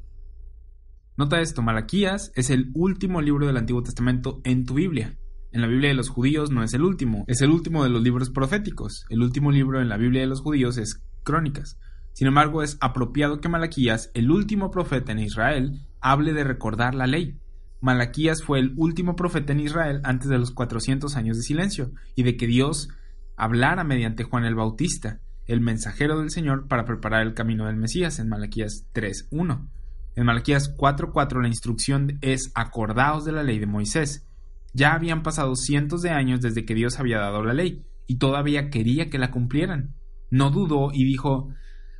Nota 1.18 1.40
esto, 1.40 1.62
Malaquías 1.62 2.32
es 2.34 2.50
el 2.50 2.72
último 2.74 3.22
libro 3.22 3.46
del 3.46 3.58
Antiguo 3.58 3.84
Testamento 3.84 4.42
en 4.44 4.66
tu 4.66 4.74
Biblia. 4.74 5.20
En 5.52 5.62
la 5.62 5.68
Biblia 5.68 5.90
de 5.90 5.96
los 5.96 6.10
judíos 6.10 6.50
no 6.50 6.64
es 6.64 6.74
el 6.74 6.82
último, 6.82 7.26
es 7.28 7.42
el 7.42 7.52
último 7.52 7.84
de 7.84 7.92
los 7.92 8.02
libros 8.02 8.32
proféticos. 8.32 9.06
El 9.10 9.22
último 9.22 9.52
libro 9.52 9.80
en 9.80 9.88
la 9.88 9.98
Biblia 9.98 10.22
de 10.22 10.28
los 10.28 10.42
judíos 10.42 10.80
es 10.80 11.04
Crónicas. 11.22 11.78
Sin 12.16 12.28
embargo, 12.28 12.64
es 12.64 12.78
apropiado 12.80 13.42
que 13.42 13.50
Malaquías, 13.50 14.10
el 14.14 14.32
último 14.32 14.72
profeta 14.72 15.12
en 15.12 15.20
Israel, 15.20 15.86
hable 16.00 16.32
de 16.32 16.46
recordar 16.46 16.96
la 16.96 17.08
ley. 17.08 17.38
Malaquías 17.82 18.42
fue 18.42 18.60
el 18.60 18.74
último 18.78 19.18
profeta 19.18 19.52
en 19.52 19.60
Israel 19.60 20.00
antes 20.06 20.30
de 20.30 20.38
los 20.38 20.52
400 20.52 21.14
años 21.18 21.36
de 21.36 21.44
silencio 21.44 21.92
y 22.16 22.24
de 22.24 22.38
que 22.38 22.48
Dios 22.48 22.88
hablara 23.36 23.84
mediante 23.84 24.24
Juan 24.24 24.46
el 24.46 24.56
Bautista, 24.56 25.20
el 25.46 25.60
mensajero 25.60 26.18
del 26.18 26.32
Señor 26.32 26.70
para 26.70 26.86
preparar 26.86 27.28
el 27.28 27.34
camino 27.34 27.66
del 27.66 27.76
Mesías 27.76 28.18
en 28.20 28.30
Malaquías 28.30 28.88
3.1. 28.94 29.68
En 30.16 30.26
Malaquías 30.26 30.74
4.4 30.74 31.42
la 31.42 31.50
instrucción 31.50 32.18
es 32.22 32.50
acordaos 32.56 33.26
de 33.26 33.34
la 33.34 33.44
ley 33.44 33.60
de 33.60 33.68
Moisés. 33.68 34.26
Ya 34.74 34.94
habían 34.94 35.22
pasado 35.22 35.58
cientos 35.58 36.02
de 36.02 36.12
años 36.12 36.40
desde 36.40 36.64
que 36.64 36.76
Dios 36.76 36.98
había 36.98 37.20
dado 37.20 37.44
la 37.44 37.54
ley 37.54 37.84
y 38.08 38.20
todavía 38.20 38.70
quería 38.70 39.10
que 39.10 39.20
la 39.20 39.32
cumplieran. 39.32 39.96
No 40.32 40.50
dudó 40.50 40.92
y 40.94 41.04
dijo 41.04 41.50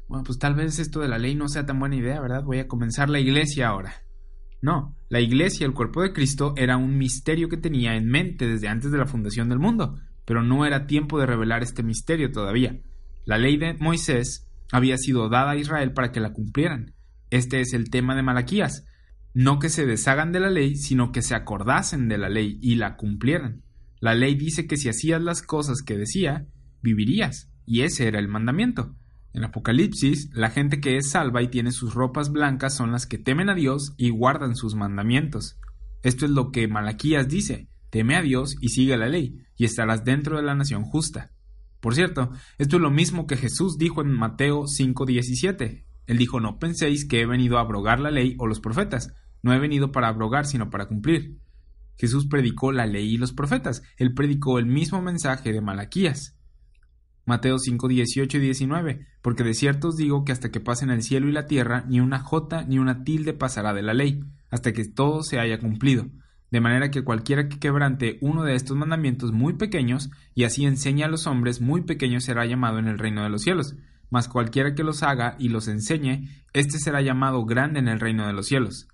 bueno, 0.08 0.24
pues 0.24 0.38
tal 0.38 0.56
vez 0.56 0.80
esto 0.80 1.00
de 1.00 1.08
la 1.08 1.18
ley 1.18 1.36
no 1.36 1.48
sea 1.48 1.66
tan 1.66 1.80
buena 1.80 1.96
idea, 1.96 2.22
¿verdad? 2.22 2.44
Voy 2.44 2.60
a 2.60 2.68
comenzar 2.68 3.10
la 3.10 3.20
iglesia 3.20 3.70
ahora. 3.70 3.94
No, 4.62 4.96
la 5.10 5.20
iglesia, 5.20 5.66
el 5.66 5.74
cuerpo 5.74 6.02
de 6.02 6.14
Cristo, 6.14 6.54
era 6.58 6.78
un 6.78 6.98
misterio 6.98 7.50
que 7.50 7.58
tenía 7.58 7.96
en 7.96 8.08
mente 8.08 8.48
desde 8.48 8.68
antes 8.68 8.92
de 8.92 8.98
la 8.98 9.06
fundación 9.06 9.50
del 9.50 9.60
mundo, 9.60 10.00
pero 10.26 10.42
no 10.42 10.66
era 10.66 10.88
tiempo 10.88 11.20
de 11.20 11.26
revelar 11.26 11.64
este 11.64 11.84
misterio 11.84 12.32
todavía. 12.32 12.80
La 13.26 13.38
ley 13.38 13.58
de 13.58 13.74
Moisés 13.76 14.48
había 14.72 14.98
sido 14.98 15.30
dada 15.30 15.52
a 15.52 15.58
Israel 15.58 15.94
para 15.94 16.12
que 16.12 16.20
la 16.20 16.34
cumplieran. 16.34 16.94
Este 17.30 17.62
es 17.62 17.74
el 17.74 17.90
tema 17.90 18.16
de 18.16 18.24
Malaquías. 18.24 18.86
No 19.34 19.60
que 19.60 19.70
se 19.70 19.86
deshagan 19.86 20.32
de 20.32 20.40
la 20.40 20.50
ley, 20.50 20.76
sino 20.76 21.12
que 21.12 21.22
se 21.22 21.36
acordasen 21.36 22.08
de 22.08 22.18
la 22.18 22.30
ley 22.30 22.58
y 22.62 22.76
la 22.76 22.96
cumplieran. 22.96 23.64
La 24.00 24.14
ley 24.14 24.36
dice 24.36 24.68
que 24.68 24.78
si 24.78 24.90
hacías 24.90 25.22
las 25.22 25.42
cosas 25.42 25.82
que 25.82 25.98
decía, 25.98 26.48
vivirías, 26.82 27.52
y 27.66 27.82
ese 27.82 28.08
era 28.08 28.20
el 28.20 28.28
mandamiento. 28.28 28.96
En 29.36 29.44
Apocalipsis, 29.44 30.30
la 30.34 30.50
gente 30.50 30.80
que 30.80 30.96
es 30.96 31.10
salva 31.10 31.42
y 31.42 31.50
tiene 31.50 31.74
sus 31.74 31.94
ropas 31.94 32.32
blancas 32.32 32.74
son 32.74 32.94
las 32.94 33.06
que 33.06 33.18
temen 33.18 33.50
a 33.50 33.54
Dios 33.54 33.94
y 33.98 34.10
guardan 34.10 34.56
sus 34.56 34.76
mandamientos. 34.76 35.60
Esto 36.04 36.24
es 36.24 36.32
lo 36.32 36.54
que 36.54 36.70
Malaquías 36.70 37.28
dice, 37.28 37.68
teme 37.90 38.16
a 38.16 38.22
Dios 38.22 38.56
y 38.62 38.70
sigue 38.70 38.96
la 38.96 39.10
ley, 39.10 39.46
y 39.58 39.66
estarás 39.66 40.06
dentro 40.06 40.38
de 40.38 40.44
la 40.44 40.56
nación 40.56 40.86
justa. 40.86 41.34
Por 41.82 41.96
cierto, 41.96 42.32
esto 42.58 42.78
es 42.78 42.82
lo 42.82 42.92
mismo 42.92 43.28
que 43.28 43.36
Jesús 43.36 43.78
dijo 43.78 44.02
en 44.02 44.14
Mateo 44.14 44.68
5:17. 44.68 45.84
Él 46.08 46.18
dijo, 46.18 46.40
no 46.40 46.58
penséis 46.58 47.06
que 47.06 47.20
he 47.20 47.26
venido 47.26 47.58
a 47.58 47.62
abrogar 47.62 48.00
la 48.00 48.12
ley 48.12 48.38
o 48.40 48.48
los 48.48 48.62
profetas. 48.62 49.14
No 49.44 49.52
he 49.54 49.60
venido 49.60 49.92
para 49.92 50.08
abrogar, 50.08 50.46
sino 50.46 50.70
para 50.70 50.88
cumplir. 50.88 51.42
Jesús 51.98 52.26
predicó 52.28 52.72
la 52.72 52.86
ley 52.86 53.14
y 53.14 53.18
los 53.18 53.34
profetas. 53.34 53.84
Él 53.98 54.14
predicó 54.14 54.60
el 54.60 54.66
mismo 54.66 55.02
mensaje 55.02 55.52
de 55.52 55.60
Malaquías. 55.60 56.35
Mateo 57.26 57.58
5, 57.58 57.88
18 57.88 58.38
y 58.38 58.42
19. 58.42 59.08
Porque 59.22 59.44
de 59.44 59.54
cierto 59.54 59.90
os 59.90 59.98
digo 59.98 60.24
que 60.24 60.32
hasta 60.32 60.52
que 60.52 60.60
pasen 60.60 60.90
el 60.90 61.02
cielo 61.02 61.28
y 61.28 61.32
la 61.32 61.48
tierra, 61.48 61.84
ni 61.88 62.00
una 62.00 62.20
jota 62.20 62.64
ni 62.64 62.80
una 62.80 63.04
tilde 63.04 63.34
pasará 63.34 63.74
de 63.74 63.82
la 63.82 63.94
ley, 63.94 64.24
hasta 64.50 64.74
que 64.74 64.86
todo 64.86 65.24
se 65.24 65.40
haya 65.40 65.60
cumplido. 65.60 66.08
De 66.52 66.62
manera 66.62 66.92
que 66.92 67.04
cualquiera 67.04 67.50
que 67.50 67.60
quebrante 67.60 68.18
uno 68.22 68.44
de 68.44 68.56
estos 68.56 68.78
mandamientos 68.78 69.32
muy 69.32 69.54
pequeños, 69.54 70.12
y 70.36 70.44
así 70.44 70.66
enseñe 70.66 71.04
a 71.04 71.08
los 71.08 71.28
hombres, 71.28 71.60
muy 71.60 71.82
pequeño 71.82 72.22
será 72.22 72.46
llamado 72.46 72.80
en 72.80 72.88
el 72.88 73.00
reino 73.00 73.24
de 73.24 73.30
los 73.30 73.42
cielos. 73.42 73.76
Mas 74.12 74.28
cualquiera 74.28 74.76
que 74.76 74.84
los 74.84 75.02
haga 75.02 75.36
y 75.40 75.50
los 75.50 75.68
enseñe, 75.68 76.30
éste 76.54 76.78
será 76.78 77.02
llamado 77.02 77.44
grande 77.46 77.80
en 77.80 77.88
el 77.88 78.00
reino 78.00 78.28
de 78.28 78.34
los 78.34 78.48
cielos. 78.48 78.88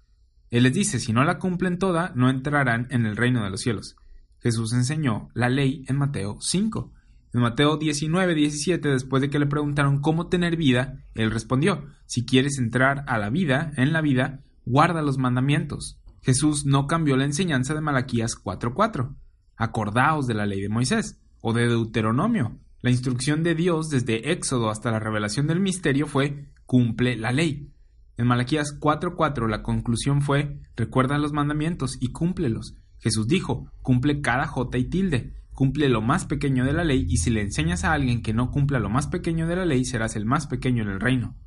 Él 0.49 0.64
les 0.64 0.74
dice, 0.74 0.99
si 0.99 1.14
no 1.14 1.24
la 1.24 1.38
cumplen 1.38 1.78
toda, 1.78 2.14
no 2.16 2.30
entrarán 2.30 2.88
en 2.90 3.06
el 3.06 3.18
reino 3.18 3.44
de 3.44 3.49
los 3.49 3.62
cielos. 3.62 3.95
Jesús 4.40 4.74
enseñó 4.74 5.30
la 5.34 5.49
ley 5.49 5.84
en 5.88 5.98
Mateo 5.98 6.38
5. 6.40 6.91
En 7.34 7.41
Mateo 7.41 7.78
19, 7.78 8.36
17, 8.36 8.90
después 8.90 9.22
de 9.22 9.30
que 9.30 9.40
le 9.40 9.45
preguntaron 9.45 10.02
cómo 10.02 10.28
tener 10.28 10.58
vida, 10.58 11.06
él 11.16 11.32
respondió, 11.32 11.86
si 12.06 12.26
quieres 12.26 12.58
entrar 12.58 13.06
a 13.08 13.18
la 13.18 13.30
vida, 13.30 13.72
en 13.78 13.94
la 13.94 14.02
vida, 14.02 14.41
guarda 14.66 15.02
los 15.02 15.18
mandamientos. 15.18 15.99
Jesús 16.22 16.66
no 16.66 16.88
cambió 16.88 17.16
la 17.16 17.26
enseñanza 17.26 17.74
de 17.74 17.82
Malaquías 17.82 18.36
4.4. 18.36 19.16
Acordaos 19.56 20.28
de 20.28 20.34
la 20.34 20.45
ley 20.45 20.62
de 20.62 20.70
Moisés, 20.70 21.22
o 21.40 21.53
de 21.53 21.68
Deuteronomio. 21.68 22.60
La 22.82 22.91
instrucción 22.91 23.44
de 23.44 23.56
Dios 23.56 23.90
desde 23.90 24.32
Éxodo 24.32 24.70
hasta 24.70 24.91
la 24.91 24.99
revelación 24.99 25.48
del 25.48 25.60
misterio 25.60 26.08
fue, 26.08 26.49
cumple 26.66 27.16
la 27.16 27.32
ley. 27.32 27.72
En 28.18 28.28
Malaquías 28.28 28.78
4.4 28.80 29.48
la 29.48 29.64
conclusión 29.64 30.22
fue, 30.22 30.60
recuerda 30.76 31.18
los 31.18 31.32
mandamientos 31.32 31.98
y 31.99 32.12
cúmplelos. 32.12 32.76
Jesús 32.99 33.28
dijo, 33.28 33.72
cumple 33.82 34.22
cada 34.22 34.48
jota 34.48 34.78
y 34.78 34.86
tilde, 34.86 35.41
cumple 35.62 35.90
lo 35.90 36.02
más 36.02 36.26
pequeño 36.26 36.66
de 36.66 36.74
la 36.74 36.84
ley 36.84 37.06
y 37.08 37.18
si 37.18 37.30
le 37.30 37.42
enseñas 37.42 37.84
a 37.84 37.94
alguien 37.94 38.24
que 38.24 38.34
no 38.34 38.50
cumpla 38.50 38.80
lo 38.80 38.90
más 38.90 39.06
pequeño 39.06 39.46
de 39.46 39.56
la 39.56 39.64
ley, 39.64 39.86
serás 39.86 40.16
el 40.16 40.26
más 40.26 40.48
pequeño 40.48 40.82
en 40.82 40.90
el 40.90 41.00
reino. 41.00 41.38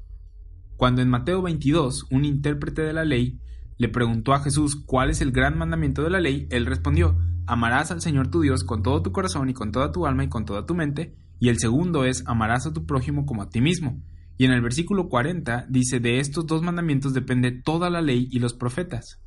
Cuando 0.76 1.02
en 1.02 1.10
Mateo 1.10 1.42
22 1.42 2.06
un 2.12 2.24
intérprete 2.24 2.82
de 2.82 2.92
la 2.92 3.04
ley 3.04 3.40
le 3.76 3.88
preguntó 3.88 4.32
a 4.32 4.38
Jesús 4.38 4.76
cuál 4.76 5.10
es 5.10 5.20
el 5.20 5.32
gran 5.32 5.58
mandamiento 5.58 6.04
de 6.04 6.10
la 6.10 6.20
ley, 6.20 6.46
él 6.52 6.64
respondió, 6.64 7.18
amarás 7.48 7.90
al 7.90 8.02
Señor 8.02 8.28
tu 8.28 8.42
Dios 8.42 8.62
con 8.62 8.84
todo 8.84 9.02
tu 9.02 9.10
corazón 9.10 9.50
y 9.50 9.52
con 9.52 9.72
toda 9.72 9.90
tu 9.90 10.06
alma 10.06 10.22
y 10.22 10.28
con 10.28 10.44
toda 10.44 10.64
tu 10.64 10.76
mente, 10.76 11.16
y 11.40 11.48
el 11.48 11.58
segundo 11.58 12.04
es 12.04 12.22
amarás 12.28 12.66
a 12.66 12.72
tu 12.72 12.86
prójimo 12.86 13.26
como 13.26 13.42
a 13.42 13.48
ti 13.48 13.60
mismo. 13.60 14.00
Y 14.38 14.44
en 14.44 14.52
el 14.52 14.62
versículo 14.62 15.08
40 15.08 15.66
dice, 15.68 15.98
de 15.98 16.20
estos 16.20 16.46
dos 16.46 16.62
mandamientos 16.62 17.14
depende 17.14 17.50
toda 17.50 17.90
la 17.90 18.00
ley 18.00 18.28
y 18.30 18.38
los 18.38 18.54
profetas. 18.54 19.23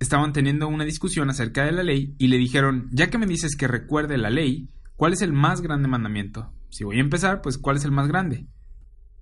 Estaban 0.00 0.32
teniendo 0.32 0.68
una 0.68 0.84
discusión 0.84 1.28
acerca 1.30 1.64
de 1.64 1.72
la 1.72 1.82
ley 1.82 2.14
y 2.18 2.28
le 2.28 2.36
dijeron, 2.36 2.88
ya 2.92 3.10
que 3.10 3.18
me 3.18 3.26
dices 3.26 3.56
que 3.56 3.66
recuerde 3.66 4.16
la 4.16 4.30
ley, 4.30 4.70
¿cuál 4.96 5.12
es 5.12 5.22
el 5.22 5.32
más 5.32 5.60
grande 5.60 5.88
mandamiento? 5.88 6.52
Si 6.70 6.84
voy 6.84 6.98
a 6.98 7.00
empezar, 7.00 7.40
pues 7.40 7.58
¿cuál 7.58 7.76
es 7.76 7.84
el 7.84 7.90
más 7.90 8.08
grande? 8.08 8.46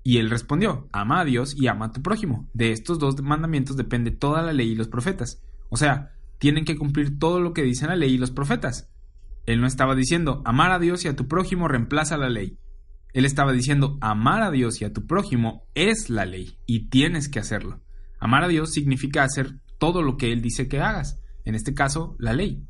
Y 0.03 0.19
él 0.19 0.31
respondió, 0.31 0.89
ama 0.93 1.21
a 1.21 1.25
Dios 1.25 1.55
y 1.57 1.67
ama 1.67 1.87
a 1.87 1.93
tu 1.93 2.03
prójimo. 2.03 2.49
De 2.53 2.73
estos 2.73 2.99
dos 2.99 3.21
mandamientos 3.23 3.77
depende 3.77 4.11
toda 4.11 4.43
la 4.43 4.53
ley 4.53 4.71
y 4.71 4.75
los 4.77 4.89
profetas. 4.89 5.43
O 5.69 5.77
sea, 5.77 6.13
tienen 6.39 6.65
que 6.65 6.77
cumplir 6.77 7.19
todo 7.19 7.41
lo 7.41 7.53
que 7.53 7.63
dicen 7.63 7.89
la 7.89 7.97
ley 7.97 8.15
y 8.15 8.19
los 8.19 8.31
profetas. 8.31 8.93
Él 9.47 9.61
no 9.61 9.67
estaba 9.67 9.95
diciendo, 9.95 10.43
amar 10.45 10.73
a 10.73 10.79
Dios 10.79 11.05
y 11.05 11.09
a 11.09 11.17
tu 11.17 11.27
prójimo 11.27 11.69
reemplaza 11.69 12.17
la 12.17 12.29
ley. 12.29 12.59
Él 13.15 13.25
estaba 13.25 13.53
diciendo, 13.53 13.97
amar 14.01 14.43
a 14.43 14.51
Dios 14.51 14.81
y 14.83 14.85
a 14.85 14.93
tu 14.93 15.07
prójimo 15.07 15.67
es 15.75 16.11
la 16.11 16.27
ley 16.27 16.59
y 16.67 16.89
tienes 16.89 17.29
que 17.29 17.39
hacerlo. 17.39 17.81
Amar 18.21 18.45
a 18.45 18.49
Dios 18.49 18.73
significa 18.73 19.25
hacer 19.25 19.61
todo 19.79 20.03
lo 20.03 20.17
que 20.17 20.33
Él 20.33 20.43
dice 20.43 20.69
que 20.69 20.81
hagas, 20.81 21.21
en 21.45 21.55
este 21.55 21.75
caso, 21.75 22.17
la 22.19 22.33
ley. 22.33 22.63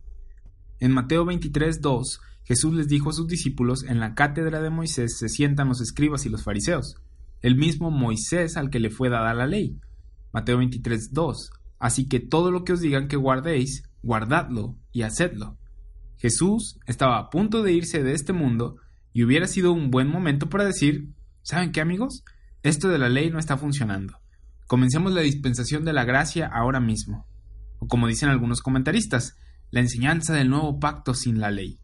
En 0.79 0.93
Mateo 0.93 1.25
23, 1.25 1.81
2, 1.81 2.21
Jesús 2.45 2.75
les 2.75 2.89
dijo 2.89 3.11
a 3.11 3.13
sus 3.13 3.27
discípulos, 3.27 3.85
en 3.85 3.99
la 3.99 4.15
cátedra 4.15 4.61
de 4.61 4.71
Moisés 4.71 5.19
se 5.19 5.29
sientan 5.29 5.69
los 5.69 5.81
escribas 5.81 6.27
y 6.27 6.29
los 6.29 6.45
fariseos, 6.45 6.97
el 7.41 7.57
mismo 7.57 7.91
Moisés 7.91 8.57
al 8.57 8.71
que 8.71 8.81
le 8.81 8.91
fue 8.91 9.09
dada 9.09 9.35
la 9.35 9.47
ley. 9.47 9.79
Mateo 10.33 10.59
23, 10.59 11.13
2. 11.13 11.51
Así 11.79 12.09
que 12.09 12.21
todo 12.21 12.51
lo 12.51 12.65
que 12.65 12.73
os 12.73 12.81
digan 12.81 13.09
que 13.09 13.17
guardéis, 13.17 13.85
guardadlo 14.03 14.77
y 14.93 15.03
hacedlo. 15.03 15.59
Jesús 16.19 16.79
estaba 16.87 17.19
a 17.19 17.31
punto 17.31 17.63
de 17.63 17.73
irse 17.73 18.03
de 18.03 18.13
este 18.13 18.33
mundo 18.33 18.77
y 19.13 19.25
hubiera 19.25 19.47
sido 19.47 19.73
un 19.73 19.91
buen 19.91 20.09
momento 20.09 20.49
para 20.49 20.65
decir, 20.65 21.15
¿saben 21.43 21.73
qué 21.73 21.81
amigos? 21.81 22.23
Esto 22.63 22.89
de 22.89 22.99
la 22.99 23.09
ley 23.09 23.31
no 23.31 23.39
está 23.39 23.57
funcionando. 23.57 24.19
Comencemos 24.67 25.13
la 25.13 25.21
dispensación 25.21 25.85
de 25.85 25.93
la 25.93 26.05
gracia 26.05 26.51
ahora 26.53 26.81
mismo. 26.81 27.27
O 27.79 27.87
como 27.87 28.09
dicen 28.09 28.29
algunos 28.29 28.63
comentaristas, 28.63 29.37
la 29.71 29.81
enseñanza 29.81 30.35
del 30.35 30.51
nuevo 30.51 30.81
pacto 30.81 31.15
sin 31.15 31.41
la 31.41 31.51
ley. 31.51 31.79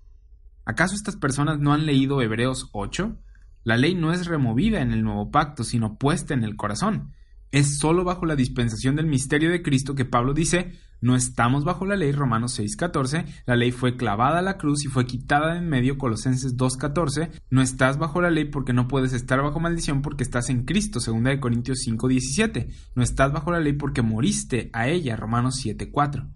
¿Acaso 0.65 0.95
estas 0.95 1.17
personas 1.17 1.61
no 1.61 1.73
han 1.73 1.87
leído 1.87 2.23
Hebreos 2.23 2.71
8? 2.73 3.17
La 3.65 3.77
ley 3.77 3.95
no 3.95 4.13
es 4.13 4.27
removida 4.27 4.81
en 4.81 4.93
el 4.93 5.05
nuevo 5.05 5.31
pacto, 5.31 5.63
sino 5.63 5.97
puesta 5.97 6.35
en 6.35 6.43
el 6.43 6.57
corazón. 6.57 7.13
Es 7.53 7.79
sólo 7.79 8.03
bajo 8.03 8.27
la 8.27 8.35
dispensación 8.35 8.97
del 8.97 9.07
misterio 9.07 9.51
de 9.51 9.63
Cristo 9.63 9.95
que 9.95 10.05
Pablo 10.05 10.35
dice, 10.35 10.73
no 11.03 11.17
estamos 11.17 11.65
bajo 11.65 11.85
la 11.85 11.97
ley, 11.97 12.13
Romanos 12.13 12.59
6.14, 12.59 13.27
la 13.45 13.57
ley 13.57 13.73
fue 13.73 13.97
clavada 13.97 14.39
a 14.39 14.43
la 14.43 14.57
cruz 14.57 14.85
y 14.85 14.89
fue 14.89 15.05
quitada 15.05 15.53
de 15.53 15.59
en 15.59 15.69
medio, 15.69 15.99
Colosenses 15.99 16.57
2.14, 16.57 17.31
no 17.51 17.61
estás 17.61 17.99
bajo 17.99 18.23
la 18.23 18.31
ley 18.31 18.45
porque 18.45 18.73
no 18.73 18.87
puedes 18.89 19.13
estar 19.13 19.43
bajo 19.43 19.61
maldición 19.61 20.01
porque 20.01 20.23
estás 20.23 20.49
en 20.49 20.65
Cristo, 20.65 21.01
2 21.05 21.39
Corintios 21.41 21.85
5.17, 21.87 22.73
no 22.95 23.03
estás 23.03 23.33
bajo 23.33 23.51
la 23.51 23.59
ley 23.59 23.73
porque 23.73 24.01
moriste 24.01 24.71
a 24.73 24.89
ella, 24.89 25.17
Romanos 25.17 25.61
7.4. 25.63 26.31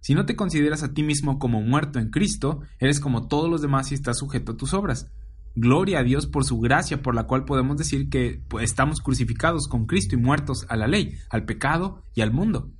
Si 0.00 0.14
no 0.14 0.26
te 0.26 0.36
consideras 0.36 0.82
a 0.82 0.92
ti 0.92 1.02
mismo 1.02 1.38
como 1.38 1.62
muerto 1.62 1.98
en 1.98 2.10
Cristo, 2.10 2.60
eres 2.78 3.00
como 3.00 3.28
todos 3.28 3.50
los 3.50 3.62
demás 3.62 3.90
y 3.90 3.94
estás 3.94 4.18
sujeto 4.18 4.52
a 4.52 4.56
tus 4.56 4.74
obras. 4.74 5.10
Gloria 5.54 6.00
a 6.00 6.02
Dios 6.02 6.26
por 6.26 6.44
su 6.44 6.58
gracia, 6.58 7.02
por 7.02 7.14
la 7.14 7.24
cual 7.24 7.44
podemos 7.44 7.76
decir 7.76 8.08
que 8.08 8.42
pues, 8.48 8.64
estamos 8.64 9.00
crucificados 9.00 9.68
con 9.68 9.86
Cristo 9.86 10.14
y 10.14 10.18
muertos 10.18 10.66
a 10.68 10.76
la 10.76 10.86
ley, 10.86 11.14
al 11.30 11.44
pecado 11.44 12.04
y 12.14 12.20
al 12.20 12.32
mundo. 12.32 12.72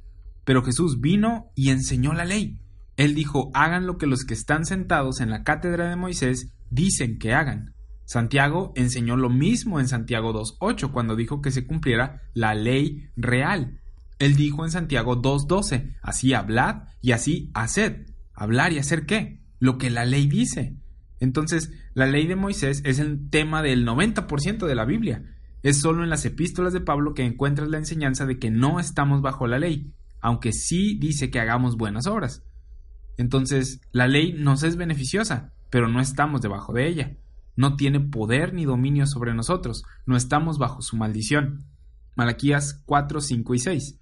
Pero 0.45 0.63
Jesús 0.63 1.01
vino 1.01 1.51
y 1.55 1.71
enseñó 1.71 2.13
la 2.13 2.25
ley. 2.25 2.59
Él 2.97 3.15
dijo, 3.15 3.51
hagan 3.55 3.87
lo 3.87 3.97
que 3.97 4.07
los 4.07 4.25
que 4.25 4.35
están 4.35 4.67
sentados 4.67 5.21
en 5.21 5.31
la 5.31 5.43
cátedra 5.43 5.89
de 5.89 5.97
Moisés 5.97 6.53
dicen 6.71 7.19
que 7.19 7.33
hagan. 7.33 7.75
Santiago 8.05 8.73
enseñó 8.75 9.17
lo 9.17 9.31
mismo 9.31 9.79
en 9.79 9.89
Santiago 9.89 10.33
2.8 10.33 10.91
cuando 10.91 11.15
dijo 11.15 11.41
que 11.41 11.51
se 11.51 11.67
cumpliera 11.67 12.23
la 12.35 12.55
ley 12.55 13.09
real. 13.17 13.79
Él 14.19 14.35
dijo 14.35 14.65
en 14.65 14.71
Santiago 14.71 15.23
2.12, 15.23 15.97
así 16.03 16.35
hablad 16.35 16.89
y 17.01 17.13
así 17.13 17.51
haced. 17.55 18.07
¿Hablar 18.35 18.73
y 18.73 18.79
hacer 18.79 19.07
qué? 19.07 19.41
Lo 19.61 19.79
que 19.79 19.91
la 19.91 20.05
ley 20.05 20.27
dice. 20.27 20.77
Entonces, 21.21 21.71
la 21.95 22.07
ley 22.07 22.27
de 22.27 22.37
Moisés 22.37 22.83
es 22.85 22.99
el 22.99 23.31
tema 23.31 23.63
del 23.63 23.87
90% 23.87 24.67
de 24.67 24.75
la 24.75 24.85
Biblia. 24.85 25.23
Es 25.63 25.81
solo 25.81 26.03
en 26.03 26.11
las 26.11 26.25
epístolas 26.25 26.73
de 26.73 26.81
Pablo 26.81 27.15
que 27.15 27.25
encuentras 27.25 27.69
la 27.69 27.79
enseñanza 27.79 28.27
de 28.27 28.39
que 28.39 28.51
no 28.51 28.81
estamos 28.81 29.23
bajo 29.23 29.47
la 29.47 29.59
ley, 29.59 29.93
aunque 30.21 30.53
sí 30.53 30.99
dice 30.99 31.31
que 31.31 31.41
hagamos 31.41 31.77
buenas 31.77 32.07
obras. 32.07 32.43
Entonces, 33.17 33.81
la 33.93 34.09
ley 34.09 34.33
nos 34.33 34.63
es 34.63 34.77
beneficiosa, 34.77 35.53
pero 35.71 35.89
no 35.89 36.01
estamos 36.01 36.41
debajo 36.41 36.73
de 36.73 36.89
ella. 36.89 37.17
No 37.57 37.77
tiene 37.77 38.01
poder 38.01 38.55
ni 38.55 38.65
dominio 38.65 39.07
sobre 39.07 39.35
nosotros, 39.35 39.85
no 40.07 40.17
estamos 40.17 40.59
bajo 40.59 40.83
su 40.83 40.97
maldición. 40.97 41.65
Malaquías 42.17 42.83
4, 42.87 43.21
5 43.21 43.55
y 43.55 43.59
6. 43.59 43.99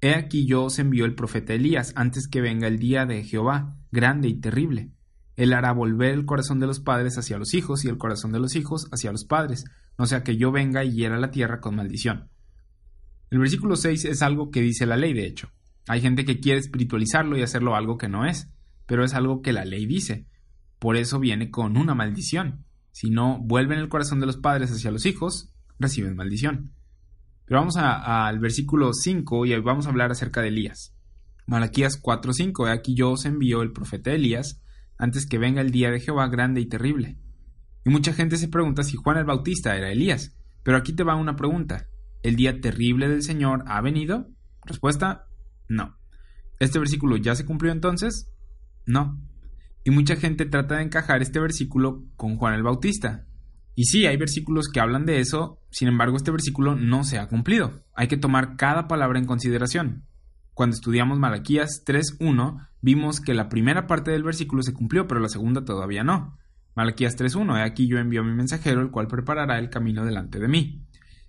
He 0.00 0.14
aquí 0.14 0.46
yo 0.46 0.64
os 0.64 0.78
envío 0.78 1.04
el 1.04 1.14
profeta 1.14 1.54
Elías 1.54 1.92
antes 1.96 2.28
que 2.28 2.40
venga 2.40 2.66
el 2.66 2.78
día 2.78 3.06
de 3.06 3.24
Jehová, 3.24 3.76
grande 3.90 4.28
y 4.28 4.34
terrible 4.34 4.92
él 5.36 5.52
hará 5.52 5.72
volver 5.72 6.14
el 6.14 6.26
corazón 6.26 6.60
de 6.60 6.66
los 6.66 6.80
padres 6.80 7.18
hacia 7.18 7.38
los 7.38 7.54
hijos 7.54 7.84
y 7.84 7.88
el 7.88 7.98
corazón 7.98 8.32
de 8.32 8.38
los 8.38 8.54
hijos 8.54 8.88
hacia 8.92 9.12
los 9.12 9.24
padres, 9.24 9.64
no 9.98 10.06
sea 10.06 10.22
que 10.22 10.36
yo 10.36 10.52
venga 10.52 10.84
y 10.84 10.92
hiera 10.92 11.18
la 11.18 11.30
tierra 11.30 11.60
con 11.60 11.76
maldición. 11.76 12.28
El 13.34 13.40
versículo 13.40 13.74
6 13.74 14.04
es 14.04 14.22
algo 14.22 14.52
que 14.52 14.60
dice 14.60 14.86
la 14.86 14.96
ley, 14.96 15.12
de 15.12 15.26
hecho. 15.26 15.50
Hay 15.88 16.00
gente 16.00 16.24
que 16.24 16.38
quiere 16.38 16.60
espiritualizarlo 16.60 17.36
y 17.36 17.42
hacerlo 17.42 17.74
algo 17.74 17.98
que 17.98 18.08
no 18.08 18.24
es, 18.24 18.48
pero 18.86 19.04
es 19.04 19.12
algo 19.12 19.42
que 19.42 19.52
la 19.52 19.64
ley 19.64 19.86
dice. 19.86 20.28
Por 20.78 20.94
eso 20.94 21.18
viene 21.18 21.50
con 21.50 21.76
una 21.76 21.96
maldición. 21.96 22.64
Si 22.92 23.10
no 23.10 23.40
vuelven 23.40 23.80
el 23.80 23.88
corazón 23.88 24.20
de 24.20 24.26
los 24.26 24.36
padres 24.36 24.70
hacia 24.70 24.92
los 24.92 25.04
hijos, 25.04 25.52
reciben 25.80 26.14
maldición. 26.14 26.74
Pero 27.44 27.58
vamos 27.58 27.76
al 27.76 28.38
versículo 28.38 28.92
5 28.92 29.46
y 29.46 29.58
vamos 29.58 29.86
a 29.86 29.90
hablar 29.90 30.12
acerca 30.12 30.40
de 30.40 30.48
Elías. 30.48 30.94
Malaquías 31.44 32.00
4:5, 32.00 32.70
aquí 32.70 32.94
yo 32.94 33.10
os 33.10 33.24
envío 33.24 33.62
el 33.62 33.72
profeta 33.72 34.12
Elías 34.12 34.62
antes 34.96 35.26
que 35.26 35.38
venga 35.38 35.60
el 35.60 35.72
día 35.72 35.90
de 35.90 35.98
Jehová 35.98 36.28
grande 36.28 36.60
y 36.60 36.66
terrible. 36.66 37.18
Y 37.84 37.90
mucha 37.90 38.12
gente 38.12 38.36
se 38.36 38.46
pregunta 38.46 38.84
si 38.84 38.96
Juan 38.96 39.16
el 39.16 39.24
Bautista 39.24 39.76
era 39.76 39.90
Elías, 39.90 40.36
pero 40.62 40.76
aquí 40.76 40.92
te 40.92 41.02
va 41.02 41.16
una 41.16 41.34
pregunta. 41.34 41.88
¿El 42.24 42.36
día 42.36 42.58
terrible 42.58 43.06
del 43.06 43.22
Señor 43.22 43.64
ha 43.66 43.82
venido? 43.82 44.30
Respuesta, 44.64 45.26
no. 45.68 45.98
¿Este 46.58 46.78
versículo 46.78 47.18
ya 47.18 47.34
se 47.34 47.44
cumplió 47.44 47.70
entonces? 47.70 48.32
No. 48.86 49.20
Y 49.84 49.90
mucha 49.90 50.16
gente 50.16 50.46
trata 50.46 50.76
de 50.76 50.84
encajar 50.84 51.20
este 51.20 51.38
versículo 51.38 52.06
con 52.16 52.38
Juan 52.38 52.54
el 52.54 52.62
Bautista. 52.62 53.26
Y 53.74 53.84
sí, 53.84 54.06
hay 54.06 54.16
versículos 54.16 54.68
que 54.72 54.80
hablan 54.80 55.04
de 55.04 55.20
eso, 55.20 55.60
Sin 55.70 55.86
embargo, 55.86 56.16
este 56.16 56.30
versículo 56.30 56.76
no 56.76 57.04
se 57.04 57.18
ha 57.18 57.28
cumplido. 57.28 57.84
Hay 57.94 58.08
que 58.08 58.16
tomar 58.16 58.56
cada 58.56 58.88
palabra 58.88 59.18
en 59.18 59.26
consideración. 59.26 60.06
Cuando 60.54 60.76
estudiamos 60.76 61.18
Malaquías 61.18 61.84
3.1, 61.84 62.68
vimos 62.80 63.20
que 63.20 63.34
la 63.34 63.50
primera 63.50 63.86
parte 63.86 64.12
del 64.12 64.22
versículo 64.22 64.62
se 64.62 64.72
cumplió, 64.72 65.06
pero 65.06 65.20
la 65.20 65.28
segunda 65.28 65.66
todavía 65.66 66.04
no. 66.04 66.38
Malaquías 66.74 67.18
3.1, 67.18 67.58
he 67.58 67.62
aquí 67.62 67.86
yo 67.86 67.98
envío 67.98 68.22
a 68.22 68.24
mi 68.24 68.32
mensajero, 68.32 68.80
el 68.80 68.90
cual 68.90 69.08
preparará 69.08 69.58
el 69.58 69.68
camino 69.68 70.06
delante 70.06 70.38
de 70.38 70.48
mí. 70.48 70.86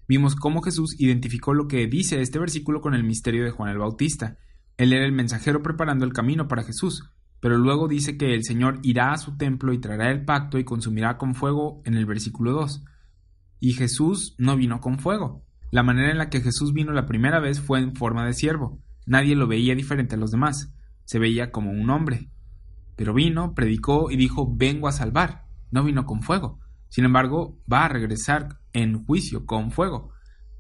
Vimos 0.07 0.36
cómo 0.36 0.61
Jesús 0.61 0.95
identificó 0.99 1.53
lo 1.53 1.68
que 1.68 1.88
dice 1.88 2.22
este 2.22 2.40
versículo 2.40 2.82
con 2.82 2.94
el 2.94 3.03
misterio 3.03 3.44
de 3.44 3.52
Juan 3.52 3.72
el 3.72 3.80
Bautista. 3.80 4.38
Él 4.77 4.94
era 4.94 5.06
el 5.06 5.11
mensajero 5.11 5.64
preparando 5.64 6.06
el 6.06 6.14
camino 6.14 6.48
para 6.48 6.64
Jesús, 6.64 7.10
pero 7.40 7.57
luego 7.57 7.88
dice 7.88 8.18
que 8.18 8.34
el 8.34 8.44
Señor 8.44 8.80
irá 8.84 9.14
a 9.14 9.18
su 9.18 9.38
templo 9.38 9.73
y 9.73 9.80
traerá 9.80 10.11
el 10.11 10.23
pacto 10.23 10.60
y 10.60 10.64
consumirá 10.64 11.18
con 11.18 11.34
fuego 11.34 11.82
en 11.86 11.95
el 11.95 12.06
versículo 12.06 12.52
2. 12.52 12.84
Y 13.60 13.73
Jesús 13.73 14.36
no 14.38 14.56
vino 14.56 14.80
con 14.80 14.99
fuego. 14.99 15.44
La 15.72 15.84
manera 15.84 16.11
en 16.11 16.18
la 16.18 16.30
que 16.30 16.41
Jesús 16.41 16.73
vino 16.73 16.91
la 16.91 17.06
primera 17.06 17.40
vez 17.40 17.60
fue 17.60 17.80
en 17.80 17.95
forma 17.95 18.26
de 18.26 18.34
siervo. 18.34 18.80
Nadie 19.06 19.36
lo 19.36 19.48
veía 19.48 19.76
diferente 19.76 20.15
a 20.15 20.18
los 20.18 20.32
demás. 20.32 20.73
Se 21.03 21.19
veía 21.19 21.52
como 21.52 21.72
un 21.72 21.90
hombre. 21.90 22.30
Pero 22.95 23.14
vino, 23.14 23.53
predicó 23.53 24.11
y 24.11 24.18
dijo, 24.18 24.53
vengo 24.56 24.88
a 24.88 24.91
salvar. 24.91 25.45
No 25.72 25.84
vino 25.84 26.06
con 26.06 26.22
fuego. 26.22 26.60
Sin 26.90 27.06
embargo, 27.06 27.60
va 27.72 27.86
a 27.86 27.90
regresar 27.90 28.60
en 28.76 29.06
juicio 29.06 29.45
con 29.45 29.72
fuego. 29.72 30.11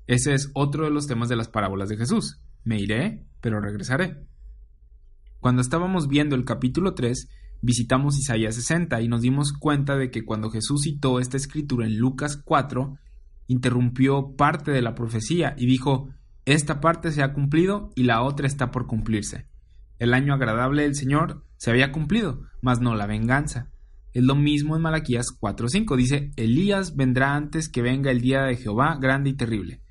Ese 0.07 0.33
es 0.33 0.49
otro 0.55 0.85
de 0.85 0.89
los 0.89 1.05
temas 1.05 1.29
de 1.29 1.35
las 1.35 1.49
parábolas 1.49 1.89
de 1.89 1.97
Jesús. 1.97 2.41
Me 2.63 2.79
iré, 2.79 3.27
pero 3.41 3.59
regresaré. 3.59 4.25
Cuando 5.39 5.61
estábamos 5.61 6.07
viendo 6.07 6.35
el 6.35 6.45
capítulo 6.45 6.95
3, 6.95 7.29
visitamos 7.61 8.17
Isaías 8.17 8.55
60 8.55 9.01
y 9.01 9.07
nos 9.07 9.21
dimos 9.21 9.51
cuenta 9.53 9.97
de 9.97 10.09
que 10.09 10.23
cuando 10.23 10.49
Jesús 10.49 10.83
citó 10.83 11.19
esta 11.19 11.37
escritura 11.37 11.85
en 11.85 11.97
Lucas 11.97 12.41
4, 12.43 12.97
interrumpió 13.47 14.35
parte 14.35 14.71
de 14.71 14.81
la 14.81 14.95
profecía 14.95 15.53
y 15.57 15.67
dijo, 15.67 16.09
esta 16.45 16.79
parte 16.79 17.11
se 17.11 17.21
ha 17.21 17.33
cumplido 17.33 17.89
y 17.95 18.03
la 18.03 18.21
otra 18.21 18.47
está 18.47 18.71
por 18.71 18.87
cumplirse. 18.87 19.47
El 19.99 20.13
año 20.13 20.33
agradable 20.33 20.83
del 20.83 20.95
Señor 20.95 21.43
se 21.57 21.69
había 21.69 21.91
cumplido, 21.91 22.41
mas 22.61 22.79
no 22.79 22.95
la 22.95 23.07
venganza. 23.07 23.71
Es 24.15 24.23
lo 24.23 24.35
mismo 24.35 24.77
en 24.77 24.81
Malaquías 24.81 25.27
4:5. 25.37 25.97
Dice, 25.97 26.31
Elías 26.37 26.95
vendrá 26.95 27.35
antes 27.35 27.67
que 27.67 27.81
venga 27.81 28.11
el 28.11 28.21
día 28.21 28.43
de 28.43 28.55
Jehová 28.55 28.97
grande 28.97 29.31
y 29.31 29.33
terrible. 29.33 29.81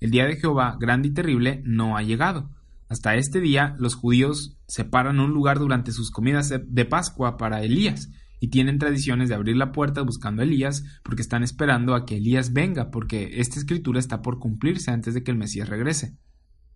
El 0.00 0.10
día 0.10 0.24
de 0.24 0.36
Jehová 0.36 0.78
grande 0.80 1.08
y 1.08 1.10
terrible 1.12 1.60
no 1.66 1.94
ha 1.94 2.02
llegado. 2.02 2.48
Hasta 2.88 3.14
este 3.16 3.42
día 3.42 3.76
los 3.78 3.94
judíos 3.94 4.56
separan 4.66 5.20
un 5.20 5.32
lugar 5.34 5.58
durante 5.58 5.92
sus 5.92 6.10
comidas 6.10 6.48
de 6.66 6.84
Pascua 6.86 7.36
para 7.36 7.62
Elías 7.62 8.10
y 8.40 8.48
tienen 8.48 8.78
tradiciones 8.78 9.28
de 9.28 9.34
abrir 9.34 9.58
la 9.58 9.70
puerta 9.70 10.00
buscando 10.00 10.40
a 10.40 10.46
Elías 10.46 10.82
porque 11.02 11.20
están 11.20 11.42
esperando 11.42 11.94
a 11.94 12.06
que 12.06 12.16
Elías 12.16 12.54
venga 12.54 12.90
porque 12.90 13.38
esta 13.38 13.58
escritura 13.58 14.00
está 14.00 14.22
por 14.22 14.38
cumplirse 14.38 14.92
antes 14.92 15.12
de 15.12 15.22
que 15.22 15.30
el 15.30 15.36
Mesías 15.36 15.68
regrese. 15.68 16.16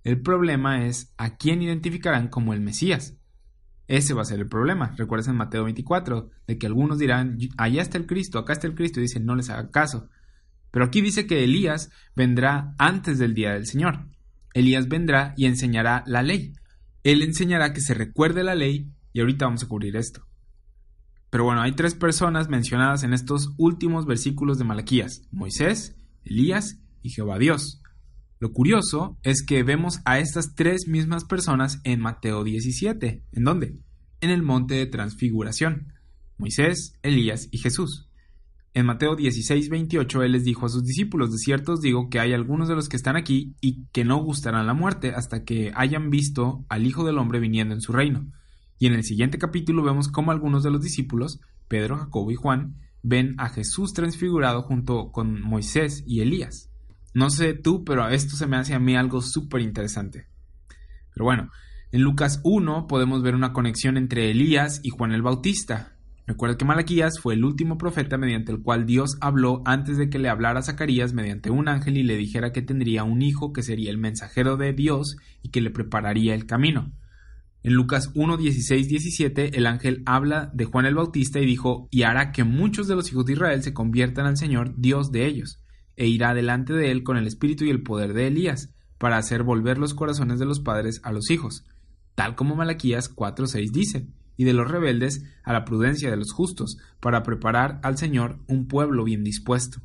El 0.04 0.20
problema 0.20 0.84
es 0.84 1.14
a 1.16 1.38
quién 1.38 1.62
identificarán 1.62 2.28
como 2.28 2.52
el 2.52 2.60
Mesías. 2.60 3.17
Ese 3.88 4.12
va 4.14 4.22
a 4.22 4.26
ser 4.26 4.38
el 4.38 4.48
problema. 4.48 4.94
Recuerden 4.96 5.30
en 5.30 5.36
Mateo 5.38 5.64
24, 5.64 6.30
de 6.46 6.58
que 6.58 6.66
algunos 6.66 6.98
dirán, 6.98 7.38
allá 7.56 7.82
está 7.82 7.96
el 7.96 8.06
Cristo, 8.06 8.38
acá 8.38 8.52
está 8.52 8.66
el 8.66 8.74
Cristo, 8.74 9.00
y 9.00 9.04
dicen, 9.04 9.24
no 9.24 9.34
les 9.34 9.48
haga 9.48 9.70
caso. 9.70 10.08
Pero 10.70 10.84
aquí 10.84 11.00
dice 11.00 11.26
que 11.26 11.42
Elías 11.42 11.90
vendrá 12.14 12.74
antes 12.78 13.18
del 13.18 13.34
día 13.34 13.54
del 13.54 13.66
Señor. 13.66 14.06
Elías 14.52 14.88
vendrá 14.88 15.32
y 15.36 15.46
enseñará 15.46 16.04
la 16.06 16.22
ley. 16.22 16.52
Él 17.02 17.22
enseñará 17.22 17.72
que 17.72 17.80
se 17.80 17.94
recuerde 17.94 18.44
la 18.44 18.54
ley 18.54 18.92
y 19.14 19.20
ahorita 19.20 19.46
vamos 19.46 19.62
a 19.62 19.68
cubrir 19.68 19.96
esto. 19.96 20.26
Pero 21.30 21.44
bueno, 21.44 21.62
hay 21.62 21.72
tres 21.72 21.94
personas 21.94 22.48
mencionadas 22.48 23.02
en 23.04 23.14
estos 23.14 23.54
últimos 23.56 24.06
versículos 24.06 24.58
de 24.58 24.64
Malaquías, 24.64 25.22
Moisés, 25.30 25.96
Elías 26.24 26.78
y 27.02 27.10
Jehová 27.10 27.38
Dios. 27.38 27.82
Lo 28.40 28.52
curioso 28.52 29.18
es 29.24 29.44
que 29.44 29.64
vemos 29.64 30.00
a 30.04 30.20
estas 30.20 30.54
tres 30.54 30.86
mismas 30.86 31.24
personas 31.24 31.80
en 31.82 32.00
Mateo 32.00 32.44
17. 32.44 33.24
¿En 33.32 33.44
dónde? 33.44 33.80
En 34.20 34.30
el 34.30 34.42
monte 34.42 34.74
de 34.74 34.86
transfiguración. 34.86 35.92
Moisés, 36.36 36.94
Elías 37.02 37.48
y 37.50 37.58
Jesús. 37.58 38.08
En 38.74 38.86
Mateo 38.86 39.16
16, 39.16 39.70
28, 39.70 40.22
Él 40.22 40.32
les 40.32 40.44
dijo 40.44 40.66
a 40.66 40.68
sus 40.68 40.84
discípulos, 40.84 41.32
de 41.32 41.38
cierto 41.38 41.72
os 41.72 41.80
digo 41.80 42.08
que 42.10 42.20
hay 42.20 42.32
algunos 42.32 42.68
de 42.68 42.76
los 42.76 42.88
que 42.88 42.96
están 42.96 43.16
aquí 43.16 43.56
y 43.60 43.86
que 43.86 44.04
no 44.04 44.22
gustarán 44.22 44.68
la 44.68 44.74
muerte 44.74 45.14
hasta 45.16 45.42
que 45.42 45.72
hayan 45.74 46.10
visto 46.10 46.64
al 46.68 46.86
Hijo 46.86 47.04
del 47.04 47.18
Hombre 47.18 47.40
viniendo 47.40 47.74
en 47.74 47.80
su 47.80 47.92
reino. 47.92 48.30
Y 48.78 48.86
en 48.86 48.94
el 48.94 49.02
siguiente 49.02 49.38
capítulo 49.38 49.82
vemos 49.82 50.06
cómo 50.06 50.30
algunos 50.30 50.62
de 50.62 50.70
los 50.70 50.80
discípulos, 50.80 51.40
Pedro, 51.66 51.96
Jacobo 51.96 52.30
y 52.30 52.36
Juan, 52.36 52.76
ven 53.02 53.34
a 53.38 53.48
Jesús 53.48 53.94
transfigurado 53.94 54.62
junto 54.62 55.10
con 55.10 55.40
Moisés 55.42 56.04
y 56.06 56.20
Elías. 56.20 56.67
No 57.18 57.30
sé 57.30 57.52
tú, 57.52 57.82
pero 57.84 58.08
esto 58.08 58.36
se 58.36 58.46
me 58.46 58.58
hace 58.58 58.74
a 58.74 58.78
mí 58.78 58.94
algo 58.94 59.22
súper 59.22 59.60
interesante. 59.60 60.28
Pero 61.12 61.24
bueno, 61.24 61.50
en 61.90 62.02
Lucas 62.02 62.40
1 62.44 62.86
podemos 62.86 63.24
ver 63.24 63.34
una 63.34 63.52
conexión 63.52 63.96
entre 63.96 64.30
Elías 64.30 64.78
y 64.84 64.90
Juan 64.90 65.10
el 65.10 65.22
Bautista. 65.22 65.96
Recuerda 66.28 66.56
que 66.56 66.64
Malaquías 66.64 67.18
fue 67.20 67.34
el 67.34 67.44
último 67.44 67.76
profeta 67.76 68.18
mediante 68.18 68.52
el 68.52 68.62
cual 68.62 68.86
Dios 68.86 69.16
habló 69.20 69.62
antes 69.64 69.98
de 69.98 70.10
que 70.10 70.20
le 70.20 70.28
hablara 70.28 70.60
a 70.60 70.62
Zacarías 70.62 71.12
mediante 71.12 71.50
un 71.50 71.68
ángel 71.68 71.96
y 71.96 72.04
le 72.04 72.16
dijera 72.16 72.52
que 72.52 72.62
tendría 72.62 73.02
un 73.02 73.20
hijo 73.20 73.52
que 73.52 73.64
sería 73.64 73.90
el 73.90 73.98
mensajero 73.98 74.56
de 74.56 74.72
Dios 74.72 75.16
y 75.42 75.48
que 75.48 75.60
le 75.60 75.72
prepararía 75.72 76.36
el 76.36 76.46
camino. 76.46 76.92
En 77.64 77.72
Lucas 77.72 78.12
1, 78.14 78.36
16, 78.36 78.86
17, 78.86 79.58
el 79.58 79.66
ángel 79.66 80.04
habla 80.06 80.52
de 80.54 80.66
Juan 80.66 80.86
el 80.86 80.94
Bautista 80.94 81.40
y 81.40 81.46
dijo, 81.46 81.88
y 81.90 82.02
hará 82.02 82.30
que 82.30 82.44
muchos 82.44 82.86
de 82.86 82.94
los 82.94 83.10
hijos 83.10 83.24
de 83.24 83.32
Israel 83.32 83.64
se 83.64 83.74
conviertan 83.74 84.26
al 84.26 84.36
Señor, 84.36 84.74
Dios 84.76 85.10
de 85.10 85.26
ellos 85.26 85.58
e 85.98 86.06
irá 86.06 86.32
delante 86.32 86.72
de 86.72 86.92
él 86.92 87.02
con 87.02 87.16
el 87.16 87.26
espíritu 87.26 87.64
y 87.64 87.70
el 87.70 87.82
poder 87.82 88.14
de 88.14 88.28
Elías, 88.28 88.72
para 88.98 89.16
hacer 89.16 89.42
volver 89.42 89.78
los 89.78 89.94
corazones 89.94 90.38
de 90.38 90.46
los 90.46 90.60
padres 90.60 91.00
a 91.02 91.12
los 91.12 91.30
hijos, 91.30 91.64
tal 92.14 92.36
como 92.36 92.54
Malaquías 92.54 93.14
4.6 93.14 93.70
dice, 93.72 94.06
y 94.36 94.44
de 94.44 94.52
los 94.52 94.70
rebeldes 94.70 95.24
a 95.42 95.52
la 95.52 95.64
prudencia 95.64 96.08
de 96.08 96.16
los 96.16 96.32
justos, 96.32 96.78
para 97.00 97.24
preparar 97.24 97.80
al 97.82 97.98
Señor 97.98 98.38
un 98.46 98.68
pueblo 98.68 99.02
bien 99.02 99.24
dispuesto. 99.24 99.80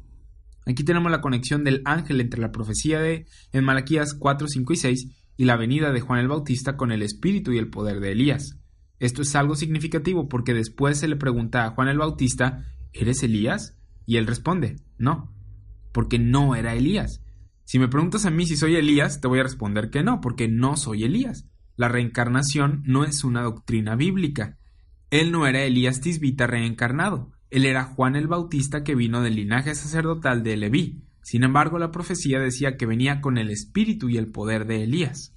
Aquí 0.68 0.84
tenemos 0.84 1.12
la 1.12 1.22
conexión 1.22 1.64
del 1.64 1.82
ángel 1.84 2.22
entre 2.22 2.40
la 2.40 2.52
profecía 2.52 3.00
de 3.00 3.26
en 3.52 3.64
Malaquías 3.64 4.14
4, 4.14 4.48
5 4.48 4.74
y 4.74 4.76
6 4.76 5.08
y 5.36 5.46
la 5.46 5.58
venida 5.58 5.92
de 5.92 6.00
Juan 6.00 6.20
el 6.20 6.28
Bautista 6.28 6.78
con 6.78 6.92
el 6.92 7.02
espíritu 7.02 7.52
y 7.52 7.58
el 7.58 7.70
poder 7.70 8.00
de 8.00 8.12
Elías. 8.12 8.60
Esto 9.00 9.24
es 9.24 9.36
algo 9.36 9.56
significativo 9.56 10.30
porque 10.30 10.54
después 10.54 11.00
se 11.00 11.08
le 11.08 11.16
pregunta 11.16 11.66
a 11.66 11.72
Juan 11.72 11.88
el 11.88 11.98
Bautista 11.98 12.66
¿Eres 12.94 13.24
Elías? 13.24 13.80
Y 14.06 14.18
él 14.18 14.28
responde 14.28 14.76
No, 14.98 15.34
porque 15.94 16.20
no 16.20 16.56
era 16.56 16.76
Elías. 16.76 17.22
Si 17.64 17.80
me 17.80 17.88
preguntas 17.88 18.26
a 18.26 18.30
mí 18.30 18.46
si 18.46 18.58
soy 18.58 18.76
Elías, 18.76 19.22
te 19.22 19.28
voy 19.30 19.40
a 19.40 19.44
responder 19.44 19.90
que 19.90 20.04
no, 20.04 20.20
porque 20.20 20.50
no 20.50 20.76
soy 20.76 21.06
Elías. 21.06 21.48
La 21.78 21.88
reencarnación 21.88 22.84
no 22.86 23.06
es 23.06 23.24
una 23.24 23.42
doctrina 23.42 23.96
bíblica. 23.96 24.58
Él 25.10 25.32
no 25.32 25.48
era 25.48 25.64
Elías 25.64 26.02
Tisbita 26.02 26.48
reencarnado, 26.48 27.32
él 27.54 27.66
era 27.66 27.84
Juan 27.84 28.16
el 28.16 28.28
Bautista 28.28 28.84
que 28.84 28.96
vino 28.96 29.22
del 29.22 29.36
linaje 29.36 29.76
sacerdotal 29.76 30.42
de 30.42 30.58
Leví. 30.58 31.04
Sin 31.22 31.44
embargo, 31.44 31.78
la 31.78 31.92
profecía 31.92 32.40
decía 32.40 32.78
que 32.78 32.88
venía 32.88 33.22
con 33.22 33.38
el 33.38 33.52
espíritu 33.52 34.10
y 34.10 34.18
el 34.18 34.32
poder 34.32 34.66
de 34.66 34.84
Elías. 34.84 35.36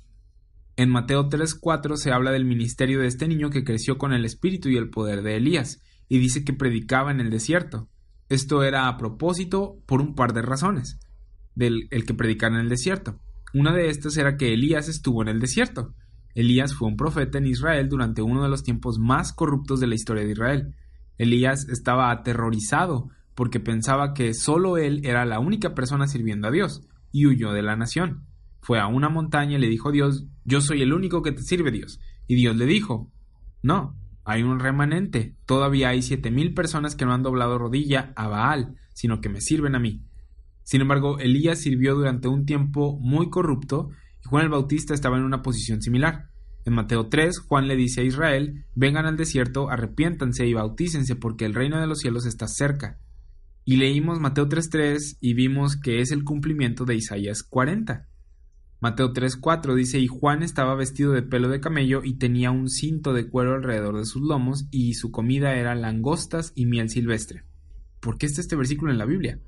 En 0.77 0.89
Mateo 0.89 1.29
3:4 1.29 1.99
se 1.99 2.13
habla 2.13 2.33
del 2.33 2.47
ministerio 2.47 3.01
de 3.01 3.07
este 3.07 3.29
niño 3.29 3.51
que 3.51 3.65
creció 3.65 3.99
con 3.99 4.15
el 4.15 4.25
espíritu 4.25 4.71
y 4.71 4.79
el 4.79 4.89
poder 4.89 5.21
de 5.23 5.37
Elías, 5.37 5.83
y 6.09 6.19
dice 6.19 6.43
que 6.43 6.55
predicaba 6.55 7.11
en 7.11 7.21
el 7.21 7.29
desierto. 7.29 7.91
Esto 8.29 8.63
era 8.63 8.89
a 8.89 8.97
propósito 8.97 9.79
por 9.87 10.01
un 10.01 10.15
par 10.15 10.33
de 10.33 10.43
razones 10.43 10.99
del 11.55 11.89
el 11.91 12.05
que 12.05 12.15
predicara 12.15 12.57
en 12.57 12.63
el 12.63 12.69
desierto. 12.69 13.21
Una 13.55 13.73
de 13.73 13.89
estas 13.89 14.17
era 14.17 14.37
que 14.37 14.53
Elías 14.53 14.89
estuvo 14.89 15.23
en 15.23 15.29
el 15.29 15.41
desierto. 15.41 15.95
Elías 16.35 16.75
fue 16.75 16.89
un 16.89 16.97
profeta 16.97 17.39
en 17.39 17.47
Israel 17.47 17.89
durante 17.89 18.21
uno 18.23 18.43
de 18.43 18.49
los 18.49 18.63
tiempos 18.63 18.99
más 18.99 19.33
corruptos 19.33 19.81
de 19.81 19.87
la 19.87 19.95
historia 19.95 20.25
de 20.25 20.33
Israel. 20.33 20.75
Elías 21.17 21.67
estaba 21.69 22.11
aterrorizado 22.11 23.09
porque 23.35 23.61
pensaba 23.61 24.13
que 24.13 24.35
solo 24.35 24.77
él 24.77 25.01
era 25.05 25.25
la 25.25 25.41
única 25.41 25.75
persona 25.75 26.07
sirviendo 26.07 26.49
a 26.49 26.51
Dios 26.51 26.83
y 27.13 27.27
huyó 27.27 27.53
de 27.53 27.63
la 27.63 27.77
nación. 27.77 28.27
Fue 28.61 28.81
a 28.81 28.87
una 28.87 29.09
montaña 29.09 29.57
y 29.57 29.61
le 29.61 29.69
dijo 29.69 29.89
a 29.91 29.93
Dios, 29.93 30.27
yo 30.45 30.61
soy 30.61 30.83
el 30.83 30.93
único 30.93 31.23
que 31.23 31.33
te 31.33 31.43
sirve 31.43 31.71
Dios. 31.71 32.01
Y 32.27 32.35
Dios 32.35 32.57
le 32.57 32.67
dijo, 32.67 33.11
no, 33.63 33.97
hay 34.27 34.43
un 34.43 34.59
remanente. 34.59 35.37
Todavía 35.47 35.91
hay 35.91 36.03
siete 36.03 36.33
mil 36.33 36.53
personas 36.53 36.97
que 36.97 37.07
no 37.07 37.15
han 37.15 37.23
doblado 37.23 37.59
rodilla 37.59 38.13
a 38.17 38.27
Baal, 38.27 38.75
sino 38.93 39.21
que 39.21 39.29
me 39.29 39.41
sirven 39.41 39.77
a 39.77 39.79
mí. 39.79 40.03
Sin 40.65 40.81
embargo, 40.81 41.21
Elías 41.21 41.61
sirvió 41.61 41.95
durante 41.95 42.27
un 42.27 42.45
tiempo 42.45 42.99
muy 43.01 43.31
corrupto 43.31 43.91
y 44.25 44.29
Juan 44.29 44.43
el 44.43 44.51
Bautista 44.51 44.95
estaba 44.95 45.17
en 45.17 45.23
una 45.23 45.43
posición 45.43 45.81
similar. 45.81 46.31
En 46.65 46.75
Mateo 46.75 47.07
3, 47.07 47.39
Juan 47.39 47.69
le 47.69 47.77
dice 47.77 48.01
a 48.01 48.05
Israel, 48.05 48.65
vengan 48.75 49.07
al 49.07 49.17
desierto, 49.17 49.71
arrepiéntanse 49.71 50.45
y 50.45 50.55
bautícense 50.55 51.15
porque 51.15 51.45
el 51.45 51.55
reino 51.55 51.81
de 51.81 51.87
los 51.87 52.01
cielos 52.01 52.27
está 52.27 52.49
cerca. 52.49 52.99
Y 53.65 53.77
leímos 53.77 54.19
Mateo 54.19 54.49
3.3 54.49 55.19
y 55.21 55.35
vimos 55.35 55.77
que 55.77 56.01
es 56.01 56.11
el 56.11 56.25
cumplimiento 56.25 56.85
de 56.85 56.97
Isaías 56.97 57.45
40. 57.45 58.09
Mateo 58.81 59.13
3:4 59.13 59.75
dice, 59.75 59.99
y 59.99 60.07
Juan 60.07 60.43
estaba 60.43 60.75
vestido 60.75 61.13
de 61.13 61.23
pelo 61.23 61.49
de 61.49 61.61
camello 61.61 62.03
y 62.05 62.15
tenía 62.15 62.51
un 62.51 62.69
cinto 62.69 63.15
de 63.15 63.29
cuero 63.29 63.55
alrededor 63.55 63.97
de 63.97 64.05
sus 64.05 64.23
lomos 64.23 64.67
y 64.71 64.95
su 64.95 65.11
comida 65.11 65.55
era 65.57 65.75
langostas 65.75 66.53
y 66.55 66.67
miel 66.67 66.91
silvestre. 66.91 67.45
¿Por 68.01 68.19
qué 68.19 68.27
está 68.27 68.41
este 68.41 68.57
versículo 68.57 68.93
en 68.93 68.99
la 68.99 69.07
Biblia? 69.07 69.41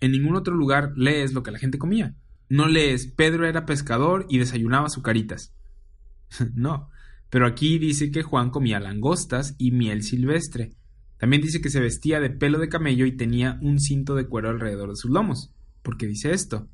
En 0.00 0.12
ningún 0.12 0.36
otro 0.36 0.54
lugar 0.54 0.92
lees 0.96 1.32
lo 1.32 1.42
que 1.42 1.50
la 1.50 1.58
gente 1.58 1.78
comía. 1.78 2.14
No 2.48 2.68
lees 2.68 3.06
Pedro 3.06 3.46
era 3.46 3.66
pescador 3.66 4.26
y 4.28 4.38
desayunaba 4.38 4.86
azucaritas. 4.86 5.54
no, 6.54 6.88
pero 7.30 7.46
aquí 7.46 7.78
dice 7.78 8.10
que 8.10 8.22
Juan 8.22 8.50
comía 8.50 8.78
langostas 8.78 9.56
y 9.58 9.72
miel 9.72 10.02
silvestre. 10.02 10.72
También 11.18 11.42
dice 11.42 11.60
que 11.60 11.70
se 11.70 11.80
vestía 11.80 12.20
de 12.20 12.30
pelo 12.30 12.58
de 12.58 12.68
camello 12.68 13.06
y 13.06 13.16
tenía 13.16 13.58
un 13.60 13.80
cinto 13.80 14.14
de 14.14 14.26
cuero 14.26 14.50
alrededor 14.50 14.90
de 14.90 14.96
sus 14.96 15.10
lomos. 15.10 15.52
¿Por 15.82 15.96
qué 15.96 16.06
dice 16.06 16.32
esto? 16.32 16.68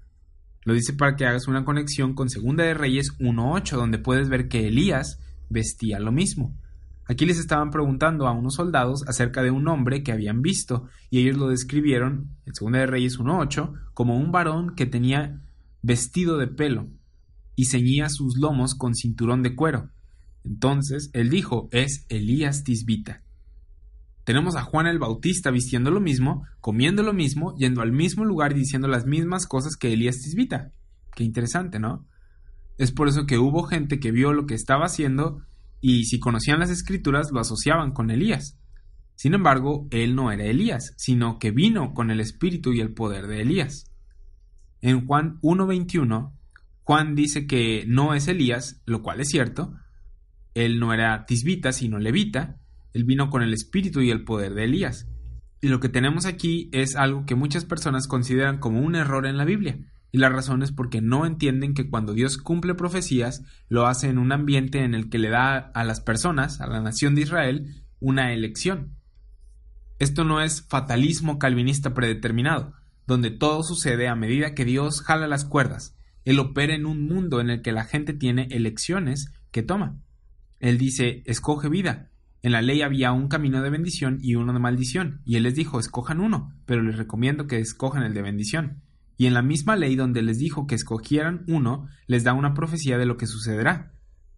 Lo 0.69 0.75
dice 0.75 0.93
para 0.93 1.17
que 1.17 1.25
hagas 1.25 1.49
una 1.49 1.65
conexión 1.65 2.13
con 2.13 2.29
Segunda 2.29 2.63
de 2.63 2.75
Reyes 2.75 3.17
1.8, 3.21 3.75
donde 3.75 3.97
puedes 3.97 4.29
ver 4.29 4.49
que 4.49 4.69
Elías 4.69 5.19
vestía 5.49 5.99
lo 5.99 6.13
mismo. 6.13 6.55
Aquí 7.07 7.25
les 7.25 7.39
estaban 7.39 7.71
preguntando 7.71 8.27
a 8.27 8.33
unos 8.33 8.57
soldados 8.57 9.03
acerca 9.09 9.43
de 9.43 9.51
un 9.51 9.67
hombre 9.67 10.03
que 10.03 10.13
habían 10.13 10.43
visto, 10.43 10.87
y 11.09 11.21
ellos 11.21 11.39
lo 11.39 11.49
describieron, 11.49 12.37
en 12.45 12.55
Segunda 12.55 12.81
de 12.81 12.87
Reyes 12.87 13.19
1.8, 13.19 13.93
como 13.95 14.19
un 14.19 14.31
varón 14.31 14.75
que 14.75 14.85
tenía 14.85 15.41
vestido 15.81 16.37
de 16.37 16.49
pelo 16.49 16.91
y 17.57 17.65
ceñía 17.65 18.11
sus 18.11 18.37
lomos 18.37 18.75
con 18.75 18.95
cinturón 18.95 19.43
de 19.43 19.57
cuero. 19.57 19.89
Entonces 20.45 21.09
él 21.15 21.31
dijo, 21.31 21.71
es 21.73 22.05
Elías 22.11 22.63
Tisbita. 22.63 23.23
Tenemos 24.29 24.57
a 24.57 24.63
Juan 24.63 24.87
el 24.87 24.99
Bautista 24.99 25.51
vistiendo 25.51 25.91
lo 25.91 26.03
mismo, 26.03 26.47
comiendo 26.61 27.03
lo 27.03 27.15
mismo, 27.15 27.57
yendo 27.57 27.81
al 27.81 27.93
mismo 27.93 28.27
lugar 28.27 28.53
y 28.53 28.57
diciendo 28.57 28.87
las 28.87 29.07
mismas 29.07 29.47
cosas 29.47 29.75
que 29.75 29.91
Elías 29.91 30.19
Tisbita. 30.19 30.71
Qué 31.17 31.25
interesante, 31.25 31.79
¿no? 31.79 32.05
Es 32.77 32.93
por 32.93 33.09
eso 33.09 33.25
que 33.25 33.39
hubo 33.39 33.63
gente 33.63 33.99
que 33.99 34.11
vio 34.11 34.35
lo 34.35 34.45
que 34.45 34.53
estaba 34.53 34.85
haciendo 34.85 35.41
y 35.81 36.05
si 36.05 36.19
conocían 36.21 36.59
las 36.59 36.69
escrituras 36.69 37.31
lo 37.33 37.41
asociaban 37.41 37.93
con 37.93 38.11
Elías. 38.11 38.59
Sin 39.15 39.33
embargo, 39.33 39.89
él 39.93 40.15
no 40.15 40.31
era 40.31 40.45
Elías, 40.45 40.93
sino 40.99 41.39
que 41.39 41.51
vino 41.51 41.95
con 41.95 42.11
el 42.11 42.21
espíritu 42.21 42.75
y 42.75 42.81
el 42.81 42.93
poder 42.93 43.29
de 43.29 43.41
Elías. 43.41 43.91
En 44.83 45.07
Juan 45.07 45.41
1.21, 45.41 46.35
Juan 46.83 47.15
dice 47.15 47.47
que 47.47 47.87
no 47.89 48.13
es 48.13 48.29
Elías, 48.29 48.83
lo 48.85 49.01
cual 49.01 49.23
es 49.23 49.29
cierto. 49.29 49.73
Él 50.53 50.81
no 50.81 50.93
era 50.93 51.25
tisbita, 51.25 51.73
sino 51.73 51.99
levita, 51.99 52.58
él 52.93 53.05
vino 53.05 53.31
con 53.31 53.43
el 53.43 53.53
espíritu 53.53 54.01
y 54.01 54.11
el 54.11 54.25
poder 54.25 54.55
de 54.55 54.65
Elías. 54.65 55.09
Y 55.61 55.69
lo 55.69 55.81
que 55.81 55.89
tenemos 55.89 56.27
aquí 56.27 56.71
es 56.73 56.97
algo 56.97 57.27
que 57.27 57.35
muchas 57.35 57.65
personas 57.65 58.07
consideran 58.07 58.59
como 58.59 58.81
un 58.81 58.95
error 58.95 59.27
en 59.27 59.37
la 59.37 59.45
Biblia. 59.45 59.79
Y 60.11 60.19
la 60.19 60.29
razón 60.31 60.63
es 60.63 60.73
porque 60.73 61.01
no 61.01 61.27
entienden 61.27 61.75
que 61.75 61.91
cuando 61.91 62.15
Dios 62.15 62.39
cumple 62.39 62.75
profecías, 62.75 63.43
lo 63.69 63.87
hace 63.87 64.09
en 64.09 64.19
un 64.19 64.33
ambiente 64.33 64.83
en 64.85 64.95
el 64.95 65.11
que 65.11 65.19
le 65.19 65.29
da 65.29 65.57
a 65.59 65.85
las 65.85 66.01
personas, 66.01 66.61
a 66.61 66.67
la 66.67 66.81
nación 66.81 67.15
de 67.15 67.23
Israel, 67.23 67.85
una 68.01 68.33
elección. 68.33 68.95
Esto 69.99 70.25
no 70.25 70.41
es 70.41 70.63
fatalismo 70.63 71.39
calvinista 71.39 71.93
predeterminado, 71.93 72.73
donde 73.07 73.31
todo 73.31 73.63
sucede 73.65 74.09
a 74.09 74.15
medida 74.15 74.55
que 74.55 74.65
Dios 74.65 75.03
jala 75.03 75.27
las 75.27 75.45
cuerdas. 75.45 75.97
Él 76.25 76.39
opera 76.39 76.75
en 76.75 76.87
un 76.87 77.07
mundo 77.07 77.41
en 77.41 77.51
el 77.51 77.63
que 77.63 77.73
la 77.73 77.85
gente 77.85 78.13
tiene 78.13 78.49
elecciones 78.51 79.33
que 79.51 79.63
toma. 79.63 79.99
Él 80.61 80.79
dice, 80.79 81.23
escoge 81.27 81.69
vida, 81.69 82.11
en 82.43 82.53
la 82.53 82.63
ley 82.63 82.83
había 82.83 83.13
un 83.13 83.29
camino 83.29 83.63
de 83.63 83.71
bendición 83.71 84.19
y 84.21 84.37
uno 84.37 84.53
de 84.53 84.61
maldición, 84.61 85.23
y 85.25 85.37
él 85.37 85.43
les 85.43 85.57
dijo, 85.57 85.81
escojan 85.81 86.21
uno, 86.21 86.55
pero 86.67 86.83
les 86.83 86.97
recomiendo 86.97 87.47
que 87.47 87.59
escojan 87.59 88.05
el 88.05 88.15
de 88.15 88.23
bendición. 88.23 88.83
Y 89.17 89.27
en 89.27 89.35
la 89.35 89.43
misma 89.43 89.75
ley 89.75 89.97
donde 89.97 90.23
les 90.23 90.39
dijo 90.39 90.67
que 90.69 90.77
escogieran 90.77 91.43
uno, 91.49 91.89
les 92.07 92.23
da 92.23 92.35
una 92.35 92.55
profecía 92.55 92.99
de 92.99 93.07
lo 93.07 93.17
que 93.17 93.27
sucederá. 93.27 93.93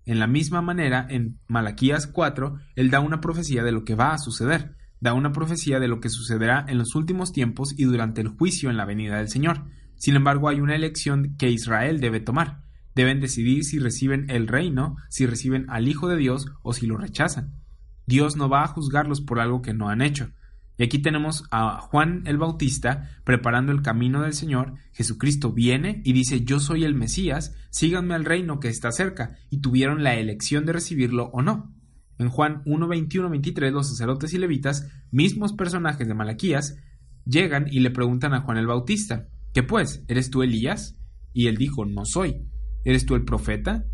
En 0.07 0.19
la 0.19 0.27
misma 0.27 0.63
manera, 0.63 1.07
en 1.11 1.39
Malaquías 1.47 2.07
4, 2.07 2.57
él 2.77 2.91
da 2.91 3.01
una 3.01 3.21
profecía 3.21 3.63
de 3.63 3.73
lo 3.73 3.85
que 3.85 3.95
va 3.95 4.15
a 4.15 4.19
suceder, 4.19 4.77
da 4.99 5.13
una 5.13 5.33
profecía 5.33 5.79
de 5.79 5.89
lo 5.89 6.01
que 6.01 6.09
sucederá 6.09 6.65
en 6.67 6.79
los 6.79 6.95
últimos 6.95 7.33
tiempos 7.33 7.75
y 7.77 7.85
durante 7.85 8.23
el 8.23 8.29
juicio 8.29 8.71
en 8.71 8.79
la 8.79 8.87
venida 8.87 9.19
del 9.19 9.29
Señor. 9.29 9.67
Sin 9.97 10.17
embargo, 10.17 10.49
hay 10.49 10.61
una 10.61 10.75
elección 10.75 11.37
que 11.37 11.51
Israel 11.51 12.01
debe 12.01 12.21
tomar. 12.21 12.63
Deben 12.95 13.21
decidir 13.21 13.65
si 13.65 13.79
reciben 13.79 14.31
el 14.31 14.49
reino, 14.49 14.97
si 15.11 15.27
reciben 15.27 15.67
al 15.69 15.87
Hijo 15.87 16.09
de 16.09 16.17
Dios 16.17 16.47
o 16.63 16.73
si 16.73 16.87
lo 16.87 16.97
rechazan. 16.97 17.60
Dios 18.11 18.37
no 18.37 18.49
va 18.49 18.65
a 18.65 18.67
juzgarlos 18.67 19.21
por 19.21 19.39
algo 19.39 19.63
que 19.63 19.73
no 19.73 19.89
han 19.89 20.03
hecho. 20.03 20.33
Y 20.77 20.83
aquí 20.83 20.99
tenemos 20.99 21.45
a 21.53 21.79
Juan 21.79 22.25
el 22.27 22.39
Bautista 22.39 23.09
preparando 23.23 23.71
el 23.71 23.83
camino 23.83 24.23
del 24.23 24.33
Señor. 24.33 24.75
Jesucristo 24.93 25.53
viene 25.53 26.03
y 26.05 26.13
dice, 26.13 26.43
yo 26.43 26.59
soy 26.59 26.83
el 26.83 26.97
Mesías, 26.97 27.55
síganme 27.71 28.15
al 28.15 28.25
reino 28.25 28.59
que 28.59 28.69
está 28.69 28.91
cerca, 28.91 29.37
y 29.49 29.61
tuvieron 29.61 30.03
la 30.03 30.17
elección 30.17 30.67
de 30.67 30.73
recibirlo 30.73 31.27
o 31.33 31.41
no. 31.41 31.73
En 32.19 32.31
Juan 32.31 32.63
1, 32.67 32.89
21, 32.89 33.31
23, 33.31 33.73
los 33.73 33.91
sacerdotes 33.91 34.35
y 34.35 34.39
levitas, 34.39 34.91
mismos 35.13 35.53
personajes 35.53 36.09
de 36.09 36.15
Malaquías, 36.15 36.79
llegan 37.25 37.67
y 37.71 37.79
le 37.79 37.93
preguntan 37.93 38.35
a 38.35 38.41
Juan 38.41 38.59
el 38.59 38.67
Bautista, 38.67 39.29
¿qué 39.55 39.63
pues? 39.63 40.03
¿Eres 40.09 40.31
tú 40.31 40.43
Elías? 40.43 40.97
Y 41.33 41.47
él 41.47 41.57
dijo, 41.57 41.85
no 41.85 42.05
soy. 42.05 42.49
¿Eres 42.85 43.07
tú 43.07 43.15
el 43.15 43.25
profeta? 43.25 43.85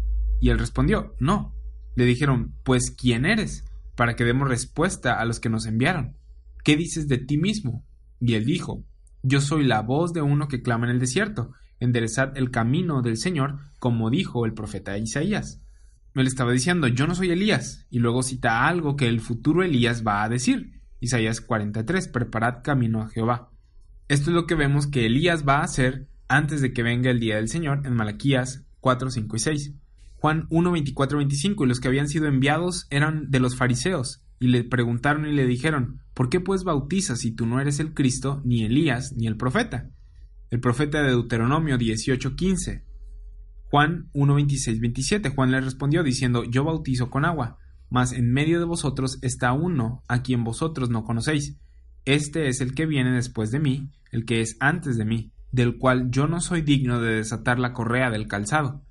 Y 0.40 0.48
él 0.48 0.58
respondió, 0.58 1.14
no. 1.20 1.54
Le 1.96 2.06
dijeron, 2.06 2.54
pues 2.64 2.90
¿quién 2.90 3.26
eres? 3.26 3.64
Para 3.96 4.14
que 4.14 4.24
demos 4.24 4.48
respuesta 4.48 5.18
a 5.18 5.24
los 5.24 5.40
que 5.40 5.48
nos 5.48 5.66
enviaron. 5.66 6.16
¿Qué 6.62 6.76
dices 6.76 7.08
de 7.08 7.18
ti 7.18 7.38
mismo? 7.38 7.84
Y 8.20 8.34
él 8.34 8.44
dijo, 8.44 8.84
Yo 9.22 9.40
soy 9.40 9.64
la 9.64 9.82
voz 9.82 10.12
de 10.12 10.22
uno 10.22 10.48
que 10.48 10.62
clama 10.62 10.86
en 10.86 10.92
el 10.92 11.00
desierto, 11.00 11.52
enderezad 11.80 12.36
el 12.36 12.50
camino 12.50 13.02
del 13.02 13.16
Señor, 13.16 13.58
como 13.78 14.10
dijo 14.10 14.46
el 14.46 14.54
profeta 14.54 14.96
Isaías. 14.96 15.60
Él 16.14 16.26
estaba 16.26 16.52
diciendo, 16.52 16.88
yo 16.88 17.06
no 17.06 17.14
soy 17.14 17.30
Elías, 17.30 17.86
y 17.90 17.98
luego 17.98 18.22
cita 18.22 18.66
algo 18.66 18.96
que 18.96 19.06
el 19.06 19.20
futuro 19.20 19.62
Elías 19.62 20.02
va 20.06 20.22
a 20.22 20.28
decir. 20.30 20.80
Isaías 20.98 21.42
43, 21.42 22.08
preparad 22.08 22.62
camino 22.62 23.02
a 23.02 23.08
Jehová. 23.08 23.50
Esto 24.08 24.30
es 24.30 24.34
lo 24.34 24.46
que 24.46 24.54
vemos 24.54 24.86
que 24.86 25.04
Elías 25.04 25.46
va 25.46 25.58
a 25.58 25.64
hacer 25.64 26.08
antes 26.26 26.62
de 26.62 26.72
que 26.72 26.82
venga 26.82 27.10
el 27.10 27.20
día 27.20 27.36
del 27.36 27.48
Señor 27.48 27.82
en 27.84 27.94
Malaquías 27.94 28.64
4, 28.80 29.10
5 29.10 29.36
y 29.36 29.38
6. 29.38 29.74
Juan 30.26 30.48
1, 30.50 30.72
24, 30.72 31.18
25, 31.18 31.64
y 31.64 31.68
los 31.68 31.78
que 31.78 31.86
habían 31.86 32.08
sido 32.08 32.26
enviados 32.26 32.88
eran 32.90 33.30
de 33.30 33.38
los 33.38 33.54
fariseos, 33.54 34.24
y 34.40 34.48
le 34.48 34.64
preguntaron 34.64 35.24
y 35.24 35.30
le 35.32 35.46
dijeron, 35.46 36.00
¿por 36.14 36.30
qué 36.30 36.40
pues 36.40 36.64
bautizas 36.64 37.20
si 37.20 37.30
tú 37.30 37.46
no 37.46 37.60
eres 37.60 37.78
el 37.78 37.94
Cristo, 37.94 38.42
ni 38.44 38.64
Elías, 38.64 39.12
ni 39.16 39.28
el 39.28 39.36
profeta? 39.36 39.88
El 40.50 40.58
profeta 40.58 41.00
de 41.00 41.10
Deuteronomio 41.10 41.78
18, 41.78 42.34
15. 42.34 42.84
Juan 43.70 44.10
1, 44.14 44.34
26, 44.34 44.80
27. 44.80 45.28
Juan 45.30 45.52
le 45.52 45.60
respondió 45.60 46.02
diciendo, 46.02 46.42
yo 46.42 46.64
bautizo 46.64 47.08
con 47.08 47.24
agua, 47.24 47.58
mas 47.88 48.10
en 48.10 48.32
medio 48.32 48.58
de 48.58 48.64
vosotros 48.64 49.20
está 49.22 49.52
uno 49.52 50.02
a 50.08 50.24
quien 50.24 50.42
vosotros 50.42 50.90
no 50.90 51.04
conocéis. 51.04 51.56
Este 52.04 52.48
es 52.48 52.60
el 52.60 52.74
que 52.74 52.86
viene 52.86 53.12
después 53.12 53.52
de 53.52 53.60
mí, 53.60 53.92
el 54.10 54.24
que 54.24 54.40
es 54.40 54.56
antes 54.58 54.96
de 54.96 55.04
mí, 55.04 55.30
del 55.52 55.78
cual 55.78 56.10
yo 56.10 56.26
no 56.26 56.40
soy 56.40 56.62
digno 56.62 57.00
de 57.00 57.14
desatar 57.14 57.60
la 57.60 57.72
correa 57.72 58.10
del 58.10 58.26
calzado. 58.26 58.82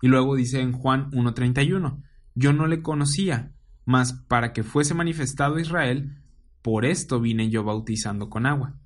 Y 0.00 0.08
luego 0.08 0.36
dice 0.36 0.60
en 0.60 0.72
Juan 0.72 1.10
1.31, 1.10 2.02
yo 2.34 2.52
no 2.52 2.66
le 2.66 2.82
conocía, 2.82 3.52
mas 3.84 4.12
para 4.12 4.52
que 4.52 4.62
fuese 4.62 4.94
manifestado 4.94 5.58
Israel, 5.58 6.16
por 6.62 6.84
esto 6.84 7.20
vine 7.20 7.50
yo 7.50 7.64
bautizando 7.64 8.30
con 8.30 8.46
agua. 8.46 8.78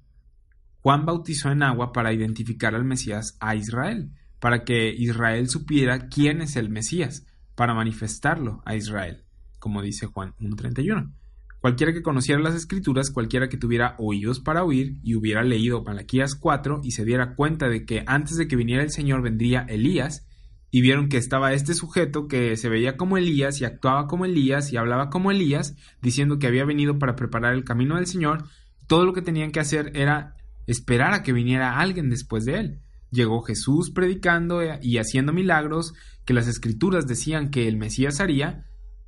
Juan 0.80 1.06
bautizó 1.06 1.50
en 1.50 1.62
agua 1.62 1.92
para 1.92 2.12
identificar 2.12 2.74
al 2.74 2.84
Mesías 2.84 3.36
a 3.40 3.54
Israel, 3.54 4.10
para 4.38 4.64
que 4.64 4.92
Israel 4.92 5.48
supiera 5.48 6.08
quién 6.08 6.42
es 6.42 6.56
el 6.56 6.68
Mesías, 6.68 7.26
para 7.54 7.74
manifestarlo 7.74 8.62
a 8.64 8.74
Israel, 8.74 9.24
como 9.58 9.82
dice 9.82 10.06
Juan 10.06 10.34
1.31. 10.40 11.12
Cualquiera 11.60 11.94
que 11.94 12.02
conociera 12.02 12.42
las 12.42 12.54
escrituras, 12.54 13.10
cualquiera 13.10 13.48
que 13.48 13.56
tuviera 13.56 13.94
oídos 13.98 14.40
para 14.40 14.64
oír 14.64 14.98
y 15.02 15.14
hubiera 15.14 15.42
leído 15.42 15.82
Malaquías 15.82 16.34
4 16.34 16.82
y 16.84 16.90
se 16.90 17.06
diera 17.06 17.34
cuenta 17.34 17.70
de 17.70 17.86
que 17.86 18.04
antes 18.06 18.36
de 18.36 18.46
que 18.46 18.56
viniera 18.56 18.82
el 18.82 18.90
Señor 18.90 19.22
vendría 19.22 19.62
Elías, 19.62 20.26
y 20.74 20.80
vieron 20.80 21.08
que 21.08 21.18
estaba 21.18 21.52
este 21.52 21.72
sujeto 21.72 22.26
que 22.26 22.56
se 22.56 22.68
veía 22.68 22.96
como 22.96 23.16
Elías 23.16 23.60
y 23.60 23.64
actuaba 23.64 24.08
como 24.08 24.24
Elías 24.24 24.72
y 24.72 24.76
hablaba 24.76 25.08
como 25.08 25.30
Elías, 25.30 25.76
diciendo 26.02 26.40
que 26.40 26.48
había 26.48 26.64
venido 26.64 26.98
para 26.98 27.14
preparar 27.14 27.54
el 27.54 27.62
camino 27.62 27.94
del 27.94 28.08
Señor, 28.08 28.48
todo 28.88 29.06
lo 29.06 29.12
que 29.12 29.22
tenían 29.22 29.52
que 29.52 29.60
hacer 29.60 29.92
era 29.94 30.34
esperar 30.66 31.14
a 31.14 31.22
que 31.22 31.32
viniera 31.32 31.78
alguien 31.78 32.10
después 32.10 32.44
de 32.44 32.58
él. 32.58 32.80
Llegó 33.12 33.42
Jesús 33.42 33.92
predicando 33.92 34.62
y 34.82 34.98
haciendo 34.98 35.32
milagros 35.32 35.94
que 36.24 36.34
las 36.34 36.48
escrituras 36.48 37.06
decían 37.06 37.52
que 37.52 37.68
el 37.68 37.76
Mesías 37.76 38.18
haría, 38.18 38.66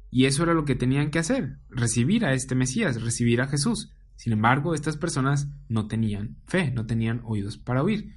y 0.09 0.27
eso 0.27 0.45
era 0.45 0.55
lo 0.55 0.65
que 0.65 0.77
tenían 0.77 1.11
que 1.11 1.19
hacer, 1.19 1.59
recibir 1.69 2.27
a 2.27 2.33
este 2.33 2.55
Mesías, 2.55 3.03
recibir 3.03 3.41
a 3.41 3.49
Jesús. 3.49 3.93
Sin 4.15 4.33
embargo, 4.33 4.73
estas 4.73 4.97
personas 4.97 5.49
no 5.69 5.89
tenían 5.89 6.37
fe, 6.47 6.71
no 6.71 6.87
tenían 6.87 7.23
oídos 7.25 7.59
para 7.59 7.83
oír 7.83 8.15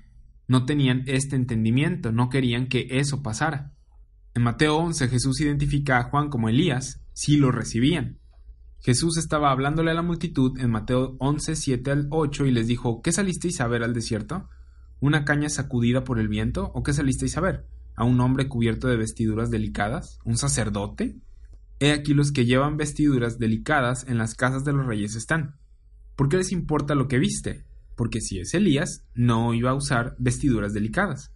no 0.50 0.66
tenían 0.66 1.04
este 1.06 1.36
entendimiento, 1.36 2.12
no 2.12 2.30
querían 2.30 2.68
que 2.68 2.88
eso 2.90 3.22
pasara. 3.22 3.72
En 4.34 4.42
Mateo 4.42 4.78
11 4.78 5.08
Jesús 5.08 5.40
identifica 5.42 6.00
a 6.00 6.10
Juan 6.10 6.30
como 6.30 6.50
Elías, 6.50 7.06
si 7.14 7.38
lo 7.38 7.52
recibían. 7.52 8.18
Jesús 8.80 9.18
estaba 9.18 9.52
hablándole 9.52 9.92
a 9.92 9.94
la 9.94 10.02
multitud 10.02 10.58
en 10.60 10.72
Mateo 10.72 11.16
11, 11.20 11.56
7 11.56 11.92
al 11.92 12.08
8 12.10 12.48
y 12.48 12.52
les 12.52 12.66
dijo, 12.66 13.02
¿qué 13.04 13.12
salisteis 13.12 13.62
a 13.62 13.68
ver 13.68 13.84
al 13.84 13.94
desierto? 13.94 14.50
¿Una 15.00 15.24
caña 15.24 15.50
sacudida 15.50 16.04
por 16.04 16.20
el 16.20 16.28
viento? 16.28 16.72
¿O 16.74 16.82
qué 16.82 16.94
salisteis 16.94 17.38
a 17.38 17.42
ver? 17.42 17.68
¿A 17.96 18.04
un 18.04 18.20
hombre 18.20 18.48
cubierto 18.48 18.88
de 18.88 18.98
vestiduras 18.98 19.52
delicadas? 19.52 20.18
¿Un 20.26 20.38
sacerdote? 20.38 21.20
He 21.80 21.92
aquí 21.92 22.16
los 22.16 22.32
que 22.32 22.46
llevan 22.46 22.76
vestiduras 22.76 23.38
delicadas 23.38 24.04
en 24.08 24.18
las 24.18 24.34
casas 24.34 24.66
de 24.66 24.74
los 24.74 24.88
reyes 24.88 25.14
están. 25.14 25.58
¿Por 26.16 26.28
qué 26.28 26.38
les 26.38 26.52
importa 26.52 26.96
lo 26.96 27.08
que 27.08 27.20
viste? 27.20 27.69
Porque 28.00 28.22
si 28.22 28.40
es 28.40 28.54
Elías, 28.54 29.06
no 29.14 29.54
iba 29.54 29.72
a 29.72 29.76
usar 29.76 30.16
vestiduras 30.20 30.72
delicadas, 30.72 31.34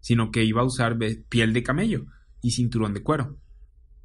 sino 0.00 0.32
que 0.32 0.44
iba 0.44 0.60
a 0.60 0.64
usar 0.64 0.98
piel 1.28 1.52
de 1.52 1.62
camello 1.62 2.06
y 2.42 2.50
cinturón 2.50 2.92
de 2.92 3.04
cuero. 3.04 3.38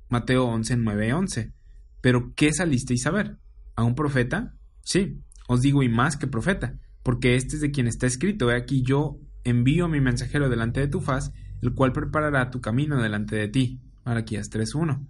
Mateo 0.07 0.45
11, 0.45 0.77
9, 0.77 1.13
11. 1.13 1.53
Pero, 1.99 2.33
¿qué 2.35 2.53
salisteis 2.53 3.07
a 3.07 3.09
ver? 3.09 3.39
¿A 3.75 3.83
un 3.83 3.95
profeta? 3.95 4.53
Sí, 4.83 5.23
os 5.47 5.61
digo 5.61 5.81
y 5.81 5.89
más 5.89 6.17
que 6.17 6.27
profeta, 6.27 6.77
porque 7.01 7.33
este 7.33 7.55
es 7.55 7.61
de 7.61 7.71
quien 7.71 7.87
está 7.87 8.05
escrito. 8.05 8.51
He 8.51 8.55
aquí 8.55 8.83
yo 8.83 9.17
envío 9.43 9.85
a 9.85 9.89
mi 9.89 10.01
mensajero 10.01 10.49
delante 10.49 10.81
de 10.81 10.87
tu 10.87 11.01
faz, 11.01 11.33
el 11.63 11.73
cual 11.73 11.93
preparará 11.93 12.51
tu 12.51 12.61
camino 12.61 13.01
delante 13.01 13.35
de 13.37 13.47
ti. 13.47 13.81
Malaquías 14.05 14.51
3.1. 14.51 15.07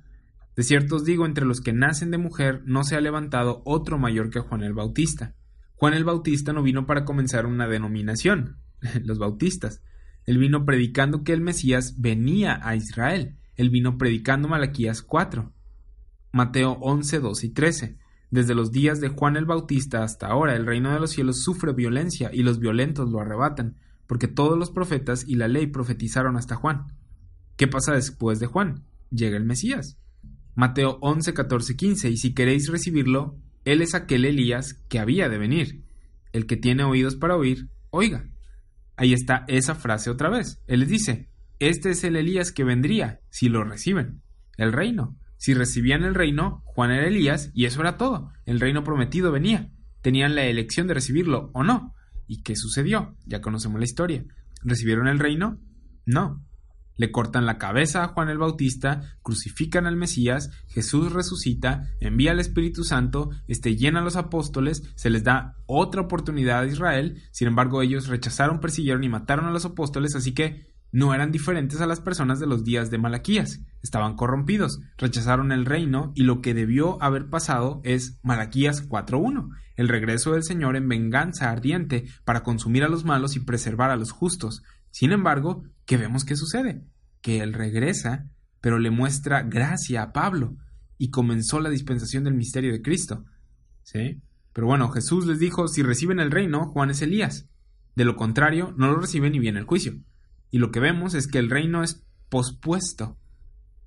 De 0.56 0.64
cierto 0.64 0.96
os 0.96 1.04
digo, 1.04 1.26
entre 1.26 1.44
los 1.44 1.60
que 1.60 1.74
nacen 1.74 2.12
de 2.12 2.18
mujer 2.18 2.62
no 2.64 2.86
se 2.86 2.96
ha 2.96 3.02
levantado 3.02 3.62
otro 3.66 4.00
mayor 4.00 4.30
que 4.30 4.40
Juan 4.40 4.64
el 4.64 4.74
Bautista. 4.74 5.36
Juan 5.82 5.96
el 5.96 6.04
Bautista 6.04 6.54
no 6.54 6.62
vino 6.62 6.86
para 6.86 7.06
comenzar 7.06 7.48
una 7.48 7.68
denominación, 7.68 8.60
los 9.04 9.18
bautistas. 9.18 9.82
Él 10.28 10.38
vino 10.38 10.64
predicando 10.64 11.24
que 11.24 11.34
el 11.34 11.42
Mesías 11.42 11.96
venía 12.00 12.60
a 12.62 12.76
Israel. 12.76 13.40
Él 13.56 13.72
vino 13.72 13.98
predicando 13.98 14.48
Malaquías 14.48 15.02
4. 15.02 15.52
Mateo 16.34 16.74
11, 16.82 17.20
2 17.22 17.44
y 17.46 17.50
13. 17.50 17.98
Desde 18.30 18.54
los 18.54 18.72
días 18.72 19.02
de 19.02 19.08
Juan 19.08 19.38
el 19.38 19.46
Bautista 19.46 20.04
hasta 20.04 20.28
ahora 20.28 20.56
el 20.56 20.68
reino 20.68 20.94
de 20.94 21.00
los 21.00 21.10
cielos 21.10 21.42
sufre 21.42 21.74
violencia 21.74 22.30
y 22.32 22.44
los 22.44 22.60
violentos 22.60 23.10
lo 23.10 23.20
arrebatan, 23.20 23.78
porque 24.06 24.28
todos 24.28 24.60
los 24.60 24.70
profetas 24.70 25.28
y 25.28 25.34
la 25.34 25.48
ley 25.48 25.66
profetizaron 25.66 26.38
hasta 26.38 26.58
Juan. 26.58 26.96
¿Qué 27.56 27.68
pasa 27.68 27.94
después 27.94 28.40
de 28.40 28.46
Juan? 28.46 28.84
Llega 29.10 29.36
el 29.36 29.46
Mesías. 29.46 29.98
Mateo 30.54 31.00
11, 31.02 31.34
14, 31.34 31.76
15. 31.76 32.10
Y 32.12 32.18
si 32.18 32.36
queréis 32.36 32.68
recibirlo, 32.70 33.40
él 33.66 33.82
es 33.82 33.96
aquel 33.96 34.26
Elías 34.26 34.84
que 34.90 35.00
había 35.00 35.30
de 35.30 35.38
venir. 35.38 35.84
El 36.32 36.46
que 36.46 36.58
tiene 36.58 36.84
oídos 36.84 37.16
para 37.16 37.36
oír, 37.36 37.70
oiga. 37.90 38.30
Ahí 38.96 39.14
está 39.14 39.46
esa 39.48 39.76
frase 39.76 40.10
otra 40.10 40.30
vez. 40.30 40.62
Él 40.68 40.82
les 40.82 40.90
dice, 40.90 41.30
este 41.60 41.92
es 41.92 42.04
el 42.04 42.16
Elías 42.16 42.52
que 42.52 42.64
vendría, 42.64 43.20
si 43.30 43.50
lo 43.50 43.64
reciben. 43.64 44.22
El 44.58 44.74
reino. 44.74 45.18
Si 45.38 45.54
recibían 45.54 46.04
el 46.04 46.16
reino, 46.16 46.62
Juan 46.66 46.92
era 46.92 47.08
Elías 47.08 47.52
y 47.54 47.66
eso 47.66 47.82
era 47.82 47.98
todo. 47.98 48.32
El 48.46 48.60
reino 48.60 48.84
prometido 48.84 49.32
venía. 49.32 49.72
Tenían 50.02 50.36
la 50.36 50.46
elección 50.46 50.88
de 50.88 50.94
recibirlo 50.94 51.52
o 51.54 51.64
no. 51.64 51.94
¿Y 52.28 52.44
qué 52.44 52.56
sucedió? 52.56 53.16
Ya 53.26 53.42
conocemos 53.42 53.80
la 53.80 53.86
historia. 53.86 54.24
¿Recibieron 54.64 55.08
el 55.08 55.20
reino? 55.20 55.60
No. 56.06 56.46
Le 57.02 57.12
cortan 57.12 57.48
la 57.48 57.58
cabeza 57.58 58.04
a 58.04 58.10
Juan 58.10 58.30
el 58.30 58.38
Bautista, 58.38 59.18
crucifican 59.24 59.88
al 59.88 59.96
Mesías, 59.96 60.52
Jesús 60.68 61.12
resucita, 61.12 61.90
envía 62.00 62.30
al 62.30 62.40
Espíritu 62.40 62.84
Santo, 62.84 63.32
este 63.48 63.76
llena 63.76 64.02
a 64.02 64.04
los 64.04 64.18
apóstoles, 64.18 64.84
se 64.94 65.10
les 65.10 65.24
da 65.24 65.56
otra 65.66 66.02
oportunidad 66.02 66.60
a 66.60 66.68
Israel, 66.68 67.20
sin 67.32 67.48
embargo 67.48 67.82
ellos 67.82 68.06
rechazaron, 68.08 68.60
persiguieron 68.60 69.04
y 69.04 69.10
mataron 69.10 69.46
a 69.48 69.52
los 69.52 69.66
apóstoles, 69.66 70.14
así 70.16 70.36
que 70.36 70.68
no 70.92 71.16
eran 71.16 71.32
diferentes 71.32 71.82
a 71.82 71.88
las 71.88 72.02
personas 72.02 72.40
de 72.40 72.46
los 72.46 72.64
días 72.64 72.92
de 72.92 73.00
Malaquías, 73.00 73.62
estaban 73.82 74.16
corrompidos, 74.16 74.80
rechazaron 75.00 75.52
el 75.52 75.66
reino 75.66 76.12
y 76.14 76.22
lo 76.22 76.40
que 76.40 76.54
debió 76.54 77.02
haber 77.02 77.32
pasado 77.32 77.82
es 77.84 78.20
Malaquías 78.22 78.88
4.1, 78.88 79.50
el 79.76 79.88
regreso 79.88 80.34
del 80.34 80.44
Señor 80.44 80.76
en 80.76 80.88
venganza 80.88 81.50
ardiente 81.50 82.06
para 82.26 82.44
consumir 82.44 82.84
a 82.84 82.90
los 82.90 83.06
malos 83.06 83.36
y 83.36 83.40
preservar 83.40 83.90
a 83.90 83.96
los 83.96 84.12
justos. 84.12 84.62
Sin 84.92 85.14
embargo, 85.14 85.64
¿qué 85.86 85.98
vemos 85.98 86.26
que 86.26 86.36
sucede? 86.36 86.84
Que 87.22 87.42
él 87.42 87.54
regresa, 87.54 88.30
pero 88.62 88.80
le 88.80 88.92
muestra 88.92 89.44
gracia 89.44 90.04
a 90.04 90.14
Pablo 90.14 90.58
y 90.98 91.10
comenzó 91.10 91.60
la 91.60 91.70
dispensación 91.70 92.24
del 92.24 92.36
misterio 92.36 92.72
de 92.72 92.82
Cristo. 92.82 93.26
¿Sí? 93.84 94.22
Pero 94.54 94.68
bueno, 94.68 94.90
Jesús 94.90 95.26
les 95.26 95.40
dijo, 95.40 95.68
si 95.68 95.82
reciben 95.82 96.20
el 96.20 96.32
reino, 96.32 96.68
Juan 96.68 96.90
es 96.90 97.02
Elías. 97.02 97.50
De 97.96 98.06
lo 98.06 98.16
contrario, 98.16 98.74
no 98.78 98.88
lo 98.88 99.00
reciben 99.00 99.34
y 99.36 99.40
viene 99.40 99.60
el 99.60 99.66
juicio. 99.66 99.96
Y 100.50 100.60
lo 100.60 100.72
que 100.72 100.80
vemos 100.80 101.14
es 101.14 101.28
que 101.28 101.40
el 101.40 101.50
reino 101.50 101.84
es 101.84 102.06
pospuesto. 102.30 103.18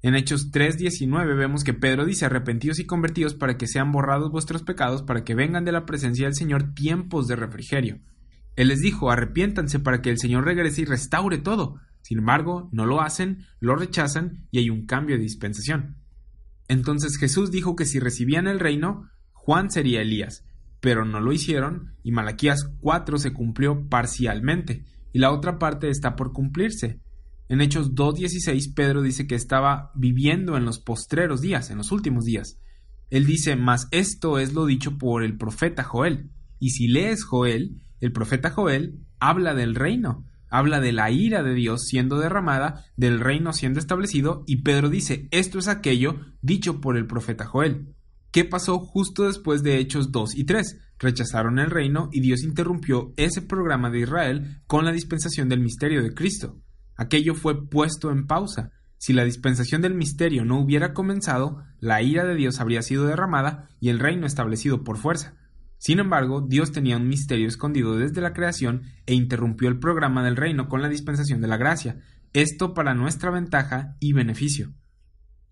En 0.02 0.14
Hechos 0.14 0.50
3:19 0.50 1.34
vemos 1.36 1.64
que 1.64 1.72
Pedro 1.72 2.04
dice, 2.04 2.26
arrepentidos 2.26 2.78
y 2.78 2.84
convertidos 2.84 3.34
para 3.34 3.56
que 3.56 3.66
sean 3.66 3.90
borrados 3.90 4.30
vuestros 4.30 4.62
pecados, 4.62 5.02
para 5.02 5.24
que 5.24 5.34
vengan 5.34 5.64
de 5.64 5.72
la 5.72 5.86
presencia 5.86 6.26
del 6.26 6.34
Señor 6.34 6.74
tiempos 6.74 7.26
de 7.26 7.36
refrigerio. 7.36 8.00
Él 8.56 8.68
les 8.68 8.80
dijo, 8.80 9.10
arrepiéntanse 9.10 9.78
para 9.78 10.02
que 10.02 10.10
el 10.10 10.18
Señor 10.18 10.44
regrese 10.44 10.82
y 10.82 10.84
restaure 10.84 11.38
todo. 11.38 11.80
Sin 12.04 12.18
embargo, 12.18 12.68
no 12.70 12.84
lo 12.84 13.00
hacen, 13.00 13.46
lo 13.60 13.76
rechazan 13.76 14.46
y 14.50 14.58
hay 14.58 14.68
un 14.68 14.84
cambio 14.84 15.16
de 15.16 15.22
dispensación. 15.22 15.96
Entonces 16.68 17.16
Jesús 17.16 17.50
dijo 17.50 17.76
que 17.76 17.86
si 17.86 17.98
recibían 17.98 18.46
el 18.46 18.60
reino, 18.60 19.08
Juan 19.32 19.70
sería 19.70 20.02
Elías, 20.02 20.44
pero 20.80 21.06
no 21.06 21.18
lo 21.20 21.32
hicieron 21.32 21.94
y 22.02 22.12
Malaquías 22.12 22.70
4 22.80 23.16
se 23.16 23.32
cumplió 23.32 23.88
parcialmente 23.88 24.84
y 25.14 25.18
la 25.18 25.32
otra 25.32 25.58
parte 25.58 25.88
está 25.88 26.14
por 26.14 26.34
cumplirse. 26.34 27.00
En 27.48 27.62
Hechos 27.62 27.94
2.16 27.94 28.74
Pedro 28.74 29.00
dice 29.00 29.26
que 29.26 29.34
estaba 29.34 29.90
viviendo 29.94 30.58
en 30.58 30.66
los 30.66 30.80
postreros 30.80 31.40
días, 31.40 31.70
en 31.70 31.78
los 31.78 31.90
últimos 31.90 32.26
días. 32.26 32.58
Él 33.08 33.24
dice, 33.24 33.56
mas 33.56 33.88
esto 33.92 34.38
es 34.38 34.52
lo 34.52 34.66
dicho 34.66 34.98
por 34.98 35.24
el 35.24 35.38
profeta 35.38 35.84
Joel. 35.84 36.30
Y 36.58 36.70
si 36.70 36.86
lees 36.86 37.24
Joel, 37.24 37.80
el 38.00 38.12
profeta 38.12 38.50
Joel 38.50 39.00
habla 39.20 39.54
del 39.54 39.74
reino, 39.74 40.26
habla 40.54 40.80
de 40.80 40.92
la 40.92 41.10
ira 41.10 41.42
de 41.42 41.52
Dios 41.52 41.82
siendo 41.84 42.20
derramada, 42.20 42.84
del 42.96 43.18
reino 43.18 43.52
siendo 43.52 43.80
establecido, 43.80 44.44
y 44.46 44.62
Pedro 44.62 44.88
dice, 44.88 45.26
esto 45.32 45.58
es 45.58 45.66
aquello 45.66 46.20
dicho 46.42 46.80
por 46.80 46.96
el 46.96 47.08
profeta 47.08 47.44
Joel. 47.44 47.92
¿Qué 48.30 48.44
pasó 48.44 48.78
justo 48.78 49.26
después 49.26 49.64
de 49.64 49.78
Hechos 49.78 50.12
2 50.12 50.36
y 50.36 50.44
3? 50.44 50.80
Rechazaron 51.00 51.58
el 51.58 51.70
reino 51.70 52.08
y 52.12 52.20
Dios 52.20 52.44
interrumpió 52.44 53.12
ese 53.16 53.42
programa 53.42 53.90
de 53.90 54.00
Israel 54.00 54.62
con 54.68 54.84
la 54.84 54.92
dispensación 54.92 55.48
del 55.48 55.58
misterio 55.58 56.04
de 56.04 56.14
Cristo. 56.14 56.60
Aquello 56.96 57.34
fue 57.34 57.68
puesto 57.68 58.12
en 58.12 58.28
pausa. 58.28 58.70
Si 58.96 59.12
la 59.12 59.24
dispensación 59.24 59.82
del 59.82 59.94
misterio 59.94 60.44
no 60.44 60.60
hubiera 60.60 60.94
comenzado, 60.94 61.64
la 61.80 62.00
ira 62.00 62.24
de 62.24 62.36
Dios 62.36 62.60
habría 62.60 62.82
sido 62.82 63.06
derramada 63.06 63.68
y 63.80 63.88
el 63.88 63.98
reino 63.98 64.24
establecido 64.24 64.84
por 64.84 64.98
fuerza. 64.98 65.34
Sin 65.84 65.98
embargo, 65.98 66.40
Dios 66.40 66.72
tenía 66.72 66.96
un 66.96 67.08
misterio 67.08 67.46
escondido 67.46 67.94
desde 67.94 68.22
la 68.22 68.32
creación 68.32 68.84
e 69.04 69.12
interrumpió 69.12 69.68
el 69.68 69.78
programa 69.78 70.24
del 70.24 70.34
reino 70.34 70.66
con 70.66 70.80
la 70.80 70.88
dispensación 70.88 71.42
de 71.42 71.46
la 71.46 71.58
gracia, 71.58 72.00
esto 72.32 72.72
para 72.72 72.94
nuestra 72.94 73.30
ventaja 73.30 73.94
y 74.00 74.14
beneficio. 74.14 74.72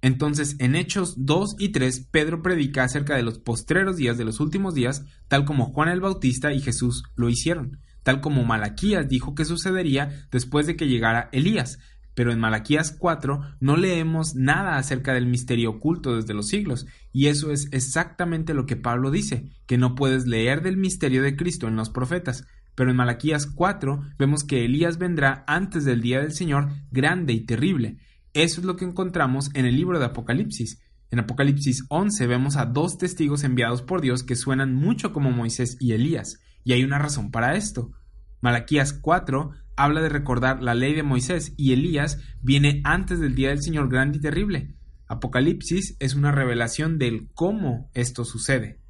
Entonces, 0.00 0.56
en 0.58 0.74
Hechos 0.74 1.16
2 1.18 1.56
y 1.58 1.68
3, 1.68 2.08
Pedro 2.10 2.40
predica 2.40 2.82
acerca 2.82 3.14
de 3.14 3.22
los 3.22 3.40
postreros 3.40 3.98
días 3.98 4.16
de 4.16 4.24
los 4.24 4.40
últimos 4.40 4.72
días, 4.72 5.04
tal 5.28 5.44
como 5.44 5.66
Juan 5.66 5.90
el 5.90 6.00
Bautista 6.00 6.54
y 6.54 6.62
Jesús 6.62 7.02
lo 7.14 7.28
hicieron, 7.28 7.80
tal 8.02 8.22
como 8.22 8.42
Malaquías 8.42 9.10
dijo 9.10 9.34
que 9.34 9.44
sucedería 9.44 10.26
después 10.30 10.66
de 10.66 10.76
que 10.76 10.88
llegara 10.88 11.28
Elías, 11.32 11.78
pero 12.14 12.32
en 12.32 12.40
Malaquías 12.40 12.94
4 12.98 13.40
no 13.60 13.76
leemos 13.76 14.34
nada 14.34 14.76
acerca 14.76 15.14
del 15.14 15.26
misterio 15.26 15.70
oculto 15.70 16.16
desde 16.16 16.34
los 16.34 16.48
siglos, 16.48 16.86
y 17.12 17.26
eso 17.26 17.52
es 17.52 17.68
exactamente 17.72 18.54
lo 18.54 18.66
que 18.66 18.76
Pablo 18.76 19.10
dice, 19.10 19.50
que 19.66 19.78
no 19.78 19.94
puedes 19.94 20.26
leer 20.26 20.62
del 20.62 20.76
misterio 20.76 21.22
de 21.22 21.36
Cristo 21.36 21.68
en 21.68 21.76
los 21.76 21.90
profetas, 21.90 22.46
pero 22.74 22.90
en 22.90 22.96
Malaquías 22.96 23.46
4 23.46 24.02
vemos 24.18 24.44
que 24.44 24.64
Elías 24.64 24.98
vendrá 24.98 25.44
antes 25.46 25.84
del 25.84 26.00
día 26.00 26.20
del 26.20 26.32
Señor 26.32 26.70
grande 26.90 27.32
y 27.32 27.44
terrible. 27.44 27.98
Eso 28.32 28.60
es 28.60 28.66
lo 28.66 28.76
que 28.76 28.84
encontramos 28.84 29.50
en 29.54 29.66
el 29.66 29.76
libro 29.76 29.98
de 29.98 30.06
Apocalipsis. 30.06 30.80
En 31.10 31.18
Apocalipsis 31.18 31.84
11 31.90 32.26
vemos 32.26 32.56
a 32.56 32.64
dos 32.64 32.96
testigos 32.96 33.44
enviados 33.44 33.82
por 33.82 34.00
Dios 34.00 34.22
que 34.22 34.36
suenan 34.36 34.74
mucho 34.74 35.12
como 35.12 35.30
Moisés 35.30 35.76
y 35.80 35.92
Elías, 35.92 36.40
y 36.64 36.72
hay 36.72 36.84
una 36.84 36.98
razón 36.98 37.30
para 37.30 37.56
esto. 37.56 37.92
Malaquías 38.40 38.94
4 38.94 39.50
habla 39.76 40.00
de 40.00 40.08
recordar 40.08 40.62
la 40.62 40.74
ley 40.74 40.94
de 40.94 41.02
Moisés 41.02 41.54
y 41.56 41.72
Elías 41.72 42.18
viene 42.40 42.80
antes 42.84 43.20
del 43.20 43.34
día 43.34 43.48
del 43.50 43.62
Señor 43.62 43.88
grande 43.88 44.18
y 44.18 44.20
terrible. 44.20 44.74
Apocalipsis 45.06 45.96
es 46.00 46.14
una 46.14 46.32
revelación 46.32 46.98
del 46.98 47.28
cómo 47.34 47.90
esto 47.94 48.24
sucede. 48.24 48.80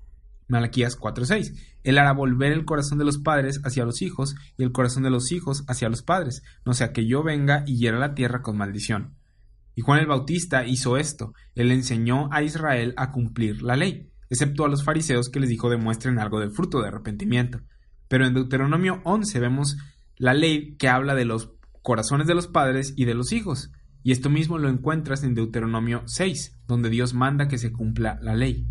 Malaquías 0.48 0.96
4:6. 0.96 1.54
Él 1.82 1.98
hará 1.98 2.12
volver 2.12 2.52
el 2.52 2.64
corazón 2.64 2.98
de 2.98 3.04
los 3.04 3.18
padres 3.18 3.60
hacia 3.64 3.84
los 3.84 4.02
hijos 4.02 4.34
y 4.56 4.62
el 4.62 4.72
corazón 4.72 5.02
de 5.02 5.10
los 5.10 5.32
hijos 5.32 5.64
hacia 5.66 5.88
los 5.88 6.02
padres, 6.02 6.42
no 6.64 6.74
sea 6.74 6.92
que 6.92 7.06
yo 7.06 7.22
venga 7.22 7.64
y 7.66 7.78
hiera 7.78 7.98
la 7.98 8.14
tierra 8.14 8.42
con 8.42 8.56
maldición. 8.56 9.16
Y 9.74 9.80
Juan 9.80 10.00
el 10.00 10.06
Bautista 10.06 10.66
hizo 10.66 10.98
esto. 10.98 11.32
Él 11.54 11.72
enseñó 11.72 12.28
a 12.32 12.42
Israel 12.42 12.92
a 12.96 13.10
cumplir 13.10 13.62
la 13.62 13.76
ley, 13.76 14.10
excepto 14.28 14.64
a 14.64 14.68
los 14.68 14.84
fariseos 14.84 15.30
que 15.30 15.40
les 15.40 15.48
dijo 15.48 15.70
demuestren 15.70 16.18
algo 16.18 16.38
del 16.38 16.52
fruto 16.52 16.82
de 16.82 16.88
arrepentimiento. 16.88 17.60
Pero 18.08 18.26
en 18.26 18.34
Deuteronomio 18.34 19.00
11 19.04 19.40
vemos 19.40 19.78
la 20.22 20.34
ley 20.34 20.76
que 20.76 20.88
habla 20.88 21.16
de 21.16 21.24
los 21.24 21.50
corazones 21.82 22.28
de 22.28 22.36
los 22.36 22.46
padres 22.46 22.94
y 22.96 23.06
de 23.06 23.14
los 23.14 23.32
hijos. 23.32 23.72
Y 24.04 24.12
esto 24.12 24.30
mismo 24.30 24.56
lo 24.56 24.68
encuentras 24.68 25.24
en 25.24 25.34
Deuteronomio 25.34 26.04
6, 26.06 26.60
donde 26.68 26.90
Dios 26.90 27.12
manda 27.12 27.48
que 27.48 27.58
se 27.58 27.72
cumpla 27.72 28.20
la 28.22 28.36
ley. 28.36 28.68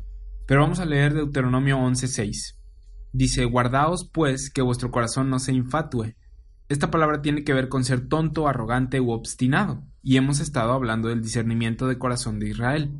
Pero 0.48 0.62
vamos 0.62 0.80
a 0.80 0.86
leer 0.86 1.14
Deuteronomio 1.14 1.78
11:6. 1.78 2.56
Dice, 3.12 3.44
Guardaos 3.44 4.10
pues 4.14 4.50
que 4.50 4.62
vuestro 4.62 4.92
corazón 4.92 5.30
no 5.30 5.40
se 5.40 5.52
infatue. 5.52 6.16
Esta 6.70 6.90
palabra 6.90 7.22
tiene 7.22 7.44
que 7.44 7.54
ver 7.54 7.68
con 7.68 7.84
ser 7.84 8.08
tonto, 8.08 8.48
arrogante 8.48 9.02
u 9.02 9.12
obstinado, 9.12 9.84
y 10.02 10.16
hemos 10.16 10.40
estado 10.40 10.72
hablando 10.72 11.10
del 11.10 11.22
discernimiento 11.22 11.90
de 11.90 11.98
corazón 11.98 12.40
de 12.40 12.48
Israel, 12.48 12.98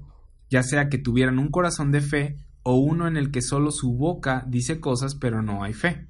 ya 0.50 0.62
sea 0.62 0.90
que 0.90 0.98
tuvieran 0.98 1.40
un 1.40 1.52
corazón 1.52 1.94
de 1.94 2.02
fe 2.02 2.36
o 2.64 2.76
uno 2.76 3.08
en 3.08 3.16
el 3.16 3.32
que 3.32 3.42
solo 3.42 3.72
su 3.72 3.94
boca 3.94 4.44
dice 4.46 4.82
cosas 4.82 5.16
pero 5.16 5.42
no 5.42 5.64
hay 5.64 5.72
fe. 5.72 6.10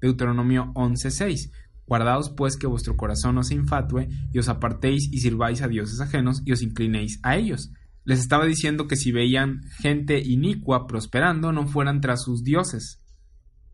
Deuteronomio 0.00 0.72
11.6. 0.74 1.52
Guardaos 1.86 2.30
pues 2.30 2.56
que 2.56 2.66
vuestro 2.66 2.96
corazón 2.96 3.34
no 3.34 3.42
se 3.42 3.54
infatue 3.54 4.08
y 4.32 4.38
os 4.38 4.48
apartéis 4.48 5.08
y 5.12 5.18
sirváis 5.18 5.62
a 5.62 5.68
dioses 5.68 6.00
ajenos 6.00 6.42
y 6.44 6.52
os 6.52 6.62
inclinéis 6.62 7.20
a 7.22 7.36
ellos. 7.36 7.72
Les 8.04 8.20
estaba 8.20 8.46
diciendo 8.46 8.88
que 8.88 8.96
si 8.96 9.12
veían 9.12 9.62
gente 9.78 10.20
inicua 10.20 10.86
prosperando 10.86 11.52
no 11.52 11.66
fueran 11.66 12.00
tras 12.00 12.22
sus 12.22 12.42
dioses. 12.42 13.00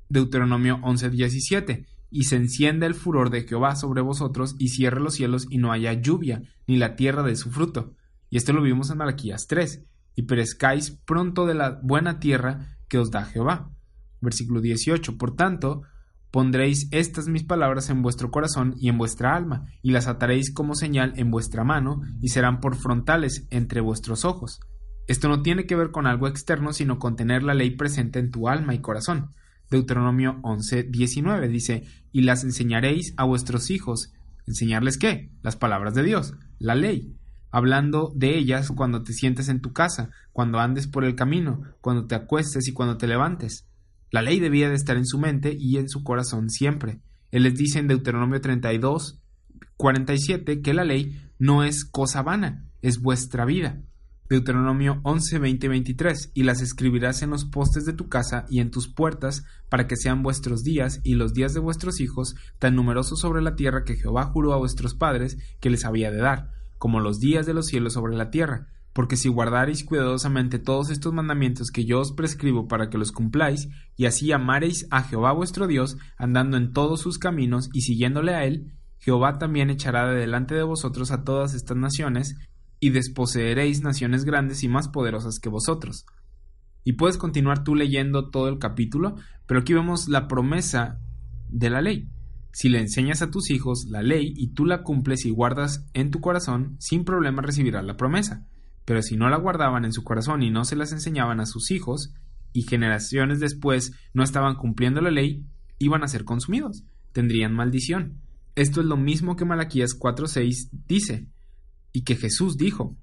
Deuteronomio 0.09 0.79
11:17 0.83 1.87
y 2.11 2.25
se 2.25 2.37
enciende 2.37 2.87
el 2.87 2.95
furor 2.95 3.31
de 3.31 3.43
Jehová 3.43 3.77
sobre 3.77 4.01
vosotros 4.01 4.57
y 4.59 4.69
cierre 4.69 5.01
los 5.01 5.15
cielos 5.15 5.47
y 5.51 5.59
no 5.59 5.73
haya 5.73 5.93
lluvia 5.93 6.43
ni 6.67 6.77
la 6.77 6.97
tierra 6.97 7.23
de 7.23 7.37
su 7.37 7.51
fruto. 7.51 7.95
Y 8.31 8.37
esto 8.37 8.53
lo 8.53 8.63
vimos 8.63 8.91
en 8.91 8.99
Malaquías 8.99 9.47
3 9.47 9.85
y 10.15 10.23
perezcáis 10.23 10.91
pronto 10.91 11.47
de 11.47 11.55
la 11.55 11.79
buena 11.83 12.19
tierra 12.19 12.79
que 12.89 12.99
os 12.99 13.11
da 13.11 13.25
Jehová. 13.25 13.71
Versículo 14.21 14.61
18. 14.61 15.17
Por 15.17 15.37
tanto, 15.37 15.83
pondréis 16.31 16.89
estas 16.91 17.29
mis 17.29 17.45
palabras 17.45 17.91
en 17.91 18.03
vuestro 18.03 18.31
corazón 18.31 18.75
y 18.79 18.89
en 18.89 18.99
vuestra 18.99 19.35
alma, 19.35 19.67
y 19.83 19.91
las 19.91 20.07
ataréis 20.07 20.53
como 20.53 20.75
señal 20.75 21.13
en 21.17 21.31
vuestra 21.31 21.65
mano, 21.65 22.03
y 22.21 22.29
serán 22.29 22.61
por 22.61 22.77
frontales 22.77 23.47
entre 23.51 23.81
vuestros 23.81 24.25
ojos. 24.25 24.61
Esto 25.07 25.29
no 25.29 25.43
tiene 25.43 25.67
que 25.67 25.77
ver 25.77 25.91
con 25.91 26.07
algo 26.07 26.29
externo, 26.29 26.73
sino 26.73 26.99
con 26.99 27.17
tener 27.17 27.43
la 27.43 27.55
ley 27.55 27.71
presente 27.71 28.19
en 28.19 28.31
tu 28.31 28.49
alma 28.49 28.75
y 28.75 28.81
corazón. 28.81 29.33
Deuteronomio 29.71 30.39
11, 30.43 30.85
19 30.85 31.49
dice, 31.49 31.85
y 32.13 32.23
las 32.23 32.45
enseñaréis 32.45 33.15
a 33.17 33.25
vuestros 33.25 33.71
hijos. 33.71 34.13
¿Enseñarles 34.47 34.99
qué? 34.99 35.31
Las 35.43 35.57
palabras 35.57 35.95
de 35.95 36.03
Dios, 36.03 36.35
la 36.59 36.75
ley 36.75 37.15
hablando 37.51 38.13
de 38.15 38.37
ellas 38.37 38.71
cuando 38.75 39.03
te 39.03 39.13
sientes 39.13 39.49
en 39.49 39.61
tu 39.61 39.73
casa, 39.73 40.11
cuando 40.33 40.59
andes 40.59 40.87
por 40.87 41.05
el 41.05 41.15
camino, 41.15 41.63
cuando 41.81 42.07
te 42.07 42.15
acuestes 42.15 42.69
y 42.69 42.73
cuando 42.73 42.97
te 42.97 43.07
levantes. 43.07 43.68
La 44.11 44.23
ley 44.23 44.41
debía 44.41 44.69
de 44.69 44.75
estar 44.75 44.97
en 44.97 45.07
su 45.07 45.19
mente 45.19 45.57
y 45.59 45.77
en 45.77 45.89
su 45.89 46.03
corazón 46.03 46.51
siempre. 46.51 47.01
Él 47.31 47.43
les 47.43 47.55
dice 47.55 47.79
en 47.79 47.89
Deuteronomio 47.89 48.41
32, 48.41 49.21
47 49.77 50.63
que 50.63 50.75
la 50.75 50.85
ley 50.85 51.21
no 51.39 51.65
es 51.65 51.85
cosa 51.85 52.23
vana, 52.23 52.67
es 52.83 53.01
vuestra 53.01 53.45
vida. 53.45 53.83
Deuteronomio 54.31 55.01
11, 55.05 55.39
20 55.39 55.69
23 55.69 56.33
y 56.35 56.43
las 56.43 56.61
escribirás 56.61 57.23
en 57.23 57.31
los 57.31 57.47
postes 57.47 57.87
de 57.87 57.95
tu 57.95 58.09
casa 58.09 58.45
y 58.51 58.61
en 58.61 58.71
tus 58.71 58.93
puertas 58.93 59.45
para 59.71 59.87
que 59.87 59.97
sean 59.97 60.23
vuestros 60.23 60.63
días 60.63 61.01
y 61.03 61.15
los 61.15 61.33
días 61.33 61.55
de 61.55 61.61
vuestros 61.61 62.01
hijos 62.01 62.35
tan 62.59 62.77
numerosos 62.77 63.21
sobre 63.21 63.41
la 63.41 63.57
tierra 63.57 63.85
que 63.85 63.97
Jehová 63.97 64.25
juró 64.25 64.53
a 64.53 64.59
vuestros 64.59 64.95
padres 64.95 65.39
que 65.61 65.71
les 65.71 65.87
había 65.87 66.11
de 66.11 66.19
dar 66.19 66.51
como 66.79 67.01
los 67.01 67.19
días 67.19 67.45
de 67.45 67.55
los 67.55 67.67
cielos 67.67 67.93
sobre 67.93 68.17
la 68.17 68.31
tierra, 68.31 68.69
porque 68.99 69.17
si 69.17 69.29
guardareis 69.29 69.85
cuidadosamente 69.85 70.59
todos 70.59 70.91
estos 70.91 71.13
mandamientos 71.13 71.71
que 71.71 71.85
yo 71.85 72.01
os 72.01 72.11
prescribo 72.11 72.67
para 72.67 72.91
que 72.91 72.99
los 72.99 73.13
cumpláis, 73.13 73.69
y 73.95 74.07
así 74.07 74.33
amareis 74.33 74.89
a 74.91 75.05
Jehová 75.05 75.31
vuestro 75.31 75.69
Dios, 75.69 75.99
andando 76.17 76.57
en 76.57 76.73
todos 76.73 77.01
sus 77.01 77.17
caminos 77.17 77.71
y 77.73 77.83
siguiéndole 77.83 78.35
a 78.35 78.45
él, 78.45 78.73
Jehová 78.99 79.39
también 79.39 79.71
echará 79.71 80.09
de 80.09 80.19
delante 80.19 80.57
de 80.57 80.65
vosotros 80.65 81.13
a 81.13 81.23
todas 81.23 81.55
estas 81.55 81.77
naciones, 81.77 82.35
y 82.81 82.91
desposeeréis 82.91 83.85
naciones 83.85 84.25
grandes 84.25 84.65
y 84.65 84.69
más 84.69 84.89
poderosas 84.89 85.39
que 85.39 85.49
vosotros. 85.49 86.05
Y 86.83 86.95
puedes 86.95 87.19
continuar 87.19 87.63
tú 87.63 87.77
leyendo 87.77 88.31
todo 88.31 88.49
el 88.49 88.59
capítulo, 88.59 89.15
pero 89.47 89.61
aquí 89.61 89.75
vemos 89.75 90.09
la 90.09 90.27
promesa 90.27 90.99
de 91.49 91.71
la 91.71 91.83
ley. 91.83 92.09
Si 92.53 92.69
le 92.69 92.81
enseñas 92.81 93.23
a 93.23 93.31
tus 93.31 93.51
hijos 93.51 93.87
la 93.89 94.03
ley 94.03 94.35
y 94.37 94.55
tú 94.55 94.67
la 94.67 94.83
cumples 94.83 95.25
y 95.25 95.31
guardas 95.31 95.87
en 95.95 96.11
tu 96.11 96.21
corazón, 96.21 96.75
sin 96.81 97.05
problema 97.05 97.43
recibirás 97.43 97.85
la 97.85 97.97
promesa. 97.97 98.45
Pero 98.89 99.03
si 99.03 99.19
no 99.19 99.29
la 99.29 99.37
guardaban 99.37 99.85
en 99.85 99.93
su 99.93 100.03
corazón 100.03 100.43
y 100.43 100.51
no 100.51 100.65
se 100.65 100.75
las 100.75 100.93
enseñaban 100.93 101.41
a 101.41 101.45
sus 101.45 101.71
hijos, 101.71 102.15
y 102.55 102.63
generaciones 102.63 103.39
después 103.39 103.93
no 104.15 104.23
estaban 104.23 104.57
cumpliendo 104.57 105.03
la 105.03 105.11
ley, 105.11 105.45
iban 105.79 106.03
a 106.03 106.09
ser 106.09 106.25
consumidos, 106.25 106.85
tendrían 107.13 107.53
maldición. 107.53 108.23
Esto 108.55 108.81
es 108.81 108.87
lo 108.87 108.97
mismo 108.97 109.37
que 109.37 109.45
Malaquías 109.45 109.91
4:6 109.93 110.71
dice, 110.89 111.27
y 111.93 112.05
que 112.05 112.17
Jesús 112.17 112.57
dijo, 112.57 112.97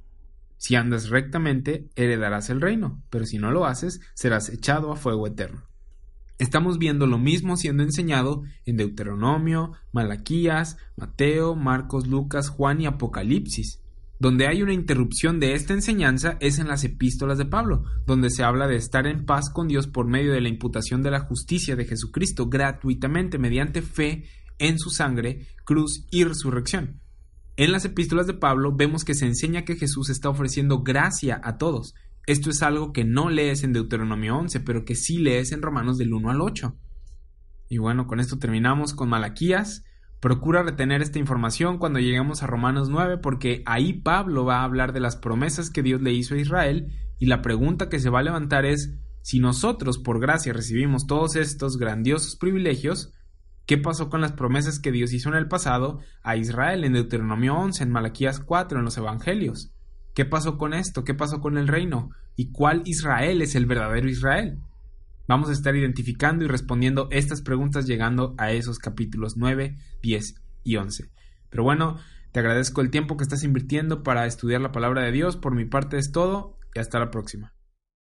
si 0.57 0.73
andas 0.73 1.09
rectamente, 1.09 1.87
heredarás 1.95 2.49
el 2.49 2.61
reino, 2.61 3.03
pero 3.11 3.25
si 3.25 3.37
no 3.37 3.51
lo 3.51 3.67
haces, 3.67 4.01
serás 4.15 4.49
echado 4.49 4.91
a 4.91 4.95
fuego 4.95 5.27
eterno. 5.27 5.65
Estamos 6.39 6.79
viendo 6.79 7.05
lo 7.05 7.19
mismo 7.19 7.57
siendo 7.57 7.83
enseñado 7.83 8.41
en 8.65 8.77
Deuteronomio, 8.77 9.73
Malaquías, 9.91 10.77
Mateo, 10.95 11.53
Marcos, 11.53 12.07
Lucas, 12.07 12.49
Juan 12.49 12.81
y 12.81 12.87
Apocalipsis. 12.87 13.84
Donde 14.19 14.47
hay 14.47 14.61
una 14.61 14.73
interrupción 14.73 15.39
de 15.39 15.53
esta 15.53 15.73
enseñanza 15.73 16.37
es 16.39 16.59
en 16.59 16.67
las 16.67 16.83
epístolas 16.83 17.37
de 17.37 17.45
Pablo, 17.45 17.83
donde 18.05 18.29
se 18.29 18.43
habla 18.43 18.67
de 18.67 18.77
estar 18.77 19.07
en 19.07 19.25
paz 19.25 19.49
con 19.49 19.67
Dios 19.67 19.87
por 19.87 20.07
medio 20.07 20.31
de 20.31 20.41
la 20.41 20.49
imputación 20.49 21.03
de 21.03 21.11
la 21.11 21.21
justicia 21.21 21.75
de 21.75 21.85
Jesucristo 21.85 22.47
gratuitamente 22.47 23.37
mediante 23.37 23.81
fe 23.81 24.25
en 24.57 24.79
su 24.79 24.89
sangre, 24.89 25.47
cruz 25.65 26.07
y 26.11 26.23
resurrección. 26.23 27.01
En 27.57 27.71
las 27.71 27.85
epístolas 27.85 28.27
de 28.27 28.33
Pablo 28.33 28.75
vemos 28.75 29.03
que 29.03 29.15
se 29.15 29.25
enseña 29.25 29.65
que 29.65 29.75
Jesús 29.75 30.09
está 30.09 30.29
ofreciendo 30.29 30.81
gracia 30.81 31.39
a 31.43 31.57
todos, 31.57 31.93
esto 32.27 32.49
es 32.49 32.63
algo 32.63 32.91
que 32.91 33.03
no 33.03 33.29
lees 33.29 33.63
en 33.63 33.71
Deuteronomio 33.71 34.35
11, 34.37 34.59
pero 34.61 34.83
que 34.83 34.95
sí 34.95 35.19
lees 35.19 35.51
en 35.51 35.61
Romanos 35.61 35.97
del 35.97 36.13
1 36.13 36.31
al 36.31 36.41
8. 36.41 36.75
Y 37.69 37.77
bueno, 37.77 38.07
con 38.07 38.19
esto 38.19 38.39
terminamos 38.39 38.93
con 38.93 39.09
Malaquías. 39.09 39.83
Procura 40.25 40.63
retener 40.63 41.03
esta 41.03 41.19
información 41.19 41.77
cuando 41.77 41.99
lleguemos 41.99 42.41
a 42.41 42.47
Romanos 42.47 42.89
9 42.89 43.19
porque 43.19 43.61
ahí 43.67 43.93
Pablo 43.93 44.43
va 44.43 44.61
a 44.61 44.63
hablar 44.63 44.91
de 44.91 44.99
las 44.99 45.17
promesas 45.17 45.69
que 45.69 45.83
Dios 45.83 46.01
le 46.01 46.13
hizo 46.13 46.33
a 46.33 46.39
Israel 46.39 46.87
y 47.19 47.27
la 47.27 47.43
pregunta 47.43 47.89
que 47.89 47.99
se 47.99 48.09
va 48.09 48.21
a 48.21 48.23
levantar 48.23 48.65
es 48.65 48.95
si 49.21 49.37
nosotros 49.37 49.99
por 49.99 50.19
gracia 50.19 50.51
recibimos 50.51 51.05
todos 51.05 51.35
estos 51.35 51.77
grandiosos 51.77 52.37
privilegios, 52.37 53.13
¿qué 53.67 53.77
pasó 53.77 54.09
con 54.09 54.19
las 54.19 54.31
promesas 54.31 54.79
que 54.79 54.91
Dios 54.91 55.13
hizo 55.13 55.29
en 55.29 55.35
el 55.35 55.47
pasado 55.47 55.99
a 56.23 56.35
Israel 56.37 56.85
en 56.85 56.93
Deuteronomio 56.93 57.53
11, 57.53 57.83
en 57.83 57.91
Malaquías 57.91 58.39
4, 58.39 58.79
en 58.79 58.85
los 58.85 58.97
Evangelios? 58.97 59.73
¿Qué 60.15 60.25
pasó 60.25 60.57
con 60.57 60.73
esto? 60.73 61.03
¿Qué 61.03 61.13
pasó 61.13 61.39
con 61.39 61.59
el 61.59 61.67
reino? 61.67 62.09
¿Y 62.35 62.51
cuál 62.51 62.81
Israel 62.85 63.43
es 63.43 63.53
el 63.53 63.67
verdadero 63.67 64.09
Israel? 64.09 64.57
Vamos 65.27 65.49
a 65.49 65.53
estar 65.53 65.75
identificando 65.75 66.45
y 66.45 66.47
respondiendo 66.47 67.07
estas 67.11 67.41
preguntas 67.41 67.87
llegando 67.87 68.35
a 68.37 68.51
esos 68.51 68.77
capítulos 68.77 69.37
9, 69.37 69.75
10 70.03 70.35
y 70.63 70.75
11. 70.75 71.09
Pero 71.49 71.63
bueno, 71.63 71.97
te 72.31 72.39
agradezco 72.41 72.81
el 72.81 72.91
tiempo 72.91 73.17
que 73.17 73.23
estás 73.23 73.43
invirtiendo 73.43 74.03
para 74.03 74.27
estudiar 74.27 74.61
la 74.61 74.71
palabra 74.71 75.01
de 75.01 75.11
Dios. 75.11 75.37
Por 75.37 75.55
mi 75.55 75.65
parte 75.65 75.97
es 75.97 76.11
todo 76.11 76.59
y 76.75 76.79
hasta 76.79 76.99
la 76.99 77.09
próxima. 77.09 77.54